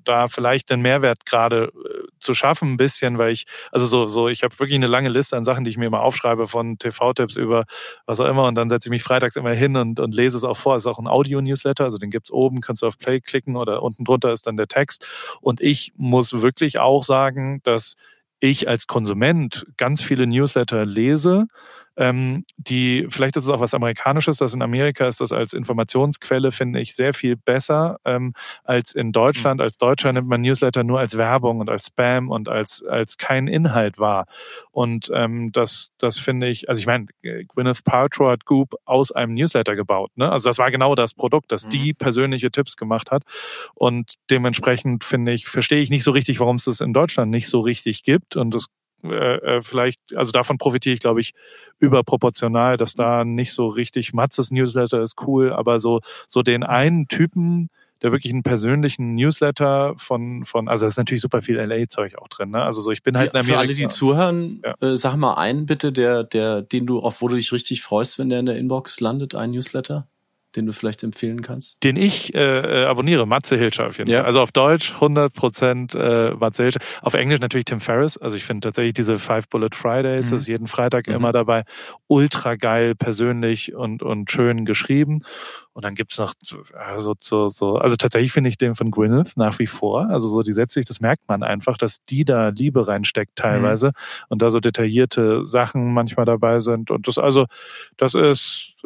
da 0.04 0.28
vielleicht 0.28 0.72
den 0.72 0.82
Mehrwert 0.82 1.26
gerade 1.28 1.66
äh, 1.66 2.08
zu 2.20 2.34
schaffen, 2.34 2.74
ein 2.74 2.78
bisschen, 2.78 3.20
weil 3.20 3.32
ich, 3.32 3.46
also 3.72 3.86
so, 3.86 4.08
so, 4.08 4.30
ich 4.30 4.42
habe 4.42 4.58
wirklich 4.58 4.76
eine 4.76 4.88
lange 4.88 5.10
Liste 5.10 5.38
an 5.38 5.44
Sachen, 5.44 5.64
die 5.64 5.70
ich 5.70 5.78
mir 5.78 5.86
immer 5.86 6.02
aufschreibe, 6.02 6.48
von 6.48 6.80
TV-Tipps 6.80 7.36
über 7.36 7.66
was 8.08 8.20
auch 8.20 8.28
immer 8.28 8.46
und 8.48 8.56
dann 8.56 8.70
setze 8.70 8.90
ich 8.90 8.92
mich 8.92 9.04
freitags 9.04 9.36
immer 9.36 9.54
hin 9.54 9.78
und, 9.78 10.00
und 10.00 10.16
lese 10.16 10.38
es 10.38 10.44
auch 10.44 10.58
vor. 10.58 10.76
Es 10.76 10.84
ist 10.84 10.88
auch 10.88 11.00
ein 11.00 11.08
Audio-Newsletter, 11.08 11.84
also 11.84 12.00
den 12.00 12.10
gibt's 12.10 12.32
oben, 12.32 12.62
kannst 12.62 12.82
du 12.82 12.88
auf 12.88 12.98
Play 12.98 13.22
klicken 13.22 13.56
oder 13.58 13.84
unten 13.84 14.06
drunter 14.06 14.32
ist 14.32 14.48
dann 14.48 14.58
der 14.58 14.68
Text. 14.68 15.06
Und 15.42 15.62
ich 15.62 15.94
muss 15.98 16.42
wirklich 16.42 16.80
auch 16.80 17.04
sagen, 17.04 17.62
dass 17.64 17.96
ich 18.40 18.68
als 18.68 18.88
Konsument 18.88 19.66
ganz 19.78 20.02
viele 20.02 20.28
Newsletter 20.28 20.86
lese, 20.86 21.46
ähm, 21.98 22.46
die, 22.58 23.08
vielleicht 23.10 23.38
ist 23.38 23.44
es 23.44 23.50
auch 23.50 23.60
was 23.60 23.74
Amerikanisches, 23.74 24.38
das 24.38 24.54
in 24.54 24.62
Amerika 24.62 25.08
ist 25.08 25.22
das 25.22 25.32
als 25.32 25.54
Informationsquelle, 25.54 26.52
finde 26.52 26.80
ich, 26.80 26.96
sehr 26.96 27.14
viel 27.14 27.36
besser 27.36 27.98
ähm, 28.06 28.34
als 28.64 28.94
in 28.94 29.12
Deutschland. 29.12 29.62
Als 29.62 29.78
Deutscher 29.78 30.12
nimmt 30.12 30.28
man 30.28 30.42
Newsletter 30.42 30.84
nur 30.84 31.00
als 31.00 31.18
Werbung 31.18 31.60
und 31.60 31.70
als 31.70 31.88
Spam 31.88 32.30
und 32.30 32.50
als, 32.50 32.84
als 32.84 33.18
kein 33.18 33.48
Inhalt 33.48 34.00
wahr. 34.00 34.26
Und 34.72 35.12
ähm, 35.14 35.52
das, 35.52 35.92
das 35.98 36.18
finde 36.18 36.48
ich, 36.48 36.68
also 36.70 36.80
ich 36.80 36.88
meine, 36.88 37.06
Gwyneth 37.22 37.84
Paltrow 37.84 38.32
hat 38.32 38.46
Goop 38.46 38.76
aus 38.86 39.12
einem 39.12 39.34
Newsletter 39.34 39.76
gebaut. 39.76 40.12
Ne? 40.16 40.32
Also 40.32 40.50
das 40.50 40.58
war 40.58 40.72
genau 40.72 40.96
das 40.96 41.14
Produkt, 41.14 41.52
das 41.52 41.66
mhm. 41.66 41.70
die 41.70 41.94
persönliche 41.94 42.52
Tipps 42.52 42.76
gemacht 42.76 43.12
hat. 43.12 43.24
Und 43.74 44.16
dementsprechend 44.30 45.04
finde 45.04 45.32
ich, 45.32 45.48
verstehe 45.48 45.82
ich 45.82 45.90
nicht 45.90 46.04
so 46.04 46.12
richtig, 46.12 46.40
warum 46.40 46.58
es 46.58 46.66
das 46.66 46.82
in 46.82 46.94
Deutschland 46.94 47.32
nicht 47.32 47.48
so 47.48 47.60
richtig 47.60 48.04
gibt. 48.04 48.36
Und 48.36 48.54
das 48.54 48.68
äh, 49.04 49.36
äh, 49.58 49.62
vielleicht, 49.62 50.00
also 50.16 50.32
davon 50.32 50.58
profitiere 50.58 50.94
ich, 50.94 51.00
glaube 51.00 51.22
ich, 51.22 51.34
überproportional, 51.80 52.78
dass 52.78 52.94
da 52.94 53.26
nicht 53.26 53.54
so 53.54 53.68
richtig, 53.68 54.14
Matzes 54.14 54.52
Newsletter 54.52 55.02
ist 55.02 55.16
cool, 55.28 55.54
aber 55.54 55.80
so, 55.80 56.02
so 56.28 56.42
den 56.42 56.64
einen 56.64 57.08
Typen, 57.08 57.70
der 58.02 58.12
wirklich 58.12 58.34
einen 58.34 58.44
persönlichen 58.44 59.16
Newsletter 59.16 59.94
von, 59.98 60.44
von 60.44 60.68
also 60.68 60.86
da 60.86 60.88
ist 60.88 60.98
natürlich 60.98 61.22
super 61.22 61.42
viel 61.42 61.56
LA-Zeug 61.56 62.18
auch 62.18 62.28
drin, 62.28 62.52
ne? 62.52 62.62
Also 62.62 62.82
so, 62.82 62.92
ich 62.92 63.04
bin 63.04 63.18
halt 63.18 63.32
in 63.32 63.40
Amerika. 63.40 63.54
Für 63.54 63.60
alle, 63.60 63.74
die 63.74 63.88
zuhören, 63.88 64.62
ja. 64.64 64.76
äh, 64.82 64.98
sag 64.98 65.16
mal 65.16 65.36
einen 65.36 65.66
bitte, 65.66 65.92
der, 65.92 66.24
der, 66.24 66.62
den 66.62 66.86
du, 66.86 67.00
auf 67.00 67.22
wo 67.22 67.28
du 67.28 67.36
dich 67.36 67.52
richtig 67.52 67.82
freust, 67.82 68.20
wenn 68.20 68.30
der 68.30 68.40
in 68.40 68.46
der 68.46 68.58
Inbox 68.58 69.00
landet, 69.00 69.34
ein 69.36 69.52
Newsletter 69.52 70.08
den 70.56 70.66
du 70.66 70.74
vielleicht 70.74 71.04
empfehlen 71.04 71.42
kannst? 71.42 71.84
Den 71.84 71.96
ich 71.96 72.34
äh, 72.34 72.40
äh 72.40 72.86
abonniere, 72.86 73.26
Matze 73.26 73.58
Hilscher 73.58 73.88
auf 73.88 73.98
jeden 73.98 74.10
ja. 74.10 74.20
Fall. 74.20 74.28
Also 74.28 74.42
auf 74.42 74.52
Deutsch 74.52 74.94
100 74.94 75.34
Prozent 75.34 75.96
äh, 75.96 76.32
Matze 76.32 76.64
Hilscher. 76.64 76.80
Auf 77.02 77.14
Englisch 77.14 77.40
natürlich 77.40 77.66
Tim 77.66 77.82
Ferriss. 77.82 78.18
Also 78.18 78.38
ich 78.38 78.44
finde 78.44 78.68
tatsächlich 78.68 78.94
diese 78.94 79.20
Five 79.20 79.48
Bullet 79.50 79.70
Fridays, 79.74 80.28
mhm. 80.28 80.32
das 80.32 80.42
ist 80.44 80.48
jeden 80.48 80.68
Freitag 80.68 81.08
mhm. 81.08 81.16
immer 81.16 81.32
dabei. 81.32 81.64
Ultra 82.08 82.56
geil, 82.56 82.96
persönlich 82.96 83.76
und, 83.76 84.04
und 84.04 84.32
schön 84.32 84.66
geschrieben. 84.66 85.22
Und 85.76 85.84
dann 85.84 85.94
gibt's 85.94 86.18
noch 86.18 86.34
also 86.74 87.14
so, 87.20 87.50
so, 87.50 87.76
also 87.76 87.98
tatsächlich 87.98 88.32
finde 88.32 88.50
ich 88.50 88.58
den 88.58 88.76
von 88.76 88.92
Gwyneth 88.92 89.36
nach 89.36 89.60
wie 89.60 89.68
vor. 89.68 90.08
Also 90.10 90.30
so 90.30 90.42
die 90.42 90.54
setzt 90.54 90.74
sich, 90.74 90.86
das 90.86 91.02
merkt 91.02 91.28
man 91.28 91.44
einfach, 91.44 91.78
dass 91.78 92.02
die 92.06 92.24
da 92.24 92.48
Liebe 92.48 92.88
reinsteckt 92.88 93.36
teilweise 93.36 93.88
mhm. 93.88 94.26
und 94.30 94.42
da 94.42 94.50
so 94.52 94.62
detaillierte 94.62 95.44
Sachen 95.44 95.94
manchmal 95.94 96.26
dabei 96.26 96.62
sind. 96.62 96.92
Und 96.92 97.10
das 97.10 97.18
also, 97.18 97.46
das 97.98 98.16
ist, 98.16 98.78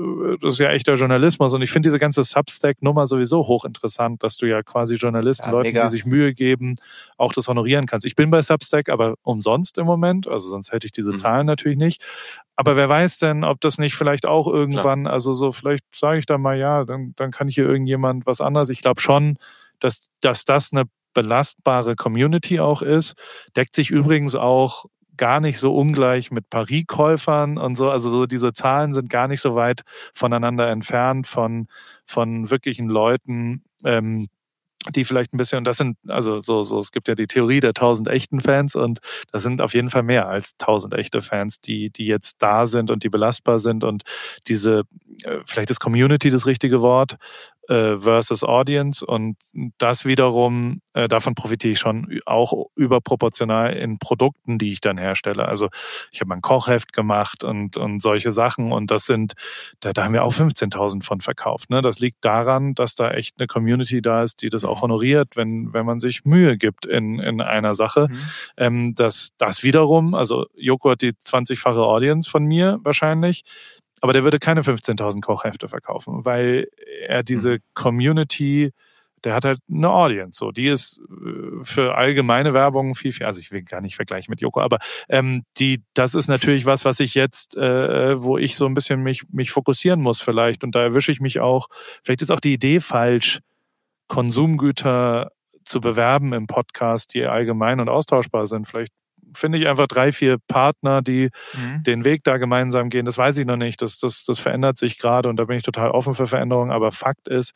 das 0.42 0.54
ist 0.54 0.60
ja 0.60 0.72
echter 0.72 0.96
Journalismus. 0.96 1.54
Und 1.54 1.62
ich 1.62 1.70
finde 1.70 1.90
diese 1.90 2.00
ganze 2.00 2.24
Substack-Nummer 2.24 3.06
sowieso 3.06 3.46
hochinteressant, 3.46 4.24
dass 4.24 4.38
du 4.38 4.48
ja 4.48 4.64
quasi 4.64 4.96
Journalisten, 4.96 5.46
ja, 5.46 5.52
Leuten, 5.52 5.68
mega. 5.68 5.84
die 5.84 5.90
sich 5.90 6.08
Mühe 6.08 6.34
geben, 6.34 6.74
auch 7.18 7.34
das 7.34 7.48
honorieren 7.48 7.86
kannst. 7.86 8.08
Ich 8.08 8.16
bin 8.16 8.32
bei 8.32 8.42
Substack, 8.42 8.90
aber 8.90 9.14
umsonst 9.22 9.78
im 9.78 9.86
Moment. 9.86 10.28
Also 10.28 10.50
sonst 10.50 10.72
hätte 10.72 10.88
ich 10.88 10.92
diese 10.92 11.12
mhm. 11.12 11.18
Zahlen 11.18 11.46
natürlich 11.46 11.78
nicht. 11.78 12.04
Aber 12.60 12.76
wer 12.76 12.90
weiß 12.90 13.20
denn, 13.20 13.46
ob 13.46 13.62
das 13.62 13.78
nicht 13.78 13.96
vielleicht 13.96 14.26
auch 14.26 14.46
irgendwann, 14.46 15.04
Klar. 15.04 15.14
also 15.14 15.32
so, 15.32 15.54
vielleicht 15.54 15.86
sage 15.96 16.20
ich 16.20 16.26
da 16.26 16.38
mal, 16.38 16.58
ja, 16.58 16.79
dann, 16.86 17.14
dann 17.16 17.32
kann 17.32 17.48
hier 17.48 17.68
irgendjemand 17.68 18.26
was 18.26 18.42
anderes. 18.42 18.70
Ich 18.70 18.82
glaube 18.82 19.02
schon, 19.02 19.38
dass, 19.80 20.10
dass 20.22 20.46
das 20.46 20.72
eine 20.72 20.84
belastbare 21.14 21.96
Community 21.96 22.60
auch 22.60 22.82
ist. 22.82 23.16
Deckt 23.56 23.76
sich 23.76 23.90
übrigens 23.90 24.36
auch 24.36 24.86
gar 25.18 25.42
nicht 25.42 25.60
so 25.60 25.76
ungleich 25.76 26.32
mit 26.32 26.50
Paris-Käufern 26.50 27.58
und 27.58 27.76
so. 27.76 27.90
Also 27.90 28.10
so 28.10 28.26
diese 28.26 28.54
Zahlen 28.54 28.94
sind 28.94 29.10
gar 29.10 29.28
nicht 29.28 29.42
so 29.42 29.54
weit 29.54 29.82
voneinander 30.14 30.70
entfernt 30.70 31.28
von, 31.28 31.68
von 32.06 32.50
wirklichen 32.50 32.88
Leuten, 32.88 33.64
ähm, 33.84 34.30
die 34.88 35.04
vielleicht 35.04 35.34
ein 35.34 35.38
bisschen, 35.38 35.58
und 35.58 35.66
das 35.66 35.78
sind, 35.78 35.98
also 36.08 36.40
so, 36.40 36.64
so, 36.64 36.80
es 36.80 36.92
gibt 36.92 37.10
ja 37.10 37.16
die 37.16 37.28
Theorie 37.28 37.60
der 37.60 37.74
tausend 37.74 38.08
echten 38.08 38.40
Fans 38.40 38.76
und 38.76 39.00
das 39.32 39.44
sind 39.44 39.62
auf 39.62 39.74
jeden 39.74 39.90
Fall 39.90 40.04
mehr 40.04 40.30
als 40.30 40.56
tausend 40.58 40.94
echte 40.94 41.22
Fans, 41.22 41.60
die, 41.60 41.90
die 41.90 42.06
jetzt 42.06 42.38
da 42.42 42.66
sind 42.66 42.90
und 42.90 43.04
die 43.04 43.10
belastbar 43.10 43.60
sind 43.60 43.84
und 43.84 44.04
diese, 44.48 44.84
äh, 45.24 45.40
vielleicht 45.46 45.70
ist 45.70 45.82
Community 45.82 46.30
das 46.30 46.46
richtige 46.46 46.82
Wort, 46.82 47.18
versus 47.70 48.44
Audience 48.44 49.06
und 49.06 49.38
das 49.78 50.06
wiederum, 50.06 50.82
äh, 50.94 51.08
davon 51.08 51.36
profitiere 51.36 51.74
ich 51.74 51.80
schon 51.80 52.20
auch 52.26 52.66
überproportional 52.76 53.74
in 53.74 54.00
Produkten, 54.00 54.58
die 54.58 54.72
ich 54.72 54.82
dann 54.82 54.98
herstelle. 54.98 55.48
Also 55.48 55.70
ich 56.12 56.22
habe 56.22 56.34
ein 56.34 56.42
Kochheft 56.42 56.94
gemacht 56.94 57.44
und, 57.44 57.78
und 57.78 58.02
solche 58.02 58.32
Sachen 58.32 58.72
und 58.72 58.90
das 58.90 59.06
sind, 59.06 59.34
da, 59.82 59.94
da 59.94 60.06
haben 60.06 60.14
wir 60.14 60.24
auch 60.24 60.34
15.000 60.34 61.04
von 61.04 61.22
verkauft. 61.22 61.70
Ne? 61.70 61.82
Das 61.82 62.00
liegt 62.00 62.26
daran, 62.26 62.74
dass 62.74 62.96
da 62.96 63.12
echt 63.12 63.36
eine 63.40 63.46
Community 63.46 64.02
da 64.02 64.24
ist, 64.24 64.42
die 64.42 64.50
das 64.50 64.66
auch 64.66 64.78
mhm. 64.78 64.82
honoriert, 64.82 65.36
wenn, 65.36 65.72
wenn 65.72 65.86
man 65.86 66.00
sich 66.00 66.26
Mühe 66.26 66.58
gibt 66.58 66.88
in, 66.88 67.20
in 67.20 67.40
einer 67.40 67.76
Sache. 67.76 68.08
Mhm. 68.10 68.20
Ähm, 68.58 68.94
dass 68.96 69.30
das 69.38 69.64
wiederum, 69.64 70.16
also 70.16 70.48
Joko 70.56 70.92
hat 70.92 71.02
die 71.02 71.12
20-fache 71.12 71.84
Audience 71.84 72.30
von 72.30 72.46
mir 72.46 72.80
wahrscheinlich, 72.84 73.44
aber 74.02 74.14
der 74.14 74.24
würde 74.24 74.40
keine 74.40 74.62
15.000 74.62 75.22
Kochhefte 75.22 75.68
verkaufen, 75.68 76.26
weil 76.26 76.68
er 77.08 77.24
diese 77.24 77.56
mhm. 77.56 77.60
Community, 77.74 78.72
der 79.24 79.34
hat 79.34 79.46
halt 79.46 79.60
eine 79.70 79.90
Audience. 79.90 80.38
So, 80.38 80.52
die 80.52 80.68
ist 80.68 81.02
äh, 81.10 81.64
für 81.64 81.96
allgemeine 81.96 82.54
Werbung 82.54 82.96
viel, 82.96 83.12
viel. 83.12 83.26
Also 83.26 83.40
ich 83.40 83.52
will 83.52 83.64
gar 83.64 83.82
nicht 83.82 83.96
vergleichen 83.96 84.32
mit 84.32 84.42
Joko, 84.42 84.62
aber 84.62 84.78
ähm, 85.10 85.44
die, 85.58 85.84
das 85.94 86.16
ist 86.16 86.28
natürlich 86.28 86.66
was, 86.66 86.86
was 86.86 87.00
ich 87.00 87.16
jetzt, 87.16 87.58
äh, 87.58 88.22
wo 88.22 88.38
ich 88.38 88.56
so 88.56 88.66
ein 88.66 88.74
bisschen 88.74 89.02
mich 89.02 89.24
mich 89.30 89.52
fokussieren 89.52 90.02
muss 90.02 90.22
vielleicht. 90.22 90.64
Und 90.64 90.76
da 90.76 90.82
erwische 90.82 91.12
ich 91.12 91.20
mich 91.20 91.40
auch. 91.40 91.68
Vielleicht 92.04 92.22
ist 92.22 92.32
auch 92.32 92.40
die 92.40 92.54
Idee 92.54 92.80
falsch, 92.80 93.40
Konsumgüter 94.08 95.32
zu 95.66 95.82
bewerben 95.82 96.34
im 96.34 96.48
Podcast, 96.48 97.14
die 97.14 97.26
allgemein 97.26 97.80
und 97.80 97.90
austauschbar 97.90 98.46
sind. 98.48 98.68
Vielleicht 98.68 98.94
finde 99.34 99.58
ich 99.58 99.68
einfach 99.68 99.88
drei, 99.88 100.12
vier 100.12 100.38
Partner, 100.48 101.02
die 101.02 101.30
mhm. 101.54 101.84
den 101.84 102.04
Weg 102.04 102.24
da 102.24 102.38
gemeinsam 102.38 102.90
gehen. 102.90 103.06
Das 103.06 103.18
weiß 103.18 103.38
ich 103.38 103.46
noch 103.46 103.58
nicht. 103.58 103.82
Das, 103.82 104.00
das, 104.00 104.24
das 104.24 104.40
verändert 104.40 104.78
sich 104.78 104.98
gerade 104.98 105.30
und 105.30 105.38
da 105.38 105.46
bin 105.46 105.58
ich 105.58 105.64
total 105.64 105.92
offen 105.92 106.14
für 106.14 106.28
Veränderungen. 106.28 106.72
Aber 106.72 106.92
Fakt 106.92 107.28
ist, 107.28 107.54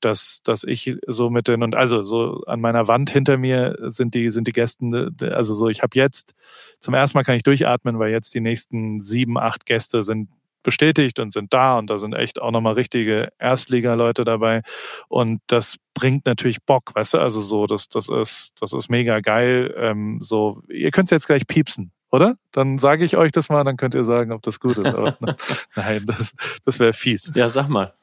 dass, 0.00 0.40
dass 0.44 0.64
ich 0.64 0.96
so 1.06 1.30
mit 1.30 1.48
den 1.48 1.62
und 1.62 1.74
also 1.74 2.02
so 2.02 2.42
an 2.46 2.60
meiner 2.60 2.88
Wand 2.88 3.10
hinter 3.10 3.36
mir 3.36 3.76
sind 3.80 4.14
die, 4.14 4.30
sind 4.30 4.48
die 4.48 4.52
Gästen, 4.52 5.16
also 5.20 5.54
so, 5.54 5.68
ich 5.68 5.82
habe 5.82 5.96
jetzt 5.96 6.34
zum 6.80 6.94
ersten 6.94 7.16
Mal 7.18 7.24
kann 7.24 7.36
ich 7.36 7.42
durchatmen, 7.42 7.98
weil 7.98 8.10
jetzt 8.10 8.34
die 8.34 8.40
nächsten 8.40 9.00
sieben, 9.00 9.38
acht 9.38 9.66
Gäste 9.66 10.02
sind 10.02 10.28
bestätigt 10.64 11.20
und 11.20 11.32
sind 11.32 11.54
da 11.54 11.78
und 11.78 11.88
da 11.88 11.98
sind 11.98 12.14
echt 12.14 12.40
auch 12.40 12.50
nochmal 12.50 12.72
richtige 12.72 13.28
Erstliga-Leute 13.38 14.24
dabei. 14.24 14.62
Und 15.08 15.40
das 15.46 15.76
bringt 15.94 16.26
natürlich 16.26 16.62
Bock, 16.64 16.94
weißt 16.94 17.14
du? 17.14 17.18
Also 17.18 17.40
so, 17.40 17.66
das, 17.66 17.88
das 17.88 18.08
ist, 18.08 18.54
das 18.60 18.72
ist 18.72 18.90
mega 18.90 19.20
geil. 19.20 19.72
Ähm, 19.78 20.18
so, 20.20 20.62
ihr 20.68 20.90
könnt 20.90 21.10
jetzt 21.12 21.26
gleich 21.26 21.46
piepsen, 21.46 21.92
oder? 22.10 22.34
Dann 22.50 22.78
sage 22.78 23.04
ich 23.04 23.16
euch 23.16 23.30
das 23.30 23.48
mal, 23.48 23.62
dann 23.62 23.76
könnt 23.76 23.94
ihr 23.94 24.04
sagen, 24.04 24.32
ob 24.32 24.42
das 24.42 24.58
gut 24.58 24.78
ist. 24.78 24.92
Aber, 24.94 25.16
nein, 25.76 26.02
das, 26.06 26.34
das 26.64 26.80
wäre 26.80 26.92
fies. 26.92 27.30
Ja, 27.34 27.48
sag 27.48 27.68
mal. 27.68 27.94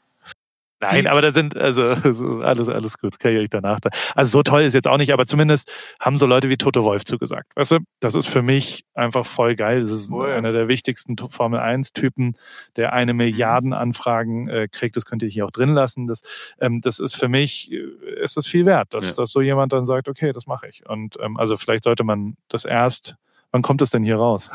Nein, 0.81 1.05
aber 1.05 1.21
da 1.21 1.31
sind, 1.31 1.55
also 1.55 1.83
alles, 2.41 2.67
alles 2.67 2.97
gut, 2.97 3.19
kann 3.19 3.33
ich 3.33 3.37
euch 3.37 3.49
danach. 3.49 3.79
Da. 3.79 3.89
Also 4.15 4.39
so 4.39 4.43
toll 4.43 4.63
ist 4.63 4.73
jetzt 4.73 4.87
auch 4.87 4.97
nicht, 4.97 5.13
aber 5.13 5.27
zumindest 5.27 5.71
haben 5.99 6.17
so 6.17 6.25
Leute 6.25 6.49
wie 6.49 6.57
Toto 6.57 6.83
Wolf 6.83 7.05
zugesagt. 7.05 7.51
Weißt 7.55 7.71
du, 7.71 7.79
das 7.99 8.15
ist 8.15 8.27
für 8.27 8.41
mich 8.41 8.83
einfach 8.95 9.23
voll 9.23 9.55
geil. 9.55 9.81
Das 9.81 9.91
ist 9.91 10.11
oh 10.11 10.25
ja. 10.25 10.35
einer 10.35 10.51
der 10.51 10.67
wichtigsten 10.67 11.15
Formel 11.17 11.59
1-Typen, 11.59 12.35
der 12.77 12.93
eine 12.93 13.13
Milliarden 13.13 13.73
Anfragen 13.73 14.49
äh, 14.49 14.67
kriegt. 14.71 14.95
Das 14.95 15.05
könnt 15.05 15.21
ihr 15.21 15.29
hier 15.29 15.45
auch 15.45 15.51
drin 15.51 15.69
lassen. 15.69 16.07
Das, 16.07 16.21
ähm, 16.59 16.81
das 16.81 16.97
ist 16.97 17.15
für 17.15 17.29
mich, 17.29 17.71
äh, 17.71 18.23
ist 18.23 18.37
es 18.37 18.47
viel 18.47 18.65
wert, 18.65 18.93
dass, 18.95 19.09
ja. 19.09 19.13
dass 19.13 19.31
so 19.31 19.41
jemand 19.41 19.73
dann 19.73 19.85
sagt, 19.85 20.07
okay, 20.07 20.33
das 20.33 20.47
mache 20.47 20.67
ich. 20.67 20.89
Und 20.89 21.15
ähm, 21.21 21.37
also 21.37 21.57
vielleicht 21.57 21.83
sollte 21.83 22.03
man 22.03 22.37
das 22.49 22.65
erst, 22.65 23.17
wann 23.51 23.61
kommt 23.61 23.83
es 23.83 23.91
denn 23.91 24.03
hier 24.03 24.15
raus? 24.15 24.49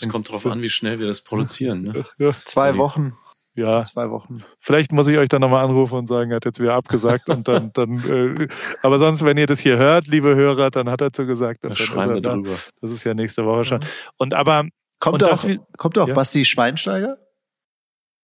Es 0.00 0.08
kommt 0.08 0.30
drauf 0.30 0.46
an, 0.46 0.62
wie 0.62 0.70
schnell 0.70 0.98
wir 1.00 1.06
das 1.06 1.22
produzieren. 1.22 1.82
Ne? 1.82 2.04
Ja. 2.18 2.32
Zwei 2.44 2.76
Wochen. 2.76 3.14
Ja. 3.58 3.84
Zwei 3.84 4.08
Wochen. 4.10 4.44
Vielleicht 4.60 4.92
muss 4.92 5.08
ich 5.08 5.18
euch 5.18 5.28
dann 5.28 5.40
nochmal 5.40 5.64
anrufen 5.64 5.98
und 5.98 6.06
sagen, 6.06 6.30
er 6.30 6.36
hat 6.36 6.44
jetzt 6.44 6.60
wieder 6.60 6.74
abgesagt 6.74 7.28
und 7.28 7.48
dann, 7.48 7.72
dann, 7.74 7.98
äh, 8.08 8.48
aber 8.82 9.00
sonst, 9.00 9.24
wenn 9.24 9.36
ihr 9.36 9.48
das 9.48 9.58
hier 9.58 9.78
hört, 9.78 10.06
liebe 10.06 10.36
Hörer, 10.36 10.70
dann 10.70 10.88
hat 10.88 11.00
er 11.00 11.12
zugesagt. 11.12 11.64
Und 11.64 11.70
dann 11.70 11.76
schreiben 11.76 12.14
wir 12.14 12.20
drüber. 12.22 12.56
Das 12.80 12.92
ist 12.92 13.02
ja 13.02 13.14
nächste 13.14 13.44
Woche 13.44 13.64
schon. 13.64 13.84
Und 14.16 14.32
aber, 14.32 14.68
kommt 15.00 15.22
und 15.22 15.24
auch, 15.24 15.42
das, 15.42 15.46
kommt 15.76 15.98
auch 15.98 16.06
ja? 16.06 16.14
Basti 16.14 16.44
Schweinsteiger? 16.44 17.18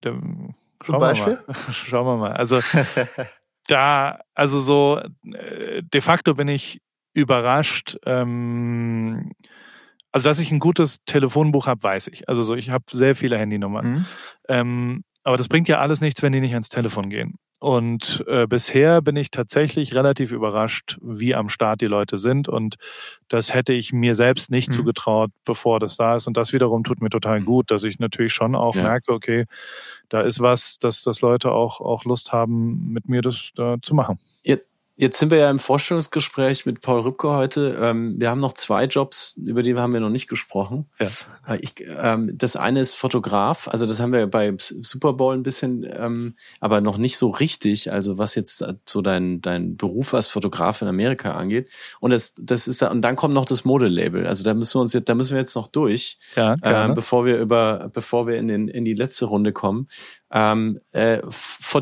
Der, 0.04 0.12
schauen 0.84 1.00
Beispiel? 1.00 1.40
Wir 1.46 1.54
mal. 1.54 1.56
schauen 1.72 2.06
wir 2.06 2.16
mal. 2.16 2.32
Also, 2.32 2.60
da, 3.66 4.20
also 4.34 4.60
so, 4.60 5.00
äh, 5.32 5.82
de 5.82 6.00
facto 6.00 6.34
bin 6.34 6.46
ich 6.46 6.80
überrascht, 7.12 7.96
ähm, 8.06 9.32
also, 10.12 10.28
dass 10.28 10.38
ich 10.38 10.52
ein 10.52 10.60
gutes 10.60 11.04
Telefonbuch 11.06 11.66
habe, 11.66 11.82
weiß 11.82 12.06
ich. 12.06 12.28
Also 12.28 12.44
so, 12.44 12.54
ich 12.54 12.70
habe 12.70 12.84
sehr 12.92 13.16
viele 13.16 13.36
Handynummern. 13.36 13.86
Mhm. 13.86 14.06
Ähm, 14.48 15.04
aber 15.24 15.36
das 15.36 15.48
bringt 15.48 15.68
ja 15.68 15.80
alles 15.80 16.00
nichts, 16.00 16.22
wenn 16.22 16.32
die 16.32 16.40
nicht 16.40 16.52
ans 16.52 16.68
Telefon 16.68 17.08
gehen. 17.08 17.38
Und 17.60 18.22
äh, 18.26 18.46
bisher 18.46 19.00
bin 19.00 19.16
ich 19.16 19.30
tatsächlich 19.30 19.94
relativ 19.94 20.32
überrascht, 20.32 20.98
wie 21.00 21.34
am 21.34 21.48
Start 21.48 21.80
die 21.80 21.86
Leute 21.86 22.18
sind. 22.18 22.46
Und 22.46 22.76
das 23.28 23.54
hätte 23.54 23.72
ich 23.72 23.90
mir 23.90 24.14
selbst 24.14 24.50
nicht 24.50 24.68
mhm. 24.68 24.74
zugetraut, 24.74 25.30
bevor 25.46 25.80
das 25.80 25.96
da 25.96 26.14
ist. 26.16 26.26
Und 26.26 26.36
das 26.36 26.52
wiederum 26.52 26.84
tut 26.84 27.00
mir 27.00 27.08
total 27.08 27.40
mhm. 27.40 27.46
gut, 27.46 27.70
dass 27.70 27.84
ich 27.84 27.98
natürlich 27.98 28.34
schon 28.34 28.54
auch 28.54 28.74
ja. 28.74 28.82
merke, 28.82 29.12
okay, 29.12 29.46
da 30.10 30.20
ist 30.20 30.40
was, 30.40 30.78
dass, 30.78 31.02
dass 31.02 31.22
Leute 31.22 31.52
auch, 31.52 31.80
auch 31.80 32.04
Lust 32.04 32.32
haben, 32.32 32.92
mit 32.92 33.08
mir 33.08 33.22
das 33.22 33.48
da 33.54 33.76
zu 33.80 33.94
machen. 33.94 34.18
Ihr, 34.42 34.60
Jetzt 34.96 35.18
sind 35.18 35.32
wir 35.32 35.38
ja 35.38 35.50
im 35.50 35.58
Vorstellungsgespräch 35.58 36.66
mit 36.66 36.80
Paul 36.80 37.00
Rübke 37.00 37.30
heute. 37.30 37.76
Ähm, 37.80 38.14
wir 38.16 38.30
haben 38.30 38.38
noch 38.38 38.52
zwei 38.52 38.84
Jobs, 38.84 39.36
über 39.44 39.64
die 39.64 39.74
haben 39.74 39.92
wir 39.92 39.98
noch 39.98 40.08
nicht 40.08 40.28
gesprochen. 40.28 40.86
Ja. 41.00 41.08
Äh, 41.48 41.58
ich, 41.62 41.74
ähm, 41.84 42.30
das 42.38 42.54
eine 42.54 42.78
ist 42.78 42.94
Fotograf, 42.94 43.66
also 43.66 43.86
das 43.86 43.98
haben 43.98 44.12
wir 44.12 44.28
bei 44.28 44.54
Super 44.56 45.12
Bowl 45.14 45.34
ein 45.34 45.42
bisschen, 45.42 45.84
ähm, 45.90 46.34
aber 46.60 46.80
noch 46.80 46.96
nicht 46.96 47.16
so 47.16 47.30
richtig. 47.30 47.90
Also 47.90 48.18
was 48.18 48.36
jetzt 48.36 48.64
so 48.86 49.02
dein 49.02 49.40
dein 49.42 49.76
Beruf 49.76 50.14
als 50.14 50.28
Fotograf 50.28 50.80
in 50.80 50.86
Amerika 50.86 51.32
angeht. 51.34 51.68
Und 51.98 52.12
das 52.12 52.34
das 52.40 52.68
ist 52.68 52.80
da 52.80 52.92
und 52.92 53.02
dann 53.02 53.16
kommt 53.16 53.34
noch 53.34 53.46
das 53.46 53.64
Modelabel. 53.64 54.28
Also 54.28 54.44
da 54.44 54.54
müssen 54.54 54.78
wir 54.78 54.82
uns 54.82 54.92
jetzt, 54.92 55.08
da 55.08 55.16
müssen 55.16 55.32
wir 55.32 55.40
jetzt 55.40 55.56
noch 55.56 55.66
durch, 55.66 56.18
ja, 56.36 56.54
ähm, 56.62 56.94
bevor 56.94 57.24
wir 57.24 57.38
über 57.38 57.90
bevor 57.92 58.28
wir 58.28 58.36
in 58.36 58.46
den 58.46 58.68
in 58.68 58.84
die 58.84 58.94
letzte 58.94 59.24
Runde 59.24 59.52
kommen. 59.52 59.88
Ähm, 60.30 60.80
äh, 60.92 61.18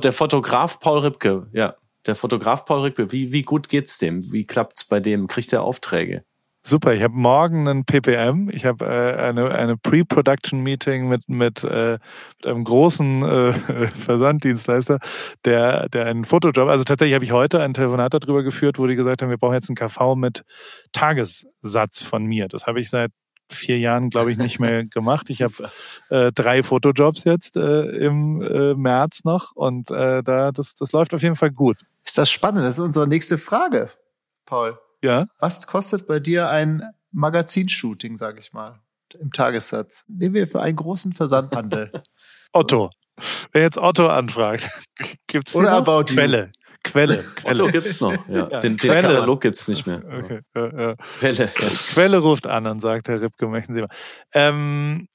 der 0.03 0.13
Fotograf 0.13 0.81
Paul 0.81 1.01
Rübke, 1.01 1.49
ja 1.53 1.75
der 2.07 2.15
Fotograf 2.15 2.65
Paul 2.65 2.83
Rickbe, 2.83 3.13
wie, 3.13 3.33
wie 3.33 3.43
gut 3.43 3.69
geht's 3.69 3.99
dem? 3.99 4.21
Wie 4.33 4.45
klappt's 4.45 4.85
bei 4.85 5.01
dem? 5.01 5.27
Kriegt 5.27 5.53
er 5.53 5.63
Aufträge? 5.63 6.25
Super, 6.65 6.95
ich 6.95 7.03
habe 7.03 7.15
morgen 7.15 7.67
einen 7.67 7.85
PPM. 7.85 8.49
Ich 8.53 8.65
habe 8.65 8.85
äh, 8.85 9.21
eine, 9.21 9.51
eine 9.51 9.77
Pre-Production-Meeting 9.77 11.09
mit, 11.09 11.29
mit, 11.29 11.65
äh, 11.65 11.99
mit 12.39 12.47
einem 12.47 12.63
großen 12.63 13.23
äh, 13.25 13.53
Versanddienstleister, 13.97 15.01
der, 15.45 15.89
der 15.89 16.07
einen 16.07 16.25
Fotojob, 16.25 16.69
also 16.69 16.85
tatsächlich 16.85 17.17
habe 17.17 17.25
ich 17.25 17.33
heute 17.33 17.61
ein 17.61 17.75
Telefonat 17.75 18.15
darüber 18.15 18.45
geführt, 18.45 18.79
wo 18.79 18.87
die 18.87 18.95
gesagt 18.95 19.23
haben, 19.23 19.31
wir 19.31 19.39
brauchen 19.39 19.55
jetzt 19.55 19.71
einen 19.71 19.77
KV 19.77 20.15
mit 20.15 20.45
Tagessatz 20.93 22.03
von 22.03 22.27
mir. 22.27 22.47
Das 22.47 22.67
habe 22.67 22.81
ich 22.81 22.91
seit 22.91 23.11
vier 23.55 23.79
Jahren, 23.79 24.11
glaube 24.11 24.33
ich, 24.33 24.39
nicht 24.39 24.59
mehr 24.59 24.85
gemacht. 24.85 25.31
Ich 25.31 25.43
habe 25.43 25.71
äh, 26.11 26.33
drei 26.33 26.63
Fotojobs 26.63 27.25
jetzt 27.25 27.57
äh, 27.57 27.83
im 27.83 28.43
äh, 28.43 28.75
März 28.75 29.25
noch 29.25 29.53
und 29.55 29.91
äh, 29.91 30.23
da 30.23 30.53
das, 30.53 30.75
das 30.75 30.93
läuft 30.93 31.15
auf 31.15 31.23
jeden 31.23 31.37
Fall 31.37 31.51
gut. 31.51 31.79
Ist 32.05 32.19
das 32.19 32.31
spannend? 32.31 32.65
Das 32.65 32.75
ist 32.75 32.81
unsere 32.81 33.07
nächste 33.07 33.39
Frage, 33.39 33.91
Paul. 34.47 34.79
Ja. 35.03 35.27
Was 35.39 35.67
kostet 35.67 36.07
bei 36.07 36.21
dir 36.21 36.49
ein 36.49 36.83
Magazinshooting, 37.11 38.17
sage 38.17 38.41
ich 38.41 38.53
mal, 38.53 38.81
im 39.19 39.33
Tagessatz? 39.33 40.05
Nehmen 40.09 40.35
wir 40.35 40.49
für 40.49 40.63
einen 40.63 40.77
großen 40.77 41.13
Versandhandel. 41.13 41.93
Otto. 42.53 42.91
Wer 43.53 43.63
jetzt 43.63 43.79
Otto 43.79 44.09
anfragt, 44.09 44.71
gibt's 45.27 45.55
Oder 45.55 45.73
About 45.73 46.05
Quelle. 46.05 46.51
Quelle. 46.83 47.25
Quelle. 47.37 47.63
Otto 47.63 47.67
gibt's 47.73 48.01
noch. 48.01 48.13
Ja. 48.29 48.49
ja. 48.51 48.61
Den, 48.61 48.77
den 48.77 48.77
Quelle. 48.77 49.03
Katalog 49.03 49.41
gibt's 49.41 49.69
nicht 49.69 49.87
mehr. 49.87 50.03
Okay. 50.05 50.41
Ja, 50.55 50.89
ja. 50.89 50.95
Quelle. 51.19 51.49
Quelle 51.49 52.19
ruft 52.19 52.47
an 52.47 52.67
und 52.67 52.81
sagt, 52.81 53.09
Herr 53.09 53.21
Ripke, 53.21 53.47
möchten 53.47 53.75
Sie 53.75 53.81
mal. 53.81 53.89
Ähm, 54.33 55.09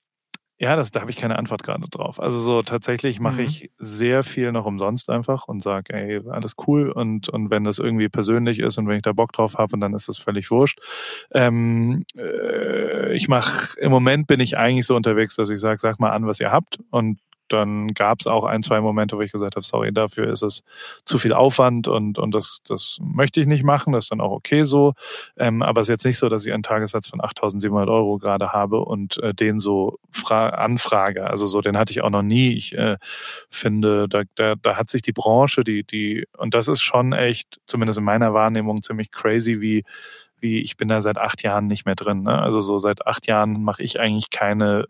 ja, 0.60 0.76
das, 0.76 0.90
da 0.90 1.02
habe 1.02 1.12
ich 1.12 1.18
keine 1.18 1.38
Antwort 1.38 1.62
gerade 1.62 1.88
drauf. 1.88 2.20
Also 2.20 2.40
so 2.40 2.64
tatsächlich 2.64 3.20
mache 3.20 3.42
mhm. 3.42 3.48
ich 3.48 3.72
sehr 3.78 4.24
viel 4.24 4.52
noch 4.52 4.66
umsonst 4.66 5.08
einfach 5.12 5.48
und 5.48 5.62
sage, 5.62 5.94
ey, 5.94 6.20
alles 6.30 6.54
cool 6.66 6.90
und, 6.90 7.30
und 7.30 7.52
wenn 7.52 7.64
das 7.64 7.78
irgendwie 7.78 8.10
persönlich 8.10 8.60
ist 8.60 8.80
und 8.80 8.88
wenn 8.88 8.96
ich 8.96 9.04
da 9.04 9.14
Bock 9.14 9.34
drauf 9.34 9.56
habe, 9.60 9.78
dann 9.78 9.94
ist 9.94 10.08
das 10.08 10.18
völlig 10.18 10.50
wurscht. 10.50 10.80
Ähm, 11.32 12.06
äh, 12.18 13.14
ich 13.14 13.28
mache, 13.28 13.80
im 13.80 13.92
Moment 13.92 14.26
bin 14.26 14.40
ich 14.40 14.58
eigentlich 14.58 14.88
so 14.88 14.96
unterwegs, 14.96 15.36
dass 15.36 15.52
ich 15.52 15.60
sage, 15.60 15.78
sag 15.78 16.00
mal 16.00 16.10
an, 16.10 16.26
was 16.26 16.40
ihr 16.40 16.52
habt 16.52 16.80
und 16.90 17.20
dann 17.50 17.94
gab 17.94 18.20
es 18.20 18.28
auch 18.28 18.44
ein, 18.44 18.64
zwei 18.64 18.82
Momente, 18.82 19.18
wo 19.18 19.22
ich 19.22 19.32
gesagt 19.32 19.56
habe, 19.56 19.66
sorry, 19.66 19.92
dafür 19.94 20.30
ist 20.30 20.44
es 20.44 20.64
zu 21.06 21.18
viel 21.18 21.34
Aufwand 21.34 21.88
und, 21.88 22.20
und 22.20 22.34
das, 22.34 22.60
das 22.68 22.98
möchte 23.02 23.40
ich 23.40 23.48
nicht 23.48 23.64
machen, 23.64 23.94
das 23.94 24.06
ist 24.06 24.12
dann 24.12 24.22
auch 24.22 24.32
okay 24.32 24.64
so. 24.64 24.94
Ähm, 25.38 25.62
aber 25.62 25.82
es 25.82 25.88
ist 25.88 25.92
jetzt 25.92 26.06
nicht 26.06 26.18
so, 26.18 26.30
dass 26.30 26.46
ich 26.46 26.54
einen 26.54 26.64
Tagessatz 26.64 27.08
von 27.08 27.22
8.700 27.22 27.88
Euro 27.92 28.18
gerade 28.18 28.52
habe 28.52 28.80
und 28.80 29.18
äh, 29.20 29.34
den 29.34 29.60
so 29.60 30.00
anfrage. 30.30 31.28
Also 31.28 31.46
so, 31.46 31.62
den 31.62 31.78
hatte 31.78 31.92
ich 31.92 32.02
auch 32.02 32.10
noch 32.10 32.24
nie. 32.24 32.54
Ich 32.54 32.78
äh, 32.78 32.98
finde, 33.50 34.08
da, 34.10 34.24
da, 34.36 34.56
da 34.56 34.78
hat 34.78 34.90
sich 34.90 35.02
die 35.02 35.14
Branche, 35.14 35.64
die, 35.64 35.84
die, 35.84 36.26
und 36.38 36.54
das 36.54 36.68
ist 36.68 36.82
schon 36.82 37.14
echt, 37.14 37.60
zumindest 37.66 38.00
in 38.00 38.06
meiner 38.06 38.34
Wahrnehmung, 38.34 38.82
ziemlich 38.82 39.12
crazy, 39.12 39.62
wie 39.62 39.84
wie 40.40 40.60
ich 40.60 40.78
bin 40.78 40.88
da 40.88 41.02
seit 41.02 41.18
acht 41.18 41.44
Jahren 41.44 41.68
nicht 41.68 41.86
mehr 41.86 41.96
drin. 41.96 42.24
Ne? 42.24 42.40
Also 42.40 42.62
so 42.62 42.78
seit 42.78 43.08
acht 43.08 43.28
Jahren 43.28 43.64
mache 43.64 43.84
ich 43.84 44.00
eigentlich 44.00 44.30
keine 44.30 44.86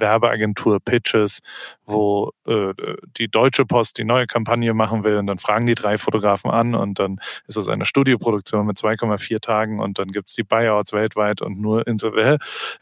Werbeagentur-Pitches, 0.00 1.40
wo 1.84 2.32
äh, 2.46 2.72
die 3.16 3.28
Deutsche 3.28 3.66
Post 3.66 3.98
die 3.98 4.04
neue 4.04 4.26
Kampagne 4.26 4.74
machen 4.74 5.04
will 5.04 5.16
und 5.16 5.26
dann 5.26 5.38
fragen 5.38 5.66
die 5.66 5.74
drei 5.74 5.98
Fotografen 5.98 6.50
an 6.50 6.74
und 6.74 6.98
dann 6.98 7.20
ist 7.46 7.56
es 7.56 7.68
eine 7.68 7.84
Studioproduktion 7.84 8.66
mit 8.66 8.76
2,4 8.76 9.40
Tagen 9.40 9.80
und 9.80 9.98
dann 9.98 10.08
gibt's 10.08 10.34
die 10.34 10.42
Buyouts 10.42 10.92
weltweit 10.92 11.42
und 11.42 11.60
nur 11.60 11.86
in 11.86 11.98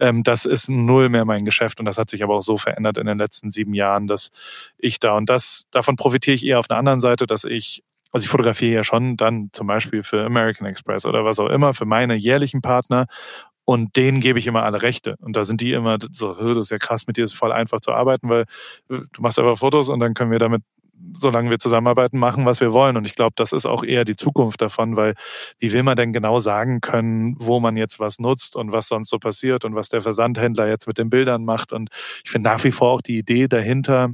ähm, 0.01 0.23
das 0.23 0.45
ist 0.45 0.69
null 0.69 1.09
mehr 1.09 1.25
mein 1.25 1.45
Geschäft 1.45 1.81
und 1.81 1.87
das 1.87 1.99
hat 1.99 2.09
sich 2.09 2.23
aber 2.23 2.37
auch 2.37 2.43
so 2.43 2.57
verändert 2.57 2.99
in 2.99 3.07
den 3.07 3.19
letzten 3.19 3.51
sieben 3.51 3.75
Jahren, 3.75 4.07
dass 4.07 4.31
ich 4.79 5.01
da 5.01 5.17
und 5.17 5.29
das 5.29 5.65
davon 5.71 5.97
profitiere 5.97 6.35
ich 6.35 6.47
eher 6.47 6.59
auf 6.59 6.69
der 6.69 6.77
anderen 6.77 7.01
Seite, 7.01 7.27
dass 7.27 7.45
ich 7.45 7.83
also 8.11 8.25
ich 8.25 8.31
fotografiere 8.31 8.75
ja 8.75 8.85
schon 8.85 9.17
dann 9.17 9.51
zum 9.53 9.67
Beispiel 9.67 10.03
für 10.03 10.25
American 10.25 10.67
Express 10.67 11.05
oder 11.05 11.25
was 11.25 11.39
auch 11.39 11.49
immer, 11.49 11.75
für 11.75 11.85
meine 11.85 12.15
jährlichen 12.15 12.63
Partner 12.63 13.07
und 13.69 13.97
denen 13.97 14.21
gebe 14.21 14.39
ich 14.39 14.47
immer 14.47 14.63
alle 14.63 14.81
Rechte. 14.81 15.17
Und 15.21 15.37
da 15.37 15.45
sind 15.45 15.61
die 15.61 15.75
immer 15.75 15.99
so, 16.11 16.33
das 16.33 16.57
ist 16.57 16.71
ja 16.71 16.79
krass, 16.79 17.07
mit 17.07 17.19
dir 17.19 17.25
ist 17.25 17.35
voll 17.35 17.53
einfach 17.53 17.83
zu 17.83 17.93
arbeiten, 17.93 18.31
weil 18.31 18.47
äh, 18.89 19.01
du 19.13 19.21
machst 19.21 19.39
einfach 19.39 19.59
Fotos 19.59 19.91
und 19.91 20.01
dann 20.01 20.15
können 20.15 20.31
wir 20.31 20.39
damit, 20.39 20.63
solange 21.13 21.51
wir 21.51 21.59
zusammenarbeiten, 21.59 22.19
machen, 22.19 22.47
was 22.47 22.63
wir 22.63 22.73
wollen. 22.73 22.97
Und 22.97 23.07
ich 23.07 23.15
glaube, 23.15 23.35
das 23.37 23.53
ist 23.53 23.67
auch 23.67 23.85
eher 23.85 24.07
die 24.07 24.17
Zukunft 24.17 24.63
davon, 24.63 24.97
weil 24.97 25.13
wie 25.59 25.71
will 25.71 25.83
man 25.83 25.99
denn 25.99 26.15
genau 26.15 26.39
sagen 26.39 26.81
können, 26.81 27.37
wo 27.41 27.61
man 27.61 27.77
jetzt 27.77 28.01
was 28.01 28.19
nutzt 28.19 28.57
und 28.57 28.73
was 28.73 28.89
sonst 28.89 29.11
so 29.11 29.19
passiert 29.19 29.67
und 29.67 29.75
was 29.75 29.91
der 29.91 30.01
Versandhändler 30.01 30.67
jetzt 30.67 30.87
mit 30.87 30.97
den 30.97 31.11
Bildern 31.11 31.45
macht. 31.45 31.75
Und 31.75 31.91
ich 32.25 32.31
finde 32.31 32.49
nach 32.49 32.65
wie 32.65 32.73
vor 32.73 32.93
auch 32.93 33.03
die 33.03 33.19
Idee 33.19 33.49
dahinter, 33.49 34.13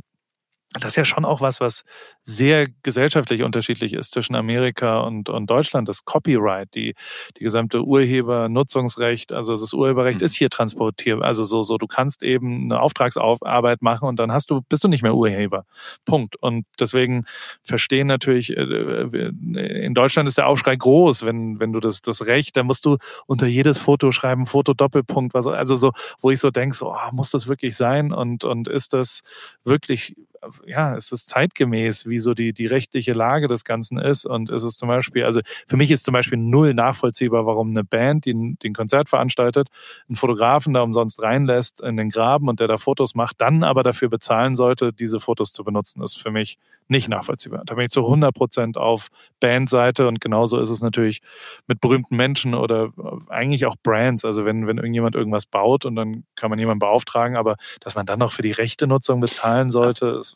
das 0.81 0.93
ist 0.93 0.97
ja 0.97 1.05
schon 1.05 1.25
auch 1.25 1.41
was, 1.41 1.61
was 1.61 1.85
sehr 2.23 2.67
gesellschaftlich 2.83 3.43
unterschiedlich 3.43 3.93
ist 3.93 4.13
zwischen 4.13 4.35
Amerika 4.35 5.01
und, 5.01 5.29
und 5.29 5.49
Deutschland. 5.49 5.89
Das 5.89 6.05
Copyright, 6.05 6.75
die, 6.75 6.95
die 7.39 7.45
gesamte 7.45 7.83
Urhebernutzungsrecht, 7.83 9.33
also 9.33 9.55
das 9.55 9.73
Urheberrecht 9.73 10.21
mhm. 10.21 10.27
ist 10.27 10.35
hier 10.35 10.51
transportierbar. 10.51 11.29
Also 11.29 11.45
so, 11.45 11.63
so, 11.63 11.79
du 11.79 11.87
kannst 11.87 12.23
eben 12.23 12.65
eine 12.65 12.81
Auftragsarbeit 12.81 13.83
machen 13.83 14.09
und 14.09 14.19
dann 14.19 14.33
hast 14.33 14.51
du, 14.51 14.63
bist 14.63 14.83
du 14.83 14.89
nicht 14.89 15.03
mehr 15.03 15.15
Urheber. 15.15 15.65
Punkt. 16.05 16.35
Und 16.37 16.67
deswegen 16.81 17.25
verstehen 17.63 18.09
natürlich, 18.09 18.57
äh, 18.57 18.63
in 18.63 19.95
Deutschland 19.95 20.29
ist 20.29 20.39
der 20.39 20.49
Aufschrei 20.49 20.75
groß, 20.75 21.25
wenn, 21.25 21.61
wenn 21.61 21.73
du 21.73 21.79
das, 21.79 22.01
das 22.01 22.27
Recht, 22.27 22.57
da 22.57 22.65
musst 22.65 22.85
du 22.85 22.97
unter 23.27 23.47
jedes 23.47 23.79
Foto 23.79 24.11
schreiben, 24.11 24.47
Foto 24.47 24.75
Doppelpunkt, 24.75 25.35
was, 25.35 25.47
also 25.47 25.77
so, 25.77 25.93
wo 26.21 26.31
ich 26.31 26.41
so 26.41 26.51
denke, 26.51 26.75
so, 26.75 26.93
oh, 26.93 27.11
muss 27.13 27.31
das 27.31 27.47
wirklich 27.47 27.77
sein? 27.77 28.13
Und, 28.13 28.43
und 28.43 28.67
ist 28.67 28.93
das 28.93 29.21
wirklich 29.63 30.17
ja, 30.67 30.95
ist 30.95 31.13
es 31.13 31.27
zeitgemäß, 31.27 32.09
wie 32.09 32.19
so 32.19 32.35
die, 32.35 32.53
die 32.53 32.67
rechtliche 32.67 33.13
Lage 33.13 33.49
des 33.49 33.65
Ganzen 33.65 33.99
ist. 33.99 34.27
Und 34.27 34.51
ist 34.51 34.63
es 34.63 34.77
zum 34.77 34.89
Beispiel, 34.89 35.25
also 35.25 35.41
für 35.67 35.77
mich 35.77 35.91
ist 35.91 36.05
zum 36.05 36.13
Beispiel 36.13 36.39
null 36.39 36.75
nachvollziehbar, 36.75 37.47
warum 37.47 37.71
eine 37.71 37.85
Band, 37.85 38.25
die 38.25 38.35
ein, 38.35 38.73
Konzert 38.75 39.09
veranstaltet, 39.09 39.69
einen 40.09 40.17
Fotografen 40.17 40.75
da 40.75 40.83
umsonst 40.83 41.23
reinlässt 41.23 41.81
in 41.81 41.97
den 41.97 42.09
Graben 42.09 42.49
und 42.49 42.61
der 42.61 42.69
da 42.69 42.77
Fotos 42.77 43.15
macht, 43.15 43.41
dann 43.41 43.63
aber 43.63 43.83
dafür 43.83 44.09
bezahlen 44.09 44.55
sollte, 44.55 44.93
diese 44.93 45.21
Fotos 45.21 45.53
zu 45.53 45.65
benutzen, 45.65 46.03
ist 46.03 46.21
für 46.21 46.31
mich 46.31 46.59
nicht 46.89 47.09
nachvollziehbar. 47.09 47.63
Da 47.65 47.75
bin 47.75 47.85
ich 47.85 47.91
zu 47.91 48.05
100 48.05 48.35
Prozent 48.35 48.77
auf 48.77 49.09
Bandseite 49.41 50.07
und 50.07 50.21
genauso 50.21 50.59
ist 50.59 50.71
es 50.71 50.83
natürlich 50.83 51.21
mit 51.67 51.81
berühmten 51.81 52.17
Menschen 52.17 52.55
oder 52.55 52.91
eigentlich 53.29 53.67
auch 53.67 53.77
Brands. 53.83 54.25
Also 54.25 54.45
wenn, 54.45 54.67
wenn 54.67 54.77
irgendjemand 54.77 55.15
irgendwas 55.15 55.47
baut 55.47 55.85
und 55.85 55.97
dann 55.97 56.25
kann 56.37 56.51
man 56.51 56.59
jemanden 56.59 56.81
beauftragen, 56.81 57.37
aber 57.37 57.57
dass 57.81 57.95
man 57.95 58.07
dann 58.07 58.19
noch 58.19 58.33
für 58.33 58.43
die 58.43 58.53
rechte 58.53 58.87
Nutzung 58.87 59.21
bezahlen 59.21 59.71
sollte, 59.71 60.07
ist 60.07 60.34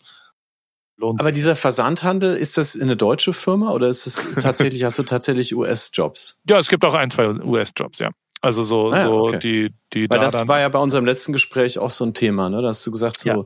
lohnt 0.99 1.21
Aber 1.21 1.33
dieser 1.33 1.57
Versandhandel, 1.57 2.37
ist 2.37 2.59
das 2.59 2.79
eine 2.79 2.97
deutsche 2.97 3.33
Firma 3.33 3.71
oder 3.71 3.89
ist 3.89 4.07
es 4.07 4.27
tatsächlich, 4.41 4.85
hast 4.85 4.99
du 4.99 5.05
tatsächlich 5.05 5.55
US-Jobs? 5.55 6.39
Ja, 6.49 6.59
es 6.59 6.69
gibt 6.69 6.85
auch 6.85 6.95
ein, 6.95 7.11
zwei 7.11 7.29
US-Jobs, 7.29 7.99
ja. 8.01 8.11
Also 8.41 8.63
so, 8.63 8.91
ah, 8.91 8.99
ja, 8.99 9.05
so 9.07 9.23
okay. 9.25 9.39
die, 9.41 9.75
die. 9.93 10.11
Weil 10.11 10.19
da 10.19 10.27
das 10.27 10.47
war 10.47 10.61
ja 10.61 10.69
bei 10.69 10.79
unserem 10.79 11.05
letzten 11.05 11.33
Gespräch 11.33 11.79
auch 11.79 11.91
so 11.91 12.05
ein 12.05 12.15
Thema, 12.15 12.49
ne? 12.49 12.63
Da 12.63 12.69
hast 12.69 12.87
du 12.87 12.93
gesagt, 12.93 13.19
so 13.19 13.29
ja. 13.29 13.45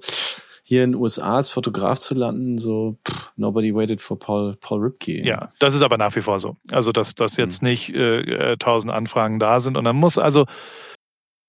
hier 0.65 0.85
in 0.85 0.93
den 0.93 1.01
USA 1.01 1.37
als 1.37 1.49
Fotograf 1.49 1.99
zu 1.99 2.15
landen, 2.15 2.59
so 2.59 2.99
pff, 3.09 3.33
nobody 3.37 3.75
waited 3.75 4.03
for 4.03 4.19
Paul, 4.19 4.57
Paul 4.61 4.81
Ripke. 4.81 5.25
Ja, 5.25 5.51
das 5.61 5.75
ist 5.75 5.83
aber 5.83 5.97
nach 5.97 6.15
wie 6.15 6.21
vor 6.21 6.41
so. 6.41 6.57
Also 6.71 6.93
dass, 6.93 7.15
dass 7.15 7.39
jetzt 7.39 7.63
mhm. 7.63 7.69
nicht 7.71 7.89
äh, 7.95 8.57
tausend 8.59 8.93
Anfragen 8.93 9.39
da 9.39 9.61
sind 9.61 9.79
und 9.79 9.85
dann 9.85 9.97
muss 9.97 10.19
also 10.19 10.45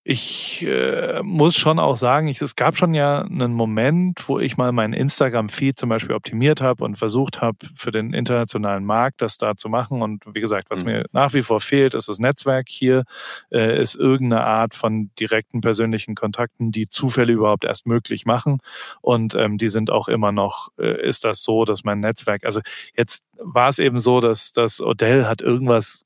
ich 0.05 0.65
äh, 0.67 1.21
muss 1.23 1.55
schon 1.55 1.79
auch 1.79 1.95
sagen, 1.95 2.27
ich, 2.27 2.41
es 2.41 2.57
gab 2.57 2.75
schon 2.75 2.93
ja 2.93 3.21
einen 3.21 3.53
Moment, 3.53 4.27
wo 4.27 4.37
ich 4.37 4.57
mal 4.57 4.73
meinen 4.73 4.93
Instagram-Feed 4.93 5.77
zum 5.77 5.87
Beispiel 5.87 6.13
optimiert 6.13 6.59
habe 6.59 6.83
und 6.83 6.97
versucht 6.97 7.41
habe, 7.41 7.57
für 7.75 7.91
den 7.91 8.13
internationalen 8.13 8.83
Markt 8.83 9.21
das 9.21 9.37
da 9.37 9.55
zu 9.55 9.69
machen. 9.69 10.01
Und 10.01 10.23
wie 10.33 10.41
gesagt, 10.41 10.69
was 10.69 10.83
mhm. 10.83 10.91
mir 10.91 11.05
nach 11.13 11.33
wie 11.33 11.41
vor 11.41 11.61
fehlt, 11.61 11.93
ist 11.93 12.09
das 12.09 12.19
Netzwerk 12.19 12.67
hier, 12.67 13.03
äh, 13.49 13.81
ist 13.81 13.95
irgendeine 13.95 14.43
Art 14.43 14.75
von 14.75 15.09
direkten 15.19 15.61
persönlichen 15.61 16.15
Kontakten, 16.15 16.73
die 16.73 16.89
Zufälle 16.89 17.31
überhaupt 17.31 17.63
erst 17.63 17.87
möglich 17.87 18.25
machen. 18.25 18.59
Und 18.99 19.35
ähm, 19.35 19.57
die 19.57 19.69
sind 19.69 19.89
auch 19.89 20.09
immer 20.09 20.33
noch, 20.33 20.67
äh, 20.77 21.07
ist 21.07 21.23
das 21.23 21.43
so, 21.43 21.63
dass 21.63 21.85
mein 21.85 22.01
Netzwerk, 22.01 22.43
also 22.43 22.59
jetzt 22.93 23.23
war 23.39 23.69
es 23.69 23.79
eben 23.79 23.99
so, 23.99 24.19
dass, 24.19 24.51
dass 24.51 24.81
Odell 24.81 25.25
hat 25.25 25.41
irgendwas 25.41 26.03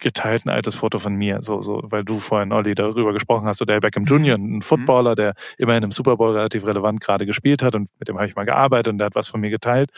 geteilt 0.00 0.44
ein 0.44 0.50
altes 0.50 0.74
Foto 0.74 0.98
von 0.98 1.14
mir, 1.14 1.38
so, 1.42 1.60
so, 1.60 1.82
weil 1.84 2.04
du 2.04 2.18
vorhin, 2.18 2.52
Olli, 2.52 2.74
darüber 2.74 3.12
gesprochen 3.12 3.46
hast, 3.46 3.60
der 3.66 3.80
Beckham 3.80 4.04
Jr., 4.04 4.36
ein 4.36 4.56
mhm. 4.56 4.62
Footballer, 4.62 5.14
der 5.14 5.34
immerhin 5.56 5.84
im 5.84 5.92
Super 5.92 6.16
Bowl 6.16 6.32
relativ 6.32 6.66
relevant 6.66 7.00
gerade 7.00 7.26
gespielt 7.26 7.62
hat 7.62 7.76
und 7.76 7.88
mit 7.98 8.08
dem 8.08 8.16
habe 8.16 8.26
ich 8.26 8.34
mal 8.34 8.44
gearbeitet 8.44 8.92
und 8.92 8.98
der 8.98 9.06
hat 9.06 9.14
was 9.14 9.28
von 9.28 9.40
mir 9.40 9.50
geteilt. 9.50 9.90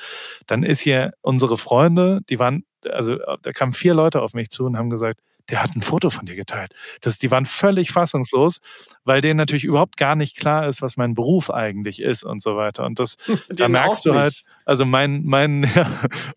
Dann 0.47 0.63
ist 0.63 0.81
hier 0.81 1.15
unsere 1.23 1.57
Freunde, 1.57 2.21
die 2.29 2.39
waren, 2.39 2.65
also 2.89 3.17
da 3.17 3.53
kamen 3.53 3.73
vier 3.73 3.95
Leute 3.95 4.21
auf 4.21 4.35
mich 4.35 4.51
zu 4.51 4.67
und 4.67 4.77
haben 4.77 4.91
gesagt, 4.91 5.21
der 5.49 5.63
hat 5.63 5.77
ein 5.77 5.83
Foto 5.83 6.11
von 6.11 6.27
dir 6.27 6.35
geteilt. 6.35 6.73
Das, 7.01 7.19
die 7.19 7.31
waren 7.31 7.45
völlig 7.45 7.93
fassungslos, 7.93 8.59
weil 9.05 9.21
denen 9.21 9.37
natürlich 9.37 9.65
überhaupt 9.65 9.97
gar 9.97 10.17
nicht 10.17 10.37
klar 10.37 10.67
ist, 10.67 10.83
was 10.83 10.97
mein 10.97 11.15
Beruf 11.15 11.51
eigentlich 11.51 12.03
ist 12.03 12.25
und 12.25 12.43
so 12.43 12.57
weiter. 12.57 12.85
Und 12.85 12.99
das, 12.99 13.17
da 13.49 13.69
merkst 13.69 14.05
du 14.05 14.15
halt, 14.15 14.45
also 14.65 14.85
mein, 14.85 15.23
mein, 15.25 15.63
ja, 15.75 15.91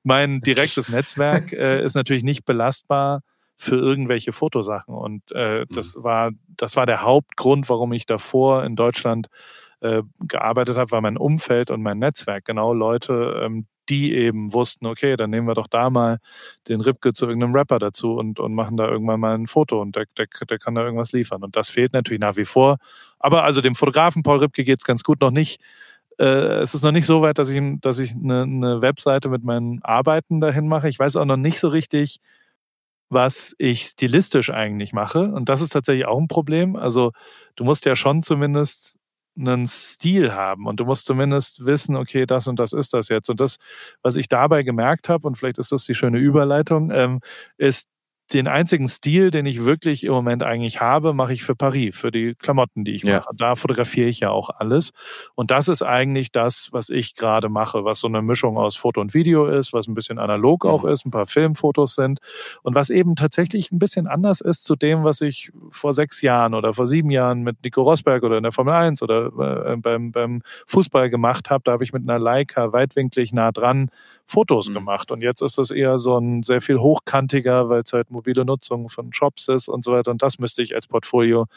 mein 0.03 0.41
direktes 0.41 0.89
Netzwerk 0.89 1.51
äh, 1.53 1.83
ist 1.83 1.95
natürlich 1.95 2.23
nicht 2.23 2.45
belastbar 2.45 3.21
für 3.61 3.75
irgendwelche 3.75 4.31
Fotosachen. 4.31 4.95
Und 4.95 5.33
äh, 5.33 5.65
das 5.69 5.97
mhm. 5.97 6.03
war, 6.03 6.31
das 6.55 6.77
war 6.77 6.85
der 6.85 7.03
Hauptgrund, 7.03 7.67
warum 7.67 7.91
ich 7.91 8.05
davor 8.05 8.63
in 8.63 8.77
Deutschland 8.77 9.27
äh, 9.81 10.01
gearbeitet 10.21 10.77
habe, 10.77 10.91
war 10.91 11.01
mein 11.01 11.17
Umfeld 11.17 11.69
und 11.69 11.81
mein 11.81 11.99
Netzwerk. 11.99 12.45
Genau 12.45 12.73
Leute, 12.73 13.41
ähm, 13.43 13.67
die 13.89 14.15
eben 14.15 14.53
wussten, 14.53 14.85
okay, 14.87 15.17
dann 15.17 15.29
nehmen 15.29 15.45
wir 15.45 15.55
doch 15.55 15.67
da 15.67 15.89
mal 15.89 16.19
den 16.69 16.79
Ripke 16.79 17.11
zu 17.11 17.25
irgendeinem 17.25 17.53
Rapper 17.53 17.79
dazu 17.79 18.13
und, 18.13 18.39
und 18.39 18.53
machen 18.53 18.77
da 18.77 18.87
irgendwann 18.87 19.19
mal 19.19 19.35
ein 19.35 19.47
Foto 19.47 19.81
und 19.81 19.93
der, 19.97 20.05
der, 20.17 20.27
der 20.49 20.57
kann 20.57 20.75
da 20.75 20.83
irgendwas 20.83 21.11
liefern. 21.11 21.43
Und 21.43 21.57
das 21.57 21.67
fehlt 21.67 21.91
natürlich 21.91 22.21
nach 22.21 22.37
wie 22.37 22.45
vor. 22.45 22.77
Aber 23.19 23.43
also 23.43 23.59
dem 23.59 23.75
Fotografen 23.75 24.23
Paul 24.23 24.37
Ripke 24.37 24.63
geht's 24.63 24.85
ganz 24.85 25.03
gut 25.03 25.19
noch 25.19 25.31
nicht. 25.31 25.61
Äh, 26.17 26.59
es 26.61 26.73
ist 26.73 26.83
noch 26.85 26.93
nicht 26.93 27.07
so 27.07 27.21
weit, 27.21 27.39
dass 27.39 27.49
ich, 27.49 27.61
dass 27.81 27.99
ich 27.99 28.13
eine, 28.15 28.43
eine 28.43 28.81
Webseite 28.81 29.27
mit 29.27 29.43
meinen 29.43 29.83
Arbeiten 29.83 30.39
dahin 30.39 30.69
mache. 30.69 30.87
Ich 30.87 30.99
weiß 30.99 31.17
auch 31.17 31.25
noch 31.25 31.35
nicht 31.35 31.59
so 31.59 31.67
richtig, 31.67 32.21
was 33.09 33.55
ich 33.57 33.83
stilistisch 33.83 34.49
eigentlich 34.51 34.93
mache. 34.93 35.31
Und 35.33 35.49
das 35.49 35.61
ist 35.61 35.71
tatsächlich 35.71 36.05
auch 36.05 36.19
ein 36.19 36.27
Problem. 36.27 36.75
Also 36.75 37.11
du 37.55 37.63
musst 37.63 37.85
ja 37.85 37.95
schon 37.95 38.21
zumindest 38.23 38.97
einen 39.37 39.67
Stil 39.67 40.33
haben 40.33 40.65
und 40.67 40.79
du 40.79 40.85
musst 40.85 41.05
zumindest 41.05 41.65
wissen, 41.65 41.95
okay, 41.95 42.25
das 42.25 42.47
und 42.47 42.59
das 42.59 42.73
ist 42.73 42.93
das 42.93 43.07
jetzt. 43.09 43.29
Und 43.29 43.39
das, 43.39 43.57
was 44.03 44.15
ich 44.15 44.27
dabei 44.27 44.63
gemerkt 44.63 45.09
habe, 45.09 45.27
und 45.27 45.37
vielleicht 45.37 45.57
ist 45.59 45.71
das 45.71 45.85
die 45.85 45.95
schöne 45.95 46.17
Überleitung, 46.19 46.91
ähm, 46.91 47.19
ist, 47.57 47.87
den 48.33 48.47
einzigen 48.47 48.87
Stil, 48.87 49.31
den 49.31 49.45
ich 49.45 49.63
wirklich 49.63 50.03
im 50.03 50.13
Moment 50.13 50.43
eigentlich 50.43 50.81
habe, 50.81 51.13
mache 51.13 51.33
ich 51.33 51.43
für 51.43 51.55
Paris, 51.55 51.97
für 51.97 52.11
die 52.11 52.35
Klamotten, 52.35 52.85
die 52.85 52.91
ich 52.91 53.03
ja. 53.03 53.17
mache. 53.17 53.29
Da 53.37 53.55
fotografiere 53.55 54.07
ich 54.07 54.19
ja 54.19 54.29
auch 54.29 54.49
alles. 54.49 54.91
Und 55.35 55.51
das 55.51 55.67
ist 55.67 55.81
eigentlich 55.81 56.31
das, 56.31 56.69
was 56.71 56.89
ich 56.89 57.15
gerade 57.15 57.49
mache, 57.49 57.85
was 57.85 57.99
so 57.99 58.07
eine 58.07 58.21
Mischung 58.21 58.57
aus 58.57 58.75
Foto 58.75 59.01
und 59.01 59.13
Video 59.13 59.47
ist, 59.47 59.73
was 59.73 59.87
ein 59.87 59.95
bisschen 59.95 60.19
analog 60.19 60.65
auch 60.65 60.83
mhm. 60.83 60.89
ist, 60.89 61.05
ein 61.05 61.11
paar 61.11 61.25
Filmfotos 61.25 61.95
sind 61.95 62.19
und 62.63 62.75
was 62.75 62.89
eben 62.89 63.15
tatsächlich 63.15 63.71
ein 63.71 63.79
bisschen 63.79 64.07
anders 64.07 64.41
ist 64.41 64.63
zu 64.63 64.75
dem, 64.75 65.03
was 65.03 65.21
ich 65.21 65.51
vor 65.71 65.93
sechs 65.93 66.21
Jahren 66.21 66.53
oder 66.53 66.73
vor 66.73 66.87
sieben 66.87 67.11
Jahren 67.11 67.41
mit 67.41 67.63
Nico 67.63 67.81
Rosberg 67.81 68.23
oder 68.23 68.37
in 68.37 68.43
der 68.43 68.51
Formel 68.51 68.73
1 68.73 69.01
oder 69.01 69.71
äh, 69.71 69.77
beim, 69.77 70.11
beim 70.11 70.41
Fußball 70.67 71.09
gemacht 71.09 71.49
habe. 71.49 71.63
Da 71.65 71.73
habe 71.73 71.83
ich 71.83 71.93
mit 71.93 72.07
einer 72.07 72.19
Leica 72.19 72.71
weitwinklig 72.73 73.33
nah 73.33 73.51
dran 73.51 73.89
Fotos 74.29 74.69
mhm. 74.69 74.75
gemacht. 74.75 75.11
Und 75.11 75.21
jetzt 75.21 75.41
ist 75.41 75.57
das 75.57 75.71
eher 75.71 75.97
so 75.97 76.17
ein 76.17 76.43
sehr 76.43 76.61
viel 76.61 76.79
hochkantiger, 76.79 77.67
weil 77.69 77.81
es 77.81 77.91
halt 77.91 78.11
mobile 78.11 78.45
Nutzung 78.45 78.87
von 78.87 79.11
Shops 79.11 79.47
ist 79.47 79.67
und 79.67 79.83
so 79.83 79.91
weiter. 79.91 80.11
Und 80.11 80.21
das 80.21 80.39
müsste 80.39 80.61
ich 80.61 80.75
als 80.75 80.87
Portfolio 80.87 81.47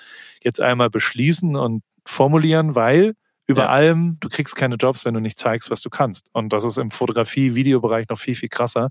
jetzt 0.43 0.61
einmal 0.61 0.91
beschließen 0.91 1.55
und 1.57 1.83
formulieren, 2.07 2.75
weil 2.75 3.15
über 3.47 3.63
ja. 3.63 3.69
allem, 3.69 4.17
du 4.21 4.29
kriegst 4.29 4.57
keine 4.57 4.77
Jobs, 4.77 5.05
wenn 5.05 5.15
du 5.15 5.21
nicht 5.21 5.39
zeigst, 5.39 5.71
was 5.71 5.83
du 5.83 5.91
kannst. 5.91 6.29
Und 6.33 6.53
das 6.53 6.65
ist 6.65 6.79
im 6.79 6.91
Fotografie-Videobereich 6.91 8.09
noch 8.09 8.19
viel, 8.19 8.35
viel 8.35 8.49
krasser, 8.49 8.89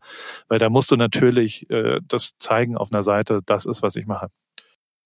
weil 0.47 0.59
da 0.59 0.69
musst 0.69 0.91
du 0.91 0.97
natürlich 0.97 1.69
äh, 1.69 1.99
das 2.07 2.37
zeigen 2.37 2.77
auf 2.77 2.91
einer 2.91 3.01
Seite, 3.01 3.39
das 3.45 3.65
ist, 3.65 3.81
was 3.81 3.95
ich 3.95 4.05
mache. 4.05 4.27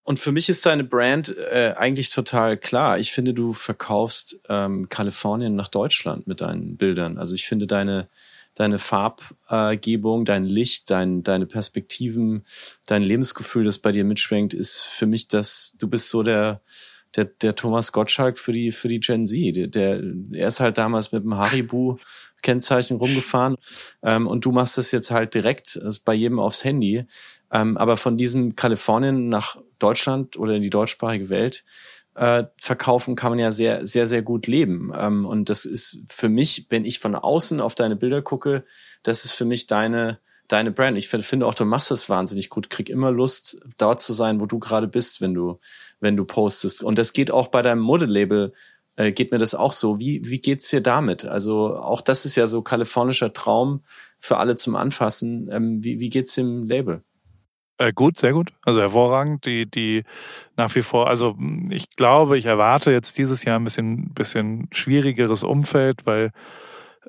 Und 0.04 0.20
für 0.20 0.32
mich 0.32 0.50
ist 0.50 0.66
deine 0.66 0.84
Brand 0.84 1.36
äh, 1.36 1.74
eigentlich 1.78 2.10
total 2.10 2.58
klar. 2.58 3.00
Ich 3.00 3.12
finde, 3.12 3.34
du 3.34 3.54
verkaufst 3.54 4.40
ähm, 4.50 4.90
Kalifornien 4.90 5.56
nach 5.56 5.68
Deutschland 5.68 6.28
mit 6.28 6.42
deinen 6.42 6.78
Bildern. 6.78 7.18
Also 7.18 7.34
ich 7.34 7.48
finde 7.48 7.66
deine 7.66 8.08
deine 8.56 8.80
Farbgebung, 8.80 10.26
dein 10.26 10.46
Licht, 10.46 10.90
dein, 10.90 11.24
deine 11.24 11.46
Perspektiven, 11.46 12.46
dein 12.86 13.04
Lebensgefühl, 13.04 13.66
das 13.66 13.80
bei 13.80 13.92
dir 13.92 14.06
mitschwenkt, 14.06 14.54
ist 14.54 14.84
für 14.84 15.06
mich 15.06 15.28
das, 15.28 15.76
du 15.78 15.88
bist 15.88 16.10
so 16.10 16.24
der, 16.24 16.62
der, 17.16 17.26
der 17.26 17.56
Thomas 17.56 17.92
Gottschalk 17.92 18.38
für 18.38 18.52
die, 18.52 18.72
für 18.72 18.88
die 18.88 19.00
Gen 19.00 19.26
Z. 19.26 19.56
Der, 19.56 19.68
der, 19.68 20.02
er 20.32 20.48
ist 20.48 20.60
halt 20.60 20.78
damals 20.78 21.12
mit 21.12 21.24
dem 21.24 21.36
Haribu 21.36 21.98
Kennzeichen 22.42 22.98
rumgefahren 22.98 23.56
ähm, 24.04 24.28
und 24.28 24.46
du 24.46 24.52
machst 24.52 24.78
das 24.78 24.92
jetzt 24.92 25.10
halt 25.10 25.34
direkt 25.34 25.80
also 25.82 26.00
bei 26.06 26.14
jedem 26.14 26.40
aufs 26.40 26.64
Handy. 26.64 27.06
Ähm, 27.52 27.76
aber 27.78 27.98
von 27.98 28.18
diesem 28.18 28.56
Kalifornien 28.56 29.30
nach 29.30 29.58
Deutschland 29.80 30.38
oder 30.38 30.54
in 30.56 30.62
die 30.62 30.70
deutschsprachige 30.70 31.30
Welt 31.30 31.64
äh, 32.16 32.46
verkaufen 32.58 33.16
kann 33.16 33.32
man 33.32 33.40
ja 33.40 33.52
sehr, 33.52 33.86
sehr, 33.86 34.08
sehr 34.08 34.22
gut 34.22 34.48
leben. 34.48 34.92
Ähm, 34.98 35.26
und 35.26 35.50
das 35.50 35.66
ist 35.66 36.02
für 36.10 36.30
mich, 36.30 36.68
wenn 36.70 36.86
ich 36.86 37.00
von 37.00 37.16
außen 37.16 37.62
auf 37.62 37.76
deine 37.76 37.96
Bilder 37.96 38.22
gucke, 38.22 38.64
das 39.04 39.26
ist 39.26 39.34
für 39.34 39.46
mich 39.46 39.68
deine, 39.68 40.20
deine 40.48 40.72
Brand. 40.72 40.98
Ich 40.98 41.10
finde 41.10 41.46
auch, 41.46 41.54
du 41.54 41.66
machst 41.66 41.92
das 41.92 42.10
wahnsinnig 42.10 42.50
gut. 42.50 42.70
Krieg 42.70 42.90
immer 42.90 43.12
Lust, 43.12 43.60
dort 43.78 44.02
zu 44.02 44.14
sein, 44.14 44.40
wo 44.40 44.46
du 44.46 44.60
gerade 44.60 44.88
bist, 44.88 45.22
wenn 45.22 45.34
du, 45.34 45.60
wenn 46.00 46.16
du 46.16 46.26
postest. 46.26 46.82
Und 46.82 46.98
das 46.98 47.14
geht 47.14 47.32
auch 47.32 47.48
bei 47.48 47.62
deinem 47.62 47.82
Modelabel, 47.82 48.54
äh, 48.96 49.12
geht 49.12 49.32
mir 49.32 49.40
das 49.40 49.54
auch 49.54 49.74
so. 49.74 50.00
Wie, 50.00 50.22
wie 50.24 50.40
geht's 50.40 50.70
dir 50.70 50.82
damit? 50.82 51.26
Also 51.26 51.76
auch 51.76 52.02
das 52.02 52.26
ist 52.26 52.36
ja 52.36 52.48
so 52.48 52.62
kalifornischer 52.62 53.34
Traum 53.34 53.84
für 54.20 54.38
alle 54.38 54.56
zum 54.56 54.76
Anfassen. 54.78 55.50
Ähm, 55.52 55.84
wie, 55.84 56.00
wie 56.00 56.10
geht's 56.10 56.34
dem 56.36 56.68
Label? 56.68 57.04
Äh, 57.78 57.92
gut, 57.94 58.18
sehr 58.20 58.34
gut. 58.34 58.54
Also 58.64 58.82
hervorragend. 58.82 59.46
Die, 59.46 59.70
die 59.70 60.04
nach 60.56 60.74
wie 60.76 60.82
vor, 60.82 61.08
also 61.08 61.36
ich 61.70 61.90
glaube, 61.96 62.38
ich 62.38 62.46
erwarte 62.46 62.92
jetzt 62.92 63.18
dieses 63.18 63.44
Jahr 63.44 63.60
ein 63.60 63.66
bisschen, 63.66 64.14
bisschen 64.14 64.70
schwierigeres 64.72 65.44
Umfeld, 65.44 66.06
weil 66.06 66.32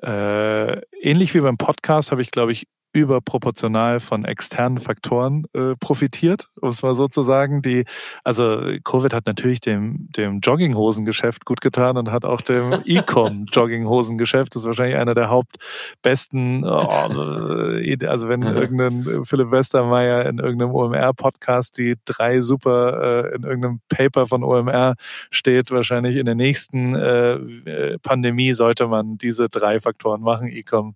äh, 0.03 0.81
ähnlich 1.01 1.33
wie 1.33 1.41
beim 1.41 1.57
Podcast 1.57 2.11
habe 2.11 2.21
ich, 2.21 2.31
glaube 2.31 2.51
ich, 2.51 2.67
überproportional 2.97 3.99
von 3.99 4.25
externen 4.25 4.79
Faktoren 4.79 5.45
äh, 5.53 5.75
profitiert, 5.79 6.49
um 6.59 6.69
es 6.69 6.81
mal 6.81 6.93
so 6.93 7.07
zu 7.07 7.23
sagen. 7.23 7.61
Die, 7.61 7.85
also 8.23 8.61
Covid 8.83 9.13
hat 9.13 9.27
natürlich 9.27 9.61
dem, 9.61 10.09
dem 10.11 10.39
Jogginghosengeschäft 10.39 11.45
gut 11.45 11.61
getan 11.61 11.97
und 11.97 12.11
hat 12.11 12.25
auch 12.25 12.41
dem 12.41 12.73
E-Com 12.85 13.45
Jogginghosengeschäft, 13.51 14.55
das 14.55 14.63
ist 14.63 14.67
wahrscheinlich 14.67 14.97
einer 14.97 15.13
der 15.13 15.29
hauptbesten, 15.29 16.63
äh, 16.63 18.07
also 18.07 18.29
wenn 18.29 18.41
irgendein 18.41 19.25
Philipp 19.25 19.51
Westermeier 19.51 20.25
in 20.25 20.39
irgendeinem 20.39 20.71
OMR-Podcast 20.71 21.77
die 21.77 21.95
drei 22.05 22.41
super 22.41 23.31
äh, 23.31 23.35
in 23.35 23.43
irgendeinem 23.43 23.79
Paper 23.89 24.27
von 24.27 24.43
OMR 24.43 24.95
steht, 25.29 25.71
wahrscheinlich 25.71 26.17
in 26.17 26.25
der 26.25 26.35
nächsten 26.35 26.95
äh, 26.95 27.33
äh, 27.33 27.97
Pandemie 27.99 28.53
sollte 28.53 28.87
man 28.87 29.17
diese 29.17 29.49
drei 29.49 29.79
Faktoren 29.79 30.21
machen, 30.21 30.47
E-Com 30.47 30.95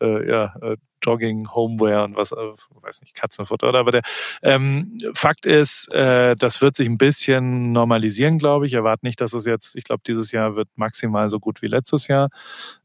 äh, 0.00 0.28
ja, 0.28 0.54
äh, 0.62 0.76
Jogging, 1.02 1.48
Homeware 1.52 2.04
und 2.04 2.16
was, 2.16 2.32
äh, 2.32 2.36
weiß 2.36 3.00
nicht, 3.00 3.14
Katzenfutter 3.14 3.68
oder, 3.68 3.80
aber 3.80 3.90
der 3.90 4.02
ähm, 4.42 4.98
Fakt 5.14 5.46
ist, 5.46 5.90
äh, 5.92 6.36
das 6.36 6.60
wird 6.60 6.74
sich 6.74 6.88
ein 6.88 6.98
bisschen 6.98 7.72
normalisieren, 7.72 8.38
glaube 8.38 8.66
ich. 8.66 8.74
Erwarte 8.74 9.06
nicht, 9.06 9.20
dass 9.20 9.32
es 9.32 9.44
jetzt, 9.44 9.76
ich 9.76 9.84
glaube, 9.84 10.02
dieses 10.06 10.30
Jahr 10.32 10.56
wird 10.56 10.68
maximal 10.76 11.30
so 11.30 11.38
gut 11.38 11.62
wie 11.62 11.68
letztes 11.68 12.06
Jahr. 12.06 12.28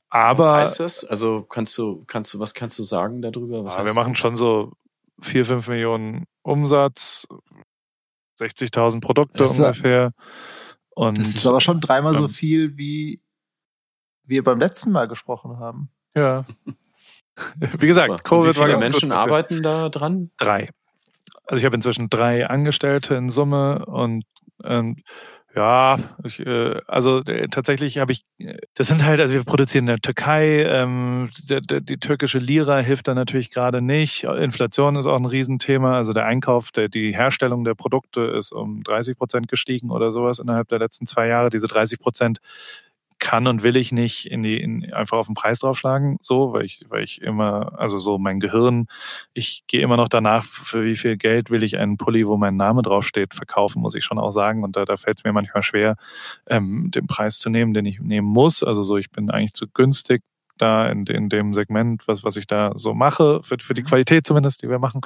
Aber 0.10 0.48
was 0.48 0.70
heißt 0.70 0.80
das? 0.80 1.04
Also 1.04 1.44
kannst 1.44 1.78
du, 1.78 2.06
kannst 2.06 2.34
du, 2.34 2.40
was 2.40 2.54
kannst 2.54 2.80
du 2.80 2.84
sagen 2.84 3.22
darüber? 3.22 3.64
Was 3.66 3.76
ja, 3.76 3.86
wir 3.86 3.94
machen 3.94 4.16
schon 4.16 4.36
so 4.36 4.72
vier, 5.22 5.46
fünf 5.46 5.68
Millionen 5.68 6.26
Umsatz, 6.42 7.28
60.000 8.40 9.02
Produkte 9.02 9.40
das 9.40 9.60
ungefähr. 9.60 10.14
Und, 10.92 11.18
das 11.20 11.36
ist 11.36 11.46
aber 11.46 11.60
schon 11.60 11.82
dreimal 11.82 12.16
ähm, 12.16 12.22
so 12.22 12.28
viel, 12.30 12.78
wie 12.78 13.22
wir 14.24 14.44
beim 14.44 14.60
letzten 14.60 14.92
Mal 14.92 15.08
gesprochen 15.08 15.60
haben. 15.60 15.90
Ja. 16.16 16.46
Wie 17.80 17.88
gesagt, 17.88 18.24
Covid 18.24 18.56
Wie 18.56 18.60
viele 18.60 18.74
war 18.74 18.80
Menschen 18.80 19.12
arbeiten 19.12 19.62
da 19.62 19.90
dran? 19.90 20.32
Drei. 20.38 20.70
Also 21.46 21.60
ich 21.60 21.66
habe 21.66 21.76
inzwischen 21.76 22.10
drei 22.10 22.48
Angestellte 22.48 23.16
in 23.16 23.30
Summe 23.30 23.86
und 23.86 24.24
ähm, 24.64 24.98
ja, 25.56 25.98
ich, 26.26 26.46
äh, 26.46 26.82
also 26.86 27.20
äh, 27.20 27.48
tatsächlich 27.48 27.98
habe 27.98 28.12
ich, 28.12 28.26
äh, 28.40 28.58
das 28.74 28.88
sind 28.88 29.06
halt, 29.06 29.22
also 29.22 29.34
wir 29.34 29.46
produzieren 29.46 29.84
in 29.84 29.88
der 29.88 30.00
Türkei, 30.00 30.64
ähm, 30.64 31.30
der, 31.50 31.62
der, 31.62 31.80
die 31.80 31.98
türkische 31.98 32.40
Lira 32.40 32.80
hilft 32.80 33.08
da 33.08 33.14
natürlich 33.14 33.52
gerade 33.52 33.82
nicht. 33.82 34.26
Inflation 34.26 34.98
ist 34.98 35.06
auch 35.06 35.16
ein 35.16 35.26
Riesenthema. 35.26 35.96
Also 35.96 36.12
der 36.12 36.26
Einkauf, 36.26 36.72
der, 36.72 36.90
die 36.90 37.16
Herstellung 37.16 37.64
der 37.64 37.74
Produkte 37.74 38.22
ist 38.22 38.52
um 38.52 38.84
30 38.84 39.18
Prozent 39.18 39.48
gestiegen 39.48 39.92
oder 39.92 40.12
sowas 40.12 40.40
innerhalb 40.40 40.68
der 40.68 40.80
letzten 40.80 41.06
zwei 41.06 41.28
Jahre. 41.30 41.50
Diese 41.50 41.68
30 41.68 42.00
Prozent 42.00 42.40
kann 43.20 43.48
und 43.48 43.64
will 43.64 43.76
ich 43.76 43.92
nicht 43.92 44.26
in 44.26 44.44
die 44.44 44.58
in, 44.60 44.94
einfach 44.94 45.18
auf 45.18 45.28
den 45.28 45.36
Preis 45.36 45.60
draufschlagen, 45.60 46.18
so, 46.22 46.54
weil 46.54 46.66
ich, 46.66 46.86
weil 46.90 47.04
ich 47.04 47.22
immer, 47.22 47.78
also 47.80 47.98
so 47.98 48.18
mein 48.18 48.40
Gehirn, 48.40 48.88
ich 49.34 49.64
gehe 49.68 49.82
immer 49.82 49.98
noch 49.98 50.10
danach, 50.10 50.44
für 50.44 50.84
wie 50.84 50.96
viel 50.96 51.18
Geld 51.18 51.50
will 51.50 51.64
ich 51.64 51.78
einen 51.78 51.98
Pulli, 51.98 52.28
wo 52.28 52.38
mein 52.38 52.56
Name 52.56 52.82
draufsteht, 52.82 53.34
verkaufen, 53.34 53.82
muss 53.82 53.96
ich 53.96 54.04
schon 54.04 54.20
auch 54.20 54.32
sagen. 54.32 54.64
Und 54.64 54.76
da, 54.76 54.86
da 54.86 54.98
fällt 54.98 55.20
es 55.20 55.24
mir 55.24 55.34
manchmal 55.34 55.64
schwer, 55.64 55.96
ähm, 56.48 56.92
den 56.92 57.08
Preis 57.08 57.40
zu 57.40 57.50
nehmen, 57.50 57.74
den 57.74 57.86
ich 57.86 58.00
nehmen 58.00 58.28
muss. 58.28 58.64
Also 58.64 58.84
so, 58.84 58.98
ich 58.98 59.10
bin 59.12 59.30
eigentlich 59.30 59.54
zu 59.54 59.68
günstig 59.68 60.22
da 60.58 60.88
in, 60.88 61.06
in 61.06 61.30
dem 61.30 61.54
Segment, 61.54 62.08
was, 62.08 62.24
was 62.24 62.38
ich 62.38 62.48
da 62.48 62.72
so 62.76 62.94
mache, 62.94 63.42
für, 63.44 63.58
für 63.60 63.74
die 63.74 63.82
mhm. 63.82 63.88
Qualität 63.88 64.26
zumindest, 64.26 64.62
die 64.62 64.70
wir 64.70 64.80
machen. 64.80 65.02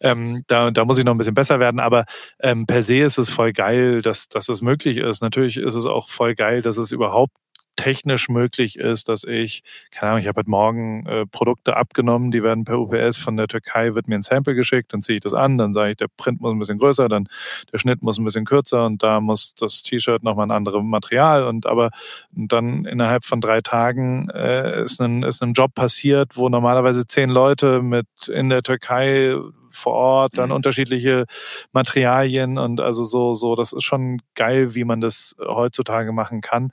Ähm, 0.00 0.42
da, 0.46 0.70
da 0.70 0.84
muss 0.84 0.98
ich 0.98 1.04
noch 1.04 1.12
ein 1.14 1.18
bisschen 1.18 1.34
besser 1.34 1.60
werden, 1.60 1.80
aber 1.80 2.04
ähm, 2.40 2.66
per 2.66 2.82
se 2.82 2.98
ist 2.98 3.18
es 3.18 3.30
voll 3.30 3.52
geil, 3.52 4.02
dass, 4.02 4.28
dass 4.28 4.48
es 4.48 4.62
möglich 4.62 4.98
ist. 4.98 5.22
Natürlich 5.22 5.56
ist 5.56 5.74
es 5.74 5.86
auch 5.86 6.08
voll 6.08 6.34
geil, 6.34 6.62
dass 6.62 6.76
es 6.76 6.92
überhaupt 6.92 7.32
technisch 7.76 8.28
möglich 8.28 8.78
ist, 8.78 9.08
dass 9.08 9.24
ich, 9.24 9.62
keine 9.90 10.10
Ahnung, 10.10 10.22
ich 10.22 10.28
habe 10.28 10.38
heute 10.40 10.50
Morgen 10.50 11.06
äh, 11.06 11.26
Produkte 11.26 11.76
abgenommen, 11.76 12.30
die 12.30 12.42
werden 12.42 12.64
per 12.64 12.78
UPS 12.78 13.16
von 13.16 13.36
der 13.36 13.48
Türkei, 13.48 13.94
wird 13.94 14.08
mir 14.08 14.16
ein 14.16 14.22
Sample 14.22 14.54
geschickt, 14.54 14.92
dann 14.92 15.02
ziehe 15.02 15.16
ich 15.16 15.22
das 15.22 15.34
an, 15.34 15.58
dann 15.58 15.72
sage 15.72 15.92
ich, 15.92 15.96
der 15.96 16.08
Print 16.16 16.40
muss 16.40 16.52
ein 16.52 16.58
bisschen 16.58 16.78
größer, 16.78 17.08
dann 17.08 17.28
der 17.72 17.78
Schnitt 17.78 18.02
muss 18.02 18.18
ein 18.18 18.24
bisschen 18.24 18.44
kürzer 18.44 18.86
und 18.86 19.02
da 19.02 19.20
muss 19.20 19.54
das 19.54 19.82
T-Shirt 19.82 20.22
nochmal 20.22 20.46
ein 20.46 20.50
anderes 20.50 20.82
Material 20.82 21.44
und 21.44 21.66
aber 21.66 21.90
dann 22.32 22.84
innerhalb 22.84 23.24
von 23.24 23.40
drei 23.40 23.60
Tagen 23.60 24.28
äh, 24.30 24.82
ist, 24.82 25.00
ein, 25.00 25.22
ist 25.22 25.42
ein 25.42 25.54
Job 25.54 25.74
passiert, 25.74 26.36
wo 26.36 26.48
normalerweise 26.48 27.06
zehn 27.06 27.30
Leute 27.30 27.82
mit 27.82 28.06
in 28.28 28.48
der 28.48 28.62
Türkei 28.62 29.34
vor 29.74 29.94
Ort, 29.94 30.38
dann 30.38 30.50
mhm. 30.50 30.56
unterschiedliche 30.56 31.26
Materialien 31.72 32.58
und 32.58 32.80
also 32.80 33.04
so, 33.04 33.34
so, 33.34 33.54
das 33.54 33.72
ist 33.72 33.84
schon 33.84 34.22
geil, 34.34 34.74
wie 34.74 34.84
man 34.84 35.00
das 35.00 35.36
heutzutage 35.40 36.12
machen 36.12 36.40
kann. 36.40 36.72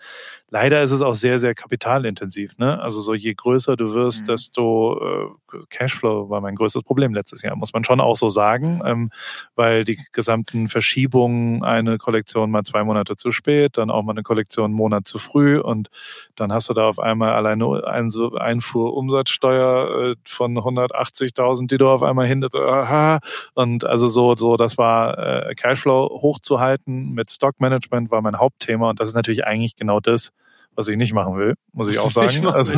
Leider 0.49 0.81
ist 0.81 0.91
es 0.91 1.01
auch 1.01 1.13
sehr, 1.13 1.39
sehr 1.39 1.53
kapitalintensiv. 1.53 2.57
Ne? 2.57 2.79
Also 2.81 3.01
so 3.01 3.13
je 3.13 3.33
größer 3.33 3.75
du 3.75 3.93
wirst, 3.93 4.21
mhm. 4.21 4.25
desto 4.25 5.31
äh, 5.48 5.48
Cashflow 5.69 6.29
war 6.29 6.41
mein 6.41 6.55
größtes 6.55 6.83
Problem 6.83 7.13
letztes 7.13 7.41
Jahr, 7.41 7.55
muss 7.55 7.73
man 7.73 7.83
schon 7.83 8.01
auch 8.01 8.15
so 8.15 8.29
sagen, 8.29 8.81
ähm, 8.85 9.11
weil 9.55 9.83
die 9.83 9.99
gesamten 10.11 10.69
Verschiebungen, 10.69 11.63
eine 11.63 11.97
Kollektion 11.97 12.51
mal 12.51 12.63
zwei 12.63 12.83
Monate 12.83 13.15
zu 13.15 13.31
spät, 13.31 13.77
dann 13.77 13.89
auch 13.89 14.03
mal 14.03 14.13
eine 14.13 14.23
Kollektion 14.23 14.65
einen 14.65 14.73
Monat 14.73 15.07
zu 15.07 15.19
früh 15.19 15.59
und 15.59 15.89
dann 16.35 16.53
hast 16.53 16.69
du 16.69 16.73
da 16.73 16.87
auf 16.87 16.99
einmal 16.99 17.33
alleine 17.33 17.83
Einfuhrumsatzsteuer 17.85 20.11
äh, 20.11 20.15
von 20.25 20.57
180.000, 20.57 21.67
die 21.67 21.77
du 21.77 21.89
auf 21.89 22.03
einmal 22.03 22.27
hin, 22.27 22.45
aha, 22.53 23.19
und 23.53 23.85
also 23.85 24.07
so, 24.07 24.35
so, 24.35 24.57
das 24.57 24.77
war 24.77 25.17
äh, 25.17 25.55
Cashflow 25.55 26.21
hochzuhalten. 26.21 27.11
Mit 27.11 27.29
Stockmanagement 27.29 28.11
war 28.11 28.21
mein 28.21 28.37
Hauptthema 28.37 28.89
und 28.89 28.99
das 28.99 29.09
ist 29.09 29.15
natürlich 29.15 29.45
eigentlich 29.45 29.75
genau 29.75 29.99
das, 29.99 30.31
was 30.79 30.87
ich 30.87 30.95
nicht 30.95 31.11
machen 31.11 31.35
will, 31.35 31.55
muss 31.73 31.89
ich 31.89 31.99
auch 31.99 32.09
sagen. 32.09 32.47
Also, 32.47 32.73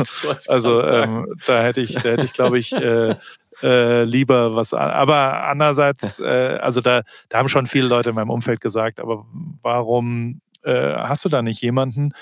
also 0.48 0.82
ähm, 0.82 1.28
da 1.46 1.62
hätte 1.62 1.80
ich, 1.80 1.94
da 1.94 2.10
hätte 2.10 2.24
ich, 2.24 2.32
glaube 2.32 2.58
ich, 2.58 2.72
äh, 2.72 3.14
äh, 3.62 4.02
lieber 4.02 4.56
was. 4.56 4.74
Aber 4.74 5.44
andererseits, 5.44 6.18
äh, 6.20 6.58
also 6.60 6.80
da, 6.80 7.02
da 7.28 7.38
haben 7.38 7.48
schon 7.48 7.68
viele 7.68 7.86
Leute 7.86 8.10
in 8.10 8.16
meinem 8.16 8.30
Umfeld 8.30 8.60
gesagt, 8.60 8.98
aber 8.98 9.24
warum 9.62 10.40
äh, 10.64 10.94
hast 10.94 11.24
du 11.24 11.28
da 11.28 11.42
nicht 11.42 11.62
jemanden, 11.62 12.12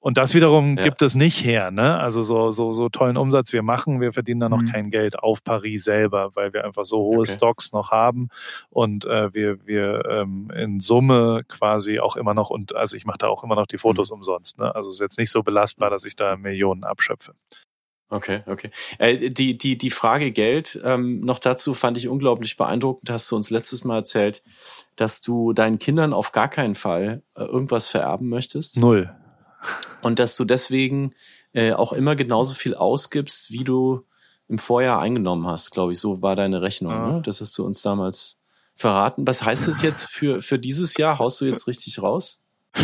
und 0.00 0.16
das 0.16 0.34
wiederum 0.34 0.76
ja. 0.76 0.84
gibt 0.84 1.02
es 1.02 1.14
nicht 1.14 1.44
her, 1.44 1.70
ne? 1.70 1.98
Also 1.98 2.22
so, 2.22 2.50
so, 2.50 2.72
so 2.72 2.88
tollen 2.88 3.18
Umsatz 3.18 3.52
wir 3.52 3.62
machen, 3.62 4.00
wir 4.00 4.12
verdienen 4.12 4.40
da 4.40 4.48
noch 4.48 4.62
mhm. 4.62 4.72
kein 4.72 4.90
Geld 4.90 5.18
auf 5.18 5.44
Paris 5.44 5.84
selber, 5.84 6.30
weil 6.34 6.52
wir 6.54 6.64
einfach 6.64 6.86
so 6.86 6.98
hohe 6.98 7.20
okay. 7.20 7.32
Stocks 7.32 7.72
noch 7.72 7.90
haben 7.90 8.28
und 8.70 9.04
äh, 9.04 9.32
wir, 9.34 9.66
wir 9.66 10.02
ähm, 10.08 10.50
in 10.56 10.80
Summe 10.80 11.42
quasi 11.48 12.00
auch 12.00 12.16
immer 12.16 12.34
noch 12.34 12.50
und 12.50 12.74
also 12.74 12.96
ich 12.96 13.04
mache 13.04 13.18
da 13.18 13.28
auch 13.28 13.44
immer 13.44 13.54
noch 13.54 13.66
die 13.66 13.78
Fotos 13.78 14.10
mhm. 14.10 14.16
umsonst, 14.16 14.58
ne? 14.58 14.74
Also 14.74 14.88
es 14.88 14.96
ist 14.96 15.00
jetzt 15.00 15.18
nicht 15.18 15.30
so 15.30 15.42
belastbar, 15.42 15.90
dass 15.90 16.04
ich 16.04 16.16
da 16.16 16.36
Millionen 16.36 16.82
abschöpfe. 16.82 17.34
Okay, 18.12 18.42
okay. 18.46 18.70
Äh, 18.98 19.30
die, 19.30 19.56
die, 19.56 19.78
die 19.78 19.90
Frage 19.90 20.32
Geld, 20.32 20.80
ähm, 20.82 21.20
noch 21.20 21.38
dazu 21.38 21.74
fand 21.74 21.96
ich 21.96 22.08
unglaublich 22.08 22.56
beeindruckend. 22.56 23.08
Hast 23.08 23.30
du 23.30 23.36
uns 23.36 23.50
letztes 23.50 23.84
Mal 23.84 23.98
erzählt, 23.98 24.42
dass 24.96 25.20
du 25.20 25.52
deinen 25.52 25.78
Kindern 25.78 26.12
auf 26.12 26.32
gar 26.32 26.48
keinen 26.48 26.74
Fall 26.74 27.22
äh, 27.36 27.44
irgendwas 27.44 27.86
vererben 27.86 28.28
möchtest? 28.28 28.78
Null. 28.78 29.14
Und 30.02 30.18
dass 30.18 30.36
du 30.36 30.44
deswegen 30.44 31.14
äh, 31.52 31.72
auch 31.72 31.92
immer 31.92 32.16
genauso 32.16 32.54
viel 32.54 32.74
ausgibst, 32.74 33.50
wie 33.50 33.64
du 33.64 34.06
im 34.48 34.58
Vorjahr 34.58 35.00
eingenommen 35.00 35.46
hast, 35.46 35.70
glaube 35.70 35.92
ich. 35.92 36.00
So 36.00 36.22
war 36.22 36.36
deine 36.36 36.62
Rechnung. 36.62 36.92
Ja. 36.92 37.12
Ne? 37.12 37.22
Das 37.22 37.40
hast 37.40 37.56
du 37.56 37.64
uns 37.64 37.82
damals 37.82 38.40
verraten. 38.74 39.26
Was 39.26 39.44
heißt 39.44 39.68
das 39.68 39.82
jetzt 39.82 40.04
für, 40.04 40.42
für 40.42 40.58
dieses 40.58 40.96
Jahr? 40.96 41.18
Haust 41.18 41.40
du 41.40 41.44
jetzt 41.44 41.66
richtig 41.66 42.02
raus? 42.02 42.40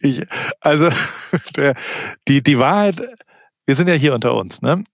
ich, 0.00 0.24
also, 0.60 0.88
der, 1.56 1.74
die, 2.28 2.42
die 2.42 2.58
Wahrheit, 2.58 3.02
wir 3.66 3.76
sind 3.76 3.88
ja 3.88 3.94
hier 3.94 4.14
unter 4.14 4.34
uns, 4.34 4.62
ne? 4.62 4.84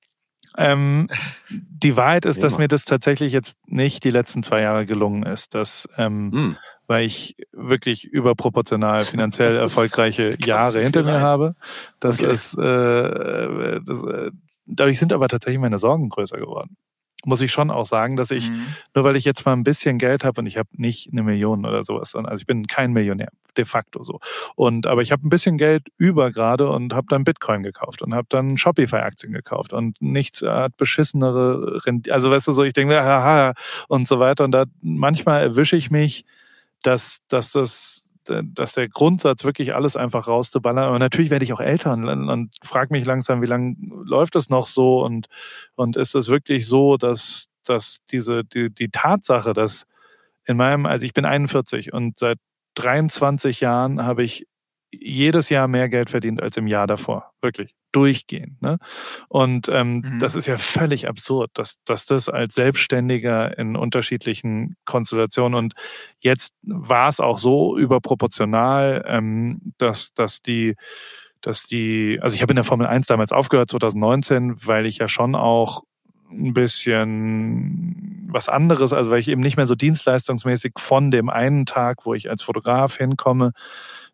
Ähm, 0.57 1.07
die 1.51 1.97
Wahrheit 1.97 2.25
ist, 2.25 2.43
dass 2.43 2.59
mir 2.59 2.66
das 2.66 2.85
tatsächlich 2.85 3.33
jetzt 3.33 3.57
nicht 3.66 4.03
die 4.03 4.11
letzten 4.11 4.43
zwei 4.43 4.62
Jahre 4.62 4.87
gelungen 4.87 5.23
ist. 5.23 5.55
Dass, 5.55 5.89
ähm, 5.97 6.33
hm. 6.33 6.57
Weil 6.89 7.06
ich 7.06 7.36
wirklich 7.52 8.05
überproportional 8.05 9.02
finanziell 9.02 9.56
erfolgreiche 9.59 10.36
Jahre 10.44 10.81
hinter 10.81 11.05
mir 11.05 11.20
habe. 11.20 11.55
Das 12.01 12.19
okay. 12.19 12.32
ist, 12.32 12.59
äh, 12.59 13.81
das, 13.85 14.02
äh, 14.02 14.32
dadurch 14.66 14.98
sind 14.98 15.12
aber 15.12 15.28
tatsächlich 15.28 15.60
meine 15.60 15.78
Sorgen 15.78 16.09
größer 16.09 16.39
geworden 16.39 16.77
muss 17.24 17.43
ich 17.43 17.51
schon 17.51 17.70
auch 17.70 17.85
sagen, 17.85 18.16
dass 18.16 18.31
ich, 18.31 18.51
mhm. 18.51 18.66
nur 18.94 19.05
weil 19.05 19.16
ich 19.16 19.24
jetzt 19.24 19.44
mal 19.44 19.52
ein 19.52 19.65
bisschen 19.65 19.98
Geld 19.98 20.24
habe 20.24 20.40
und 20.40 20.47
ich 20.47 20.56
habe 20.56 20.69
nicht 20.73 21.10
eine 21.12 21.23
Million 21.23 21.66
oder 21.66 21.82
sowas, 21.82 22.12
sondern 22.12 22.31
also 22.31 22.43
ich 22.43 22.47
bin 22.47 22.66
kein 22.66 22.93
Millionär, 22.93 23.31
de 23.56 23.65
facto 23.65 24.05
so. 24.05 24.20
Und 24.55 24.86
aber 24.86 25.02
ich 25.02 25.10
habe 25.10 25.27
ein 25.27 25.31
bisschen 25.31 25.59
Geld 25.59 25.89
über 25.97 26.31
gerade 26.31 26.70
und 26.70 26.94
habe 26.94 27.09
dann 27.10 27.24
Bitcoin 27.24 27.62
gekauft 27.62 28.02
und 28.02 28.15
habe 28.15 28.28
dann 28.31 28.56
Shopify-Aktien 28.56 29.32
gekauft 29.32 29.73
und 29.73 30.01
nichts 30.01 30.43
hat 30.43 30.77
beschissenere 30.77 31.85
Rendite. 31.85 32.15
Also 32.15 32.31
weißt 32.31 32.47
du 32.47 32.52
so, 32.52 32.62
ich 32.62 32.73
denke, 32.73 33.02
haha, 33.02 33.55
und 33.89 34.06
so 34.06 34.20
weiter. 34.20 34.44
Und 34.44 34.52
da 34.52 34.66
manchmal 34.81 35.43
erwische 35.43 35.77
ich 35.77 35.90
mich, 35.90 36.24
dass, 36.83 37.19
dass 37.29 37.53
das 37.53 38.05
dass 38.29 38.75
der 38.75 38.89
Grundsatz 38.89 39.45
wirklich 39.45 39.75
alles 39.75 39.97
einfach 39.97 40.29
rauszuballern. 40.29 40.85
Aber 40.85 40.99
natürlich 40.99 41.31
werde 41.31 41.45
ich 41.45 41.53
auch 41.55 41.61
älter 41.61 41.93
und, 41.93 42.07
und 42.07 42.55
frage 42.63 42.93
mich 42.93 43.07
langsam, 43.07 43.43
wie 43.43 43.47
lange 43.47 43.75
läuft 44.05 44.35
das 44.35 44.51
noch 44.51 44.67
so 44.67 45.03
und, 45.03 45.29
und 45.77 45.97
ist 45.97 46.15
es 46.15 46.29
wirklich 46.29 46.67
so, 46.67 46.99
dass, 46.99 47.47
dass 47.65 48.05
diese, 48.11 48.45
die, 48.45 48.71
die 48.71 48.91
Tatsache, 48.91 49.55
dass 49.55 49.87
in 50.45 50.59
meinem, 50.59 50.87
also 50.87 51.07
ich 51.07 51.15
bin 51.15 51.25
41 51.25 51.93
und 51.93 52.19
seit 52.19 52.39
23 52.75 53.61
Jahren 53.61 54.05
habe 54.05 54.25
ich 54.25 54.47
jedes 54.93 55.49
Jahr 55.49 55.69
mehr 55.69 55.89
Geld 55.89 56.11
verdient 56.11 56.43
als 56.43 56.57
im 56.57 56.67
Jahr 56.67 56.87
davor. 56.87 57.33
Wirklich 57.41 57.78
durchgehen. 57.93 58.59
Ne? 58.60 58.78
Und 59.28 59.69
ähm, 59.69 60.02
mhm. 60.05 60.19
das 60.19 60.35
ist 60.35 60.47
ja 60.47 60.59
völlig 60.59 61.09
absurd, 61.09 61.51
dass, 61.55 61.77
dass 61.85 62.06
das 62.06 62.28
als 62.28 62.55
Selbstständiger 62.55 63.56
in 63.59 63.77
unterschiedlichen 63.77 64.77
Konstellationen 64.85 65.59
und 65.59 65.74
jetzt 66.20 66.55
war 66.62 67.09
es 67.09 67.20
auch 67.20 67.39
so 67.39 67.77
überproportional, 67.78 69.05
ähm, 69.06 69.73
dass, 69.78 70.12
dass 70.12 70.40
die 70.43 70.74
dass 71.40 71.62
die, 71.62 72.19
also 72.20 72.35
ich 72.35 72.43
habe 72.43 72.52
in 72.52 72.56
der 72.56 72.65
Formel 72.65 72.89
1 72.89 73.06
damals 73.06 73.31
aufgehört, 73.31 73.69
2019, 73.69 74.56
weil 74.66 74.86
ich 74.86 74.98
ja 74.98 75.06
schon 75.06 75.36
auch 75.36 75.82
ein 76.31 76.52
bisschen 76.52 78.28
was 78.31 78.48
anderes, 78.48 78.93
also 78.93 79.10
weil 79.10 79.20
ich 79.20 79.28
eben 79.28 79.40
nicht 79.40 79.56
mehr 79.56 79.66
so 79.66 79.74
dienstleistungsmäßig 79.74 80.73
von 80.77 81.10
dem 81.10 81.31
einen 81.31 81.65
Tag, 81.65 82.05
wo 82.05 82.15
ich 82.15 82.28
als 82.28 82.43
Fotograf 82.43 82.97
hinkomme, 82.97 83.52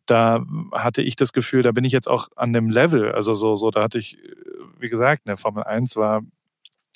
da 0.07 0.45
hatte 0.73 1.03
ich 1.03 1.17
das 1.17 1.33
Gefühl, 1.33 1.63
da 1.63 1.73
bin 1.73 1.85
ich 1.85 1.93
jetzt 1.93 2.09
auch 2.09 2.29
an 2.37 2.53
dem 2.53 2.69
Level. 2.69 3.13
Also 3.13 3.35
so, 3.35 3.57
so, 3.57 3.71
da 3.71 3.83
hatte 3.83 3.99
ich, 3.99 4.19
wie 4.79 4.89
gesagt, 4.89 5.23
in 5.25 5.31
der 5.31 5.37
Formel 5.37 5.65
1 5.65 5.97
war, 5.97 6.23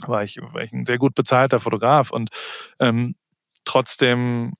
war 0.06 0.22
ich, 0.22 0.38
war 0.40 0.62
ich 0.62 0.72
ein 0.72 0.84
sehr 0.84 0.98
gut 0.98 1.14
bezahlter 1.14 1.60
Fotograf 1.60 2.10
und 2.10 2.30
ähm, 2.78 3.14
trotzdem 3.64 4.54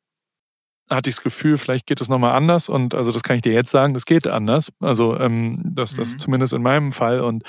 hatte 0.91 1.11
ich 1.11 1.17
das 1.17 1.23
Gefühl, 1.23 1.59
vielleicht 1.59 1.87
geht 1.87 2.01
es 2.01 2.09
nochmal 2.09 2.35
anders 2.35 2.69
und 2.69 2.95
also 2.95 3.13
das 3.13 3.23
kann 3.23 3.37
ich 3.37 3.43
dir 3.43 3.53
jetzt 3.53 3.71
sagen, 3.71 3.95
das 3.95 4.07
geht 4.07 4.27
anders. 4.27 4.73
Also 4.81 5.19
ähm, 5.19 5.61
das, 5.65 5.95
das 5.95 6.15
mhm. 6.15 6.19
zumindest 6.19 6.53
in 6.55 6.63
meinem 6.63 6.93
Fall 6.93 7.21
und 7.21 7.45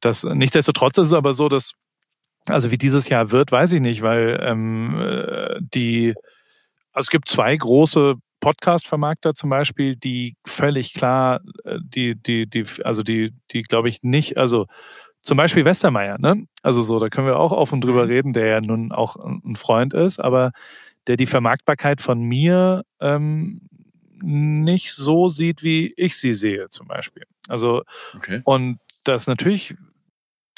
das 0.00 0.24
nichtsdestotrotz 0.24 0.98
ist 0.98 1.06
es 1.06 1.12
aber 1.12 1.32
so, 1.34 1.48
dass 1.48 1.72
also 2.46 2.70
wie 2.70 2.78
dieses 2.78 3.08
Jahr 3.08 3.30
wird, 3.30 3.52
weiß 3.52 3.72
ich 3.72 3.80
nicht, 3.80 4.02
weil 4.02 4.38
ähm, 4.42 5.00
äh, 5.00 5.60
die 5.60 6.14
also 6.92 7.06
es 7.06 7.10
gibt 7.10 7.28
zwei 7.28 7.56
große 7.56 8.16
Podcast-Vermarkter 8.42 9.34
zum 9.34 9.48
Beispiel, 9.48 9.96
die 9.96 10.36
völlig 10.44 10.92
klar, 10.92 11.40
äh, 11.64 11.78
die, 11.82 12.14
die, 12.14 12.46
die, 12.46 12.66
also 12.84 13.02
die, 13.02 13.32
die 13.52 13.62
glaube 13.62 13.88
ich 13.88 14.02
nicht, 14.02 14.36
also 14.36 14.66
zum 15.22 15.36
Beispiel 15.38 15.64
Westermeier, 15.64 16.18
ne? 16.18 16.46
Also 16.62 16.82
so, 16.82 16.98
da 16.98 17.08
können 17.08 17.28
wir 17.28 17.38
auch 17.38 17.52
offen 17.52 17.80
drüber 17.80 18.04
mhm. 18.04 18.10
reden, 18.10 18.32
der 18.32 18.46
ja 18.46 18.60
nun 18.60 18.92
auch 18.92 19.16
ein 19.16 19.54
Freund 19.54 19.94
ist, 19.94 20.18
aber 20.18 20.50
der 21.06 21.16
die 21.16 21.26
Vermarktbarkeit 21.26 22.00
von 22.00 22.20
mir 22.20 22.82
ähm, 23.00 23.62
nicht 24.20 24.92
so 24.92 25.28
sieht, 25.28 25.62
wie 25.62 25.94
ich 25.96 26.18
sie 26.18 26.34
sehe, 26.34 26.68
zum 26.68 26.88
Beispiel. 26.88 27.24
Also 27.48 27.82
okay. 28.14 28.42
und 28.44 28.78
das 29.04 29.28
natürlich 29.28 29.76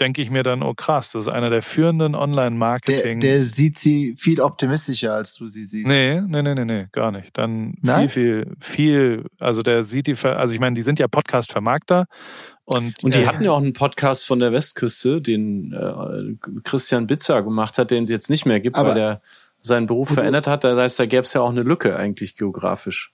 denke 0.01 0.23
ich 0.23 0.31
mir 0.31 0.43
dann, 0.43 0.63
oh 0.63 0.75
krass, 0.75 1.13
das 1.13 1.23
ist 1.23 1.29
einer 1.29 1.51
der 1.51 1.63
führenden 1.63 2.15
Online-Marketing. 2.15 3.21
Der, 3.21 3.37
der, 3.37 3.43
sieht 3.43 3.79
sie 3.79 4.15
viel 4.17 4.41
optimistischer, 4.41 5.15
als 5.15 5.35
du 5.35 5.47
sie 5.47 5.65
siehst. 5.65 5.87
Nee, 5.87 6.21
nee, 6.21 6.43
nee, 6.43 6.55
nee, 6.55 6.65
nee 6.65 6.87
gar 6.93 7.11
nicht. 7.11 7.37
Dann 7.39 7.75
Nein? 7.83 8.09
viel, 8.09 8.47
viel, 8.61 9.17
viel, 9.19 9.27
also 9.39 9.63
der 9.63 9.85
sieht 9.85 10.07
die, 10.07 10.17
also 10.27 10.55
ich 10.55 10.61
meine, 10.61 10.75
die 10.75 10.83
sind 10.83 10.99
ja 10.99 11.09
Podcast-Vermarkter 11.09 12.07
und, 12.65 13.05
und 13.05 13.15
die 13.15 13.21
äh, 13.21 13.27
hatten 13.27 13.45
ja 13.45 13.53
auch 13.53 13.59
einen 13.59 13.75
Podcast 13.75 14.27
von 14.27 14.39
der 14.39 14.53
Westküste, 14.53 15.21
den 15.21 15.73
äh, 15.73 16.49
Christian 16.65 17.07
Bitzer 17.07 17.43
gemacht 17.43 17.79
hat, 17.79 17.91
den 17.91 18.05
es 18.05 18.11
jetzt 18.11 18.31
nicht 18.31 18.47
mehr 18.47 18.61
gibt, 18.61 18.77
weil 18.77 18.95
der 18.95 19.21
seinen 19.61 19.87
Beruf 19.87 20.11
verändert 20.11 20.47
hat. 20.47 20.65
Das 20.65 20.79
heißt, 20.79 21.01
da 21.01 21.07
gäbe 21.07 21.23
es 21.23 21.33
ja 21.33 21.41
auch 21.41 21.51
eine 21.51 21.63
Lücke 21.63 21.97
eigentlich 21.97 22.35
geografisch. 22.35 23.14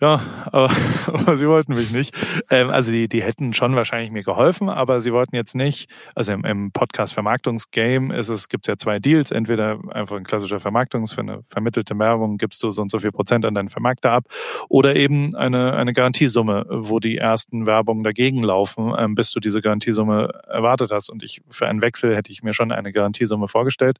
Ja, 0.00 0.20
aber, 0.46 0.70
aber 1.06 1.36
sie 1.36 1.48
wollten 1.48 1.74
mich 1.74 1.90
nicht. 1.90 2.14
Ähm, 2.50 2.70
also 2.70 2.92
die, 2.92 3.08
die 3.08 3.22
hätten 3.22 3.52
schon 3.52 3.74
wahrscheinlich 3.74 4.12
mir 4.12 4.22
geholfen, 4.22 4.68
aber 4.68 5.00
sie 5.00 5.12
wollten 5.12 5.34
jetzt 5.34 5.56
nicht, 5.56 5.90
also 6.14 6.32
im, 6.32 6.44
im 6.44 6.70
Podcast-Vermarktungsgame 6.70 8.16
ist 8.16 8.28
es, 8.28 8.48
gibt 8.48 8.66
es 8.66 8.68
ja 8.68 8.76
zwei 8.76 9.00
Deals, 9.00 9.32
entweder 9.32 9.80
einfach 9.90 10.16
ein 10.16 10.22
klassischer 10.22 10.60
Vermarktungs, 10.60 11.12
für 11.12 11.22
eine 11.22 11.42
vermittelte 11.48 11.98
Werbung 11.98 12.38
gibst 12.38 12.62
du 12.62 12.70
so 12.70 12.80
und 12.80 12.92
so 12.92 13.00
viel 13.00 13.10
Prozent 13.10 13.44
an 13.44 13.54
deinen 13.54 13.70
Vermarkter 13.70 14.12
ab, 14.12 14.26
oder 14.68 14.94
eben 14.94 15.34
eine, 15.34 15.74
eine 15.74 15.92
Garantiesumme, 15.92 16.66
wo 16.68 17.00
die 17.00 17.16
ersten 17.16 17.66
Werbungen 17.66 18.04
dagegen 18.04 18.44
laufen, 18.44 18.94
ähm, 18.96 19.16
bis 19.16 19.32
du 19.32 19.40
diese 19.40 19.60
Garantiesumme 19.60 20.42
erwartet 20.46 20.92
hast. 20.92 21.10
Und 21.10 21.24
ich 21.24 21.42
für 21.50 21.66
einen 21.66 21.82
Wechsel 21.82 22.14
hätte 22.14 22.30
ich 22.30 22.44
mir 22.44 22.54
schon 22.54 22.70
eine 22.70 22.92
Garantiesumme 22.92 23.48
vorgestellt. 23.48 23.98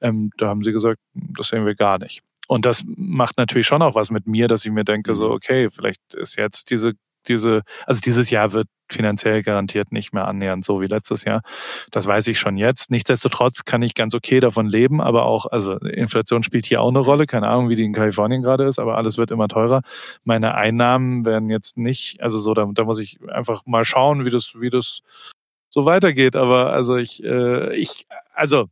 Ähm, 0.00 0.30
da 0.38 0.48
haben 0.48 0.62
sie 0.62 0.72
gesagt, 0.72 0.98
das 1.14 1.48
sehen 1.48 1.66
wir 1.66 1.76
gar 1.76 1.98
nicht. 1.98 2.22
Und 2.46 2.64
das 2.64 2.84
macht 2.86 3.38
natürlich 3.38 3.66
schon 3.66 3.82
auch 3.82 3.94
was 3.94 4.10
mit 4.10 4.26
mir, 4.26 4.48
dass 4.48 4.64
ich 4.64 4.70
mir 4.70 4.84
denke, 4.84 5.14
so, 5.14 5.28
mhm. 5.28 5.34
okay, 5.34 5.70
vielleicht 5.70 6.14
ist 6.14 6.36
jetzt 6.36 6.70
diese, 6.70 6.92
diese, 7.28 7.62
also 7.86 8.00
dieses 8.00 8.30
Jahr 8.30 8.52
wird 8.52 8.68
finanziell 8.88 9.42
garantiert 9.42 9.90
nicht 9.90 10.12
mehr 10.12 10.28
annähernd 10.28 10.64
so 10.64 10.80
wie 10.80 10.86
letztes 10.86 11.24
Jahr. 11.24 11.42
Das 11.90 12.06
weiß 12.06 12.28
ich 12.28 12.38
schon 12.38 12.56
jetzt. 12.56 12.90
Nichtsdestotrotz 12.90 13.64
kann 13.64 13.82
ich 13.82 13.94
ganz 13.94 14.14
okay 14.14 14.38
davon 14.40 14.66
leben, 14.66 15.00
aber 15.00 15.26
auch, 15.26 15.46
also 15.46 15.76
Inflation 15.78 16.42
spielt 16.44 16.66
hier 16.66 16.80
auch 16.80 16.88
eine 16.88 17.00
Rolle. 17.00 17.26
Keine 17.26 17.48
Ahnung, 17.48 17.68
wie 17.68 17.76
die 17.76 17.84
in 17.84 17.92
Kalifornien 17.92 18.42
gerade 18.42 18.64
ist, 18.64 18.78
aber 18.78 18.96
alles 18.96 19.18
wird 19.18 19.32
immer 19.32 19.48
teurer. 19.48 19.82
Meine 20.24 20.54
Einnahmen 20.54 21.24
werden 21.24 21.50
jetzt 21.50 21.76
nicht, 21.76 22.20
also 22.22 22.38
so, 22.38 22.54
da, 22.54 22.68
da 22.72 22.84
muss 22.84 23.00
ich 23.00 23.18
einfach 23.28 23.66
mal 23.66 23.84
schauen, 23.84 24.24
wie 24.24 24.30
das, 24.30 24.52
wie 24.60 24.70
das 24.70 25.00
so 25.68 25.84
weitergeht. 25.84 26.36
Aber 26.36 26.72
also 26.72 26.96
ich, 26.96 27.24
äh, 27.24 27.74
ich, 27.74 28.06
also 28.34 28.66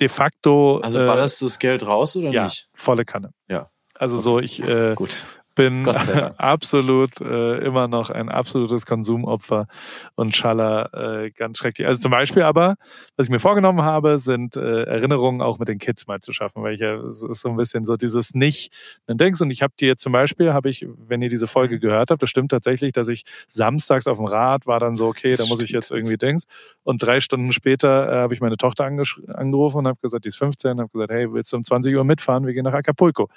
de 0.00 0.08
facto. 0.08 0.78
Also 0.78 0.98
ballerst 0.98 1.36
äh, 1.36 1.38
du 1.40 1.44
das 1.46 1.58
Geld 1.58 1.86
raus 1.86 2.16
oder 2.16 2.30
ja, 2.30 2.44
nicht? 2.44 2.68
Volle 2.74 3.04
Kanne. 3.04 3.30
Ja. 3.48 3.68
Also 3.96 4.16
okay. 4.16 4.24
so, 4.24 4.38
ich 4.40 4.62
äh, 4.62 4.94
Gut 4.94 5.24
bin 5.54 5.88
absolut 6.38 7.20
äh, 7.20 7.58
immer 7.58 7.88
noch 7.88 8.10
ein 8.10 8.28
absolutes 8.28 8.86
Konsumopfer 8.86 9.66
und 10.14 10.34
Schaller 10.34 11.24
äh, 11.24 11.30
ganz 11.30 11.58
schrecklich. 11.58 11.86
Also 11.86 12.00
zum 12.00 12.10
Beispiel 12.10 12.42
aber, 12.42 12.76
was 13.16 13.26
ich 13.26 13.30
mir 13.30 13.38
vorgenommen 13.38 13.82
habe, 13.82 14.18
sind 14.18 14.56
äh, 14.56 14.82
Erinnerungen 14.84 15.40
auch 15.40 15.58
mit 15.58 15.68
den 15.68 15.78
Kids 15.78 16.06
mal 16.06 16.20
zu 16.20 16.32
schaffen, 16.32 16.62
weil 16.62 16.74
ich 16.74 16.80
ja, 16.80 16.94
es 16.96 17.22
ist 17.22 17.40
so 17.40 17.48
ein 17.48 17.56
bisschen 17.56 17.84
so 17.84 17.96
dieses 17.96 18.34
nicht, 18.34 18.72
dann 19.06 19.18
denkst 19.18 19.40
und 19.40 19.50
ich 19.50 19.62
habe 19.62 19.74
dir 19.78 19.96
zum 19.96 20.12
Beispiel, 20.12 20.52
habe 20.52 20.68
ich, 20.68 20.86
wenn 21.06 21.22
ihr 21.22 21.28
diese 21.28 21.46
Folge 21.46 21.78
gehört 21.78 22.10
habt, 22.10 22.22
das 22.22 22.30
stimmt 22.30 22.50
tatsächlich, 22.50 22.92
dass 22.92 23.08
ich 23.08 23.24
samstags 23.48 24.06
auf 24.06 24.18
dem 24.18 24.26
Rad 24.26 24.66
war 24.66 24.80
dann 24.80 24.96
so, 24.96 25.06
okay, 25.06 25.34
da 25.36 25.46
muss 25.46 25.62
ich 25.62 25.70
jetzt 25.70 25.90
irgendwie 25.90 26.16
denkst 26.16 26.44
und 26.82 27.02
drei 27.02 27.20
Stunden 27.20 27.52
später 27.52 28.10
äh, 28.10 28.16
habe 28.16 28.34
ich 28.34 28.40
meine 28.40 28.56
Tochter 28.56 28.84
angerufen 28.84 29.78
und 29.78 29.86
habe 29.86 29.98
gesagt, 30.00 30.24
die 30.24 30.28
ist 30.28 30.36
15, 30.36 30.80
habe 30.80 30.88
gesagt, 30.90 31.12
hey, 31.12 31.32
willst 31.32 31.52
du 31.52 31.56
um 31.56 31.64
20 31.64 31.94
Uhr 31.94 32.04
mitfahren? 32.04 32.46
Wir 32.46 32.54
gehen 32.54 32.64
nach 32.64 32.74
Acapulco. 32.74 33.28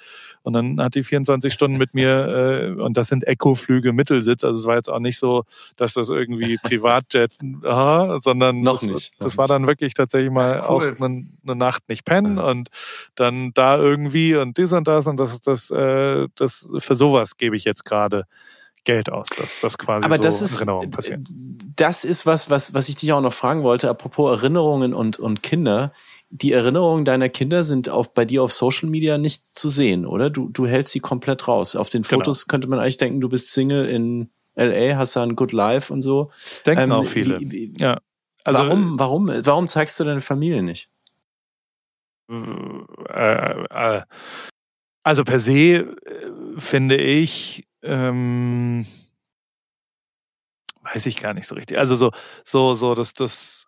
Und 0.42 0.52
dann 0.52 0.80
hat 0.80 0.94
die 0.94 1.02
24 1.02 1.52
Stunden 1.52 1.76
mit 1.76 1.94
mir 1.94 2.07
mir, 2.08 2.76
äh, 2.78 2.80
und 2.80 2.96
das 2.96 3.08
sind 3.08 3.26
Eco-Flüge 3.26 3.92
Mittelsitz, 3.92 4.44
also 4.44 4.58
es 4.58 4.66
war 4.66 4.76
jetzt 4.76 4.88
auch 4.88 4.98
nicht 4.98 5.18
so, 5.18 5.44
dass 5.76 5.94
das 5.94 6.08
irgendwie 6.10 6.58
Privatjet, 6.62 7.32
aha, 7.64 8.18
sondern 8.20 8.62
noch 8.62 8.80
das, 8.80 8.82
nicht. 8.82 9.12
Das 9.18 9.36
war 9.38 9.46
dann 9.46 9.66
wirklich 9.66 9.94
tatsächlich 9.94 10.32
mal 10.32 10.60
Ach, 10.60 10.70
cool. 10.70 10.96
auch 10.96 11.04
eine, 11.04 11.26
eine, 11.44 11.56
Nacht 11.56 11.88
nicht 11.88 12.04
pennen 12.04 12.38
und 12.38 12.68
dann 13.14 13.52
da 13.54 13.78
irgendwie 13.78 14.36
und 14.36 14.58
dies 14.58 14.72
und 14.72 14.88
das 14.88 15.06
und 15.06 15.18
das, 15.18 15.40
das, 15.40 15.70
äh, 15.70 16.26
das 16.36 16.70
für 16.78 16.94
sowas 16.94 17.36
gebe 17.36 17.56
ich 17.56 17.64
jetzt 17.64 17.84
gerade. 17.84 18.24
Geld 18.84 19.10
aus, 19.10 19.28
dass 19.36 19.60
das 19.60 19.76
quasi 19.76 20.06
Aber 20.06 20.16
so 20.16 20.22
das 20.22 20.40
ist, 20.40 20.56
Erinnerungen 20.56 20.90
passieren. 20.90 21.24
Das 21.76 22.04
ist 22.04 22.24
was, 22.24 22.48
was, 22.48 22.72
was 22.72 22.88
ich 22.88 22.96
dich 22.96 23.12
auch 23.12 23.20
noch 23.20 23.34
fragen 23.34 23.62
wollte, 23.62 23.90
apropos 23.90 24.40
Erinnerungen 24.40 24.94
und, 24.94 25.18
und 25.18 25.42
Kinder 25.42 25.92
die 26.30 26.52
Erinnerungen 26.52 27.04
deiner 27.04 27.28
Kinder 27.28 27.62
sind 27.62 27.88
auf, 27.88 28.12
bei 28.12 28.24
dir 28.24 28.42
auf 28.42 28.52
Social 28.52 28.88
Media 28.88 29.18
nicht 29.18 29.54
zu 29.54 29.68
sehen, 29.68 30.04
oder? 30.04 30.30
Du, 30.30 30.48
du 30.48 30.66
hältst 30.66 30.92
sie 30.92 31.00
komplett 31.00 31.48
raus. 31.48 31.74
Auf 31.74 31.88
den 31.88 32.02
genau. 32.02 32.18
Fotos 32.18 32.44
genau. 32.44 32.50
könnte 32.52 32.68
man 32.68 32.78
eigentlich 32.78 32.98
denken, 32.98 33.20
du 33.20 33.28
bist 33.28 33.52
Single 33.52 33.86
in 33.86 34.30
LA, 34.54 34.96
hast 34.96 35.16
da 35.16 35.22
ein 35.22 35.36
Good 35.36 35.52
Life 35.52 35.92
und 35.92 36.00
so. 36.00 36.30
Denken 36.66 36.84
ähm, 36.84 36.92
auch 36.92 37.04
viele. 37.04 37.40
Wie, 37.40 37.50
wie, 37.50 37.74
ja. 37.78 38.00
Also, 38.44 38.60
warum, 38.60 38.98
warum, 38.98 39.30
warum 39.42 39.68
zeigst 39.68 39.98
du 40.00 40.04
deine 40.04 40.20
Familie 40.20 40.62
nicht? 40.62 40.88
Äh, 42.28 43.64
äh, 43.70 44.02
also 45.02 45.24
per 45.24 45.40
se 45.40 45.52
äh, 45.52 45.86
finde 46.58 46.96
ich, 46.96 47.66
ähm, 47.82 48.86
weiß 50.82 51.06
ich 51.06 51.16
gar 51.16 51.34
nicht 51.34 51.46
so 51.46 51.54
richtig. 51.54 51.78
Also 51.78 51.96
so, 51.96 52.10
so, 52.44 52.74
so, 52.74 52.94
dass 52.94 53.14
das 53.14 53.67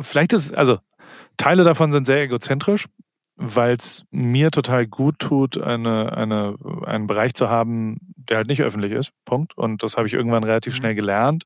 vielleicht 0.00 0.32
ist, 0.32 0.54
also 0.54 0.78
Teile 1.36 1.64
davon 1.64 1.92
sind 1.92 2.06
sehr 2.06 2.22
egozentrisch, 2.22 2.86
weil 3.36 3.74
es 3.74 4.04
mir 4.10 4.50
total 4.50 4.86
gut 4.86 5.18
tut, 5.18 5.60
eine, 5.60 6.16
eine, 6.16 6.56
einen 6.84 7.06
Bereich 7.06 7.34
zu 7.34 7.50
haben, 7.50 7.98
der 8.16 8.38
halt 8.38 8.48
nicht 8.48 8.62
öffentlich 8.62 8.92
ist. 8.92 9.10
Punkt. 9.24 9.56
Und 9.56 9.82
das 9.82 9.96
habe 9.96 10.06
ich 10.06 10.14
irgendwann 10.14 10.44
relativ 10.44 10.74
mhm. 10.74 10.76
schnell 10.78 10.94
gelernt. 10.94 11.44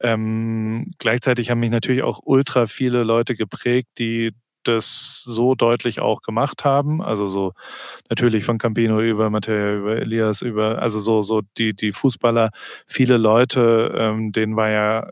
Ähm, 0.00 0.92
gleichzeitig 0.98 1.50
haben 1.50 1.60
mich 1.60 1.70
natürlich 1.70 2.02
auch 2.02 2.20
ultra 2.24 2.66
viele 2.66 3.04
Leute 3.04 3.34
geprägt, 3.34 3.88
die 3.98 4.32
das 4.64 5.22
so 5.24 5.54
deutlich 5.54 6.00
auch 6.00 6.20
gemacht 6.22 6.64
haben. 6.64 7.00
Also 7.02 7.26
so 7.26 7.52
natürlich 8.08 8.44
von 8.44 8.58
Campino 8.58 9.00
über 9.00 9.30
Matteo, 9.30 9.78
über 9.78 9.96
Elias, 9.96 10.42
über, 10.42 10.80
also 10.82 10.98
so, 11.00 11.22
so 11.22 11.42
die, 11.56 11.74
die 11.74 11.92
Fußballer, 11.92 12.50
viele 12.86 13.18
Leute, 13.18 13.94
ähm, 13.96 14.32
denen 14.32 14.56
war 14.56 14.70
ja 14.70 15.08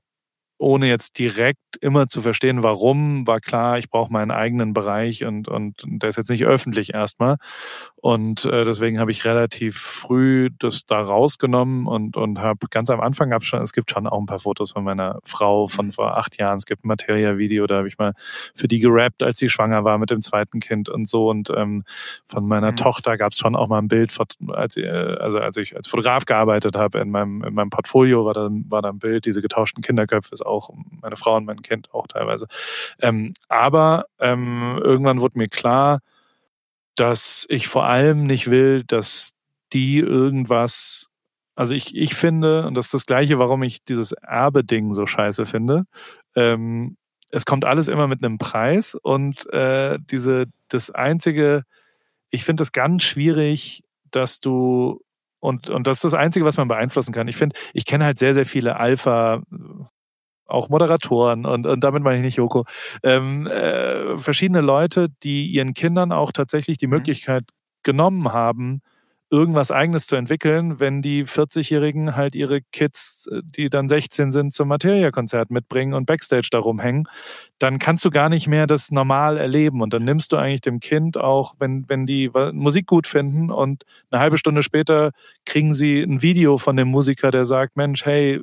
ohne 0.59 0.89
jetzt 0.89 1.19
direkt 1.19 1.77
immer 1.81 2.07
zu 2.07 2.23
verstehen, 2.23 2.63
warum, 2.63 3.27
war 3.27 3.41
klar, 3.41 3.79
ich 3.79 3.91
brauche 3.91 4.13
meinen 4.13 4.31
eigenen 4.31 4.73
Bereich 4.73 5.25
und, 5.25 5.49
und 5.49 5.83
der 5.85 6.09
ist 6.09 6.17
jetzt 6.17 6.31
nicht 6.31 6.45
öffentlich 6.45 6.95
erstmal. 6.95 7.37
Und 7.97 8.45
äh, 8.45 8.65
deswegen 8.65 8.99
habe 8.99 9.11
ich 9.11 9.25
relativ 9.25 9.79
früh 9.79 10.49
das 10.59 10.85
da 10.85 11.01
rausgenommen 11.01 11.87
und, 11.87 12.17
und 12.17 12.39
habe 12.39 12.69
ganz 12.71 12.89
am 12.89 13.01
Anfang 13.01 13.31
gab 13.31 13.43
schon, 13.43 13.61
es 13.63 13.73
gibt 13.73 13.91
schon 13.91 14.07
auch 14.07 14.19
ein 14.19 14.27
paar 14.27 14.39
Fotos 14.39 14.73
von 14.73 14.85
meiner 14.85 15.19
Frau 15.25 15.67
von 15.67 15.93
vor 15.93 16.17
acht 16.17 16.39
Jahren. 16.39 16.57
Es 16.57 16.67
gibt 16.67 16.85
ein 16.85 16.89
Materia-Video, 16.89 17.67
da 17.67 17.79
habe 17.79 17.89
ich 17.89 17.99
mal 17.99 18.13
für 18.55 18.69
die 18.69 18.79
gerappt, 18.79 19.23
als 19.23 19.39
sie 19.39 19.49
schwanger 19.49 19.85
war 19.85 19.99
mit 19.99 20.11
dem 20.11 20.21
zweiten 20.21 20.61
Kind 20.61 20.89
und 20.89 21.09
so. 21.09 21.29
Und 21.29 21.51
ähm, 21.51 21.85
von 22.27 22.47
meiner 22.47 22.73
mhm. 22.73 22.77
Tochter 22.77 23.17
gab 23.17 23.33
es 23.33 23.39
schon 23.39 23.57
auch 23.57 23.69
mal 23.69 23.79
ein 23.79 23.89
Bild, 23.89 24.17
als, 24.49 24.77
äh, 24.77 24.87
also 24.87 25.39
als 25.39 25.57
ich 25.57 25.77
als 25.77 25.89
Fotograf 25.89 26.25
gearbeitet 26.25 26.77
habe, 26.77 27.01
in 27.01 27.11
meinem, 27.11 27.43
in 27.43 27.55
meinem 27.55 27.71
Portfolio 27.71 28.25
war 28.25 28.35
da, 28.35 28.49
war 28.69 28.83
da 28.83 28.91
ein 28.91 28.99
Bild, 28.99 29.27
diese 29.27 29.43
getauschten 29.43 29.83
Kinderköpfe 29.83 30.33
ist 30.33 30.46
auch 30.47 30.71
meine 31.03 31.17
Frau 31.17 31.37
und 31.37 31.45
mein 31.45 31.63
Kind 31.63 31.93
auch 31.93 32.07
teilweise. 32.07 32.47
Ähm, 33.01 33.35
aber 33.49 34.07
ähm, 34.19 34.81
irgendwann 34.83 35.21
wurde 35.21 35.39
mir 35.39 35.49
klar, 35.49 36.01
dass 36.95 37.47
ich 37.49 37.69
vor 37.69 37.85
allem 37.85 38.25
nicht 38.25 38.51
will, 38.51 38.83
dass 38.85 39.33
die 39.73 39.99
irgendwas, 39.99 41.09
also 41.55 41.75
ich, 41.75 41.95
ich 41.95 42.15
finde, 42.15 42.67
und 42.67 42.75
das 42.75 42.87
ist 42.87 42.95
das 42.95 43.07
Gleiche, 43.07 43.39
warum 43.39 43.63
ich 43.63 43.85
dieses 43.85 44.13
Erbe-Ding 44.13 44.95
so 44.95 45.07
scheiße 45.07 45.47
finde, 45.47 45.85
ähm, 46.35 46.97
es 47.31 47.45
kommt 47.45 47.65
alles 47.65 47.89
immer 47.89 48.07
mit 48.07 48.25
einem 48.25 48.39
Preis 48.39 48.95
und 48.95 49.53
äh, 49.53 49.99
diese, 50.01 50.47
das 50.69 50.91
einzige, 50.91 51.65
ich 52.31 52.45
finde 52.45 52.63
es 52.63 52.73
ganz 52.73 53.03
schwierig, 53.03 53.83
dass 54.11 54.41
du 54.41 55.01
und, 55.41 55.69
und 55.71 55.87
das 55.87 55.99
ist 55.99 56.05
das 56.05 56.15
Einzige, 56.15 56.45
was 56.45 56.57
man 56.57 56.67
beeinflussen 56.67 57.13
kann. 57.13 57.29
Ich 57.29 57.37
finde, 57.37 57.57
ich 57.73 57.85
kenne 57.85 58.05
halt 58.05 58.19
sehr, 58.19 58.35
sehr 58.35 58.47
viele 58.47 58.77
Alpha, 58.77 59.43
auch 60.47 60.69
Moderatoren 60.69 61.47
und, 61.47 61.67
und 61.67 61.83
damit 61.83 62.03
meine 62.03 62.19
ich 62.19 62.25
nicht 62.25 62.37
Joko, 62.37 62.65
ähm, 63.03 63.47
äh, 63.47 64.17
verschiedene 64.17 64.61
Leute, 64.61 65.09
die 65.23 65.47
ihren 65.47 65.75
Kindern 65.75 66.13
auch 66.13 66.33
tatsächlich 66.33 66.79
die 66.79 66.87
mhm. 66.87 66.95
Möglichkeit 66.95 67.45
genommen 67.83 68.33
haben, 68.33 68.83
irgendwas 69.31 69.73
Eigenes 69.73 70.07
zu 70.07 70.15
entwickeln, 70.15 70.79
wenn 70.79 71.03
die 71.03 71.25
40-Jährigen 71.25 72.15
halt 72.15 72.35
ihre 72.37 72.61
Kids, 72.61 73.29
die 73.43 73.69
dann 73.71 73.89
16 73.89 74.31
sind, 74.31 74.53
zum 74.53 74.69
Materia-Konzert 74.69 75.51
mitbringen 75.51 75.95
und 75.95 76.07
Backstage 76.07 76.49
da 76.51 76.59
rumhängen, 76.59 77.09
dann 77.59 77.79
kannst 77.79 78.05
du 78.05 78.11
gar 78.11 78.29
nicht 78.29 78.47
mehr 78.47 78.69
das 78.69 78.93
normal 78.93 79.37
erleben. 79.37 79.83
Und 79.83 79.93
dann 79.93 80.05
nimmst 80.05 80.33
du 80.33 80.37
eigentlich 80.37 80.61
dem 80.61 80.79
Kind 80.79 81.17
auch, 81.17 81.55
wenn, 81.59 81.89
wenn 81.89 82.07
die 82.07 82.31
Musik 82.53 82.87
gut 82.87 83.09
finden 83.09 83.51
und 83.51 83.85
eine 84.11 84.21
halbe 84.21 84.39
Stunde 84.39 84.63
später 84.63 85.11
kriegen 85.45 85.75
sie 85.75 86.03
ein 86.03 86.23
Video 86.23 86.57
von 86.57 86.77
dem 86.77 86.89
Musiker, 86.89 87.33
der 87.33 87.45
sagt, 87.45 87.77
Mensch, 87.77 88.05
hey, 88.05 88.41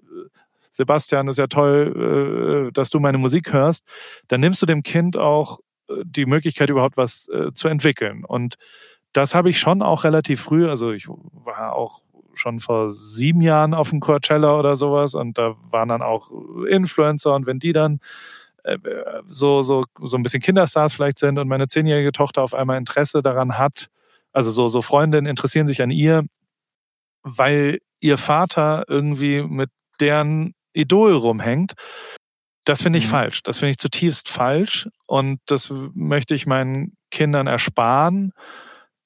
Sebastian, 0.73 1.27
ist 1.27 1.37
ja 1.37 1.45
toll, 1.47 2.67
äh, 2.67 2.71
dass 2.73 2.89
du 2.89 2.99
meine 2.99 3.19
Musik 3.19 3.53
hörst, 3.53 3.85
dann 4.27 4.41
nimmst 4.41 4.61
du 4.61 4.65
dem 4.65 4.81
Kind 4.81 5.15
auch 5.15 5.59
äh, 5.87 5.93
die 6.03 6.25
Möglichkeit, 6.25 6.71
überhaupt 6.71 6.97
was 6.97 7.29
äh, 7.29 7.53
zu 7.53 7.67
entwickeln. 7.67 8.25
Und 8.25 8.55
das 9.13 9.35
habe 9.35 9.51
ich 9.51 9.59
schon 9.59 9.83
auch 9.83 10.03
relativ 10.03 10.41
früh, 10.41 10.67
also 10.67 10.91
ich 10.91 11.07
war 11.07 11.73
auch 11.73 12.01
schon 12.33 12.59
vor 12.59 12.89
sieben 12.89 13.41
Jahren 13.41 13.75
auf 13.75 13.91
dem 13.91 13.99
Coachella 13.99 14.57
oder 14.57 14.75
sowas 14.75 15.13
und 15.13 15.37
da 15.37 15.55
waren 15.69 15.89
dann 15.89 16.01
auch 16.01 16.31
Influencer 16.67 17.35
und 17.35 17.45
wenn 17.45 17.59
die 17.59 17.73
dann 17.73 17.99
so, 19.25 19.61
so, 19.61 19.83
so 20.01 20.15
ein 20.15 20.23
bisschen 20.23 20.41
Kinderstars 20.41 20.93
vielleicht 20.93 21.17
sind 21.17 21.37
und 21.37 21.49
meine 21.49 21.67
zehnjährige 21.67 22.13
Tochter 22.13 22.41
auf 22.41 22.53
einmal 22.53 22.77
Interesse 22.77 23.21
daran 23.21 23.57
hat, 23.57 23.89
also 24.31 24.51
so, 24.51 24.69
so 24.69 24.81
Freundinnen 24.81 25.27
interessieren 25.27 25.67
sich 25.67 25.81
an 25.81 25.91
ihr, 25.91 26.23
weil 27.23 27.79
ihr 27.99 28.17
Vater 28.17 28.85
irgendwie 28.87 29.43
mit 29.43 29.69
deren 29.99 30.53
Idol 30.73 31.13
rumhängt. 31.13 31.73
Das 32.65 32.81
finde 32.81 32.99
ich 32.99 33.05
mhm. 33.05 33.11
falsch. 33.11 33.43
Das 33.43 33.59
finde 33.59 33.71
ich 33.71 33.77
zutiefst 33.77 34.29
falsch. 34.29 34.87
Und 35.05 35.39
das 35.45 35.71
möchte 35.93 36.33
ich 36.33 36.45
meinen 36.45 36.95
Kindern 37.11 37.47
ersparen. 37.47 38.31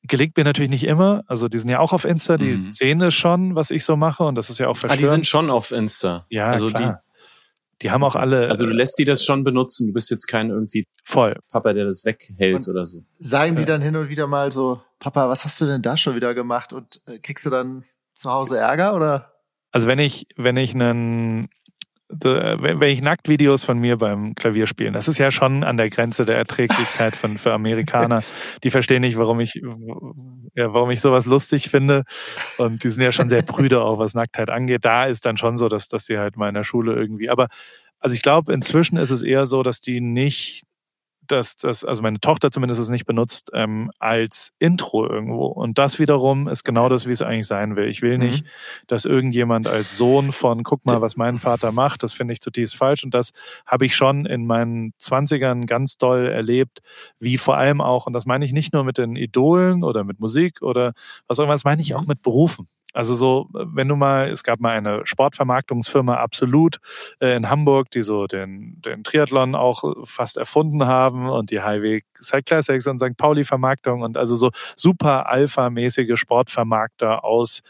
Gelingt 0.03 0.37
mir 0.37 0.43
natürlich 0.43 0.69
nicht 0.69 0.85
immer. 0.85 1.23
Also 1.27 1.47
die 1.47 1.57
sind 1.57 1.69
ja 1.69 1.79
auch 1.79 1.91
auf 1.91 2.05
Insta, 2.05 2.37
die 2.37 2.55
mhm. 2.55 2.71
sehen 2.71 3.01
es 3.01 3.13
schon, 3.13 3.55
was 3.55 3.71
ich 3.71 3.83
so 3.83 3.95
mache. 3.95 4.23
Und 4.23 4.35
das 4.35 4.49
ist 4.49 4.59
ja 4.59 4.67
auch 4.67 4.77
verstörend. 4.77 5.01
Ah, 5.01 5.05
die 5.05 5.09
sind 5.09 5.27
schon 5.27 5.49
auf 5.49 5.71
Insta. 5.71 6.25
Ja, 6.29 6.49
also 6.49 6.67
klar. 6.67 7.01
Die, 7.01 7.07
die 7.83 7.91
haben 7.91 8.03
auch 8.03 8.15
alle. 8.15 8.49
Also 8.49 8.65
du 8.65 8.71
lässt 8.71 8.95
sie 8.95 9.05
das 9.05 9.25
schon 9.25 9.43
benutzen. 9.43 9.87
Du 9.87 9.93
bist 9.93 10.09
jetzt 10.09 10.27
kein 10.27 10.49
irgendwie 10.49 10.87
voll 11.03 11.37
Papa, 11.51 11.73
der 11.73 11.85
das 11.85 12.05
weghält 12.05 12.55
und 12.55 12.67
oder 12.69 12.85
so. 12.85 13.03
Sagen 13.17 13.55
die 13.55 13.65
dann 13.65 13.81
hin 13.81 13.95
und 13.95 14.09
wieder 14.09 14.27
mal 14.27 14.51
so, 14.51 14.81
Papa, 14.99 15.29
was 15.29 15.45
hast 15.45 15.59
du 15.61 15.65
denn 15.65 15.81
da 15.81 15.97
schon 15.97 16.15
wieder 16.15 16.33
gemacht? 16.33 16.73
Und 16.73 17.01
äh, 17.07 17.19
kriegst 17.19 17.45
du 17.45 17.49
dann 17.49 17.83
zu 18.13 18.31
Hause 18.31 18.57
Ärger 18.57 18.95
oder? 18.95 19.36
Also 19.77 19.87
wenn 19.87 19.99
ich, 19.99 20.25
wenn 20.35 20.57
ich 20.57 20.73
einen 20.73 21.49
wenn 22.09 22.81
ich 22.81 23.03
Nacktvideos 23.03 23.63
von 23.63 23.77
mir 23.77 23.97
beim 23.97 24.33
Klavierspielen, 24.33 24.91
das 24.91 25.07
ist 25.07 25.19
ja 25.19 25.29
schon 25.29 25.63
an 25.63 25.77
der 25.77 25.91
Grenze 25.91 26.25
der 26.25 26.35
Erträglichkeit 26.35 27.15
von, 27.15 27.37
für 27.37 27.53
Amerikaner. 27.53 28.23
Die 28.63 28.71
verstehen 28.71 29.01
nicht, 29.01 29.19
warum 29.19 29.39
ich, 29.39 29.53
ja, 30.55 30.73
warum 30.73 30.89
ich 30.89 30.99
sowas 30.99 31.27
lustig 31.27 31.69
finde. 31.69 32.05
Und 32.57 32.83
die 32.83 32.89
sind 32.89 33.03
ja 33.03 33.11
schon 33.11 33.29
sehr 33.29 33.43
prüde 33.43 33.83
auch, 33.83 33.99
was 33.99 34.15
Nacktheit 34.15 34.49
angeht. 34.49 34.83
Da 34.83 35.05
ist 35.05 35.27
dann 35.27 35.37
schon 35.37 35.57
so, 35.57 35.69
dass, 35.69 35.89
dass 35.89 36.05
die 36.05 36.17
halt 36.17 36.37
mal 36.37 36.49
in 36.49 36.55
der 36.55 36.63
Schule 36.63 36.95
irgendwie, 36.95 37.29
aber 37.29 37.47
also 37.99 38.15
ich 38.15 38.23
glaube, 38.23 38.53
inzwischen 38.53 38.97
ist 38.97 39.11
es 39.11 39.21
eher 39.21 39.45
so, 39.45 39.61
dass 39.61 39.79
die 39.79 40.01
nicht 40.01 40.63
dass 41.31 41.55
das, 41.55 41.83
also 41.83 42.01
meine 42.01 42.19
Tochter 42.19 42.51
zumindest 42.51 42.81
es 42.81 42.89
nicht 42.89 43.05
benutzt, 43.05 43.49
ähm, 43.53 43.91
als 43.99 44.51
Intro 44.59 45.07
irgendwo. 45.07 45.45
Und 45.47 45.77
das 45.77 45.99
wiederum 45.99 46.47
ist 46.47 46.63
genau 46.63 46.89
das, 46.89 47.07
wie 47.07 47.11
es 47.11 47.21
eigentlich 47.21 47.47
sein 47.47 47.75
will. 47.75 47.87
Ich 47.87 48.01
will 48.01 48.17
mhm. 48.17 48.25
nicht, 48.25 48.45
dass 48.87 49.05
irgendjemand 49.05 49.67
als 49.67 49.97
Sohn 49.97 50.31
von, 50.31 50.63
guck 50.63 50.85
mal, 50.85 51.01
was 51.01 51.17
mein 51.17 51.37
Vater 51.37 51.71
macht, 51.71 52.03
das 52.03 52.13
finde 52.13 52.33
ich 52.33 52.41
zutiefst 52.41 52.75
falsch. 52.75 53.03
Und 53.03 53.13
das 53.13 53.31
habe 53.65 53.85
ich 53.85 53.95
schon 53.95 54.25
in 54.25 54.45
meinen 54.45 54.93
Zwanzigern 54.97 55.65
ganz 55.65 55.97
doll 55.97 56.27
erlebt, 56.27 56.81
wie 57.19 57.37
vor 57.37 57.57
allem 57.57 57.81
auch, 57.81 58.07
und 58.07 58.13
das 58.13 58.25
meine 58.25 58.45
ich 58.45 58.53
nicht 58.53 58.73
nur 58.73 58.83
mit 58.83 58.97
den 58.97 59.15
Idolen 59.15 59.83
oder 59.83 60.03
mit 60.03 60.19
Musik 60.19 60.61
oder 60.61 60.93
was 61.27 61.39
auch 61.39 61.43
immer, 61.43 61.53
das 61.53 61.65
meine 61.65 61.81
ich 61.81 61.95
auch 61.95 62.05
mit 62.05 62.21
Berufen. 62.21 62.67
Also 62.97 63.13
so, 63.13 63.47
wenn 63.53 63.87
du 63.87 63.95
mal, 63.95 64.31
es 64.31 64.43
gab 64.43 64.59
mal 64.59 64.75
eine 64.75 65.05
Sportvermarktungsfirma 65.05 66.15
Absolut 66.15 66.79
äh, 67.19 67.35
in 67.35 67.47
Hamburg, 67.47 67.91
die 67.91 68.01
so 68.01 68.25
den, 68.25 68.81
den 68.83 69.03
Triathlon 69.03 69.53
auch 69.53 69.83
fast 70.03 70.35
erfunden 70.35 70.87
haben 70.87 71.29
und 71.29 71.51
die 71.51 71.61
Highway 71.61 72.01
Cycle 72.15 72.41
Classics 72.41 72.87
und 72.87 72.97
St. 72.97 73.15
Pauli 73.15 73.43
Vermarktung 73.43 74.01
und 74.01 74.17
also 74.17 74.35
so 74.35 74.49
super 74.75 75.29
alpha-mäßige 75.29 76.19
Sportvermarkter 76.19 77.23
aus 77.23 77.61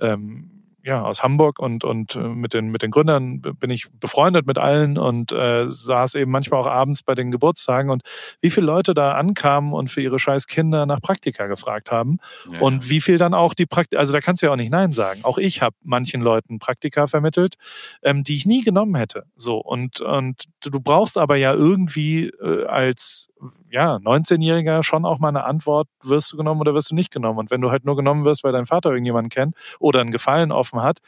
ähm, 0.00 0.61
ja, 0.84 1.02
aus 1.02 1.22
Hamburg 1.22 1.58
und, 1.58 1.84
und 1.84 2.16
äh, 2.16 2.18
mit, 2.18 2.54
den, 2.54 2.70
mit 2.70 2.82
den 2.82 2.90
Gründern 2.90 3.40
bin 3.40 3.70
ich 3.70 3.88
befreundet 4.00 4.46
mit 4.46 4.58
allen 4.58 4.98
und 4.98 5.32
äh, 5.32 5.68
saß 5.68 6.16
eben 6.16 6.30
manchmal 6.30 6.60
auch 6.60 6.66
abends 6.66 7.02
bei 7.02 7.14
den 7.14 7.30
Geburtstagen 7.30 7.90
und 7.90 8.02
wie 8.40 8.50
viele 8.50 8.66
Leute 8.66 8.94
da 8.94 9.12
ankamen 9.12 9.72
und 9.72 9.88
für 9.88 10.00
ihre 10.00 10.18
scheiß 10.18 10.46
Kinder 10.46 10.86
nach 10.86 11.00
Praktika 11.00 11.46
gefragt 11.46 11.90
haben 11.90 12.18
ja. 12.50 12.60
und 12.60 12.88
wie 12.88 13.00
viel 13.00 13.18
dann 13.18 13.34
auch 13.34 13.54
die 13.54 13.66
Praktika, 13.66 14.00
also 14.00 14.12
da 14.12 14.20
kannst 14.20 14.42
du 14.42 14.46
ja 14.46 14.52
auch 14.52 14.56
nicht 14.56 14.72
Nein 14.72 14.92
sagen. 14.92 15.20
Auch 15.22 15.38
ich 15.38 15.62
habe 15.62 15.76
manchen 15.82 16.20
Leuten 16.20 16.58
Praktika 16.58 17.06
vermittelt, 17.06 17.54
ähm, 18.02 18.24
die 18.24 18.34
ich 18.34 18.46
nie 18.46 18.62
genommen 18.62 18.96
hätte. 18.96 19.24
So 19.36 19.58
und, 19.58 20.00
und 20.00 20.44
du 20.62 20.80
brauchst 20.80 21.16
aber 21.16 21.36
ja 21.36 21.54
irgendwie 21.54 22.28
äh, 22.28 22.66
als 22.66 23.30
ja, 23.72 23.96
19-Jähriger 23.96 24.82
schon 24.82 25.04
auch 25.04 25.18
mal 25.18 25.28
eine 25.28 25.44
Antwort, 25.44 25.88
wirst 26.02 26.32
du 26.32 26.36
genommen 26.36 26.60
oder 26.60 26.74
wirst 26.74 26.90
du 26.90 26.94
nicht 26.94 27.10
genommen. 27.10 27.38
Und 27.38 27.50
wenn 27.50 27.62
du 27.62 27.70
halt 27.70 27.84
nur 27.84 27.96
genommen 27.96 28.24
wirst, 28.24 28.44
weil 28.44 28.52
dein 28.52 28.66
Vater 28.66 28.90
irgendjemanden 28.90 29.30
kennt 29.30 29.56
oder 29.78 30.00
einen 30.00 30.10
Gefallen 30.10 30.52
offen 30.52 30.82
hat, 30.82 30.98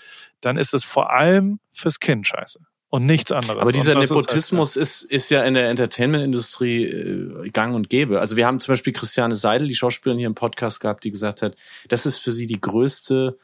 dann 0.41 0.57
ist 0.57 0.73
es 0.73 0.85
vor 0.85 1.11
allem 1.11 1.61
fürs 1.73 2.01
Kind 2.01 2.27
scheiße 2.27 2.61
und 2.89 3.05
nichts 3.05 3.33
anderes. 3.33 3.61
Aber 3.61 3.73
dieser 3.73 3.97
Nepotismus 3.97 4.77
ist, 4.77 5.03
halt, 5.03 5.11
ist, 5.11 5.25
ist 5.25 5.31
ja 5.31 5.43
in 5.43 5.55
der 5.55 5.69
Entertainment-Industrie 5.69 6.85
äh, 6.85 7.51
gang 7.51 7.75
und 7.75 7.91
gäbe. 7.91 8.21
Also 8.21 8.37
wir 8.37 8.47
haben 8.47 8.61
zum 8.61 8.73
Beispiel 8.73 8.95
Christiane 8.95 9.37
Seidel, 9.37 9.69
die 9.69 9.75
Schauspielerin 9.75 10.19
hier 10.19 10.29
im 10.29 10.35
Podcast 10.35 10.81
gehabt, 10.81 11.05
die 11.05 11.11
gesagt 11.11 11.43
hat, 11.43 11.57
das 11.89 12.07
ist 12.07 12.19
für 12.19 12.33
sie 12.33 12.47
die 12.47 12.61
größte, 12.61 13.37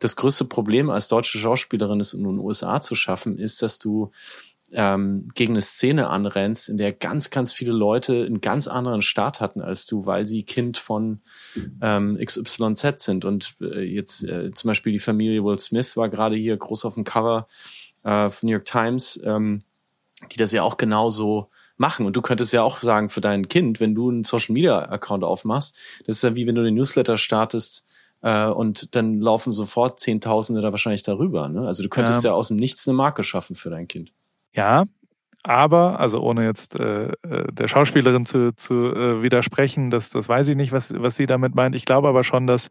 das 0.00 0.16
größte 0.16 0.46
Problem 0.46 0.90
als 0.90 1.06
deutsche 1.08 1.38
Schauspielerin 1.38 2.00
ist 2.00 2.14
in 2.14 2.24
den 2.24 2.38
USA 2.38 2.80
zu 2.80 2.96
schaffen, 2.96 3.38
ist, 3.38 3.62
dass 3.62 3.78
du 3.78 4.10
ähm, 4.74 5.28
gegen 5.34 5.54
eine 5.54 5.62
Szene 5.62 6.08
anrennst, 6.08 6.68
in 6.68 6.76
der 6.76 6.92
ganz, 6.92 7.30
ganz 7.30 7.52
viele 7.52 7.72
Leute 7.72 8.24
einen 8.24 8.40
ganz 8.40 8.66
anderen 8.66 9.02
Start 9.02 9.40
hatten 9.40 9.60
als 9.60 9.86
du, 9.86 10.06
weil 10.06 10.26
sie 10.26 10.44
Kind 10.44 10.78
von 10.78 11.22
ähm, 11.80 12.18
XYZ 12.22 13.00
sind. 13.02 13.24
Und 13.24 13.54
äh, 13.60 13.80
jetzt 13.82 14.24
äh, 14.24 14.50
zum 14.52 14.68
Beispiel 14.68 14.92
die 14.92 14.98
Familie 14.98 15.44
Will 15.44 15.58
Smith 15.58 15.96
war 15.96 16.08
gerade 16.08 16.36
hier 16.36 16.56
groß 16.56 16.84
auf 16.84 16.94
dem 16.94 17.04
Cover 17.04 17.48
äh, 18.02 18.28
von 18.28 18.46
New 18.46 18.52
York 18.52 18.66
Times. 18.66 19.20
Ähm, 19.24 19.62
die 20.32 20.36
das 20.36 20.52
ja 20.52 20.62
auch 20.62 20.76
genauso 20.76 21.50
machen. 21.76 22.06
Und 22.06 22.16
du 22.16 22.22
könntest 22.22 22.52
ja 22.52 22.62
auch 22.62 22.78
sagen 22.78 23.08
für 23.08 23.20
dein 23.20 23.48
Kind, 23.48 23.80
wenn 23.80 23.94
du 23.94 24.10
einen 24.10 24.24
Social 24.24 24.52
Media 24.52 24.78
Account 24.78 25.24
aufmachst, 25.24 25.76
das 26.06 26.16
ist 26.16 26.22
ja 26.22 26.36
wie 26.36 26.46
wenn 26.46 26.54
du 26.54 26.62
den 26.62 26.74
Newsletter 26.74 27.18
startest 27.18 27.86
äh, 28.22 28.46
und 28.46 28.94
dann 28.94 29.20
laufen 29.20 29.52
sofort 29.52 30.00
Zehntausende 30.00 30.62
da 30.62 30.70
wahrscheinlich 30.70 31.02
darüber. 31.02 31.48
Ne? 31.48 31.66
Also 31.66 31.82
du 31.82 31.88
könntest 31.88 32.24
ja. 32.24 32.30
ja 32.30 32.36
aus 32.36 32.48
dem 32.48 32.56
Nichts 32.56 32.86
eine 32.86 32.96
Marke 32.96 33.22
schaffen 33.22 33.56
für 33.56 33.70
dein 33.70 33.88
Kind. 33.88 34.12
Ja, 34.54 34.84
aber, 35.44 36.00
also 36.00 36.20
ohne 36.22 36.44
jetzt 36.44 36.78
äh, 36.80 37.06
äh, 37.22 37.52
der 37.52 37.68
Schauspielerin 37.68 38.26
zu, 38.26 38.54
zu 38.56 38.94
äh, 38.94 39.22
widersprechen, 39.22 39.90
das, 39.90 40.10
das 40.10 40.28
weiß 40.28 40.48
ich 40.48 40.56
nicht, 40.56 40.72
was, 40.72 40.94
was 41.00 41.16
sie 41.16 41.26
damit 41.26 41.54
meint. 41.54 41.74
Ich 41.76 41.86
glaube 41.86 42.08
aber 42.08 42.24
schon, 42.24 42.46
dass 42.46 42.68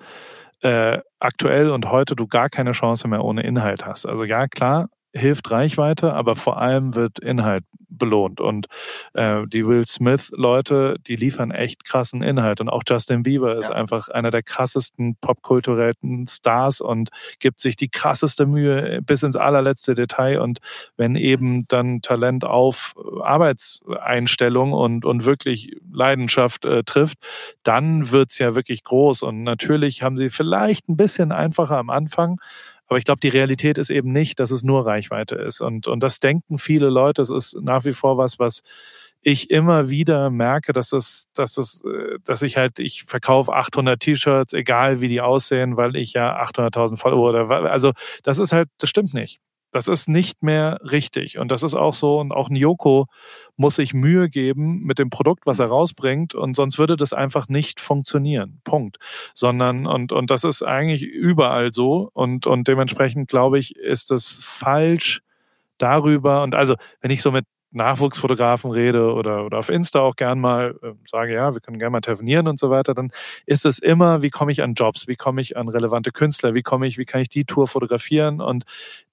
äh, 0.61 0.99
aktuell 1.19 1.71
und 1.71 1.91
heute 1.91 2.15
du 2.15 2.27
gar 2.27 2.49
keine 2.49 2.73
Chance 2.73 3.07
mehr 3.09 3.23
ohne 3.23 3.43
Inhalt 3.43 3.85
hast. 3.85 4.05
Also 4.07 4.25
ja, 4.25 4.47
klar, 4.47 4.89
hilft 5.13 5.51
Reichweite, 5.51 6.13
aber 6.13 6.35
vor 6.35 6.59
allem 6.59 6.95
wird 6.95 7.19
Inhalt 7.19 7.63
belohnt. 7.97 8.41
Und 8.41 8.67
äh, 9.13 9.45
die 9.47 9.67
Will 9.67 9.85
Smith-Leute, 9.85 10.97
die 11.05 11.15
liefern 11.15 11.51
echt 11.51 11.85
krassen 11.85 12.21
Inhalt. 12.21 12.59
Und 12.61 12.69
auch 12.69 12.83
Justin 12.87 13.23
Bieber 13.23 13.57
ist 13.57 13.71
einfach 13.71 14.09
einer 14.09 14.31
der 14.31 14.43
krassesten 14.43 15.15
popkulturellen 15.21 16.27
Stars 16.27 16.81
und 16.81 17.09
gibt 17.39 17.59
sich 17.59 17.75
die 17.75 17.89
krasseste 17.89 18.45
Mühe 18.45 19.01
bis 19.03 19.23
ins 19.23 19.35
allerletzte 19.35 19.95
Detail. 19.95 20.41
Und 20.41 20.59
wenn 20.97 21.15
eben 21.15 21.67
dann 21.67 22.01
Talent 22.01 22.43
auf 22.43 22.93
Arbeitseinstellung 23.21 24.73
und, 24.73 25.05
und 25.05 25.25
wirklich 25.25 25.75
Leidenschaft 25.91 26.65
äh, 26.65 26.83
trifft, 26.83 27.17
dann 27.63 28.11
wird's 28.11 28.39
ja 28.39 28.55
wirklich 28.55 28.83
groß. 28.83 29.23
Und 29.23 29.43
natürlich 29.43 30.01
haben 30.01 30.17
sie 30.17 30.29
vielleicht 30.29 30.89
ein 30.89 30.97
bisschen 30.97 31.31
einfacher 31.31 31.77
am 31.77 31.89
Anfang, 31.89 32.39
aber 32.93 32.99
ich 32.99 33.05
glaube, 33.05 33.21
die 33.21 33.29
Realität 33.29 33.79
ist 33.79 33.89
eben 33.89 34.11
nicht, 34.11 34.39
dass 34.39 34.51
es 34.51 34.61
nur 34.61 34.85
Reichweite 34.85 35.33
ist. 35.33 35.61
Und, 35.61 35.87
und 35.87 36.03
das 36.03 36.19
denken 36.19 36.59
viele 36.59 36.89
Leute. 36.89 37.23
Es 37.23 37.31
ist 37.31 37.57
nach 37.59 37.85
wie 37.85 37.93
vor 37.93 38.19
was, 38.19 38.37
was 38.37 38.61
ich 39.23 39.49
immer 39.49 39.89
wieder 39.89 40.29
merke, 40.29 40.73
dass 40.73 40.89
das, 40.89 41.27
dass 41.33 41.55
das, 41.55 41.83
äh, 41.85 42.19
dass 42.23 42.43
ich 42.43 42.55
halt, 42.55 42.77
ich 42.77 43.05
verkaufe 43.05 43.51
800 43.51 43.99
T-Shirts, 43.99 44.53
egal 44.53 45.01
wie 45.01 45.07
die 45.07 45.21
aussehen, 45.21 45.75
weil 45.75 45.95
ich 45.95 46.13
ja 46.13 46.39
800.000 46.43 46.97
Follower 46.97 47.29
oder, 47.29 47.49
also 47.71 47.93
das 48.21 48.37
ist 48.37 48.51
halt, 48.51 48.69
das 48.77 48.91
stimmt 48.91 49.15
nicht. 49.15 49.39
Das 49.73 49.87
ist 49.87 50.07
nicht 50.07 50.43
mehr 50.43 50.79
richtig. 50.83 51.37
Und 51.39 51.49
das 51.51 51.63
ist 51.63 51.73
auch 51.73 51.93
so, 51.93 52.19
und 52.19 52.31
auch 52.31 52.49
ein 52.49 52.55
Yoko 52.55 53.07
muss 53.57 53.75
sich 53.75 53.93
Mühe 53.93 54.29
geben 54.29 54.83
mit 54.83 54.99
dem 54.99 55.09
Produkt, 55.09 55.45
was 55.45 55.59
er 55.59 55.67
rausbringt, 55.67 56.35
und 56.35 56.55
sonst 56.55 56.77
würde 56.77 56.95
das 56.95 57.11
einfach 57.11 57.49
nicht 57.49 57.79
funktionieren. 57.79 58.61
Punkt. 58.63 58.97
Sondern, 59.33 59.85
und, 59.87 60.11
und 60.11 60.29
das 60.29 60.43
ist 60.43 60.63
eigentlich 60.63 61.03
überall 61.03 61.73
so. 61.73 62.09
Und, 62.13 62.47
und 62.47 62.67
dementsprechend 62.67 63.29
glaube 63.29 63.59
ich, 63.59 63.75
ist 63.75 64.11
es 64.11 64.29
falsch, 64.29 65.21
darüber. 65.77 66.43
Und 66.43 66.55
also, 66.55 66.75
wenn 67.01 67.11
ich 67.11 67.21
so 67.21 67.31
mit 67.31 67.45
Nachwuchsfotografen 67.73 68.71
rede 68.71 69.13
oder, 69.13 69.45
oder 69.45 69.57
auf 69.57 69.69
Insta 69.69 69.99
auch 69.99 70.15
gern 70.15 70.39
mal 70.39 70.75
äh, 70.81 70.93
sage, 71.05 71.33
ja, 71.33 71.53
wir 71.53 71.61
können 71.61 71.79
gerne 71.79 71.91
mal 71.91 72.01
telefonieren 72.01 72.47
und 72.47 72.59
so 72.59 72.69
weiter, 72.69 72.93
dann 72.93 73.11
ist 73.45 73.65
es 73.65 73.79
immer, 73.79 74.21
wie 74.21 74.29
komme 74.29 74.51
ich 74.51 74.61
an 74.61 74.73
Jobs, 74.73 75.07
wie 75.07 75.15
komme 75.15 75.41
ich 75.41 75.57
an 75.57 75.67
relevante 75.69 76.11
Künstler, 76.11 76.55
wie 76.55 76.61
komme 76.61 76.87
ich, 76.87 76.97
wie 76.97 77.05
kann 77.05 77.21
ich 77.21 77.29
die 77.29 77.45
Tour 77.45 77.67
fotografieren? 77.67 78.41
Und 78.41 78.65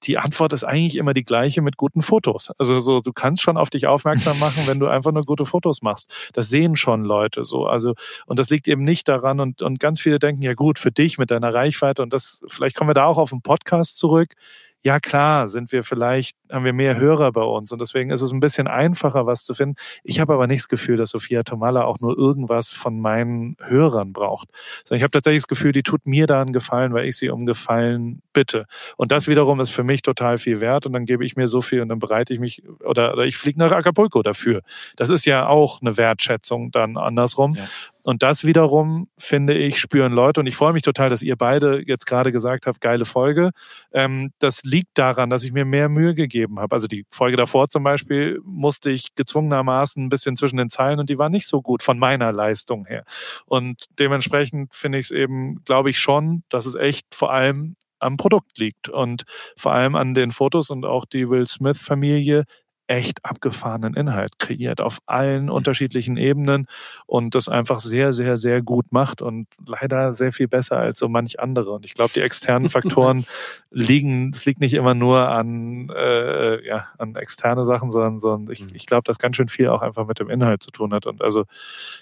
die 0.02 0.18
Antwort 0.18 0.52
ist 0.52 0.64
eigentlich 0.64 0.96
immer 0.96 1.14
die 1.14 1.24
gleiche 1.24 1.62
mit 1.62 1.76
guten 1.76 2.02
Fotos. 2.02 2.50
Also 2.58 2.80
so, 2.80 3.00
du 3.00 3.12
kannst 3.12 3.42
schon 3.42 3.56
auf 3.56 3.70
dich 3.70 3.86
aufmerksam 3.86 4.38
machen, 4.40 4.62
wenn 4.66 4.78
du 4.78 4.86
einfach 4.86 5.12
nur 5.12 5.22
gute 5.22 5.46
Fotos 5.46 5.82
machst. 5.82 6.30
Das 6.34 6.48
sehen 6.48 6.76
schon 6.76 7.04
Leute 7.04 7.44
so. 7.44 7.66
Also, 7.66 7.94
und 8.26 8.38
das 8.38 8.50
liegt 8.50 8.68
eben 8.68 8.82
nicht 8.82 9.08
daran 9.08 9.40
und, 9.40 9.62
und 9.62 9.80
ganz 9.80 10.00
viele 10.00 10.18
denken, 10.18 10.42
ja 10.42 10.54
gut, 10.54 10.78
für 10.78 10.90
dich 10.90 11.18
mit 11.18 11.30
deiner 11.30 11.52
Reichweite 11.52 12.02
und 12.02 12.12
das, 12.12 12.42
vielleicht 12.46 12.76
kommen 12.76 12.90
wir 12.90 12.94
da 12.94 13.06
auch 13.06 13.18
auf 13.18 13.30
den 13.30 13.42
Podcast 13.42 13.96
zurück 13.96 14.34
ja 14.82 14.98
klar, 14.98 15.48
sind 15.48 15.72
wir 15.72 15.82
vielleicht, 15.82 16.36
haben 16.50 16.64
wir 16.64 16.72
mehr 16.72 16.96
Hörer 16.96 17.32
bei 17.32 17.42
uns 17.42 17.70
und 17.70 17.80
deswegen 17.80 18.10
ist 18.10 18.22
es 18.22 18.32
ein 18.32 18.40
bisschen 18.40 18.66
einfacher, 18.66 19.26
was 19.26 19.44
zu 19.44 19.54
finden. 19.54 19.76
Ich 20.04 20.20
habe 20.20 20.32
aber 20.32 20.46
nicht 20.46 20.60
das 20.60 20.68
Gefühl, 20.68 20.96
dass 20.96 21.10
Sophia 21.10 21.42
Tomala 21.42 21.84
auch 21.84 22.00
nur 22.00 22.16
irgendwas 22.16 22.72
von 22.72 22.98
meinen 23.00 23.56
Hörern 23.60 24.12
braucht. 24.12 24.48
Sondern 24.84 24.98
ich 24.98 25.02
habe 25.02 25.10
tatsächlich 25.10 25.42
das 25.42 25.48
Gefühl, 25.48 25.72
die 25.72 25.82
tut 25.82 26.06
mir 26.06 26.26
da 26.26 26.40
einen 26.40 26.52
Gefallen, 26.52 26.94
weil 26.94 27.06
ich 27.06 27.16
sie 27.16 27.28
um 27.28 27.44
Gefallen 27.44 28.22
bitte. 28.32 28.66
Und 28.96 29.12
das 29.12 29.28
wiederum 29.28 29.60
ist 29.60 29.70
für 29.70 29.84
mich 29.84 30.02
total 30.02 30.38
viel 30.38 30.60
wert 30.60 30.86
und 30.86 30.94
dann 30.94 31.04
gebe 31.04 31.24
ich 31.24 31.36
mir 31.36 31.48
so 31.48 31.60
viel 31.60 31.82
und 31.82 31.88
dann 31.88 31.98
bereite 31.98 32.32
ich 32.32 32.40
mich 32.40 32.62
oder, 32.80 33.12
oder 33.12 33.24
ich 33.24 33.36
fliege 33.36 33.58
nach 33.58 33.72
Acapulco 33.72 34.22
dafür. 34.22 34.62
Das 34.96 35.10
ist 35.10 35.26
ja 35.26 35.46
auch 35.46 35.80
eine 35.82 35.96
Wertschätzung 35.96 36.70
dann 36.70 36.96
andersrum. 36.96 37.54
Ja. 37.54 37.64
Und 38.06 38.22
das 38.22 38.44
wiederum, 38.44 39.08
finde 39.18 39.54
ich, 39.54 39.78
spüren 39.78 40.12
Leute. 40.12 40.40
Und 40.40 40.46
ich 40.46 40.56
freue 40.56 40.72
mich 40.72 40.82
total, 40.82 41.10
dass 41.10 41.22
ihr 41.22 41.36
beide 41.36 41.82
jetzt 41.86 42.06
gerade 42.06 42.32
gesagt 42.32 42.66
habt, 42.66 42.80
geile 42.80 43.04
Folge. 43.04 43.50
Ähm, 43.92 44.32
das 44.38 44.62
liegt 44.64 44.96
daran, 44.96 45.30
dass 45.30 45.42
ich 45.44 45.52
mir 45.52 45.64
mehr 45.64 45.88
Mühe 45.88 46.14
gegeben 46.14 46.58
habe. 46.60 46.74
Also 46.74 46.86
die 46.86 47.04
Folge 47.10 47.36
davor 47.36 47.68
zum 47.68 47.82
Beispiel 47.82 48.40
musste 48.44 48.90
ich 48.90 49.14
gezwungenermaßen 49.14 50.04
ein 50.04 50.08
bisschen 50.08 50.36
zwischen 50.36 50.56
den 50.56 50.70
Zeilen 50.70 50.98
und 50.98 51.10
die 51.10 51.18
war 51.18 51.28
nicht 51.28 51.46
so 51.46 51.60
gut 51.60 51.82
von 51.82 51.98
meiner 51.98 52.32
Leistung 52.32 52.86
her. 52.86 53.04
Und 53.46 53.84
dementsprechend 53.98 54.74
finde 54.74 54.98
ich 54.98 55.06
es 55.06 55.10
eben, 55.10 55.62
glaube 55.64 55.90
ich 55.90 55.98
schon, 55.98 56.42
dass 56.48 56.66
es 56.66 56.74
echt 56.74 57.14
vor 57.14 57.32
allem 57.32 57.74
am 57.98 58.16
Produkt 58.16 58.58
liegt 58.58 58.88
und 58.88 59.24
vor 59.56 59.72
allem 59.72 59.94
an 59.94 60.14
den 60.14 60.32
Fotos 60.32 60.70
und 60.70 60.86
auch 60.86 61.04
die 61.04 61.28
Will 61.28 61.46
Smith 61.46 61.78
Familie 61.78 62.44
echt 62.90 63.24
abgefahrenen 63.24 63.94
Inhalt 63.94 64.40
kreiert 64.40 64.80
auf 64.80 64.98
allen 65.06 65.44
mhm. 65.44 65.52
unterschiedlichen 65.52 66.16
Ebenen 66.16 66.66
und 67.06 67.36
das 67.36 67.48
einfach 67.48 67.78
sehr, 67.78 68.12
sehr, 68.12 68.36
sehr 68.36 68.62
gut 68.62 68.86
macht 68.90 69.22
und 69.22 69.46
leider 69.64 70.12
sehr 70.12 70.32
viel 70.32 70.48
besser 70.48 70.76
als 70.76 70.98
so 70.98 71.08
manch 71.08 71.38
andere. 71.38 71.70
Und 71.70 71.84
ich 71.84 71.94
glaube, 71.94 72.10
die 72.14 72.20
externen 72.20 72.68
Faktoren 72.70 73.26
liegen, 73.70 74.32
es 74.34 74.44
liegt 74.44 74.60
nicht 74.60 74.74
immer 74.74 74.94
nur 74.94 75.28
an, 75.28 75.88
äh, 75.94 76.66
ja, 76.66 76.88
an 76.98 77.14
externe 77.14 77.64
Sachen, 77.64 77.92
sondern, 77.92 78.18
sondern 78.18 78.52
ich, 78.52 78.62
mhm. 78.62 78.70
ich 78.74 78.86
glaube, 78.86 79.04
dass 79.04 79.18
ganz 79.18 79.36
schön 79.36 79.48
viel 79.48 79.68
auch 79.68 79.82
einfach 79.82 80.06
mit 80.06 80.18
dem 80.18 80.28
Inhalt 80.28 80.60
zu 80.60 80.72
tun 80.72 80.92
hat. 80.92 81.06
Und 81.06 81.22
also, 81.22 81.44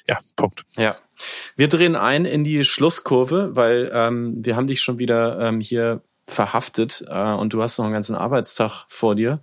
ja, 0.08 0.16
Punkt. 0.36 0.64
Ja. 0.76 0.96
Wir 1.54 1.68
drehen 1.68 1.96
ein 1.96 2.24
in 2.24 2.44
die 2.44 2.64
Schlusskurve, 2.64 3.54
weil 3.54 3.90
ähm, 3.92 4.36
wir 4.42 4.56
haben 4.56 4.68
dich 4.68 4.80
schon 4.80 4.98
wieder 4.98 5.38
ähm, 5.38 5.60
hier 5.60 6.00
verhaftet 6.26 7.04
äh, 7.08 7.32
und 7.32 7.52
du 7.52 7.62
hast 7.62 7.76
noch 7.76 7.84
einen 7.84 7.94
ganzen 7.94 8.16
Arbeitstag 8.16 8.86
vor 8.88 9.14
dir. 9.14 9.40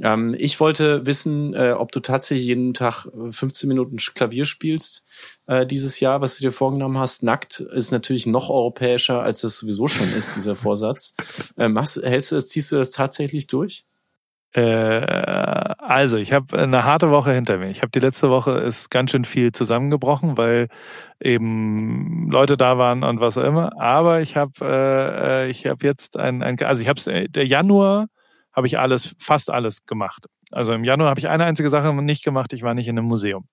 Ähm, 0.00 0.34
ich 0.38 0.60
wollte 0.60 1.06
wissen, 1.06 1.54
äh, 1.54 1.72
ob 1.72 1.92
du 1.92 2.00
tatsächlich 2.00 2.46
jeden 2.46 2.74
Tag 2.74 3.06
15 3.30 3.68
Minuten 3.68 3.96
Klavier 3.96 4.44
spielst 4.44 5.04
äh, 5.46 5.66
dieses 5.66 6.00
Jahr, 6.00 6.20
was 6.20 6.36
du 6.36 6.42
dir 6.44 6.50
vorgenommen 6.50 6.98
hast. 6.98 7.22
Nackt 7.22 7.60
ist 7.60 7.92
natürlich 7.92 8.26
noch 8.26 8.50
europäischer, 8.50 9.22
als 9.22 9.40
das 9.42 9.58
sowieso 9.58 9.86
schon 9.86 10.12
ist, 10.12 10.36
dieser 10.36 10.56
Vorsatz. 10.56 11.14
Äh, 11.56 11.68
machst, 11.68 12.00
hältst 12.02 12.32
du, 12.32 12.44
ziehst 12.44 12.72
du 12.72 12.76
das 12.76 12.90
tatsächlich 12.90 13.46
durch? 13.46 13.84
Äh, 14.54 14.60
also, 14.60 16.16
ich 16.16 16.32
habe 16.32 16.58
eine 16.58 16.84
harte 16.84 17.10
Woche 17.10 17.32
hinter 17.32 17.58
mir. 17.58 17.70
Ich 17.70 17.82
habe 17.82 17.90
die 17.90 18.00
letzte 18.00 18.30
Woche 18.30 18.52
ist 18.52 18.90
ganz 18.90 19.10
schön 19.10 19.24
viel 19.24 19.52
zusammengebrochen, 19.52 20.36
weil 20.36 20.68
eben 21.20 22.30
Leute 22.30 22.56
da 22.56 22.78
waren 22.78 23.02
und 23.02 23.20
was 23.20 23.36
auch 23.36 23.44
immer. 23.44 23.80
Aber 23.80 24.20
ich 24.20 24.36
habe 24.36 24.52
äh, 24.62 25.44
äh 25.46 25.50
ich 25.50 25.66
habe 25.66 25.84
jetzt 25.86 26.16
ein, 26.16 26.42
ein 26.42 26.60
also 26.62 26.82
ich 26.82 26.88
habe 26.88 27.00
äh, 27.10 27.28
der 27.28 27.46
Januar 27.46 28.06
habe 28.54 28.66
ich 28.66 28.78
alles, 28.78 29.14
fast 29.18 29.50
alles 29.50 29.84
gemacht. 29.86 30.26
Also 30.50 30.72
im 30.72 30.84
Januar 30.84 31.10
habe 31.10 31.20
ich 31.20 31.28
eine 31.28 31.44
einzige 31.44 31.70
Sache 31.70 31.92
nicht 31.94 32.24
gemacht, 32.24 32.52
ich 32.52 32.62
war 32.62 32.74
nicht 32.74 32.88
in 32.88 32.98
einem 32.98 33.08
Museum. 33.08 33.48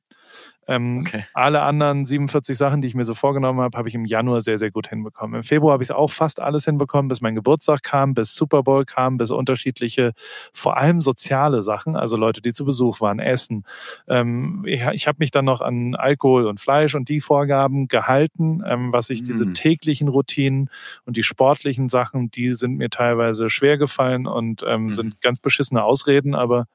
Ähm, 0.67 0.99
okay. 1.01 1.25
Alle 1.33 1.61
anderen 1.63 2.05
47 2.05 2.57
Sachen, 2.57 2.81
die 2.81 2.88
ich 2.88 2.95
mir 2.95 3.03
so 3.03 3.13
vorgenommen 3.13 3.61
habe, 3.61 3.77
habe 3.77 3.89
ich 3.89 3.95
im 3.95 4.05
Januar 4.05 4.41
sehr, 4.41 4.57
sehr 4.57 4.71
gut 4.71 4.88
hinbekommen. 4.88 5.35
Im 5.35 5.43
Februar 5.43 5.73
habe 5.73 5.83
ich 5.83 5.89
es 5.89 5.95
auch 5.95 6.11
fast 6.11 6.39
alles 6.39 6.65
hinbekommen, 6.65 7.07
bis 7.07 7.21
mein 7.21 7.35
Geburtstag 7.35 7.83
kam, 7.83 8.13
bis 8.13 8.35
Super 8.35 8.63
Bowl 8.63 8.85
kam, 8.85 9.17
bis 9.17 9.31
unterschiedliche, 9.31 10.13
vor 10.53 10.77
allem 10.77 11.01
soziale 11.01 11.61
Sachen, 11.61 11.95
also 11.95 12.15
Leute, 12.15 12.41
die 12.41 12.53
zu 12.53 12.63
Besuch 12.63 13.01
waren, 13.01 13.19
Essen. 13.19 13.65
Ähm, 14.07 14.63
ich, 14.65 14.81
ich 14.93 15.07
habe 15.07 15.17
mich 15.19 15.31
dann 15.31 15.45
noch 15.45 15.61
an 15.61 15.95
Alkohol 15.95 16.45
und 16.45 16.59
Fleisch 16.59 16.93
und 16.93 17.09
die 17.09 17.21
Vorgaben 17.21 17.88
gehalten, 17.88 18.63
ähm, 18.65 18.93
was 18.93 19.09
ich, 19.09 19.23
mm. 19.23 19.25
diese 19.25 19.53
täglichen 19.53 20.07
Routinen 20.09 20.69
und 21.05 21.17
die 21.17 21.23
sportlichen 21.23 21.89
Sachen, 21.89 22.29
die 22.29 22.53
sind 22.53 22.77
mir 22.77 22.89
teilweise 22.89 23.49
schwer 23.49 23.77
gefallen 23.77 24.27
und 24.27 24.63
ähm, 24.67 24.88
mm. 24.88 24.93
sind 24.93 25.21
ganz 25.21 25.39
beschissene 25.39 25.83
Ausreden, 25.83 26.35
aber 26.35 26.67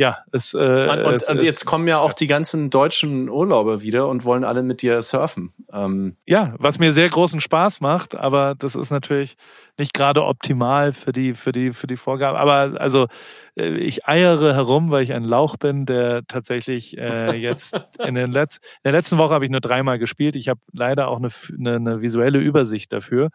ja, 0.00 0.24
es, 0.32 0.54
äh, 0.54 0.56
und, 1.04 1.14
es, 1.14 1.28
und 1.28 1.42
jetzt 1.42 1.66
kommen 1.66 1.86
ja 1.86 1.98
auch 1.98 2.14
die 2.14 2.26
ganzen 2.26 2.70
deutschen 2.70 3.28
Urlauber 3.28 3.82
wieder 3.82 4.08
und 4.08 4.24
wollen 4.24 4.44
alle 4.44 4.62
mit 4.62 4.80
dir 4.80 5.02
surfen. 5.02 5.52
Ähm. 5.70 6.16
Ja, 6.24 6.54
was 6.56 6.78
mir 6.78 6.94
sehr 6.94 7.10
großen 7.10 7.42
Spaß 7.42 7.82
macht, 7.82 8.14
aber 8.14 8.54
das 8.56 8.76
ist 8.76 8.90
natürlich 8.90 9.36
nicht 9.76 9.92
gerade 9.92 10.24
optimal 10.24 10.94
für 10.94 11.12
die, 11.12 11.34
für 11.34 11.52
die, 11.52 11.74
für 11.74 11.86
die 11.86 11.98
Vorgabe. 11.98 12.38
Aber 12.38 12.80
also 12.80 13.08
äh, 13.56 13.74
ich 13.76 14.08
eiere 14.08 14.54
herum, 14.54 14.90
weil 14.90 15.02
ich 15.02 15.12
ein 15.12 15.24
Lauch 15.24 15.58
bin, 15.58 15.84
der 15.84 16.22
tatsächlich 16.26 16.96
äh, 16.96 17.36
jetzt 17.36 17.78
in, 18.02 18.14
den 18.14 18.32
Letz 18.32 18.56
in 18.56 18.62
der 18.86 18.92
letzten 18.92 19.18
Woche 19.18 19.34
habe 19.34 19.44
ich 19.44 19.50
nur 19.50 19.60
dreimal 19.60 19.98
gespielt. 19.98 20.34
Ich 20.34 20.48
habe 20.48 20.60
leider 20.72 21.08
auch 21.08 21.18
eine, 21.18 21.28
eine, 21.58 21.76
eine 21.76 22.00
visuelle 22.00 22.38
Übersicht 22.38 22.90
dafür 22.94 23.28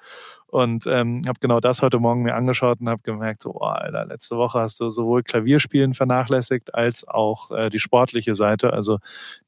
und 0.48 0.88
ähm, 0.88 1.22
habe 1.28 1.40
genau 1.40 1.60
das 1.60 1.82
heute 1.82 2.00
Morgen 2.00 2.24
mir 2.24 2.36
angeschaut 2.36 2.80
und 2.82 2.90
habe 2.90 3.02
gemerkt, 3.02 3.42
so, 3.42 3.56
oh, 3.56 3.66
Alter, 3.66 4.06
letzte 4.06 4.38
Woche 4.38 4.60
hast 4.60 4.80
du 4.80 4.90
sowohl 4.90 5.24
Klavierspielen 5.24 5.94
vernachlässigt 5.94 6.74
als 6.74 7.08
auch 7.08 7.52
äh, 7.52 7.70
die 7.70 7.80
sportliche 7.80 8.36
Seite, 8.36 8.74
also 8.74 9.00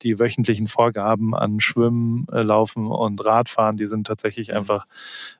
die 0.02 0.20
wöchentlichen 0.20 0.68
Vorgaben 0.68 1.36
an 1.36 1.60
Schwimmen, 1.60 2.28
äh, 2.32 2.42
Laufen 2.42 2.88
und 2.88 3.26
Radfahren, 3.26 3.78
die 3.78 3.86
sind 3.86 4.08
tatsächlich 4.08 4.50
mhm. 4.50 4.56
einfach 4.56 4.86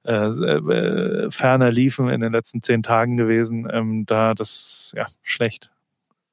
äh, 0.06 0.28
äh, 0.28 1.32
ferner 1.32 1.72
liefen 1.72 2.10
in 2.10 2.22
den 2.22 2.32
letzten 2.32 2.62
zehn 2.62 2.84
Tagen 2.84 3.18
gewesen. 3.18 3.68
Ähm, 3.72 4.06
da 4.06 4.34
das 4.34 4.94
ja 4.96 5.08
schlecht 5.24 5.72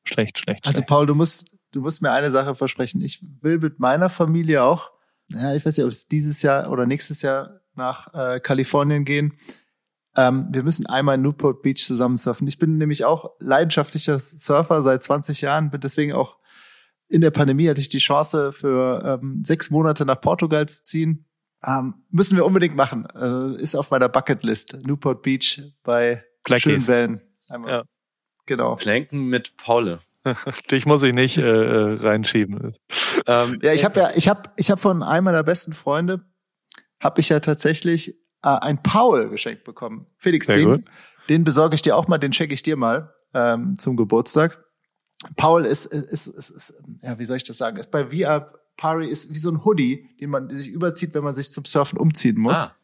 Schlecht, 0.04 0.38
schlecht. 0.38 0.66
Also 0.66 0.78
schlecht. 0.78 0.88
Paul, 0.88 1.06
du 1.06 1.14
musst, 1.14 1.50
du 1.72 1.80
musst 1.80 2.02
mir 2.02 2.12
eine 2.12 2.30
Sache 2.30 2.54
versprechen. 2.54 3.00
Ich 3.00 3.20
will 3.40 3.58
mit 3.58 3.80
meiner 3.80 4.10
Familie 4.10 4.62
auch, 4.62 4.90
ja, 5.28 5.54
ich 5.54 5.64
weiß 5.64 5.76
nicht, 5.76 5.84
ob 5.84 5.90
es 5.90 6.06
dieses 6.06 6.42
Jahr 6.42 6.70
oder 6.70 6.86
nächstes 6.86 7.22
Jahr 7.22 7.60
nach 7.76 8.12
äh, 8.14 8.40
Kalifornien 8.40 9.04
gehen. 9.04 9.38
Ähm, 10.16 10.48
wir 10.50 10.62
müssen 10.62 10.86
einmal 10.86 11.16
in 11.16 11.22
Newport 11.22 11.62
Beach 11.62 11.84
zusammen 11.84 12.16
surfen. 12.16 12.46
Ich 12.46 12.58
bin 12.58 12.78
nämlich 12.78 13.04
auch 13.04 13.30
leidenschaftlicher 13.40 14.18
Surfer 14.18 14.82
seit 14.82 15.02
20 15.02 15.40
Jahren, 15.40 15.70
bin 15.70 15.80
deswegen 15.80 16.12
auch 16.12 16.38
in 17.08 17.20
der 17.20 17.30
Pandemie 17.30 17.68
hatte 17.68 17.80
ich 17.80 17.88
die 17.88 17.98
Chance 17.98 18.52
für 18.52 19.20
ähm, 19.22 19.42
sechs 19.44 19.70
Monate 19.70 20.04
nach 20.04 20.20
Portugal 20.20 20.66
zu 20.66 20.82
ziehen. 20.82 21.26
Ähm, 21.66 21.94
müssen 22.10 22.36
wir 22.36 22.44
unbedingt 22.44 22.76
machen. 22.76 23.06
Äh, 23.14 23.62
ist 23.62 23.74
auf 23.74 23.90
meiner 23.90 24.08
Bucketlist. 24.08 24.78
Newport 24.86 25.22
Beach 25.22 25.62
bei 25.82 26.24
Blackies. 26.44 26.62
schönen 26.62 26.88
Wellen. 26.88 27.20
Einmal. 27.48 27.70
Ja. 27.70 27.82
Genau. 28.46 28.76
Planken 28.76 29.26
mit 29.26 29.56
Paule. 29.56 30.00
Dich 30.70 30.86
muss 30.86 31.02
ich 31.02 31.14
nicht 31.14 31.36
äh, 31.38 31.42
äh, 31.42 31.94
reinschieben. 32.00 32.72
Ähm, 33.26 33.58
Ja, 33.62 33.72
ich 33.72 33.84
habe 33.84 34.00
ja, 34.00 34.10
ich 34.14 34.28
habe, 34.28 34.50
ich 34.56 34.70
habe 34.70 34.80
von 34.80 35.02
einem 35.02 35.24
meiner 35.24 35.42
besten 35.42 35.72
Freunde 35.72 36.24
habe 37.04 37.20
ich 37.20 37.28
ja 37.28 37.38
tatsächlich 37.38 38.16
äh, 38.42 38.48
ein 38.48 38.82
Paul 38.82 39.28
geschenkt 39.28 39.62
bekommen. 39.64 40.06
Felix, 40.16 40.46
Sehr 40.46 40.56
den, 40.56 40.68
gut. 40.68 40.84
den 41.28 41.44
besorge 41.44 41.74
ich 41.74 41.82
dir 41.82 41.96
auch 41.96 42.08
mal, 42.08 42.18
den 42.18 42.32
schenke 42.32 42.54
ich 42.54 42.62
dir 42.62 42.76
mal 42.76 43.14
ähm, 43.34 43.76
zum 43.78 43.96
Geburtstag. 43.96 44.64
Paul 45.36 45.66
ist, 45.66 45.86
ist, 45.86 46.26
ist, 46.26 46.50
ist, 46.50 46.74
ja, 47.02 47.18
wie 47.18 47.26
soll 47.26 47.36
ich 47.36 47.44
das 47.44 47.58
sagen? 47.58 47.76
Ist 47.76 47.90
bei 47.90 48.06
VR 48.06 48.52
Pari 48.76 49.08
ist 49.08 49.32
wie 49.32 49.38
so 49.38 49.50
ein 49.50 49.64
Hoodie, 49.64 50.08
den 50.20 50.30
man 50.30 50.48
sich 50.48 50.68
überzieht, 50.68 51.14
wenn 51.14 51.22
man 51.22 51.34
sich 51.34 51.52
zum 51.52 51.64
Surfen 51.64 51.98
umziehen 51.98 52.38
muss. 52.38 52.56
Ah. 52.56 52.74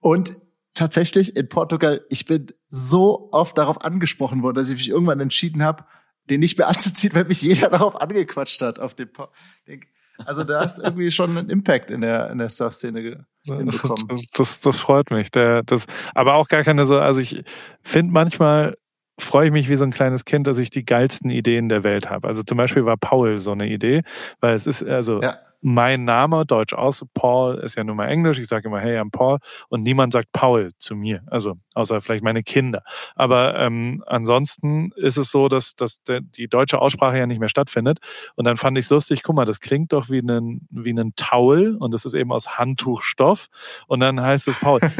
Und 0.00 0.36
tatsächlich 0.74 1.36
in 1.36 1.48
Portugal, 1.48 2.04
ich 2.10 2.26
bin 2.26 2.48
so 2.68 3.30
oft 3.32 3.56
darauf 3.56 3.82
angesprochen 3.82 4.42
worden, 4.42 4.56
dass 4.56 4.68
ich 4.68 4.76
mich 4.76 4.88
irgendwann 4.88 5.20
entschieden 5.20 5.62
habe, 5.62 5.84
den 6.28 6.40
nicht 6.40 6.58
mehr 6.58 6.68
anzuziehen, 6.68 7.14
weil 7.14 7.24
mich 7.24 7.40
jeder 7.40 7.70
darauf 7.70 8.00
angequatscht 8.00 8.60
hat 8.60 8.78
auf 8.78 8.94
dem 8.94 9.12
pa 9.12 9.30
den, 9.66 9.80
Also 10.24 10.44
da 10.44 10.62
ist 10.62 10.78
irgendwie 10.78 11.10
schon 11.10 11.36
ein 11.36 11.50
Impact 11.50 11.90
in 11.90 12.00
der 12.00 12.30
in 12.30 12.38
der 12.38 12.48
Surf-Szene 12.48 13.24
hinbekommen. 13.44 14.22
Das, 14.34 14.60
das 14.60 14.78
freut 14.78 15.10
mich. 15.10 15.30
Der, 15.30 15.62
das, 15.62 15.86
aber 16.14 16.34
auch 16.34 16.48
gar 16.48 16.62
keine 16.62 16.86
so, 16.86 16.98
also 16.98 17.20
ich 17.20 17.44
finde 17.82 18.12
manchmal 18.12 18.76
freue 19.18 19.46
ich 19.46 19.52
mich 19.52 19.68
wie 19.68 19.76
so 19.76 19.84
ein 19.84 19.90
kleines 19.92 20.24
Kind, 20.24 20.46
dass 20.46 20.58
ich 20.58 20.70
die 20.70 20.84
geilsten 20.84 21.30
Ideen 21.30 21.68
der 21.68 21.84
Welt 21.84 22.10
habe. 22.10 22.26
Also 22.28 22.42
zum 22.42 22.58
Beispiel 22.58 22.84
war 22.84 22.96
Paul 22.96 23.38
so 23.38 23.52
eine 23.52 23.68
Idee, 23.68 24.02
weil 24.40 24.54
es 24.54 24.66
ist 24.66 24.82
also 24.82 25.20
Ja. 25.22 25.36
mein 25.62 26.04
Name, 26.04 26.44
Deutsch 26.44 26.74
aus, 26.74 27.06
Paul 27.14 27.54
ist 27.56 27.76
ja 27.76 27.84
nun 27.84 27.96
mal 27.96 28.08
Englisch. 28.08 28.38
Ich 28.38 28.48
sage 28.48 28.68
immer, 28.68 28.80
hey, 28.80 28.98
I'm 28.98 29.10
Paul. 29.10 29.38
Und 29.68 29.82
niemand 29.82 30.12
sagt 30.12 30.32
Paul 30.32 30.72
zu 30.78 30.94
mir. 30.96 31.22
Also 31.26 31.54
außer 31.74 32.00
vielleicht 32.00 32.24
meine 32.24 32.42
Kinder. 32.42 32.82
Aber 33.14 33.58
ähm, 33.58 34.02
ansonsten 34.06 34.90
ist 34.96 35.16
es 35.16 35.30
so, 35.30 35.48
dass, 35.48 35.74
dass 35.76 36.02
der, 36.02 36.20
die 36.20 36.48
deutsche 36.48 36.80
Aussprache 36.80 37.16
ja 37.18 37.26
nicht 37.26 37.38
mehr 37.40 37.48
stattfindet. 37.48 38.00
Und 38.34 38.44
dann 38.46 38.56
fand 38.56 38.76
ich 38.78 38.86
es 38.86 38.90
lustig, 38.90 39.22
guck 39.22 39.36
mal, 39.36 39.46
das 39.46 39.60
klingt 39.60 39.92
doch 39.92 40.10
wie 40.10 40.18
ein, 40.20 40.66
wie 40.70 40.92
ein 40.92 41.12
Towel 41.16 41.76
und 41.76 41.94
das 41.94 42.04
ist 42.04 42.14
eben 42.14 42.30
aus 42.32 42.58
Handtuchstoff. 42.58 43.46
Und 43.86 44.00
dann 44.00 44.20
heißt 44.20 44.48
es 44.48 44.56
Paul. 44.58 44.80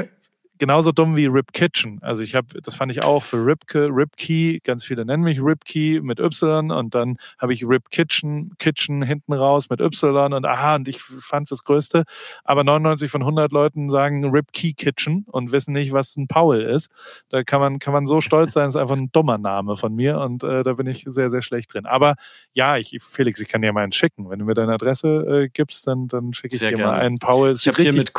Genauso 0.58 0.92
dumm 0.92 1.16
wie 1.16 1.26
Rip 1.26 1.52
Kitchen. 1.52 1.98
Also 2.02 2.22
ich 2.22 2.34
habe, 2.34 2.60
das 2.62 2.74
fand 2.74 2.92
ich 2.92 3.02
auch 3.02 3.22
für 3.22 3.44
Ripke, 3.44 3.88
Ripkey, 3.90 4.60
ganz 4.62 4.84
viele 4.84 5.04
nennen 5.04 5.24
mich 5.24 5.40
Ripkey 5.40 6.00
mit 6.02 6.20
Y 6.20 6.70
und 6.70 6.94
dann 6.94 7.18
habe 7.38 7.52
ich 7.52 7.64
Rip 7.64 7.90
Kitchen, 7.90 8.52
Kitchen 8.58 9.02
hinten 9.02 9.32
raus 9.32 9.68
mit 9.68 9.80
Y 9.80 10.32
und 10.32 10.46
aha, 10.46 10.76
und 10.76 10.88
ich 10.88 11.02
fand 11.02 11.44
es 11.44 11.50
das 11.50 11.64
Größte. 11.64 12.04
Aber 12.44 12.62
99 12.62 13.10
von 13.10 13.22
100 13.22 13.52
Leuten 13.52 13.88
sagen 13.88 14.24
Ripkey 14.24 14.74
Kitchen 14.74 15.24
und 15.26 15.50
wissen 15.50 15.72
nicht, 15.72 15.92
was 15.92 16.16
ein 16.16 16.28
Paul 16.28 16.60
ist. 16.60 16.90
Da 17.30 17.42
kann 17.42 17.60
man, 17.60 17.78
kann 17.78 17.92
man 17.92 18.06
so 18.06 18.20
stolz 18.20 18.52
sein, 18.52 18.66
das 18.66 18.76
ist 18.76 18.80
einfach 18.80 18.96
ein 18.96 19.10
dummer 19.10 19.38
Name 19.38 19.76
von 19.76 19.94
mir 19.94 20.20
und 20.20 20.44
äh, 20.44 20.62
da 20.62 20.74
bin 20.74 20.86
ich 20.86 21.04
sehr, 21.06 21.30
sehr 21.30 21.42
schlecht 21.42 21.74
drin. 21.74 21.86
Aber 21.86 22.14
ja, 22.52 22.76
ich, 22.76 22.98
Felix, 23.02 23.40
ich 23.40 23.48
kann 23.48 23.62
dir 23.62 23.72
mal 23.72 23.82
einen 23.82 23.92
schicken. 23.92 24.30
Wenn 24.30 24.38
du 24.38 24.44
mir 24.44 24.54
deine 24.54 24.74
Adresse 24.74 25.08
äh, 25.08 25.48
gibst, 25.48 25.86
dann, 25.86 26.08
dann 26.08 26.32
schicke 26.32 26.54
ich 26.54 26.60
Sehr 26.60 26.70
dir 26.70 26.76
gerne. 26.76 26.92
mal 26.92 27.00
einen 27.00 27.18
Paul. 27.18 27.52
Ich 27.52 27.66
habe 27.66 27.82
hier 27.82 27.92
mit 27.92 28.12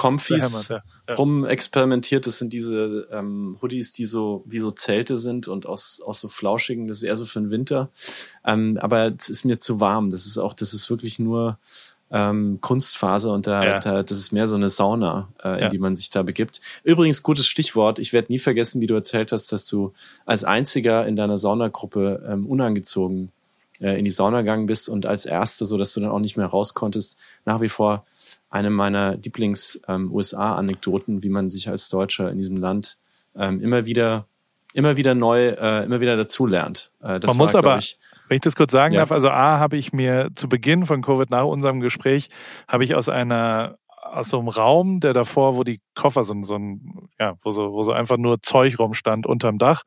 ja. 0.69 0.81
Ja. 1.07 1.15
rumexperimentiert. 1.15 2.25
Das 2.35 2.39
sind 2.39 2.51
diese 2.51 3.07
ähm, 3.13 3.57
Hoodies, 3.61 3.93
die 3.93 4.03
so 4.03 4.43
wie 4.45 4.59
so 4.59 4.69
Zelte 4.69 5.17
sind 5.17 5.47
und 5.47 5.65
aus, 5.65 6.01
aus 6.05 6.19
so 6.19 6.27
flauschigen. 6.27 6.85
Das 6.89 6.97
ist 6.97 7.03
eher 7.03 7.15
so 7.15 7.23
für 7.23 7.39
den 7.39 7.49
Winter. 7.49 7.89
Ähm, 8.43 8.77
aber 8.81 9.13
es 9.17 9.29
ist 9.29 9.45
mir 9.45 9.57
zu 9.57 9.79
warm. 9.79 10.09
Das 10.09 10.25
ist 10.25 10.37
auch, 10.37 10.53
das 10.53 10.73
ist 10.73 10.89
wirklich 10.89 11.17
nur 11.17 11.57
ähm, 12.11 12.59
Kunstfaser 12.59 13.31
und 13.31 13.47
da, 13.47 13.63
Ja. 13.63 13.79
da 13.79 14.03
das 14.03 14.17
ist 14.17 14.33
mehr 14.33 14.47
so 14.47 14.57
eine 14.57 14.67
Sauna, 14.67 15.29
äh, 15.41 15.53
in 15.53 15.59
Ja. 15.61 15.69
die 15.69 15.77
man 15.77 15.95
sich 15.95 16.09
da 16.09 16.23
begibt. 16.23 16.59
Übrigens 16.83 17.23
gutes 17.23 17.47
Stichwort. 17.47 17.99
Ich 17.99 18.11
werde 18.11 18.29
nie 18.33 18.37
vergessen, 18.39 18.81
wie 18.81 18.87
du 18.87 18.95
erzählt 18.95 19.31
hast, 19.31 19.53
dass 19.53 19.65
du 19.65 19.93
als 20.25 20.43
einziger 20.43 21.07
in 21.07 21.15
deiner 21.15 21.37
Saunagruppe 21.37 22.21
ähm, 22.27 22.45
unangezogen 22.47 23.31
äh, 23.81 23.97
in 23.99 24.05
die 24.05 24.11
Sauna 24.11 24.41
gegangen 24.41 24.65
bist 24.65 24.89
und 24.89 25.05
als 25.05 25.25
Erste, 25.25 25.65
so 25.65 25.77
dass 25.77 25.93
du 25.93 25.99
dann 26.01 26.09
auch 26.11 26.19
nicht 26.19 26.37
mehr 26.37 26.47
raus 26.47 26.73
konntest, 26.73 27.17
nach 27.45 27.61
wie 27.61 27.69
vor 27.69 28.05
eine 28.49 28.69
meiner 28.69 29.15
Lieblings-USA-Anekdoten, 30.05 31.23
wie 31.23 31.29
man 31.29 31.49
sich 31.49 31.69
als 31.69 31.89
Deutscher 31.89 32.29
in 32.31 32.37
diesem 32.37 32.57
Land 32.57 32.97
ähm, 33.35 33.61
immer 33.61 33.85
wieder, 33.85 34.25
immer 34.73 34.97
wieder 34.97 35.13
neu, 35.15 35.49
äh, 35.49 35.83
immer 35.83 35.99
wieder 35.99 36.15
dazulernt. 36.17 36.91
Äh, 37.01 37.19
das 37.19 37.29
Man 37.31 37.37
muss 37.37 37.51
glaub 37.51 37.65
aber- 37.65 37.77
ich, 37.77 37.97
Wenn 38.27 38.35
ich 38.35 38.41
das 38.41 38.55
kurz 38.55 38.71
sagen 38.71 38.93
Ja. 38.95 39.01
darf, 39.01 39.11
also 39.11 39.29
A 39.29 39.59
habe 39.59 39.77
ich 39.77 39.93
mir 39.93 40.29
zu 40.35 40.49
Beginn 40.49 40.85
von 40.85 41.01
Covid 41.03 41.29
nach 41.29 41.43
unserem 41.45 41.79
Gespräch, 41.79 42.29
habe 42.67 42.83
ich 42.83 42.95
aus 42.95 43.07
einer 43.09 43.77
aus 44.15 44.29
so 44.29 44.39
einem 44.39 44.47
Raum, 44.47 44.99
der 44.99 45.13
davor, 45.13 45.55
wo 45.55 45.63
die 45.63 45.79
Koffer 45.93 46.23
sind, 46.23 46.45
so 46.45 46.55
ein, 46.55 47.09
ja, 47.19 47.33
wo 47.41 47.51
so, 47.51 47.73
wo 47.73 47.83
so 47.83 47.91
einfach 47.91 48.17
nur 48.17 48.41
Zeug 48.41 48.79
rumstand 48.79 49.25
unterm 49.27 49.57
Dach, 49.57 49.83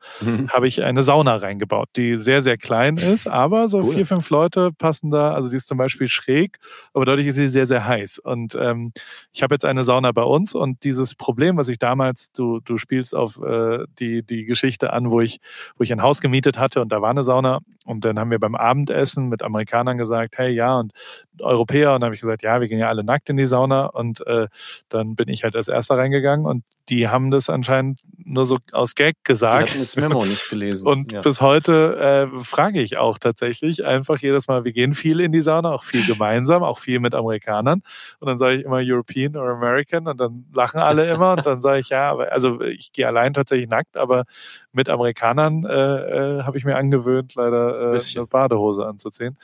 habe 0.53 0.67
ich 0.67 0.83
eine 0.83 1.01
Sauna 1.03 1.35
reingebaut, 1.35 1.89
die 1.95 2.17
sehr, 2.17 2.41
sehr 2.41 2.57
klein 2.57 2.95
ist, 2.95 3.27
aber 3.27 3.67
so 3.69 3.79
Cool. 3.79 3.93
vier, 3.95 4.05
fünf 4.05 4.29
Leute 4.29 4.71
passen 4.77 5.11
da, 5.11 5.33
also 5.33 5.49
die 5.49 5.55
ist 5.57 5.67
zum 5.67 5.77
Beispiel 5.77 6.07
schräg, 6.07 6.57
aber 6.93 7.05
dadurch 7.05 7.27
ist 7.27 7.35
sie 7.35 7.47
sehr, 7.47 7.65
sehr 7.67 7.85
heiß. 7.85 8.19
Und 8.19 8.55
ähm, 8.55 8.91
ich 9.31 9.43
habe 9.43 9.55
jetzt 9.55 9.65
eine 9.65 9.83
Sauna 9.83 10.11
bei 10.11 10.23
uns 10.23 10.53
und 10.53 10.83
dieses 10.83 11.15
Problem, 11.15 11.57
was 11.57 11.69
ich 11.69 11.79
damals, 11.79 12.31
du, 12.31 12.59
du 12.61 12.77
spielst 12.77 13.15
auf 13.15 13.41
äh, 13.41 13.85
die, 13.99 14.23
die 14.23 14.45
Geschichte 14.45 14.93
an, 14.93 15.11
wo 15.11 15.21
ich, 15.21 15.39
wo 15.77 15.83
ich 15.83 15.91
ein 15.91 16.01
Haus 16.01 16.21
gemietet 16.21 16.57
hatte 16.57 16.81
und 16.81 16.91
da 16.91 17.01
war 17.01 17.09
eine 17.09 17.23
Sauna 17.23 17.59
und 17.85 18.05
dann 18.05 18.19
haben 18.19 18.29
wir 18.31 18.39
beim 18.39 18.55
Abendessen 18.55 19.29
mit 19.29 19.41
Amerikanern 19.41 19.97
gesagt, 19.97 20.37
hey 20.37 20.51
ja, 20.53 20.77
und 20.79 20.91
Europäer, 21.39 21.93
und 21.93 22.01
dann 22.01 22.07
habe 22.07 22.15
ich 22.15 22.21
gesagt, 22.21 22.43
ja, 22.43 22.59
wir 22.59 22.67
gehen 22.67 22.79
ja 22.79 22.89
alle 22.89 23.03
nackt 23.03 23.29
in 23.29 23.37
die 23.37 23.45
Sauna 23.45 23.85
und 23.85 24.18
äh, 24.21 24.47
dann 24.89 25.15
bin 25.15 25.29
ich 25.29 25.43
halt 25.43 25.55
als 25.55 25.67
erster 25.67 25.97
reingegangen 25.97 26.45
und 26.45 26.63
die 26.89 27.07
haben 27.07 27.29
das 27.29 27.49
anscheinend 27.49 28.01
nur 28.17 28.45
so 28.45 28.57
aus 28.71 28.95
Gag 28.95 29.15
Die 29.15 29.23
gesagt. 29.23 29.69
hatten 29.69 29.79
das 29.79 29.95
Memo 29.95 30.25
nicht 30.25 30.49
gelesen. 30.49 30.87
Und 30.87 31.11
ja. 31.11 31.21
bis 31.21 31.39
heute 31.41 32.29
äh, 32.33 32.43
frage 32.43 32.81
ich 32.81 32.97
auch 32.97 33.19
tatsächlich 33.19 33.85
einfach 33.85 34.17
jedes 34.17 34.47
Mal, 34.47 34.65
wir 34.65 34.71
gehen 34.71 34.93
viel 34.93 35.19
in 35.19 35.31
die 35.31 35.41
Sauna, 35.41 35.71
auch 35.71 35.83
viel 35.83 36.05
gemeinsam, 36.05 36.63
auch 36.63 36.79
viel 36.79 36.99
mit 36.99 37.13
Amerikanern. 37.13 37.81
Und 38.19 38.27
dann 38.27 38.37
sage 38.37 38.55
ich 38.55 38.65
immer 38.65 38.79
European 38.81 39.35
oder 39.35 39.53
American 39.53 40.07
und 40.07 40.19
dann 40.19 40.45
lachen 40.53 40.79
alle 40.79 41.09
immer 41.09 41.33
und 41.33 41.45
dann 41.45 41.61
sage 41.61 41.79
ich, 41.79 41.89
ja, 41.89 42.11
aber 42.11 42.31
also 42.31 42.61
ich 42.61 42.91
gehe 42.91 43.07
allein 43.07 43.33
tatsächlich 43.33 43.69
nackt, 43.69 43.97
aber 43.97 44.25
mit 44.71 44.89
Amerikanern 44.89 45.65
äh, 45.65 46.39
äh, 46.39 46.43
habe 46.43 46.57
ich 46.57 46.65
mir 46.65 46.75
angewöhnt, 46.75 47.35
leider 47.35 47.93
äh, 47.93 47.99
eine 48.15 48.27
Badehose 48.27 48.85
anzuziehen. 48.85 49.37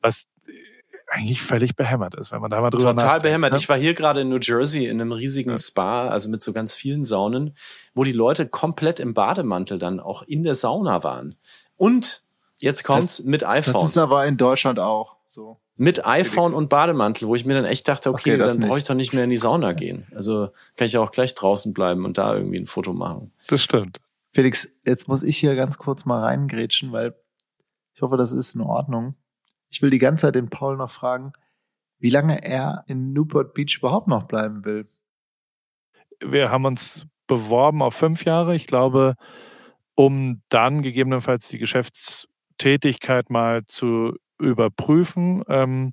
Was 0.00 0.28
eigentlich 1.12 1.42
völlig 1.42 1.76
behämmert 1.76 2.14
ist, 2.14 2.32
wenn 2.32 2.40
man 2.40 2.50
da 2.50 2.60
mal 2.60 2.70
drüber 2.70 2.90
Total 2.90 2.94
nachdenkt, 3.04 3.22
behämmert. 3.24 3.52
ne? 3.52 3.58
Ich 3.58 3.68
war 3.68 3.76
hier 3.78 3.94
gerade 3.94 4.22
in 4.22 4.28
New 4.28 4.38
Jersey 4.40 4.86
in 4.86 5.00
einem 5.00 5.12
riesigen 5.12 5.50
Ja. 5.50 5.58
Spa, 5.58 6.08
also 6.08 6.28
mit 6.30 6.42
so 6.42 6.52
ganz 6.52 6.74
vielen 6.74 7.04
Saunen, 7.04 7.54
wo 7.94 8.04
die 8.04 8.12
Leute 8.12 8.46
komplett 8.48 8.98
im 9.00 9.14
Bademantel 9.14 9.78
dann 9.78 10.00
auch 10.00 10.22
in 10.22 10.42
der 10.42 10.54
Sauna 10.54 11.04
waren. 11.04 11.34
Und 11.76 12.22
jetzt 12.60 12.84
kommt's 12.84 13.22
mit 13.22 13.42
Das 13.42 13.50
iPhone. 13.68 13.84
ist 13.86 13.98
aber 13.98 14.26
in 14.26 14.36
Deutschland 14.36 14.78
auch 14.78 15.16
so. 15.28 15.58
mit 15.76 16.06
iPhone 16.06 16.54
und 16.54 16.68
Bademantel, 16.68 17.26
wo 17.28 17.34
ich 17.34 17.44
mir 17.44 17.54
dann 17.54 17.64
echt 17.64 17.88
dachte, 17.88 18.10
okay, 18.10 18.30
Okay, 18.32 18.38
das 18.38 18.56
dann 18.58 18.68
brauche 18.68 18.78
ich 18.78 18.84
doch 18.84 18.94
nicht 18.94 19.12
mehr 19.12 19.24
in 19.24 19.30
die 19.30 19.36
Sauna 19.36 19.72
gehen. 19.72 20.06
Also 20.14 20.48
kann 20.76 20.86
ich 20.86 20.92
ja 20.92 21.00
auch 21.00 21.10
gleich 21.10 21.34
draußen 21.34 21.72
bleiben 21.72 22.04
und 22.04 22.18
da 22.18 22.34
irgendwie 22.34 22.58
ein 22.58 22.66
Foto 22.66 22.92
machen. 22.92 23.32
Das 23.48 23.62
stimmt. 23.62 24.00
Felix, 24.32 24.68
jetzt 24.86 25.08
muss 25.08 25.22
ich 25.22 25.36
hier 25.36 25.54
ganz 25.56 25.76
kurz 25.76 26.04
mal 26.06 26.22
reingrätschen, 26.22 26.90
weil 26.92 27.14
ich 27.94 28.00
hoffe, 28.00 28.16
das 28.16 28.32
ist 28.32 28.54
in 28.54 28.62
Ordnung. 28.62 29.14
Ich 29.72 29.82
will 29.82 29.90
die 29.90 29.98
ganze 29.98 30.26
Zeit 30.26 30.34
den 30.34 30.50
Paul 30.50 30.76
noch 30.76 30.90
fragen, 30.90 31.32
wie 31.98 32.10
lange 32.10 32.44
er 32.44 32.84
in 32.86 33.12
Newport 33.12 33.54
Beach 33.54 33.78
überhaupt 33.78 34.06
noch 34.06 34.24
bleiben 34.24 34.64
will. 34.64 34.86
wir 36.24 36.50
haben 36.50 36.66
uns 36.66 37.06
beworben 37.26 37.82
auf 37.82 37.94
fünf 37.94 38.24
Jahre. 38.24 38.54
Ich 38.54 38.66
glaube, 38.66 39.14
um 39.94 40.42
dann 40.48 40.82
gegebenenfalls 40.82 41.48
die 41.48 41.58
Geschäftstätigkeit 41.58 43.30
mal 43.30 43.64
zu 43.64 44.16
überprüfen. 44.38 45.42
Ähm, 45.48 45.92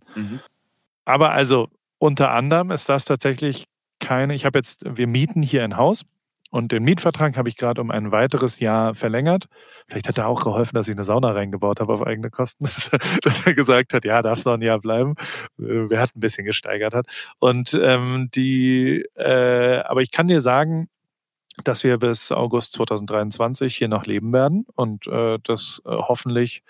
aber 1.06 1.31
also 1.31 1.69
unter 1.97 2.31
anderem 2.31 2.72
ist 2.72 2.89
das 2.89 3.06
tatsächlich 3.06 3.65
keine, 3.99 4.34
ich 4.35 4.45
habe 4.45 4.60
jetzt, 4.60 4.84
wir 4.85 5.07
mieten 5.07 5.41
hier 5.41 5.64
ein 5.64 5.77
Haus 5.77 6.03
und 6.49 6.71
den 6.71 6.84
Mietvertrag 6.84 7.38
habe 7.38 7.49
ich 7.49 7.57
gerade 7.57 7.80
um 7.81 7.91
ein 7.91 8.11
weiteres 8.11 8.59
Jahr 8.59 8.95
verlängert. 8.95 9.47
Vielleicht 9.88 10.07
hat 10.07 10.17
er 10.17 10.27
auch 10.27 10.43
geholfen, 10.43 10.76
dass 10.76 10.88
ich 10.88 10.95
eine 10.95 11.03
Sauna 11.03 11.31
reingebaut 11.31 11.80
habe 11.80 11.93
auf 11.93 12.05
eigene 12.05 12.30
Kosten, 12.30 12.65
dass 13.23 13.45
er, 13.45 13.53
gesagt 13.53 13.93
hat, 13.93 14.05
ja, 14.05 14.21
darfst 14.21 14.45
noch 14.45 14.53
ein 14.53 14.61
Jahr 14.61 14.80
bleiben. 14.80 15.15
Äh, 15.59 15.89
Wer 15.89 16.01
hat 16.01 16.15
ein 16.15 16.19
bisschen 16.19 16.45
gesteigert 16.45 16.93
hat. 16.93 17.07
Und 17.39 17.80
ähm, 17.81 18.30
die, 18.34 19.05
äh, 19.15 19.80
aber 19.80 20.01
ich 20.01 20.11
kann 20.11 20.27
dir 20.27 20.41
sagen, 20.41 20.89
dass 21.64 21.84
wir 21.84 21.98
bis 21.98 22.31
August 22.31 22.73
2023 22.73 23.76
hier 23.76 23.88
noch 23.88 24.06
leben 24.06 24.34
werden 24.34 24.65
und 24.76 25.07
äh, 25.07 25.38
das 25.44 25.81
äh, 25.86 25.90
hoffentlich 25.90 26.64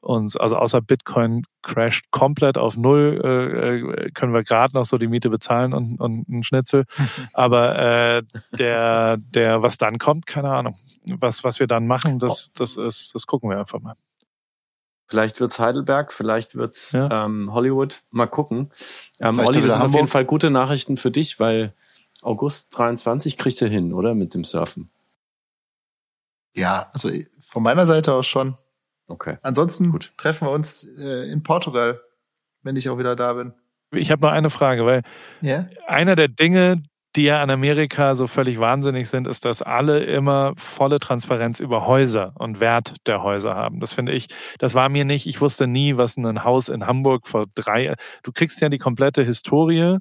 uns, 0.00 0.36
also 0.36 0.56
außer 0.56 0.80
Bitcoin 0.80 1.44
crasht 1.62 2.10
komplett 2.10 2.56
auf 2.58 2.76
Null, 2.76 3.20
äh, 3.22 4.06
äh 4.06 4.10
können 4.12 4.32
wir 4.32 4.42
gerade 4.42 4.74
noch 4.74 4.84
so 4.84 4.98
die 4.98 5.08
Miete 5.08 5.30
bezahlen 5.30 5.72
und, 5.72 6.00
und 6.00 6.28
einen 6.28 6.42
Schnitzel. 6.42 6.84
Aber 7.32 7.78
äh, 7.78 8.22
der, 8.56 9.16
der, 9.18 9.62
was 9.62 9.78
dann 9.78 9.98
kommt, 9.98 10.26
keine 10.26 10.50
Ahnung. 10.50 10.76
Was, 11.04 11.44
was 11.44 11.60
wir 11.60 11.66
dann 11.66 11.86
machen, 11.86 12.18
das, 12.18 12.52
das 12.52 12.76
ist, 12.76 13.14
das 13.14 13.26
gucken 13.26 13.50
wir 13.50 13.58
einfach 13.58 13.80
mal. 13.80 13.94
Vielleicht 15.08 15.40
wird's 15.40 15.58
Heidelberg, 15.58 16.12
vielleicht 16.12 16.54
wird's 16.54 16.92
ja. 16.92 17.24
ähm, 17.24 17.52
Hollywood. 17.54 18.02
Mal 18.10 18.26
gucken. 18.26 18.70
Ähm, 19.20 19.38
Olli, 19.38 19.62
das 19.62 19.70
sind 19.70 19.80
Hamburg. 19.80 19.88
auf 19.88 19.94
jeden 19.94 20.08
Fall 20.08 20.24
gute 20.26 20.50
Nachrichten 20.50 20.98
für 20.98 21.10
dich, 21.10 21.40
weil 21.40 21.72
August 22.22 22.76
23 22.76 23.36
kriegt 23.36 23.60
er 23.62 23.68
hin, 23.68 23.92
oder? 23.92 24.14
Mit 24.14 24.34
dem 24.34 24.44
Surfen. 24.44 24.90
Ja, 26.54 26.90
also 26.92 27.10
von 27.40 27.62
meiner 27.62 27.86
Seite 27.86 28.12
aus 28.12 28.26
schon. 28.26 28.56
Okay. 29.08 29.38
Ansonsten 29.42 29.92
Gut. 29.92 30.12
treffen 30.16 30.46
wir 30.46 30.52
uns 30.52 30.84
äh, 30.98 31.30
in 31.30 31.42
Portugal, 31.42 32.00
wenn 32.62 32.76
ich 32.76 32.88
auch 32.90 32.98
wieder 32.98 33.16
da 33.16 33.32
bin. 33.32 33.54
Ich 33.92 34.10
habe 34.10 34.22
noch 34.26 34.32
eine 34.32 34.50
Frage, 34.50 34.84
weil 34.84 35.02
ja? 35.40 35.66
einer 35.86 36.14
der 36.14 36.28
Dinge, 36.28 36.82
die 37.16 37.24
ja 37.24 37.42
an 37.42 37.48
Amerika 37.48 38.14
so 38.14 38.26
völlig 38.26 38.58
wahnsinnig 38.58 39.08
sind, 39.08 39.26
ist, 39.26 39.46
dass 39.46 39.62
alle 39.62 40.00
immer 40.00 40.52
volle 40.56 40.98
Transparenz 40.98 41.58
über 41.58 41.86
Häuser 41.86 42.34
und 42.38 42.60
Wert 42.60 42.96
der 43.06 43.22
Häuser 43.22 43.54
haben. 43.54 43.80
Das 43.80 43.94
finde 43.94 44.12
ich, 44.12 44.26
das 44.58 44.74
war 44.74 44.90
mir 44.90 45.06
nicht, 45.06 45.26
ich 45.26 45.40
wusste 45.40 45.66
nie, 45.66 45.96
was 45.96 46.18
ein 46.18 46.44
Haus 46.44 46.68
in 46.68 46.86
Hamburg 46.86 47.26
vor 47.26 47.46
drei, 47.54 47.94
du 48.22 48.32
kriegst 48.32 48.60
ja 48.60 48.68
die 48.68 48.78
komplette 48.78 49.22
Historie 49.22 49.98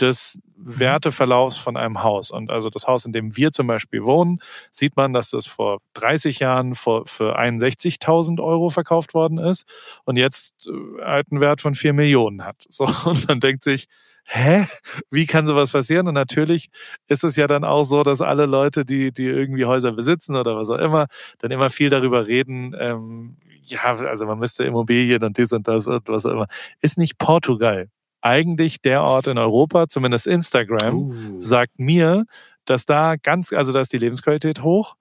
des 0.00 0.40
mhm. 0.56 0.80
Werteverlaufs 0.80 1.56
von 1.56 1.76
einem 1.76 2.02
Haus. 2.02 2.30
Und 2.30 2.50
also 2.50 2.70
das 2.70 2.86
Haus, 2.86 3.04
in 3.04 3.12
dem 3.12 3.36
wir 3.36 3.52
zum 3.52 3.66
Beispiel 3.66 4.04
wohnen, 4.04 4.40
sieht 4.70 4.96
man, 4.96 5.12
dass 5.12 5.30
das 5.30 5.46
vor 5.46 5.78
30 5.94 6.38
Jahren 6.40 6.74
für, 6.74 7.04
für 7.06 7.38
61.000 7.38 8.42
Euro 8.42 8.68
verkauft 8.68 9.14
worden 9.14 9.38
ist 9.38 9.64
und 10.04 10.16
jetzt 10.16 10.68
äh, 10.68 11.04
halt 11.04 11.28
einen 11.30 11.40
Wert 11.40 11.60
von 11.60 11.74
4 11.74 11.92
Millionen 11.92 12.44
hat. 12.44 12.66
So, 12.68 12.84
und 13.04 13.28
man 13.28 13.40
denkt 13.40 13.64
sich, 13.64 13.86
hä? 14.24 14.66
Wie 15.10 15.26
kann 15.26 15.46
sowas 15.46 15.72
passieren? 15.72 16.06
Und 16.06 16.14
natürlich 16.14 16.70
ist 17.08 17.24
es 17.24 17.36
ja 17.36 17.46
dann 17.46 17.64
auch 17.64 17.84
so, 17.84 18.02
dass 18.02 18.20
alle 18.20 18.46
Leute, 18.46 18.84
die, 18.84 19.12
die 19.12 19.26
irgendwie 19.26 19.64
Häuser 19.64 19.92
besitzen 19.92 20.36
oder 20.36 20.56
was 20.56 20.70
auch 20.70 20.78
immer, 20.78 21.06
dann 21.38 21.50
immer 21.50 21.70
viel 21.70 21.90
darüber 21.90 22.26
reden, 22.26 22.76
ähm, 22.78 23.36
ja, 23.62 23.82
also 23.82 24.26
man 24.26 24.38
müsste 24.38 24.64
Immobilien 24.64 25.22
und 25.24 25.36
dies 25.36 25.52
und 25.52 25.68
das 25.68 25.86
und 25.86 26.08
was 26.08 26.24
auch 26.26 26.32
immer. 26.32 26.46
Ist 26.80 26.98
nicht 26.98 27.18
Portugal 27.18 27.90
eigentlich 28.20 28.80
der 28.80 29.02
Ort 29.02 29.26
in 29.26 29.38
Europa, 29.38 29.88
zumindest 29.88 30.26
Instagram, 30.26 30.94
uh. 30.94 31.38
sagt 31.38 31.78
mir, 31.78 32.24
dass 32.64 32.84
da 32.84 33.16
ganz, 33.16 33.52
also 33.52 33.72
da 33.72 33.80
ist 33.80 33.92
die 33.92 33.98
Lebensqualität 33.98 34.62
hoch. 34.62 34.96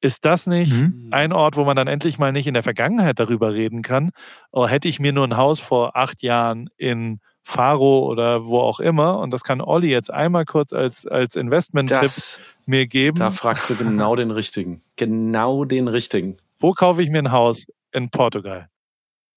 Ist 0.00 0.26
das 0.26 0.46
nicht 0.46 0.72
mhm. 0.72 1.08
ein 1.10 1.32
Ort, 1.32 1.56
wo 1.56 1.64
man 1.64 1.74
dann 1.74 1.88
endlich 1.88 2.18
mal 2.18 2.30
nicht 2.30 2.46
in 2.46 2.54
der 2.54 2.62
Vergangenheit 2.62 3.18
darüber 3.18 3.54
reden 3.54 3.80
kann? 3.80 4.10
Oder 4.52 4.68
hätte 4.68 4.88
ich 4.88 5.00
mir 5.00 5.12
nur 5.12 5.26
ein 5.26 5.38
Haus 5.38 5.58
vor 5.58 5.96
acht 5.96 6.22
Jahren 6.22 6.68
in 6.76 7.20
Faro 7.42 8.00
oder 8.00 8.46
wo 8.46 8.58
auch 8.58 8.80
immer, 8.80 9.20
und 9.20 9.30
das 9.30 9.44
kann 9.44 9.60
Olli 9.60 9.88
jetzt 9.88 10.12
einmal 10.12 10.44
kurz 10.44 10.72
als, 10.72 11.06
als 11.06 11.36
Investment-Tipp 11.36 12.44
mir 12.66 12.88
geben. 12.88 13.18
Da 13.18 13.30
fragst 13.30 13.70
du 13.70 13.76
genau 13.76 14.16
den 14.16 14.30
richtigen. 14.32 14.82
Genau 14.96 15.64
den 15.64 15.86
richtigen. 15.86 16.38
Wo 16.58 16.72
kaufe 16.72 17.04
ich 17.04 17.08
mir 17.08 17.20
ein 17.20 17.30
Haus 17.30 17.68
in 17.92 18.10
Portugal? 18.10 18.68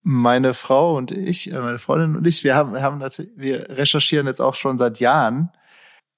Meine 0.02 0.54
Frau 0.54 0.96
und 0.98 1.12
ich, 1.12 1.52
äh, 1.52 1.60
meine 1.60 1.78
Freundin 1.78 2.16
und 2.16 2.26
ich, 2.26 2.44
wir 2.44 2.56
haben, 2.56 2.74
wir 2.74 2.82
haben 2.82 3.00
natürlich, 3.00 3.32
wir 3.36 3.70
recherchieren 3.70 4.28
jetzt 4.28 4.42
auch 4.42 4.56
schon 4.56 4.78
seit 4.78 5.00
Jahren. 5.00 5.52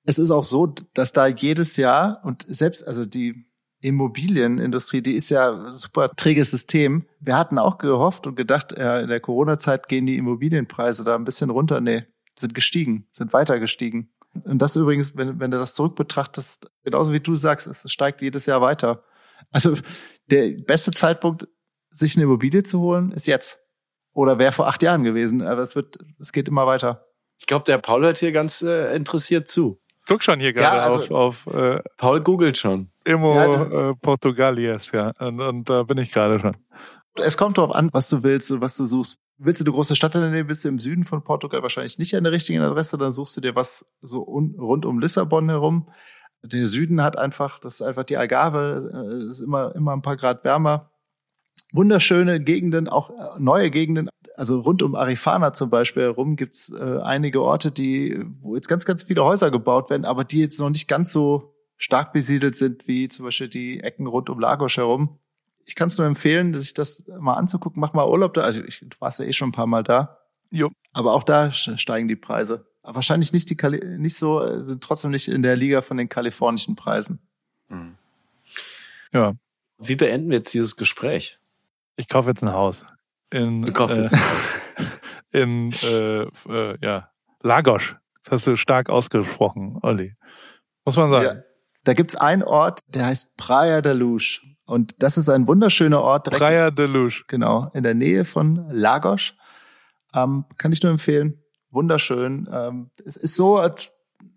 Es 0.03 0.19
ist 0.19 0.31
auch 0.31 0.43
so, 0.43 0.73
dass 0.93 1.13
da 1.13 1.27
jedes 1.27 1.77
Jahr 1.77 2.21
und 2.23 2.45
selbst, 2.47 2.87
also 2.87 3.05
die 3.05 3.45
Immobilienindustrie, 3.81 5.01
die 5.01 5.13
ist 5.15 5.29
ja 5.29 5.51
ein 5.51 5.73
super 5.73 6.11
träges 6.15 6.51
System. 6.51 7.07
Wir 7.19 7.37
hatten 7.37 7.57
auch 7.57 7.79
gehofft 7.79 8.27
und 8.27 8.35
gedacht, 8.35 8.75
ja, 8.77 8.99
in 8.99 9.09
der 9.09 9.19
Corona-Zeit 9.19 9.87
gehen 9.87 10.05
die 10.05 10.17
Immobilienpreise 10.17 11.03
da 11.03 11.15
ein 11.15 11.23
bisschen 11.23 11.49
runter. 11.49 11.81
Nee, 11.81 12.05
sind 12.35 12.53
gestiegen, 12.53 13.07
sind 13.11 13.33
weiter 13.33 13.59
gestiegen. 13.59 14.11
Und 14.43 14.61
das 14.61 14.75
übrigens, 14.75 15.17
wenn, 15.17 15.39
wenn 15.39 15.51
du 15.51 15.57
das 15.57 15.73
zurück 15.73 15.95
betrachtest, 15.95 16.71
genauso 16.83 17.11
wie 17.11 17.19
du 17.19 17.35
sagst, 17.35 17.67
es 17.67 17.91
steigt 17.91 18.21
jedes 18.21 18.45
Jahr 18.45 18.61
weiter. 18.61 19.03
Also 19.51 19.75
der 20.27 20.61
beste 20.65 20.91
Zeitpunkt, 20.91 21.47
sich 21.89 22.15
eine 22.15 22.23
Immobilie 22.23 22.63
zu 22.63 22.79
holen, 22.79 23.11
ist 23.11 23.27
jetzt. 23.27 23.57
Oder 24.13 24.39
wäre 24.39 24.51
vor 24.51 24.67
acht 24.67 24.81
Jahren 24.83 25.03
gewesen. 25.03 25.41
Aber 25.41 25.61
es 25.61 25.75
wird, 25.75 25.97
es 26.19 26.31
geht 26.31 26.47
immer 26.47 26.67
weiter. 26.67 27.05
Ich 27.39 27.47
glaube, 27.47 27.65
der 27.65 27.77
Paul 27.77 28.03
hört 28.03 28.17
hier 28.17 28.31
ganz 28.31 28.61
äh, 28.61 28.95
interessiert 28.95 29.47
zu. 29.47 29.79
Guck 30.07 30.23
schon 30.23 30.39
hier 30.39 30.53
gerade 30.53 30.77
ja, 30.77 30.83
also, 30.83 31.15
auf, 31.15 31.47
auf 31.47 31.53
äh, 31.53 31.81
Paul 31.97 32.21
googelt 32.21 32.57
schon. 32.57 32.91
Immo 33.05 33.33
ja, 33.35 33.89
äh, 33.89 33.95
Portugalies, 33.95 34.91
ja. 34.91 35.11
Und, 35.19 35.39
und 35.39 35.69
da 35.69 35.83
bin 35.83 35.97
ich 35.97 36.11
gerade 36.11 36.39
schon. 36.39 36.57
Es 37.15 37.37
kommt 37.37 37.57
darauf 37.57 37.73
an, 37.73 37.89
was 37.93 38.09
du 38.09 38.23
willst 38.23 38.51
und 38.51 38.61
was 38.61 38.77
du 38.77 38.85
suchst. 38.85 39.19
Willst 39.37 39.59
du 39.59 39.65
eine 39.65 39.73
große 39.73 39.95
Stadt 39.95 40.13
in 40.15 40.21
der 40.21 40.29
Nähe, 40.29 40.45
bist 40.45 40.63
du 40.63 40.69
im 40.69 40.79
Süden 40.79 41.03
von 41.03 41.23
Portugal 41.23 41.63
wahrscheinlich 41.63 41.97
nicht 41.97 42.15
an 42.15 42.23
der 42.23 42.31
richtigen 42.31 42.61
Adresse, 42.61 42.97
dann 42.97 43.11
suchst 43.11 43.35
du 43.37 43.41
dir 43.41 43.55
was 43.55 43.85
so 44.01 44.25
un, 44.27 44.55
rund 44.59 44.85
um 44.85 44.99
Lissabon 44.99 45.49
herum. 45.49 45.89
Der 46.43 46.67
Süden 46.67 47.01
hat 47.01 47.17
einfach, 47.17 47.59
das 47.59 47.75
ist 47.75 47.81
einfach 47.81 48.03
die 48.03 48.17
Algarve, 48.17 48.91
äh, 48.93 49.29
ist 49.29 49.39
immer, 49.39 49.75
immer 49.75 49.93
ein 49.93 50.01
paar 50.01 50.15
Grad 50.15 50.43
wärmer 50.43 50.91
wunderschöne 51.71 52.39
Gegenden, 52.39 52.87
auch 52.87 53.09
äh, 53.09 53.39
neue 53.39 53.71
Gegenden. 53.71 54.09
Also 54.35 54.59
rund 54.61 54.81
um 54.81 54.95
Arifana 54.95 55.53
zum 55.53 55.69
Beispiel 55.69 56.03
herum 56.03 56.35
gibt's 56.35 56.71
äh, 56.71 56.99
einige 57.01 57.41
Orte, 57.41 57.71
die, 57.71 58.23
wo 58.41 58.55
jetzt 58.55 58.67
ganz, 58.67 58.85
ganz 58.85 59.03
viele 59.03 59.23
Häuser 59.23 59.51
gebaut 59.51 59.89
werden, 59.89 60.05
aber 60.05 60.23
die 60.23 60.39
jetzt 60.39 60.59
noch 60.59 60.69
nicht 60.69 60.87
ganz 60.87 61.11
so 61.11 61.53
stark 61.77 62.13
besiedelt 62.13 62.55
sind 62.55 62.87
wie 62.87 63.09
zum 63.09 63.25
Beispiel 63.25 63.49
die 63.49 63.79
Ecken 63.81 64.07
rund 64.07 64.29
um 64.29 64.39
Lagos 64.39 64.77
herum. 64.77 65.19
Ich 65.65 65.75
kann 65.75 65.87
es 65.87 65.97
nur 65.97 66.07
empfehlen, 66.07 66.59
sich 66.59 66.73
das 66.73 67.03
mal 67.19 67.33
anzugucken. 67.33 67.79
Mach 67.79 67.93
mal 67.93 68.07
Urlaub 68.07 68.33
da. 68.33 68.41
Also 68.41 68.61
ich, 68.61 68.79
du 68.79 68.95
warst 68.99 69.19
ja 69.19 69.25
eh 69.25 69.33
schon 69.33 69.49
ein 69.49 69.53
paar 69.53 69.67
Mal 69.67 69.83
da. 69.83 70.17
Jo. 70.49 70.69
Aber 70.93 71.13
auch 71.13 71.23
da 71.23 71.51
steigen 71.51 72.07
die 72.07 72.15
Preise. 72.15 72.65
Aber 72.83 72.95
wahrscheinlich 72.95 73.31
nicht 73.31 73.49
die 73.49 73.55
Kali 73.55 73.97
nicht 73.97 74.15
so, 74.15 74.41
äh, 74.41 74.63
sind 74.63 74.83
trotzdem 74.83 75.11
nicht 75.11 75.27
in 75.27 75.43
der 75.43 75.55
Liga 75.55 75.81
von 75.81 75.97
den 75.97 76.09
kalifornischen 76.09 76.75
Preisen. 76.75 77.19
Mhm. 77.69 77.95
Ja. 79.13 79.33
Wie 79.77 79.95
beenden 79.95 80.29
wir 80.29 80.37
jetzt 80.37 80.53
dieses 80.53 80.75
Gespräch? 80.75 81.39
Ich 82.01 82.07
kaufe 82.07 82.29
jetzt 82.29 82.41
ein 82.41 82.51
Haus. 82.51 82.83
In, 83.29 83.61
du 83.61 83.73
kaufst 83.73 83.95
äh, 83.95 84.01
jetzt 84.01 84.15
ein 84.15 84.19
Haus. 84.19 84.53
In, 85.31 85.71
äh, 85.83 86.23
äh, 86.49 86.77
ja, 86.81 87.09
Lagos. 87.43 87.95
Das 88.23 88.31
hast 88.31 88.47
du 88.47 88.55
stark 88.55 88.89
ausgesprochen, 88.89 89.77
Olli. 89.83 90.15
Muss 90.83 90.97
man 90.97 91.11
sagen. 91.11 91.25
Ja. 91.25 91.43
Da 91.83 91.93
gibt's 91.93 92.15
einen 92.15 92.41
Ort, 92.41 92.79
der 92.87 93.05
heißt 93.05 93.37
Praia 93.37 93.83
de 93.83 93.93
Luz. 93.93 94.41
Und 94.65 94.95
das 94.97 95.19
ist 95.19 95.29
ein 95.29 95.47
wunderschöner 95.47 96.01
Ort. 96.01 96.31
Praia 96.31 96.71
de 96.71 96.87
Luz. 96.87 97.23
Genau, 97.27 97.69
in 97.75 97.83
der 97.83 97.93
Nähe 97.93 98.25
von 98.25 98.67
Lagos. 98.71 99.35
Ähm, 100.15 100.45
kann 100.57 100.71
ich 100.71 100.81
nur 100.81 100.91
empfehlen. 100.91 101.43
Wunderschön. 101.69 102.49
Ähm, 102.51 102.89
es 103.05 103.15
ist 103.15 103.35
so, 103.35 103.63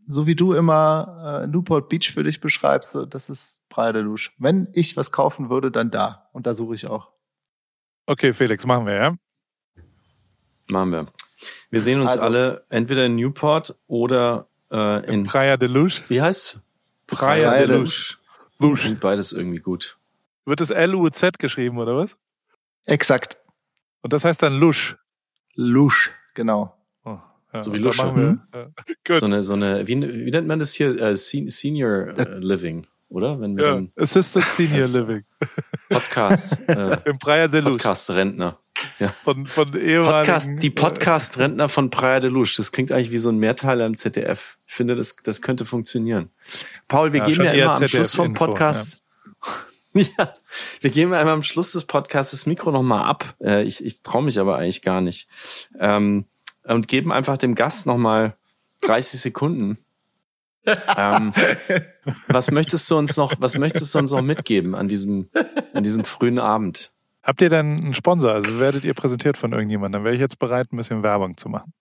so 0.06 0.26
wie 0.26 0.36
du 0.36 0.52
immer 0.52 1.40
äh, 1.44 1.46
Newport 1.46 1.88
Beach 1.88 2.12
für 2.12 2.24
dich 2.24 2.42
beschreibst, 2.42 2.94
das 3.08 3.30
ist 3.30 3.56
Praia 3.70 3.92
de 3.92 4.02
Luz. 4.02 4.32
Wenn 4.36 4.68
ich 4.74 4.98
was 4.98 5.12
kaufen 5.12 5.48
würde, 5.48 5.70
dann 5.70 5.90
da. 5.90 6.28
Und 6.34 6.46
da 6.46 6.52
suche 6.52 6.74
ich 6.74 6.88
auch. 6.88 7.13
Okay, 8.06 8.34
Felix, 8.34 8.66
machen 8.66 8.86
wir, 8.86 8.94
ja? 8.94 9.16
Machen 10.68 10.92
wir. 10.92 11.06
Wir 11.70 11.80
sehen 11.80 12.00
uns 12.00 12.12
also, 12.12 12.24
alle 12.24 12.64
entweder 12.68 13.06
in 13.06 13.16
Newport 13.16 13.76
oder 13.86 14.48
äh, 14.70 15.06
in 15.12 15.24
Praia 15.24 15.56
de 15.56 15.68
Luz. 15.68 16.02
Wie 16.08 16.20
heißt 16.20 16.60
Praia, 17.06 17.50
Praia 17.50 17.66
de 17.66 17.76
Luz. 17.76 18.18
Luz. 18.58 18.80
Klingt 18.80 19.00
beides 19.00 19.32
irgendwie 19.32 19.58
gut. 19.58 19.98
Wird 20.44 20.60
es 20.60 20.70
L-U-Z 20.70 21.38
geschrieben, 21.38 21.78
oder 21.78 21.96
was? 21.96 22.16
Exakt. 22.84 23.38
Und 24.02 24.12
das 24.12 24.24
heißt 24.24 24.42
dann 24.42 24.58
Lusch. 24.58 24.96
Lusch, 25.54 26.10
genau. 26.34 26.76
Oh, 27.04 27.18
ja, 27.52 27.62
so 27.62 27.72
wie 27.72 27.78
Lusche. 27.78 28.12
Mhm. 28.12 28.40
Ja. 29.08 29.18
So 29.18 29.26
eine, 29.26 29.42
so 29.42 29.54
eine, 29.54 29.86
wie, 29.86 30.00
wie 30.26 30.30
nennt 30.30 30.46
man 30.46 30.58
das 30.58 30.72
hier? 30.74 31.00
Uh, 31.00 31.14
Senior 31.14 32.14
uh, 32.18 32.22
Living 32.38 32.86
oder? 33.08 33.40
Wenn 33.40 33.56
wir 33.56 33.64
ja, 33.64 33.74
dann 33.74 33.92
Assisted 33.96 34.44
Senior 34.44 34.86
Living. 34.86 35.24
Podcast. 35.88 36.58
Äh, 36.68 36.98
Im 37.04 37.18
Praia 37.18 37.46
de 37.46 37.60
Luz. 37.60 37.72
Podcast-Rentner. 37.74 38.58
Ja. 38.98 39.14
Von, 39.22 39.46
von 39.46 39.70
Podcast, 39.70 40.50
die 40.62 40.70
Podcast-Rentner 40.70 41.68
von 41.68 41.90
Praia 41.90 42.20
de 42.20 42.30
Luz. 42.30 42.56
Das 42.56 42.72
klingt 42.72 42.90
eigentlich 42.90 43.12
wie 43.12 43.18
so 43.18 43.30
ein 43.30 43.38
Mehrteiler 43.38 43.86
im 43.86 43.96
ZDF. 43.96 44.58
Ich 44.66 44.74
finde, 44.74 44.96
das, 44.96 45.16
das 45.22 45.42
könnte 45.42 45.64
funktionieren. 45.64 46.30
Paul, 46.88 47.12
wir 47.12 47.20
ja, 47.20 47.26
geben 47.26 47.44
ja 47.44 47.52
immer 47.52 47.76
am 47.76 47.86
Schluss 47.86 48.14
vom 48.14 48.34
Podcast. 48.34 49.02
Ja. 49.94 50.02
ja. 50.18 50.34
wir 50.80 50.90
geben 50.90 51.12
ja 51.12 51.18
einmal 51.18 51.34
am 51.34 51.42
Schluss 51.42 51.72
des 51.72 51.84
Podcasts 51.84 52.32
das 52.32 52.46
Mikro 52.46 52.72
nochmal 52.72 53.04
ab. 53.04 53.34
Äh, 53.40 53.62
ich 53.64 53.84
ich 53.84 54.02
traue 54.02 54.24
mich 54.24 54.38
aber 54.38 54.56
eigentlich 54.56 54.82
gar 54.82 55.00
nicht. 55.00 55.28
Ähm, 55.78 56.24
und 56.64 56.88
geben 56.88 57.12
einfach 57.12 57.36
dem 57.36 57.54
Gast 57.54 57.86
nochmal 57.86 58.36
30 58.82 59.20
Sekunden 59.20 59.78
ähm, 60.96 61.32
was 62.28 62.50
möchtest 62.50 62.90
du 62.90 62.96
uns 62.96 63.16
noch, 63.16 63.34
was 63.38 63.56
möchtest 63.56 63.94
du 63.94 63.98
uns 63.98 64.10
noch 64.12 64.22
mitgeben 64.22 64.74
an 64.74 64.88
diesem, 64.88 65.28
an 65.72 65.82
diesem 65.82 66.04
frühen 66.04 66.38
Abend? 66.38 66.92
Habt 67.22 67.40
ihr 67.40 67.48
denn 67.48 67.78
einen 67.82 67.94
Sponsor? 67.94 68.32
Also 68.32 68.58
werdet 68.58 68.84
ihr 68.84 68.94
präsentiert 68.94 69.38
von 69.38 69.52
irgendjemandem? 69.52 70.00
Dann 70.00 70.04
wäre 70.04 70.14
ich 70.14 70.20
jetzt 70.20 70.38
bereit, 70.38 70.72
ein 70.72 70.76
bisschen 70.76 71.02
Werbung 71.02 71.36
zu 71.36 71.48
machen. 71.48 71.72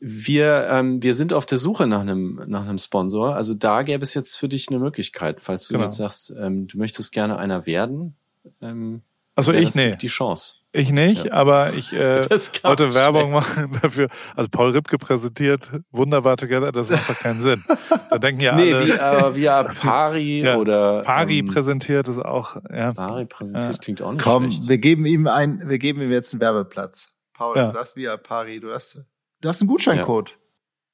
wir, 0.00 0.66
ähm, 0.70 1.02
wir 1.02 1.14
sind 1.14 1.32
auf 1.32 1.46
der 1.46 1.58
Suche 1.58 1.86
nach 1.86 2.00
einem, 2.00 2.42
nach 2.46 2.62
einem 2.62 2.78
Sponsor. 2.78 3.36
Also 3.36 3.54
da 3.54 3.82
gäbe 3.82 4.02
es 4.02 4.14
jetzt 4.14 4.36
für 4.36 4.48
dich 4.48 4.68
eine 4.68 4.78
Möglichkeit, 4.78 5.40
falls 5.40 5.68
du 5.68 5.74
genau. 5.74 5.84
jetzt 5.84 5.96
sagst, 5.96 6.34
ähm, 6.38 6.66
du 6.66 6.78
möchtest 6.78 7.12
gerne 7.12 7.38
einer 7.38 7.66
werden. 7.66 8.16
Ähm, 8.62 9.02
also 9.36 9.52
ich 9.52 9.74
nee. 9.74 9.96
Die 9.96 10.08
Chance. 10.08 10.54
Ich 10.72 10.92
nicht, 10.92 11.24
ja. 11.24 11.32
aber 11.32 11.74
ich 11.74 11.92
äh, 11.92 12.22
wollte 12.62 12.94
Werbung 12.94 13.32
machen 13.32 13.76
dafür. 13.82 14.08
Also 14.36 14.48
Paul 14.50 14.70
Ripke 14.70 14.98
präsentiert 14.98 15.68
wunderbar 15.90 16.36
together, 16.36 16.70
das 16.70 16.90
macht 16.90 17.10
doch 17.10 17.18
keinen 17.18 17.40
Sinn. 17.40 17.64
Da 18.08 18.18
denken 18.18 18.40
ja 18.40 18.54
nee, 18.56 18.72
alle. 18.72 18.84
Nee, 18.84 18.92
wie, 19.34 19.46
äh, 19.48 19.68
wie 19.68 19.74
Pari 19.80 20.42
ja, 20.42 20.56
oder. 20.58 21.02
Pari 21.02 21.40
ähm, 21.40 21.46
präsentiert 21.46 22.06
ist 22.06 22.20
auch, 22.20 22.56
ja. 22.72 22.92
Pari 22.92 23.26
präsentiert 23.26 23.72
ja. 23.72 23.78
klingt 23.78 24.02
auch 24.02 24.12
nicht 24.12 24.22
Komm, 24.22 24.44
schlecht. 24.44 24.68
wir 24.68 24.78
geben 24.78 25.06
ihm 25.06 25.26
ein, 25.26 25.68
wir 25.68 25.78
geben 25.78 26.02
ihm 26.02 26.12
jetzt 26.12 26.32
einen 26.34 26.40
Werbeplatz. 26.40 27.08
Paul, 27.34 27.56
ja. 27.56 27.72
du 27.72 27.78
hast 27.78 27.96
via 27.96 28.16
Pari, 28.16 28.60
du 28.60 28.72
hast, 28.72 29.02
du 29.40 29.48
hast 29.48 29.62
einen 29.62 29.68
Gutscheincode. 29.68 30.36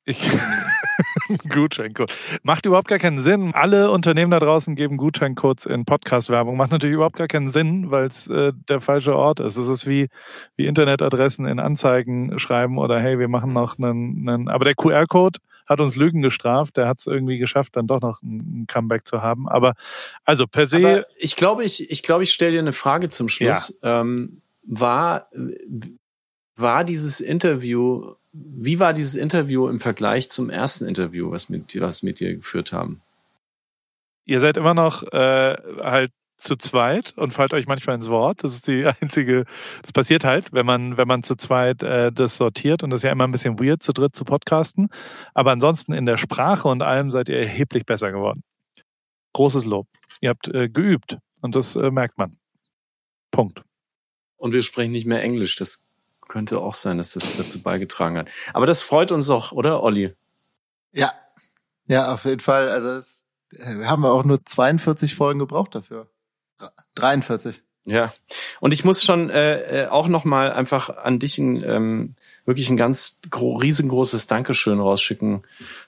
Ich, 0.06 0.18
Gutscheincode. 1.48 2.12
Macht 2.42 2.66
überhaupt 2.66 2.88
gar 2.88 2.98
keinen 2.98 3.18
Sinn. 3.18 3.52
Alle 3.54 3.90
Unternehmen 3.90 4.30
da 4.30 4.38
draußen 4.38 4.74
geben 4.76 4.96
Gutscheincodes 4.96 5.66
in 5.66 5.84
Podcast-Werbung. 5.84 6.56
Macht 6.56 6.72
natürlich 6.72 6.94
überhaupt 6.94 7.16
gar 7.16 7.28
keinen 7.28 7.48
Sinn, 7.48 7.90
weil 7.90 8.04
es 8.04 8.28
äh, 8.28 8.52
der 8.68 8.80
falsche 8.80 9.16
Ort 9.16 9.40
ist. 9.40 9.56
Es 9.56 9.68
ist 9.68 9.86
wie, 9.86 10.08
wie 10.56 10.66
Internetadressen 10.66 11.46
in 11.46 11.60
Anzeigen 11.60 12.38
schreiben 12.38 12.78
oder 12.78 13.00
hey, 13.00 13.18
wir 13.18 13.28
machen 13.28 13.52
noch 13.52 13.78
einen, 13.78 14.28
einen 14.28 14.48
aber 14.48 14.64
der 14.64 14.74
QR-Code 14.74 15.40
hat 15.66 15.80
uns 15.80 15.96
Lügen 15.96 16.22
gestraft. 16.22 16.76
Der 16.76 16.88
hat 16.88 16.98
es 16.98 17.06
irgendwie 17.06 17.38
geschafft, 17.38 17.76
dann 17.76 17.86
doch 17.86 18.00
noch 18.00 18.22
ein 18.22 18.66
Comeback 18.68 19.06
zu 19.06 19.20
haben. 19.20 19.48
Aber 19.48 19.74
also 20.24 20.46
per 20.46 20.66
se. 20.66 20.78
Aber 20.78 21.06
ich 21.18 21.36
glaube, 21.36 21.64
ich, 21.64 21.90
ich 21.90 22.02
glaube, 22.02 22.22
ich 22.22 22.32
stelle 22.32 22.52
dir 22.52 22.60
eine 22.60 22.72
Frage 22.72 23.08
zum 23.08 23.28
Schluss. 23.28 23.76
Ja. 23.82 24.00
Ähm, 24.00 24.42
war, 24.62 25.28
war 26.56 26.84
dieses 26.84 27.20
Interview 27.20 28.14
wie 28.38 28.80
war 28.80 28.92
dieses 28.92 29.14
Interview 29.14 29.68
im 29.68 29.80
Vergleich 29.80 30.28
zum 30.28 30.50
ersten 30.50 30.86
Interview, 30.86 31.30
was 31.30 31.48
mit, 31.48 31.80
was 31.80 32.02
mit 32.02 32.20
dir 32.20 32.36
geführt 32.36 32.72
haben? 32.72 33.00
Ihr 34.24 34.40
seid 34.40 34.56
immer 34.56 34.74
noch 34.74 35.02
äh, 35.12 35.56
halt 35.82 36.10
zu 36.36 36.56
zweit 36.56 37.14
und 37.16 37.32
fallt 37.32 37.54
euch 37.54 37.66
manchmal 37.66 37.96
ins 37.96 38.08
Wort. 38.08 38.44
Das 38.44 38.52
ist 38.52 38.66
die 38.66 38.86
einzige, 39.00 39.44
das 39.82 39.92
passiert 39.92 40.24
halt, 40.24 40.52
wenn 40.52 40.66
man, 40.66 40.96
wenn 40.96 41.08
man 41.08 41.22
zu 41.22 41.36
zweit 41.36 41.82
äh, 41.82 42.12
das 42.12 42.36
sortiert 42.36 42.82
und 42.82 42.90
das 42.90 43.00
ist 43.00 43.04
ja 43.04 43.12
immer 43.12 43.24
ein 43.24 43.32
bisschen 43.32 43.58
weird, 43.58 43.82
zu 43.82 43.92
dritt 43.92 44.14
zu 44.14 44.24
podcasten. 44.24 44.88
Aber 45.32 45.52
ansonsten 45.52 45.92
in 45.92 46.06
der 46.06 46.16
Sprache 46.16 46.68
und 46.68 46.82
allem 46.82 47.10
seid 47.10 47.28
ihr 47.28 47.38
erheblich 47.38 47.86
besser 47.86 48.12
geworden. 48.12 48.42
Großes 49.32 49.64
Lob. 49.64 49.86
Ihr 50.20 50.30
habt 50.30 50.48
äh, 50.48 50.68
geübt 50.68 51.18
und 51.40 51.54
das 51.54 51.76
äh, 51.76 51.90
merkt 51.90 52.18
man. 52.18 52.38
Punkt. 53.30 53.62
Und 54.36 54.52
wir 54.52 54.62
sprechen 54.62 54.92
nicht 54.92 55.06
mehr 55.06 55.22
Englisch. 55.22 55.56
Das 55.56 55.85
könnte 56.28 56.60
auch 56.60 56.74
sein, 56.74 56.98
dass 56.98 57.12
das 57.12 57.36
dazu 57.36 57.62
beigetragen 57.62 58.18
hat. 58.18 58.28
Aber 58.52 58.66
das 58.66 58.82
freut 58.82 59.12
uns 59.12 59.26
doch, 59.26 59.52
oder, 59.52 59.82
Olli? 59.82 60.14
Ja, 60.92 61.12
ja, 61.86 62.12
auf 62.12 62.24
jeden 62.24 62.40
Fall. 62.40 62.68
Also 62.68 62.88
es, 62.90 63.24
äh, 63.52 63.78
wir 63.78 63.88
haben 63.88 64.04
auch 64.04 64.24
nur 64.24 64.44
42 64.44 65.14
Folgen 65.14 65.38
gebraucht 65.38 65.74
dafür. 65.74 66.08
43. 66.94 67.62
Ja, 67.88 68.12
und 68.58 68.72
ich 68.72 68.84
muss 68.84 69.04
schon 69.04 69.30
äh, 69.30 69.84
äh 69.84 69.86
auch 69.86 70.08
noch 70.08 70.24
mal 70.24 70.52
einfach 70.52 70.88
an 70.88 71.20
dich 71.20 71.38
ein, 71.38 71.62
ähm, 71.62 72.16
wirklich 72.44 72.68
ein 72.68 72.76
ganz 72.76 73.20
riesengroßes 73.32 74.26
Dankeschön 74.26 74.80
rausschicken. 74.80 75.42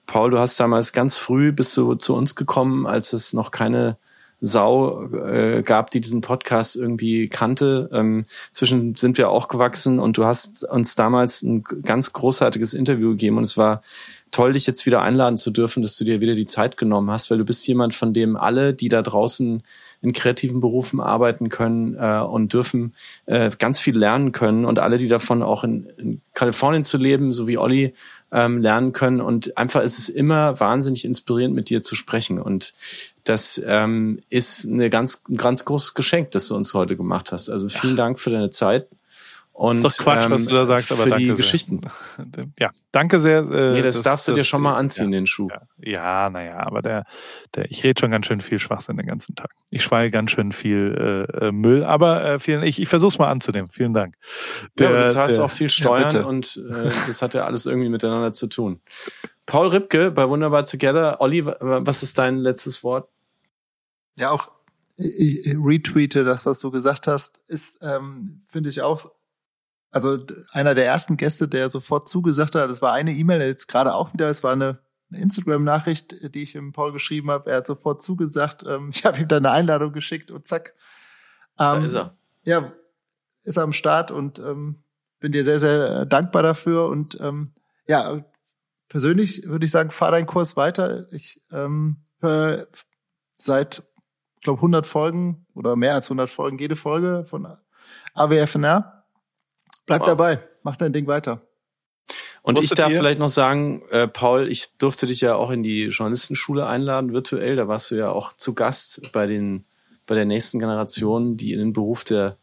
Paul, 0.06 0.30
du 0.30 0.38
hast 0.38 0.60
damals 0.60 0.92
ganz 0.92 1.16
früh 1.16 1.50
bist 1.50 1.76
du 1.76 1.96
zu 1.96 2.14
uns 2.14 2.36
gekommen, 2.36 2.86
als 2.86 3.12
es 3.12 3.32
noch 3.32 3.50
keine 3.50 3.98
Sau 4.40 5.04
äh, 5.12 5.62
gab, 5.62 5.90
die 5.90 6.00
diesen 6.00 6.20
Podcast 6.20 6.76
irgendwie 6.76 7.28
kannte. 7.28 7.90
Ähm, 7.92 8.26
zwischen 8.52 8.94
sind 8.94 9.18
wir 9.18 9.30
auch 9.30 9.48
gewachsen 9.48 9.98
und 9.98 10.16
du 10.16 10.24
hast 10.24 10.64
uns 10.64 10.94
damals 10.94 11.42
ein 11.42 11.64
ganz 11.82 12.12
großartiges 12.12 12.74
Interview 12.74 13.10
gegeben 13.10 13.38
und 13.38 13.44
es 13.44 13.56
war 13.56 13.82
toll, 14.30 14.52
dich 14.52 14.66
jetzt 14.66 14.86
wieder 14.86 15.02
einladen 15.02 15.38
zu 15.38 15.50
dürfen, 15.50 15.82
dass 15.82 15.96
du 15.96 16.04
dir 16.04 16.20
wieder 16.20 16.34
die 16.34 16.46
Zeit 16.46 16.76
genommen 16.76 17.10
hast, 17.10 17.30
weil 17.30 17.38
du 17.38 17.44
bist 17.44 17.66
jemand, 17.66 17.94
von 17.94 18.12
dem 18.12 18.36
alle, 18.36 18.74
die 18.74 18.88
da 18.88 19.02
draußen 19.02 19.62
in 20.00 20.12
kreativen 20.12 20.60
Berufen 20.60 21.00
arbeiten 21.00 21.48
können 21.48 21.96
äh, 21.98 22.20
und 22.20 22.52
dürfen, 22.52 22.94
äh, 23.26 23.50
ganz 23.58 23.80
viel 23.80 23.98
lernen 23.98 24.32
können 24.32 24.64
und 24.64 24.78
alle, 24.78 24.98
die 24.98 25.08
davon 25.08 25.42
auch 25.42 25.64
in, 25.64 25.88
in 25.96 26.20
Kalifornien 26.34 26.84
zu 26.84 26.98
leben, 26.98 27.32
so 27.32 27.48
wie 27.48 27.58
Olli, 27.58 27.94
ähm, 28.32 28.60
lernen 28.60 28.92
können. 28.92 29.20
Und 29.20 29.56
einfach 29.56 29.82
ist 29.82 29.98
es 29.98 30.08
immer 30.08 30.58
wahnsinnig 30.60 31.04
inspirierend, 31.04 31.54
mit 31.54 31.70
dir 31.70 31.82
zu 31.82 31.94
sprechen. 31.94 32.40
Und 32.40 32.74
das 33.24 33.60
ähm, 33.64 34.20
ist 34.30 34.66
eine 34.66 34.90
ganz, 34.90 35.22
ein 35.28 35.36
ganz 35.36 35.64
großes 35.64 35.94
Geschenk, 35.94 36.30
das 36.32 36.48
du 36.48 36.56
uns 36.56 36.74
heute 36.74 36.96
gemacht 36.96 37.32
hast. 37.32 37.48
Also 37.48 37.68
vielen 37.68 37.96
Dank 37.96 38.18
für 38.18 38.30
deine 38.30 38.50
Zeit. 38.50 38.86
Und, 39.58 39.74
ist 39.74 39.82
doch 39.82 40.04
Quatsch, 40.04 40.26
ähm, 40.26 40.30
was 40.30 40.44
du 40.44 40.54
da 40.54 40.64
sagst, 40.64 40.92
aber 40.92 41.02
für 41.02 41.10
danke 41.10 41.24
die 41.24 41.26
sehr. 41.26 41.36
Geschichten. 41.36 41.80
Ja, 42.60 42.70
danke 42.92 43.18
sehr. 43.18 43.38
Äh, 43.40 43.72
nee, 43.72 43.82
das, 43.82 43.96
das 43.96 44.02
darfst 44.04 44.28
du 44.28 44.32
dir 44.32 44.44
schon 44.44 44.62
mal 44.62 44.76
anziehen, 44.76 45.12
ja, 45.12 45.18
den 45.18 45.26
Schuh. 45.26 45.48
Ja, 45.78 46.30
naja, 46.30 46.58
na 46.58 46.64
aber 46.64 46.80
der, 46.80 47.04
der, 47.56 47.68
ich 47.68 47.82
rede 47.82 47.98
schon 47.98 48.12
ganz 48.12 48.26
schön 48.26 48.40
viel 48.40 48.60
Schwachsinn 48.60 48.96
den 48.98 49.08
ganzen 49.08 49.34
Tag. 49.34 49.50
Ich 49.70 49.82
schweige 49.82 50.12
ganz 50.12 50.30
schön 50.30 50.52
viel 50.52 51.26
äh, 51.36 51.46
äh, 51.46 51.50
Müll, 51.50 51.82
aber 51.82 52.24
äh, 52.24 52.38
vielen, 52.38 52.62
ich, 52.62 52.80
ich 52.80 52.88
versuche 52.88 53.08
es 53.08 53.18
mal 53.18 53.30
anzunehmen. 53.30 53.68
Vielen 53.68 53.94
Dank. 53.94 54.14
Der, 54.78 54.92
ja, 54.92 55.06
du 55.06 55.12
zahlst 55.12 55.38
der, 55.38 55.44
auch 55.44 55.50
viel 55.50 55.70
Steuern 55.70 56.08
ja, 56.12 56.24
und 56.24 56.62
äh, 56.70 56.90
das 57.08 57.20
hat 57.20 57.34
ja 57.34 57.44
alles 57.44 57.66
irgendwie 57.66 57.88
miteinander 57.88 58.32
zu 58.32 58.46
tun. 58.46 58.80
Paul 59.46 59.66
Ripke 59.66 60.12
bei 60.12 60.28
Wunderbar 60.28 60.66
Together. 60.66 61.20
Olli, 61.20 61.44
was 61.44 62.04
ist 62.04 62.16
dein 62.16 62.36
letztes 62.36 62.84
Wort? 62.84 63.08
Ja, 64.14 64.30
auch 64.30 64.52
ich 64.98 65.46
retweete 65.56 66.22
das, 66.22 66.46
was 66.46 66.60
du 66.60 66.70
gesagt 66.70 67.08
hast, 67.08 67.42
ist, 67.48 67.78
ähm, 67.82 68.42
finde 68.46 68.68
ich 68.68 68.82
auch 68.82 69.10
also 69.98 70.24
einer 70.52 70.74
der 70.74 70.86
ersten 70.86 71.16
Gäste, 71.16 71.48
der 71.48 71.70
sofort 71.70 72.08
zugesagt 72.08 72.54
hat, 72.54 72.70
das 72.70 72.82
war 72.82 72.92
eine 72.92 73.12
E-Mail, 73.12 73.40
jetzt 73.42 73.66
gerade 73.66 73.94
auch 73.94 74.12
wieder, 74.12 74.28
es 74.28 74.44
war 74.44 74.52
eine, 74.52 74.78
eine 75.10 75.20
Instagram-Nachricht, 75.20 76.34
die 76.34 76.42
ich 76.42 76.54
im 76.54 76.72
Paul 76.72 76.92
geschrieben 76.92 77.30
habe. 77.30 77.50
Er 77.50 77.58
hat 77.58 77.66
sofort 77.66 78.02
zugesagt, 78.02 78.64
ähm, 78.66 78.90
ich 78.94 79.04
habe 79.04 79.18
ihm 79.18 79.28
da 79.28 79.38
eine 79.38 79.50
Einladung 79.50 79.92
geschickt 79.92 80.30
und 80.30 80.46
zack. 80.46 80.74
Ähm, 81.58 81.80
da 81.80 81.84
ist 81.84 81.94
er. 81.94 82.16
Ja, 82.44 82.72
ist 83.42 83.56
er 83.56 83.64
am 83.64 83.72
Start 83.72 84.10
und 84.10 84.38
ähm, 84.38 84.82
bin 85.18 85.32
dir 85.32 85.42
sehr, 85.42 85.58
sehr 85.58 86.06
dankbar 86.06 86.42
dafür. 86.42 86.88
Und 86.88 87.18
ähm, 87.20 87.52
ja, 87.86 88.24
persönlich 88.88 89.46
würde 89.46 89.64
ich 89.64 89.70
sagen, 89.70 89.90
fahr 89.90 90.12
deinen 90.12 90.26
Kurs 90.26 90.56
weiter. 90.56 91.12
Ich 91.12 91.42
ähm, 91.50 92.04
höre 92.20 92.68
seit, 93.36 93.82
ich 94.36 94.42
glaube, 94.42 94.58
100 94.58 94.86
Folgen 94.86 95.46
oder 95.54 95.74
mehr 95.76 95.94
als 95.94 96.06
100 96.06 96.30
Folgen, 96.30 96.58
jede 96.58 96.76
Folge 96.76 97.24
von 97.24 97.56
AWFNR 98.14 98.97
Bleib 99.88 100.02
wow. 100.02 100.08
dabei, 100.08 100.38
mach 100.62 100.76
dein 100.76 100.92
Ding 100.92 101.06
weiter. 101.06 101.40
Und 102.42 102.56
Wusstet 102.56 102.72
ich 102.72 102.76
darf 102.76 102.92
ihr? 102.92 102.98
vielleicht 102.98 103.18
noch 103.18 103.30
sagen, 103.30 103.82
äh, 103.90 104.06
Paul, 104.06 104.48
ich 104.48 104.76
durfte 104.76 105.06
dich 105.06 105.20
ja 105.22 105.34
auch 105.34 105.50
in 105.50 105.62
die 105.62 105.86
Journalistenschule 105.86 106.66
einladen, 106.66 107.12
virtuell. 107.12 107.56
Da 107.56 107.68
warst 107.68 107.90
du 107.90 107.94
ja 107.96 108.10
auch 108.10 108.34
zu 108.36 108.54
Gast 108.54 109.12
bei 109.12 109.26
den, 109.26 109.64
bei 110.06 110.14
der 110.14 110.26
nächsten 110.26 110.58
Generation, 110.58 111.36
die 111.36 111.52
in 111.52 111.58
den 111.58 111.72
Beruf 111.72 112.04
der 112.04 112.36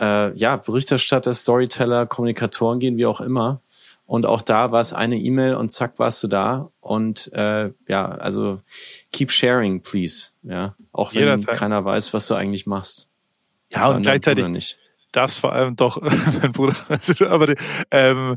äh, 0.00 0.32
ja, 0.36 0.56
Berichterstatter, 0.56 1.34
Storyteller, 1.34 2.06
Kommunikatoren 2.06 2.78
gehen, 2.78 2.96
wie 2.96 3.06
auch 3.06 3.20
immer. 3.20 3.60
Und 4.06 4.26
auch 4.26 4.42
da 4.42 4.70
war 4.70 4.80
es 4.80 4.92
eine 4.92 5.16
E-Mail 5.16 5.54
und 5.54 5.70
zack 5.70 5.98
warst 5.98 6.22
du 6.22 6.28
da. 6.28 6.70
Und 6.80 7.32
äh, 7.32 7.70
ja, 7.88 8.08
also 8.08 8.60
keep 9.12 9.30
sharing, 9.30 9.80
please. 9.82 10.30
Ja, 10.42 10.76
auch 10.92 11.14
wenn 11.14 11.20
Jederzeit. 11.20 11.56
keiner 11.56 11.84
weiß, 11.84 12.14
was 12.14 12.28
du 12.28 12.34
eigentlich 12.34 12.66
machst. 12.66 13.08
Ja, 13.70 13.88
und 13.88 14.02
gleichzeitig 14.02 14.46
nicht 14.48 14.78
darfst 15.14 15.38
vor 15.38 15.52
allem 15.52 15.76
doch, 15.76 16.00
mein 16.42 16.52
Bruder, 16.52 16.74
aber 17.30 17.54
ähm, 17.90 18.36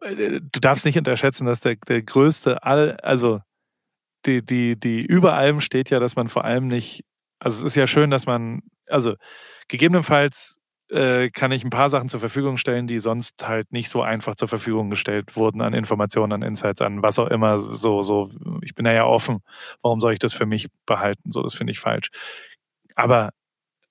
du 0.00 0.60
darfst 0.60 0.84
nicht 0.84 0.98
unterschätzen, 0.98 1.46
dass 1.46 1.60
der, 1.60 1.76
der 1.76 2.02
größte, 2.02 2.62
all, 2.62 2.96
also 3.02 3.40
die, 4.24 4.44
die, 4.44 4.78
die 4.78 5.04
über 5.04 5.34
allem 5.34 5.60
steht 5.60 5.90
ja, 5.90 6.00
dass 6.00 6.16
man 6.16 6.28
vor 6.28 6.44
allem 6.44 6.68
nicht, 6.68 7.04
also 7.38 7.58
es 7.58 7.64
ist 7.64 7.76
ja 7.76 7.86
schön, 7.86 8.10
dass 8.10 8.26
man, 8.26 8.62
also 8.88 9.14
gegebenenfalls 9.68 10.58
äh, 10.90 11.30
kann 11.30 11.50
ich 11.52 11.64
ein 11.64 11.70
paar 11.70 11.90
Sachen 11.90 12.08
zur 12.08 12.20
Verfügung 12.20 12.56
stellen, 12.56 12.86
die 12.86 13.00
sonst 13.00 13.46
halt 13.46 13.72
nicht 13.72 13.90
so 13.90 14.02
einfach 14.02 14.36
zur 14.36 14.48
Verfügung 14.48 14.90
gestellt 14.90 15.36
wurden 15.36 15.60
an 15.60 15.74
Informationen, 15.74 16.32
an 16.32 16.42
Insights, 16.42 16.80
an 16.80 17.02
was 17.02 17.18
auch 17.18 17.28
immer. 17.28 17.58
So, 17.58 18.02
so, 18.02 18.30
ich 18.62 18.74
bin 18.74 18.84
da 18.84 18.92
ja 18.92 19.04
offen. 19.04 19.38
Warum 19.82 20.00
soll 20.00 20.12
ich 20.12 20.20
das 20.20 20.32
für 20.32 20.46
mich 20.46 20.68
behalten? 20.86 21.32
So, 21.32 21.42
das 21.42 21.54
finde 21.54 21.72
ich 21.72 21.80
falsch. 21.80 22.10
Aber 22.94 23.30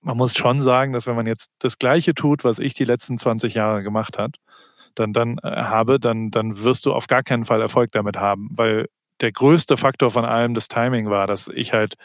man 0.05 0.17
muss 0.17 0.35
schon 0.35 0.61
sagen, 0.61 0.93
dass 0.93 1.07
wenn 1.07 1.15
man 1.15 1.25
jetzt 1.25 1.49
das 1.59 1.79
Gleiche 1.79 2.13
tut, 2.13 2.43
was 2.43 2.59
ich 2.59 2.75
die 2.75 2.85
letzten 2.85 3.17
20 3.17 3.55
Jahre 3.55 3.81
gemacht 3.81 4.19
hat, 4.19 4.37
dann, 4.93 5.13
dann 5.13 5.39
äh, 5.43 5.49
habe, 5.49 5.99
dann, 5.99 6.29
dann 6.29 6.63
wirst 6.63 6.85
du 6.85 6.93
auf 6.93 7.07
gar 7.07 7.23
keinen 7.23 7.43
Fall 7.43 7.59
Erfolg 7.59 7.91
damit 7.91 8.17
haben, 8.17 8.49
weil 8.51 8.87
der 9.21 9.31
größte 9.31 9.77
Faktor 9.77 10.11
von 10.11 10.23
allem 10.23 10.53
das 10.53 10.67
Timing 10.67 11.09
war, 11.09 11.25
dass 11.25 11.47
ich 11.47 11.73
halt 11.73 11.95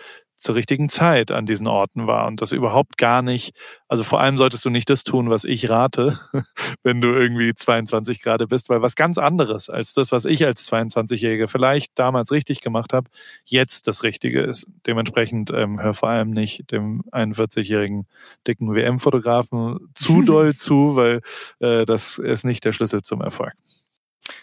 zur 0.41 0.55
richtigen 0.55 0.89
Zeit 0.89 1.31
an 1.31 1.47
diesen 1.47 1.69
Orten 1.69 2.07
war 2.07 2.27
und 2.27 2.41
das 2.41 2.53
überhaupt 2.53 2.97
gar 2.97 3.23
nicht, 3.23 3.55
also 3.89 4.05
vor 4.05 4.21
allem 4.21 4.39
solltest 4.39 4.65
du 4.65 4.71
nicht 4.71 4.89
das 4.89 5.05
tun, 5.05 5.31
was 5.31 5.45
ich 5.45 5.69
rate, 5.69 6.19
wenn 6.83 7.01
du 7.01 7.09
irgendwie 7.09 7.55
22 7.55 8.23
gerade 8.23 8.47
bist, 8.47 8.71
weil 8.71 8.83
was 8.83 8.97
ganz 8.97 9.19
anderes 9.19 9.69
als 9.69 9.93
das, 9.93 10.13
was 10.13 10.25
ich 10.25 10.45
als 10.45 10.71
22-Jähriger 10.71 11.47
vielleicht 11.47 11.99
damals 11.99 12.33
richtig 12.33 12.63
gemacht 12.63 12.93
habe, 12.93 13.11
jetzt 13.45 13.87
das 13.87 14.03
Richtige 14.03 14.41
ist. 14.41 14.67
Dementsprechend 14.87 15.51
ähm, 15.51 15.81
hör 15.81 15.93
vor 15.93 16.09
allem 16.09 16.31
nicht 16.31 16.73
dem 16.73 17.03
41-jährigen 17.13 18.07
dicken 18.47 18.75
WM-Fotografen 18.75 19.79
zu 19.95 20.23
doll 20.31 20.57
zu, 20.57 20.97
weil 20.97 21.21
äh, 21.61 21.85
das 21.85 22.19
ist 22.19 22.45
nicht 22.45 22.65
der 22.65 22.73
Schlüssel 22.73 23.03
zum 23.03 23.21
Erfolg. 23.21 23.53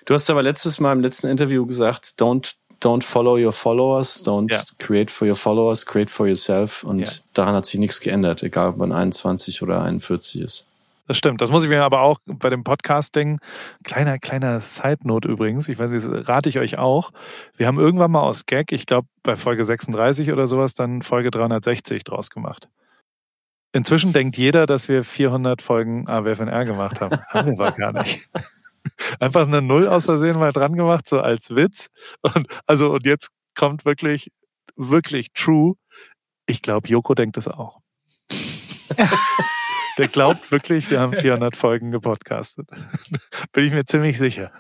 Du 0.06 0.14
hast 0.14 0.30
aber 0.30 0.44
letztes 0.44 0.80
Mal 0.80 0.94
im 0.94 1.02
letzten 1.02 1.28
Interview 1.28 1.66
gesagt, 1.66 2.16
don't 2.20 2.56
don't 2.82 3.04
follow 3.04 3.38
your 3.38 3.54
followers, 3.54 4.24
don't 4.26 4.52
ja. 4.52 4.62
create 4.80 5.12
for 5.12 5.28
your 5.28 5.36
followers, 5.36 5.86
create 5.86 6.10
for 6.10 6.28
yourself. 6.28 6.84
Und 6.84 7.00
ja. 7.00 7.12
daran 7.34 7.56
hat 7.56 7.66
sich 7.66 7.80
nichts 7.80 8.00
geändert, 8.00 8.44
egal 8.44 8.70
ob 8.70 8.78
man 8.78 8.92
21 8.92 9.62
oder 9.62 9.82
41 9.82 10.42
ist. 10.42 10.68
Das 11.08 11.18
stimmt. 11.18 11.40
Das 11.40 11.52
muss 11.52 11.64
ich 11.64 11.70
mir 11.70 11.84
aber 11.84 12.02
auch 12.02 12.20
bei 12.28 12.50
dem 12.50 12.66
Podcasting, 12.66 13.40
kleiner, 13.84 14.20
kleiner 14.20 14.60
Side-Note 14.60 15.30
übrigens, 15.30 15.70
ich 15.70 15.80
weiß 15.80 15.92
nicht, 15.92 16.06
das 16.06 16.28
rate 16.28 16.50
ich 16.50 16.60
euch 16.60 16.78
auch. 16.78 17.12
Wir 17.56 17.68
haben 17.68 17.80
irgendwann 17.80 18.12
mal 18.12 18.22
aus 18.22 18.46
Gag, 18.46 18.74
ich 18.74 18.86
glaube 18.86 19.08
bei 19.24 19.38
Folge 19.38 19.64
36 19.64 20.34
oder 20.34 20.48
sowas, 20.48 20.74
dann 20.74 21.02
Folge 21.02 21.32
360 21.32 22.04
draus 22.04 22.30
gemacht. 22.30 22.68
Inzwischen 23.72 24.12
denkt 24.12 24.38
jeder, 24.38 24.66
dass 24.66 24.90
wir 24.90 25.04
400 25.04 25.62
Folgen 25.62 26.08
AWFNR 26.10 26.66
gemacht 26.66 27.00
haben. 27.00 27.20
haben 27.30 27.58
wir 27.58 27.68
aber 27.68 27.72
gar 27.72 27.94
nicht. 27.94 28.28
Einfach 29.20 29.48
eine 29.48 29.62
Null 29.62 29.88
aus 29.88 30.06
Versehen 30.06 30.40
mal 30.40 30.52
dran 30.52 30.74
gemacht, 30.76 31.08
so 31.08 31.20
als 31.20 31.56
Witz. 31.56 31.88
Und, 32.22 32.48
also, 32.66 32.92
und 32.94 33.06
jetzt 33.06 33.32
kommt 33.56 33.86
wirklich, 33.86 34.32
wirklich 34.76 35.32
true. 35.34 35.76
Ich 36.46 36.62
glaube, 36.62 36.88
Joko 36.88 37.14
denkt 37.14 37.38
es 37.38 37.48
auch. 37.48 37.80
Der 39.98 40.08
glaubt 40.08 40.52
wirklich, 40.52 40.92
wir 40.92 41.00
haben 41.00 41.14
400 41.14 41.56
Folgen 41.56 41.92
gepodcastet. 41.92 42.70
Bin 43.52 43.66
ich 43.66 43.74
mir 43.74 43.86
ziemlich 43.86 44.18
sicher. 44.18 44.52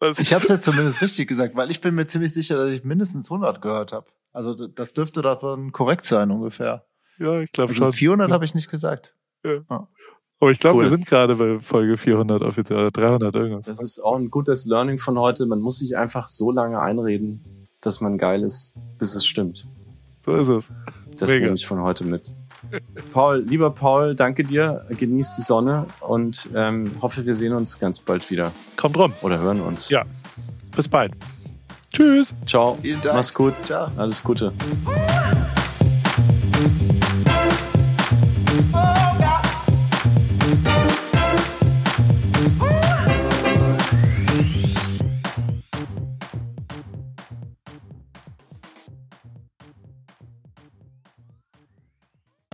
Was? 0.00 0.18
Ich 0.18 0.32
habe 0.32 0.42
es 0.42 0.48
jetzt 0.48 0.64
zumindest 0.64 1.02
richtig 1.02 1.28
gesagt, 1.28 1.54
weil 1.56 1.70
ich 1.70 1.80
bin 1.80 1.94
mir 1.94 2.06
ziemlich 2.06 2.34
sicher, 2.34 2.56
dass 2.56 2.70
ich 2.70 2.82
mindestens 2.82 3.30
100 3.30 3.62
gehört 3.62 3.92
habe. 3.92 4.06
Also 4.32 4.66
das 4.66 4.92
dürfte 4.94 5.22
doch 5.22 5.40
dann 5.40 5.72
korrekt 5.72 6.06
sein 6.06 6.30
ungefähr. 6.30 6.86
Ja, 7.18 7.40
ich 7.40 7.52
glaube 7.52 7.70
also 7.70 7.84
schon. 7.84 7.92
400 7.92 8.30
habe 8.30 8.44
ich 8.44 8.54
nicht 8.54 8.68
gesagt. 8.68 9.14
Ja. 9.44 9.60
ja. 9.70 9.88
Aber 10.40 10.50
ich 10.50 10.58
glaube, 10.58 10.78
cool. 10.78 10.84
wir 10.84 10.90
sind 10.90 11.06
gerade 11.06 11.36
bei 11.36 11.60
Folge 11.60 11.96
400 11.96 12.42
offiziell 12.42 12.78
oder 12.78 12.90
300 12.90 13.34
irgendwas. 13.34 13.66
Das 13.66 13.82
ist 13.82 14.00
auch 14.00 14.16
ein 14.16 14.30
gutes 14.30 14.66
Learning 14.66 14.98
von 14.98 15.18
heute. 15.18 15.46
Man 15.46 15.60
muss 15.60 15.78
sich 15.78 15.96
einfach 15.96 16.28
so 16.28 16.50
lange 16.50 16.80
einreden, 16.80 17.68
dass 17.80 18.00
man 18.00 18.18
geil 18.18 18.42
ist, 18.42 18.74
bis 18.98 19.14
es 19.14 19.24
stimmt. 19.24 19.66
So 20.20 20.34
ist 20.34 20.48
es. 20.48 20.70
Das 21.16 21.30
Mega. 21.30 21.44
nehme 21.44 21.54
ich 21.54 21.66
von 21.66 21.80
heute 21.80 22.04
mit. 22.04 22.34
Paul, 23.12 23.42
lieber 23.46 23.70
Paul, 23.70 24.14
danke 24.14 24.44
dir. 24.44 24.84
Genieß 24.90 25.36
die 25.36 25.42
Sonne 25.42 25.86
und 26.00 26.48
ähm, 26.54 26.90
hoffe, 27.00 27.24
wir 27.24 27.34
sehen 27.34 27.54
uns 27.54 27.78
ganz 27.78 28.00
bald 28.00 28.28
wieder. 28.30 28.52
Kommt 28.76 28.98
rum. 28.98 29.12
Oder 29.22 29.38
hören 29.38 29.60
uns. 29.60 29.88
Ja. 29.88 30.04
Bis 30.74 30.88
bald. 30.88 31.12
Tschüss. 31.92 32.34
Ciao. 32.44 32.78
Mach's 33.04 33.32
gut. 33.32 33.54
Ciao. 33.64 33.90
Alles 33.96 34.22
Gute. 34.22 34.52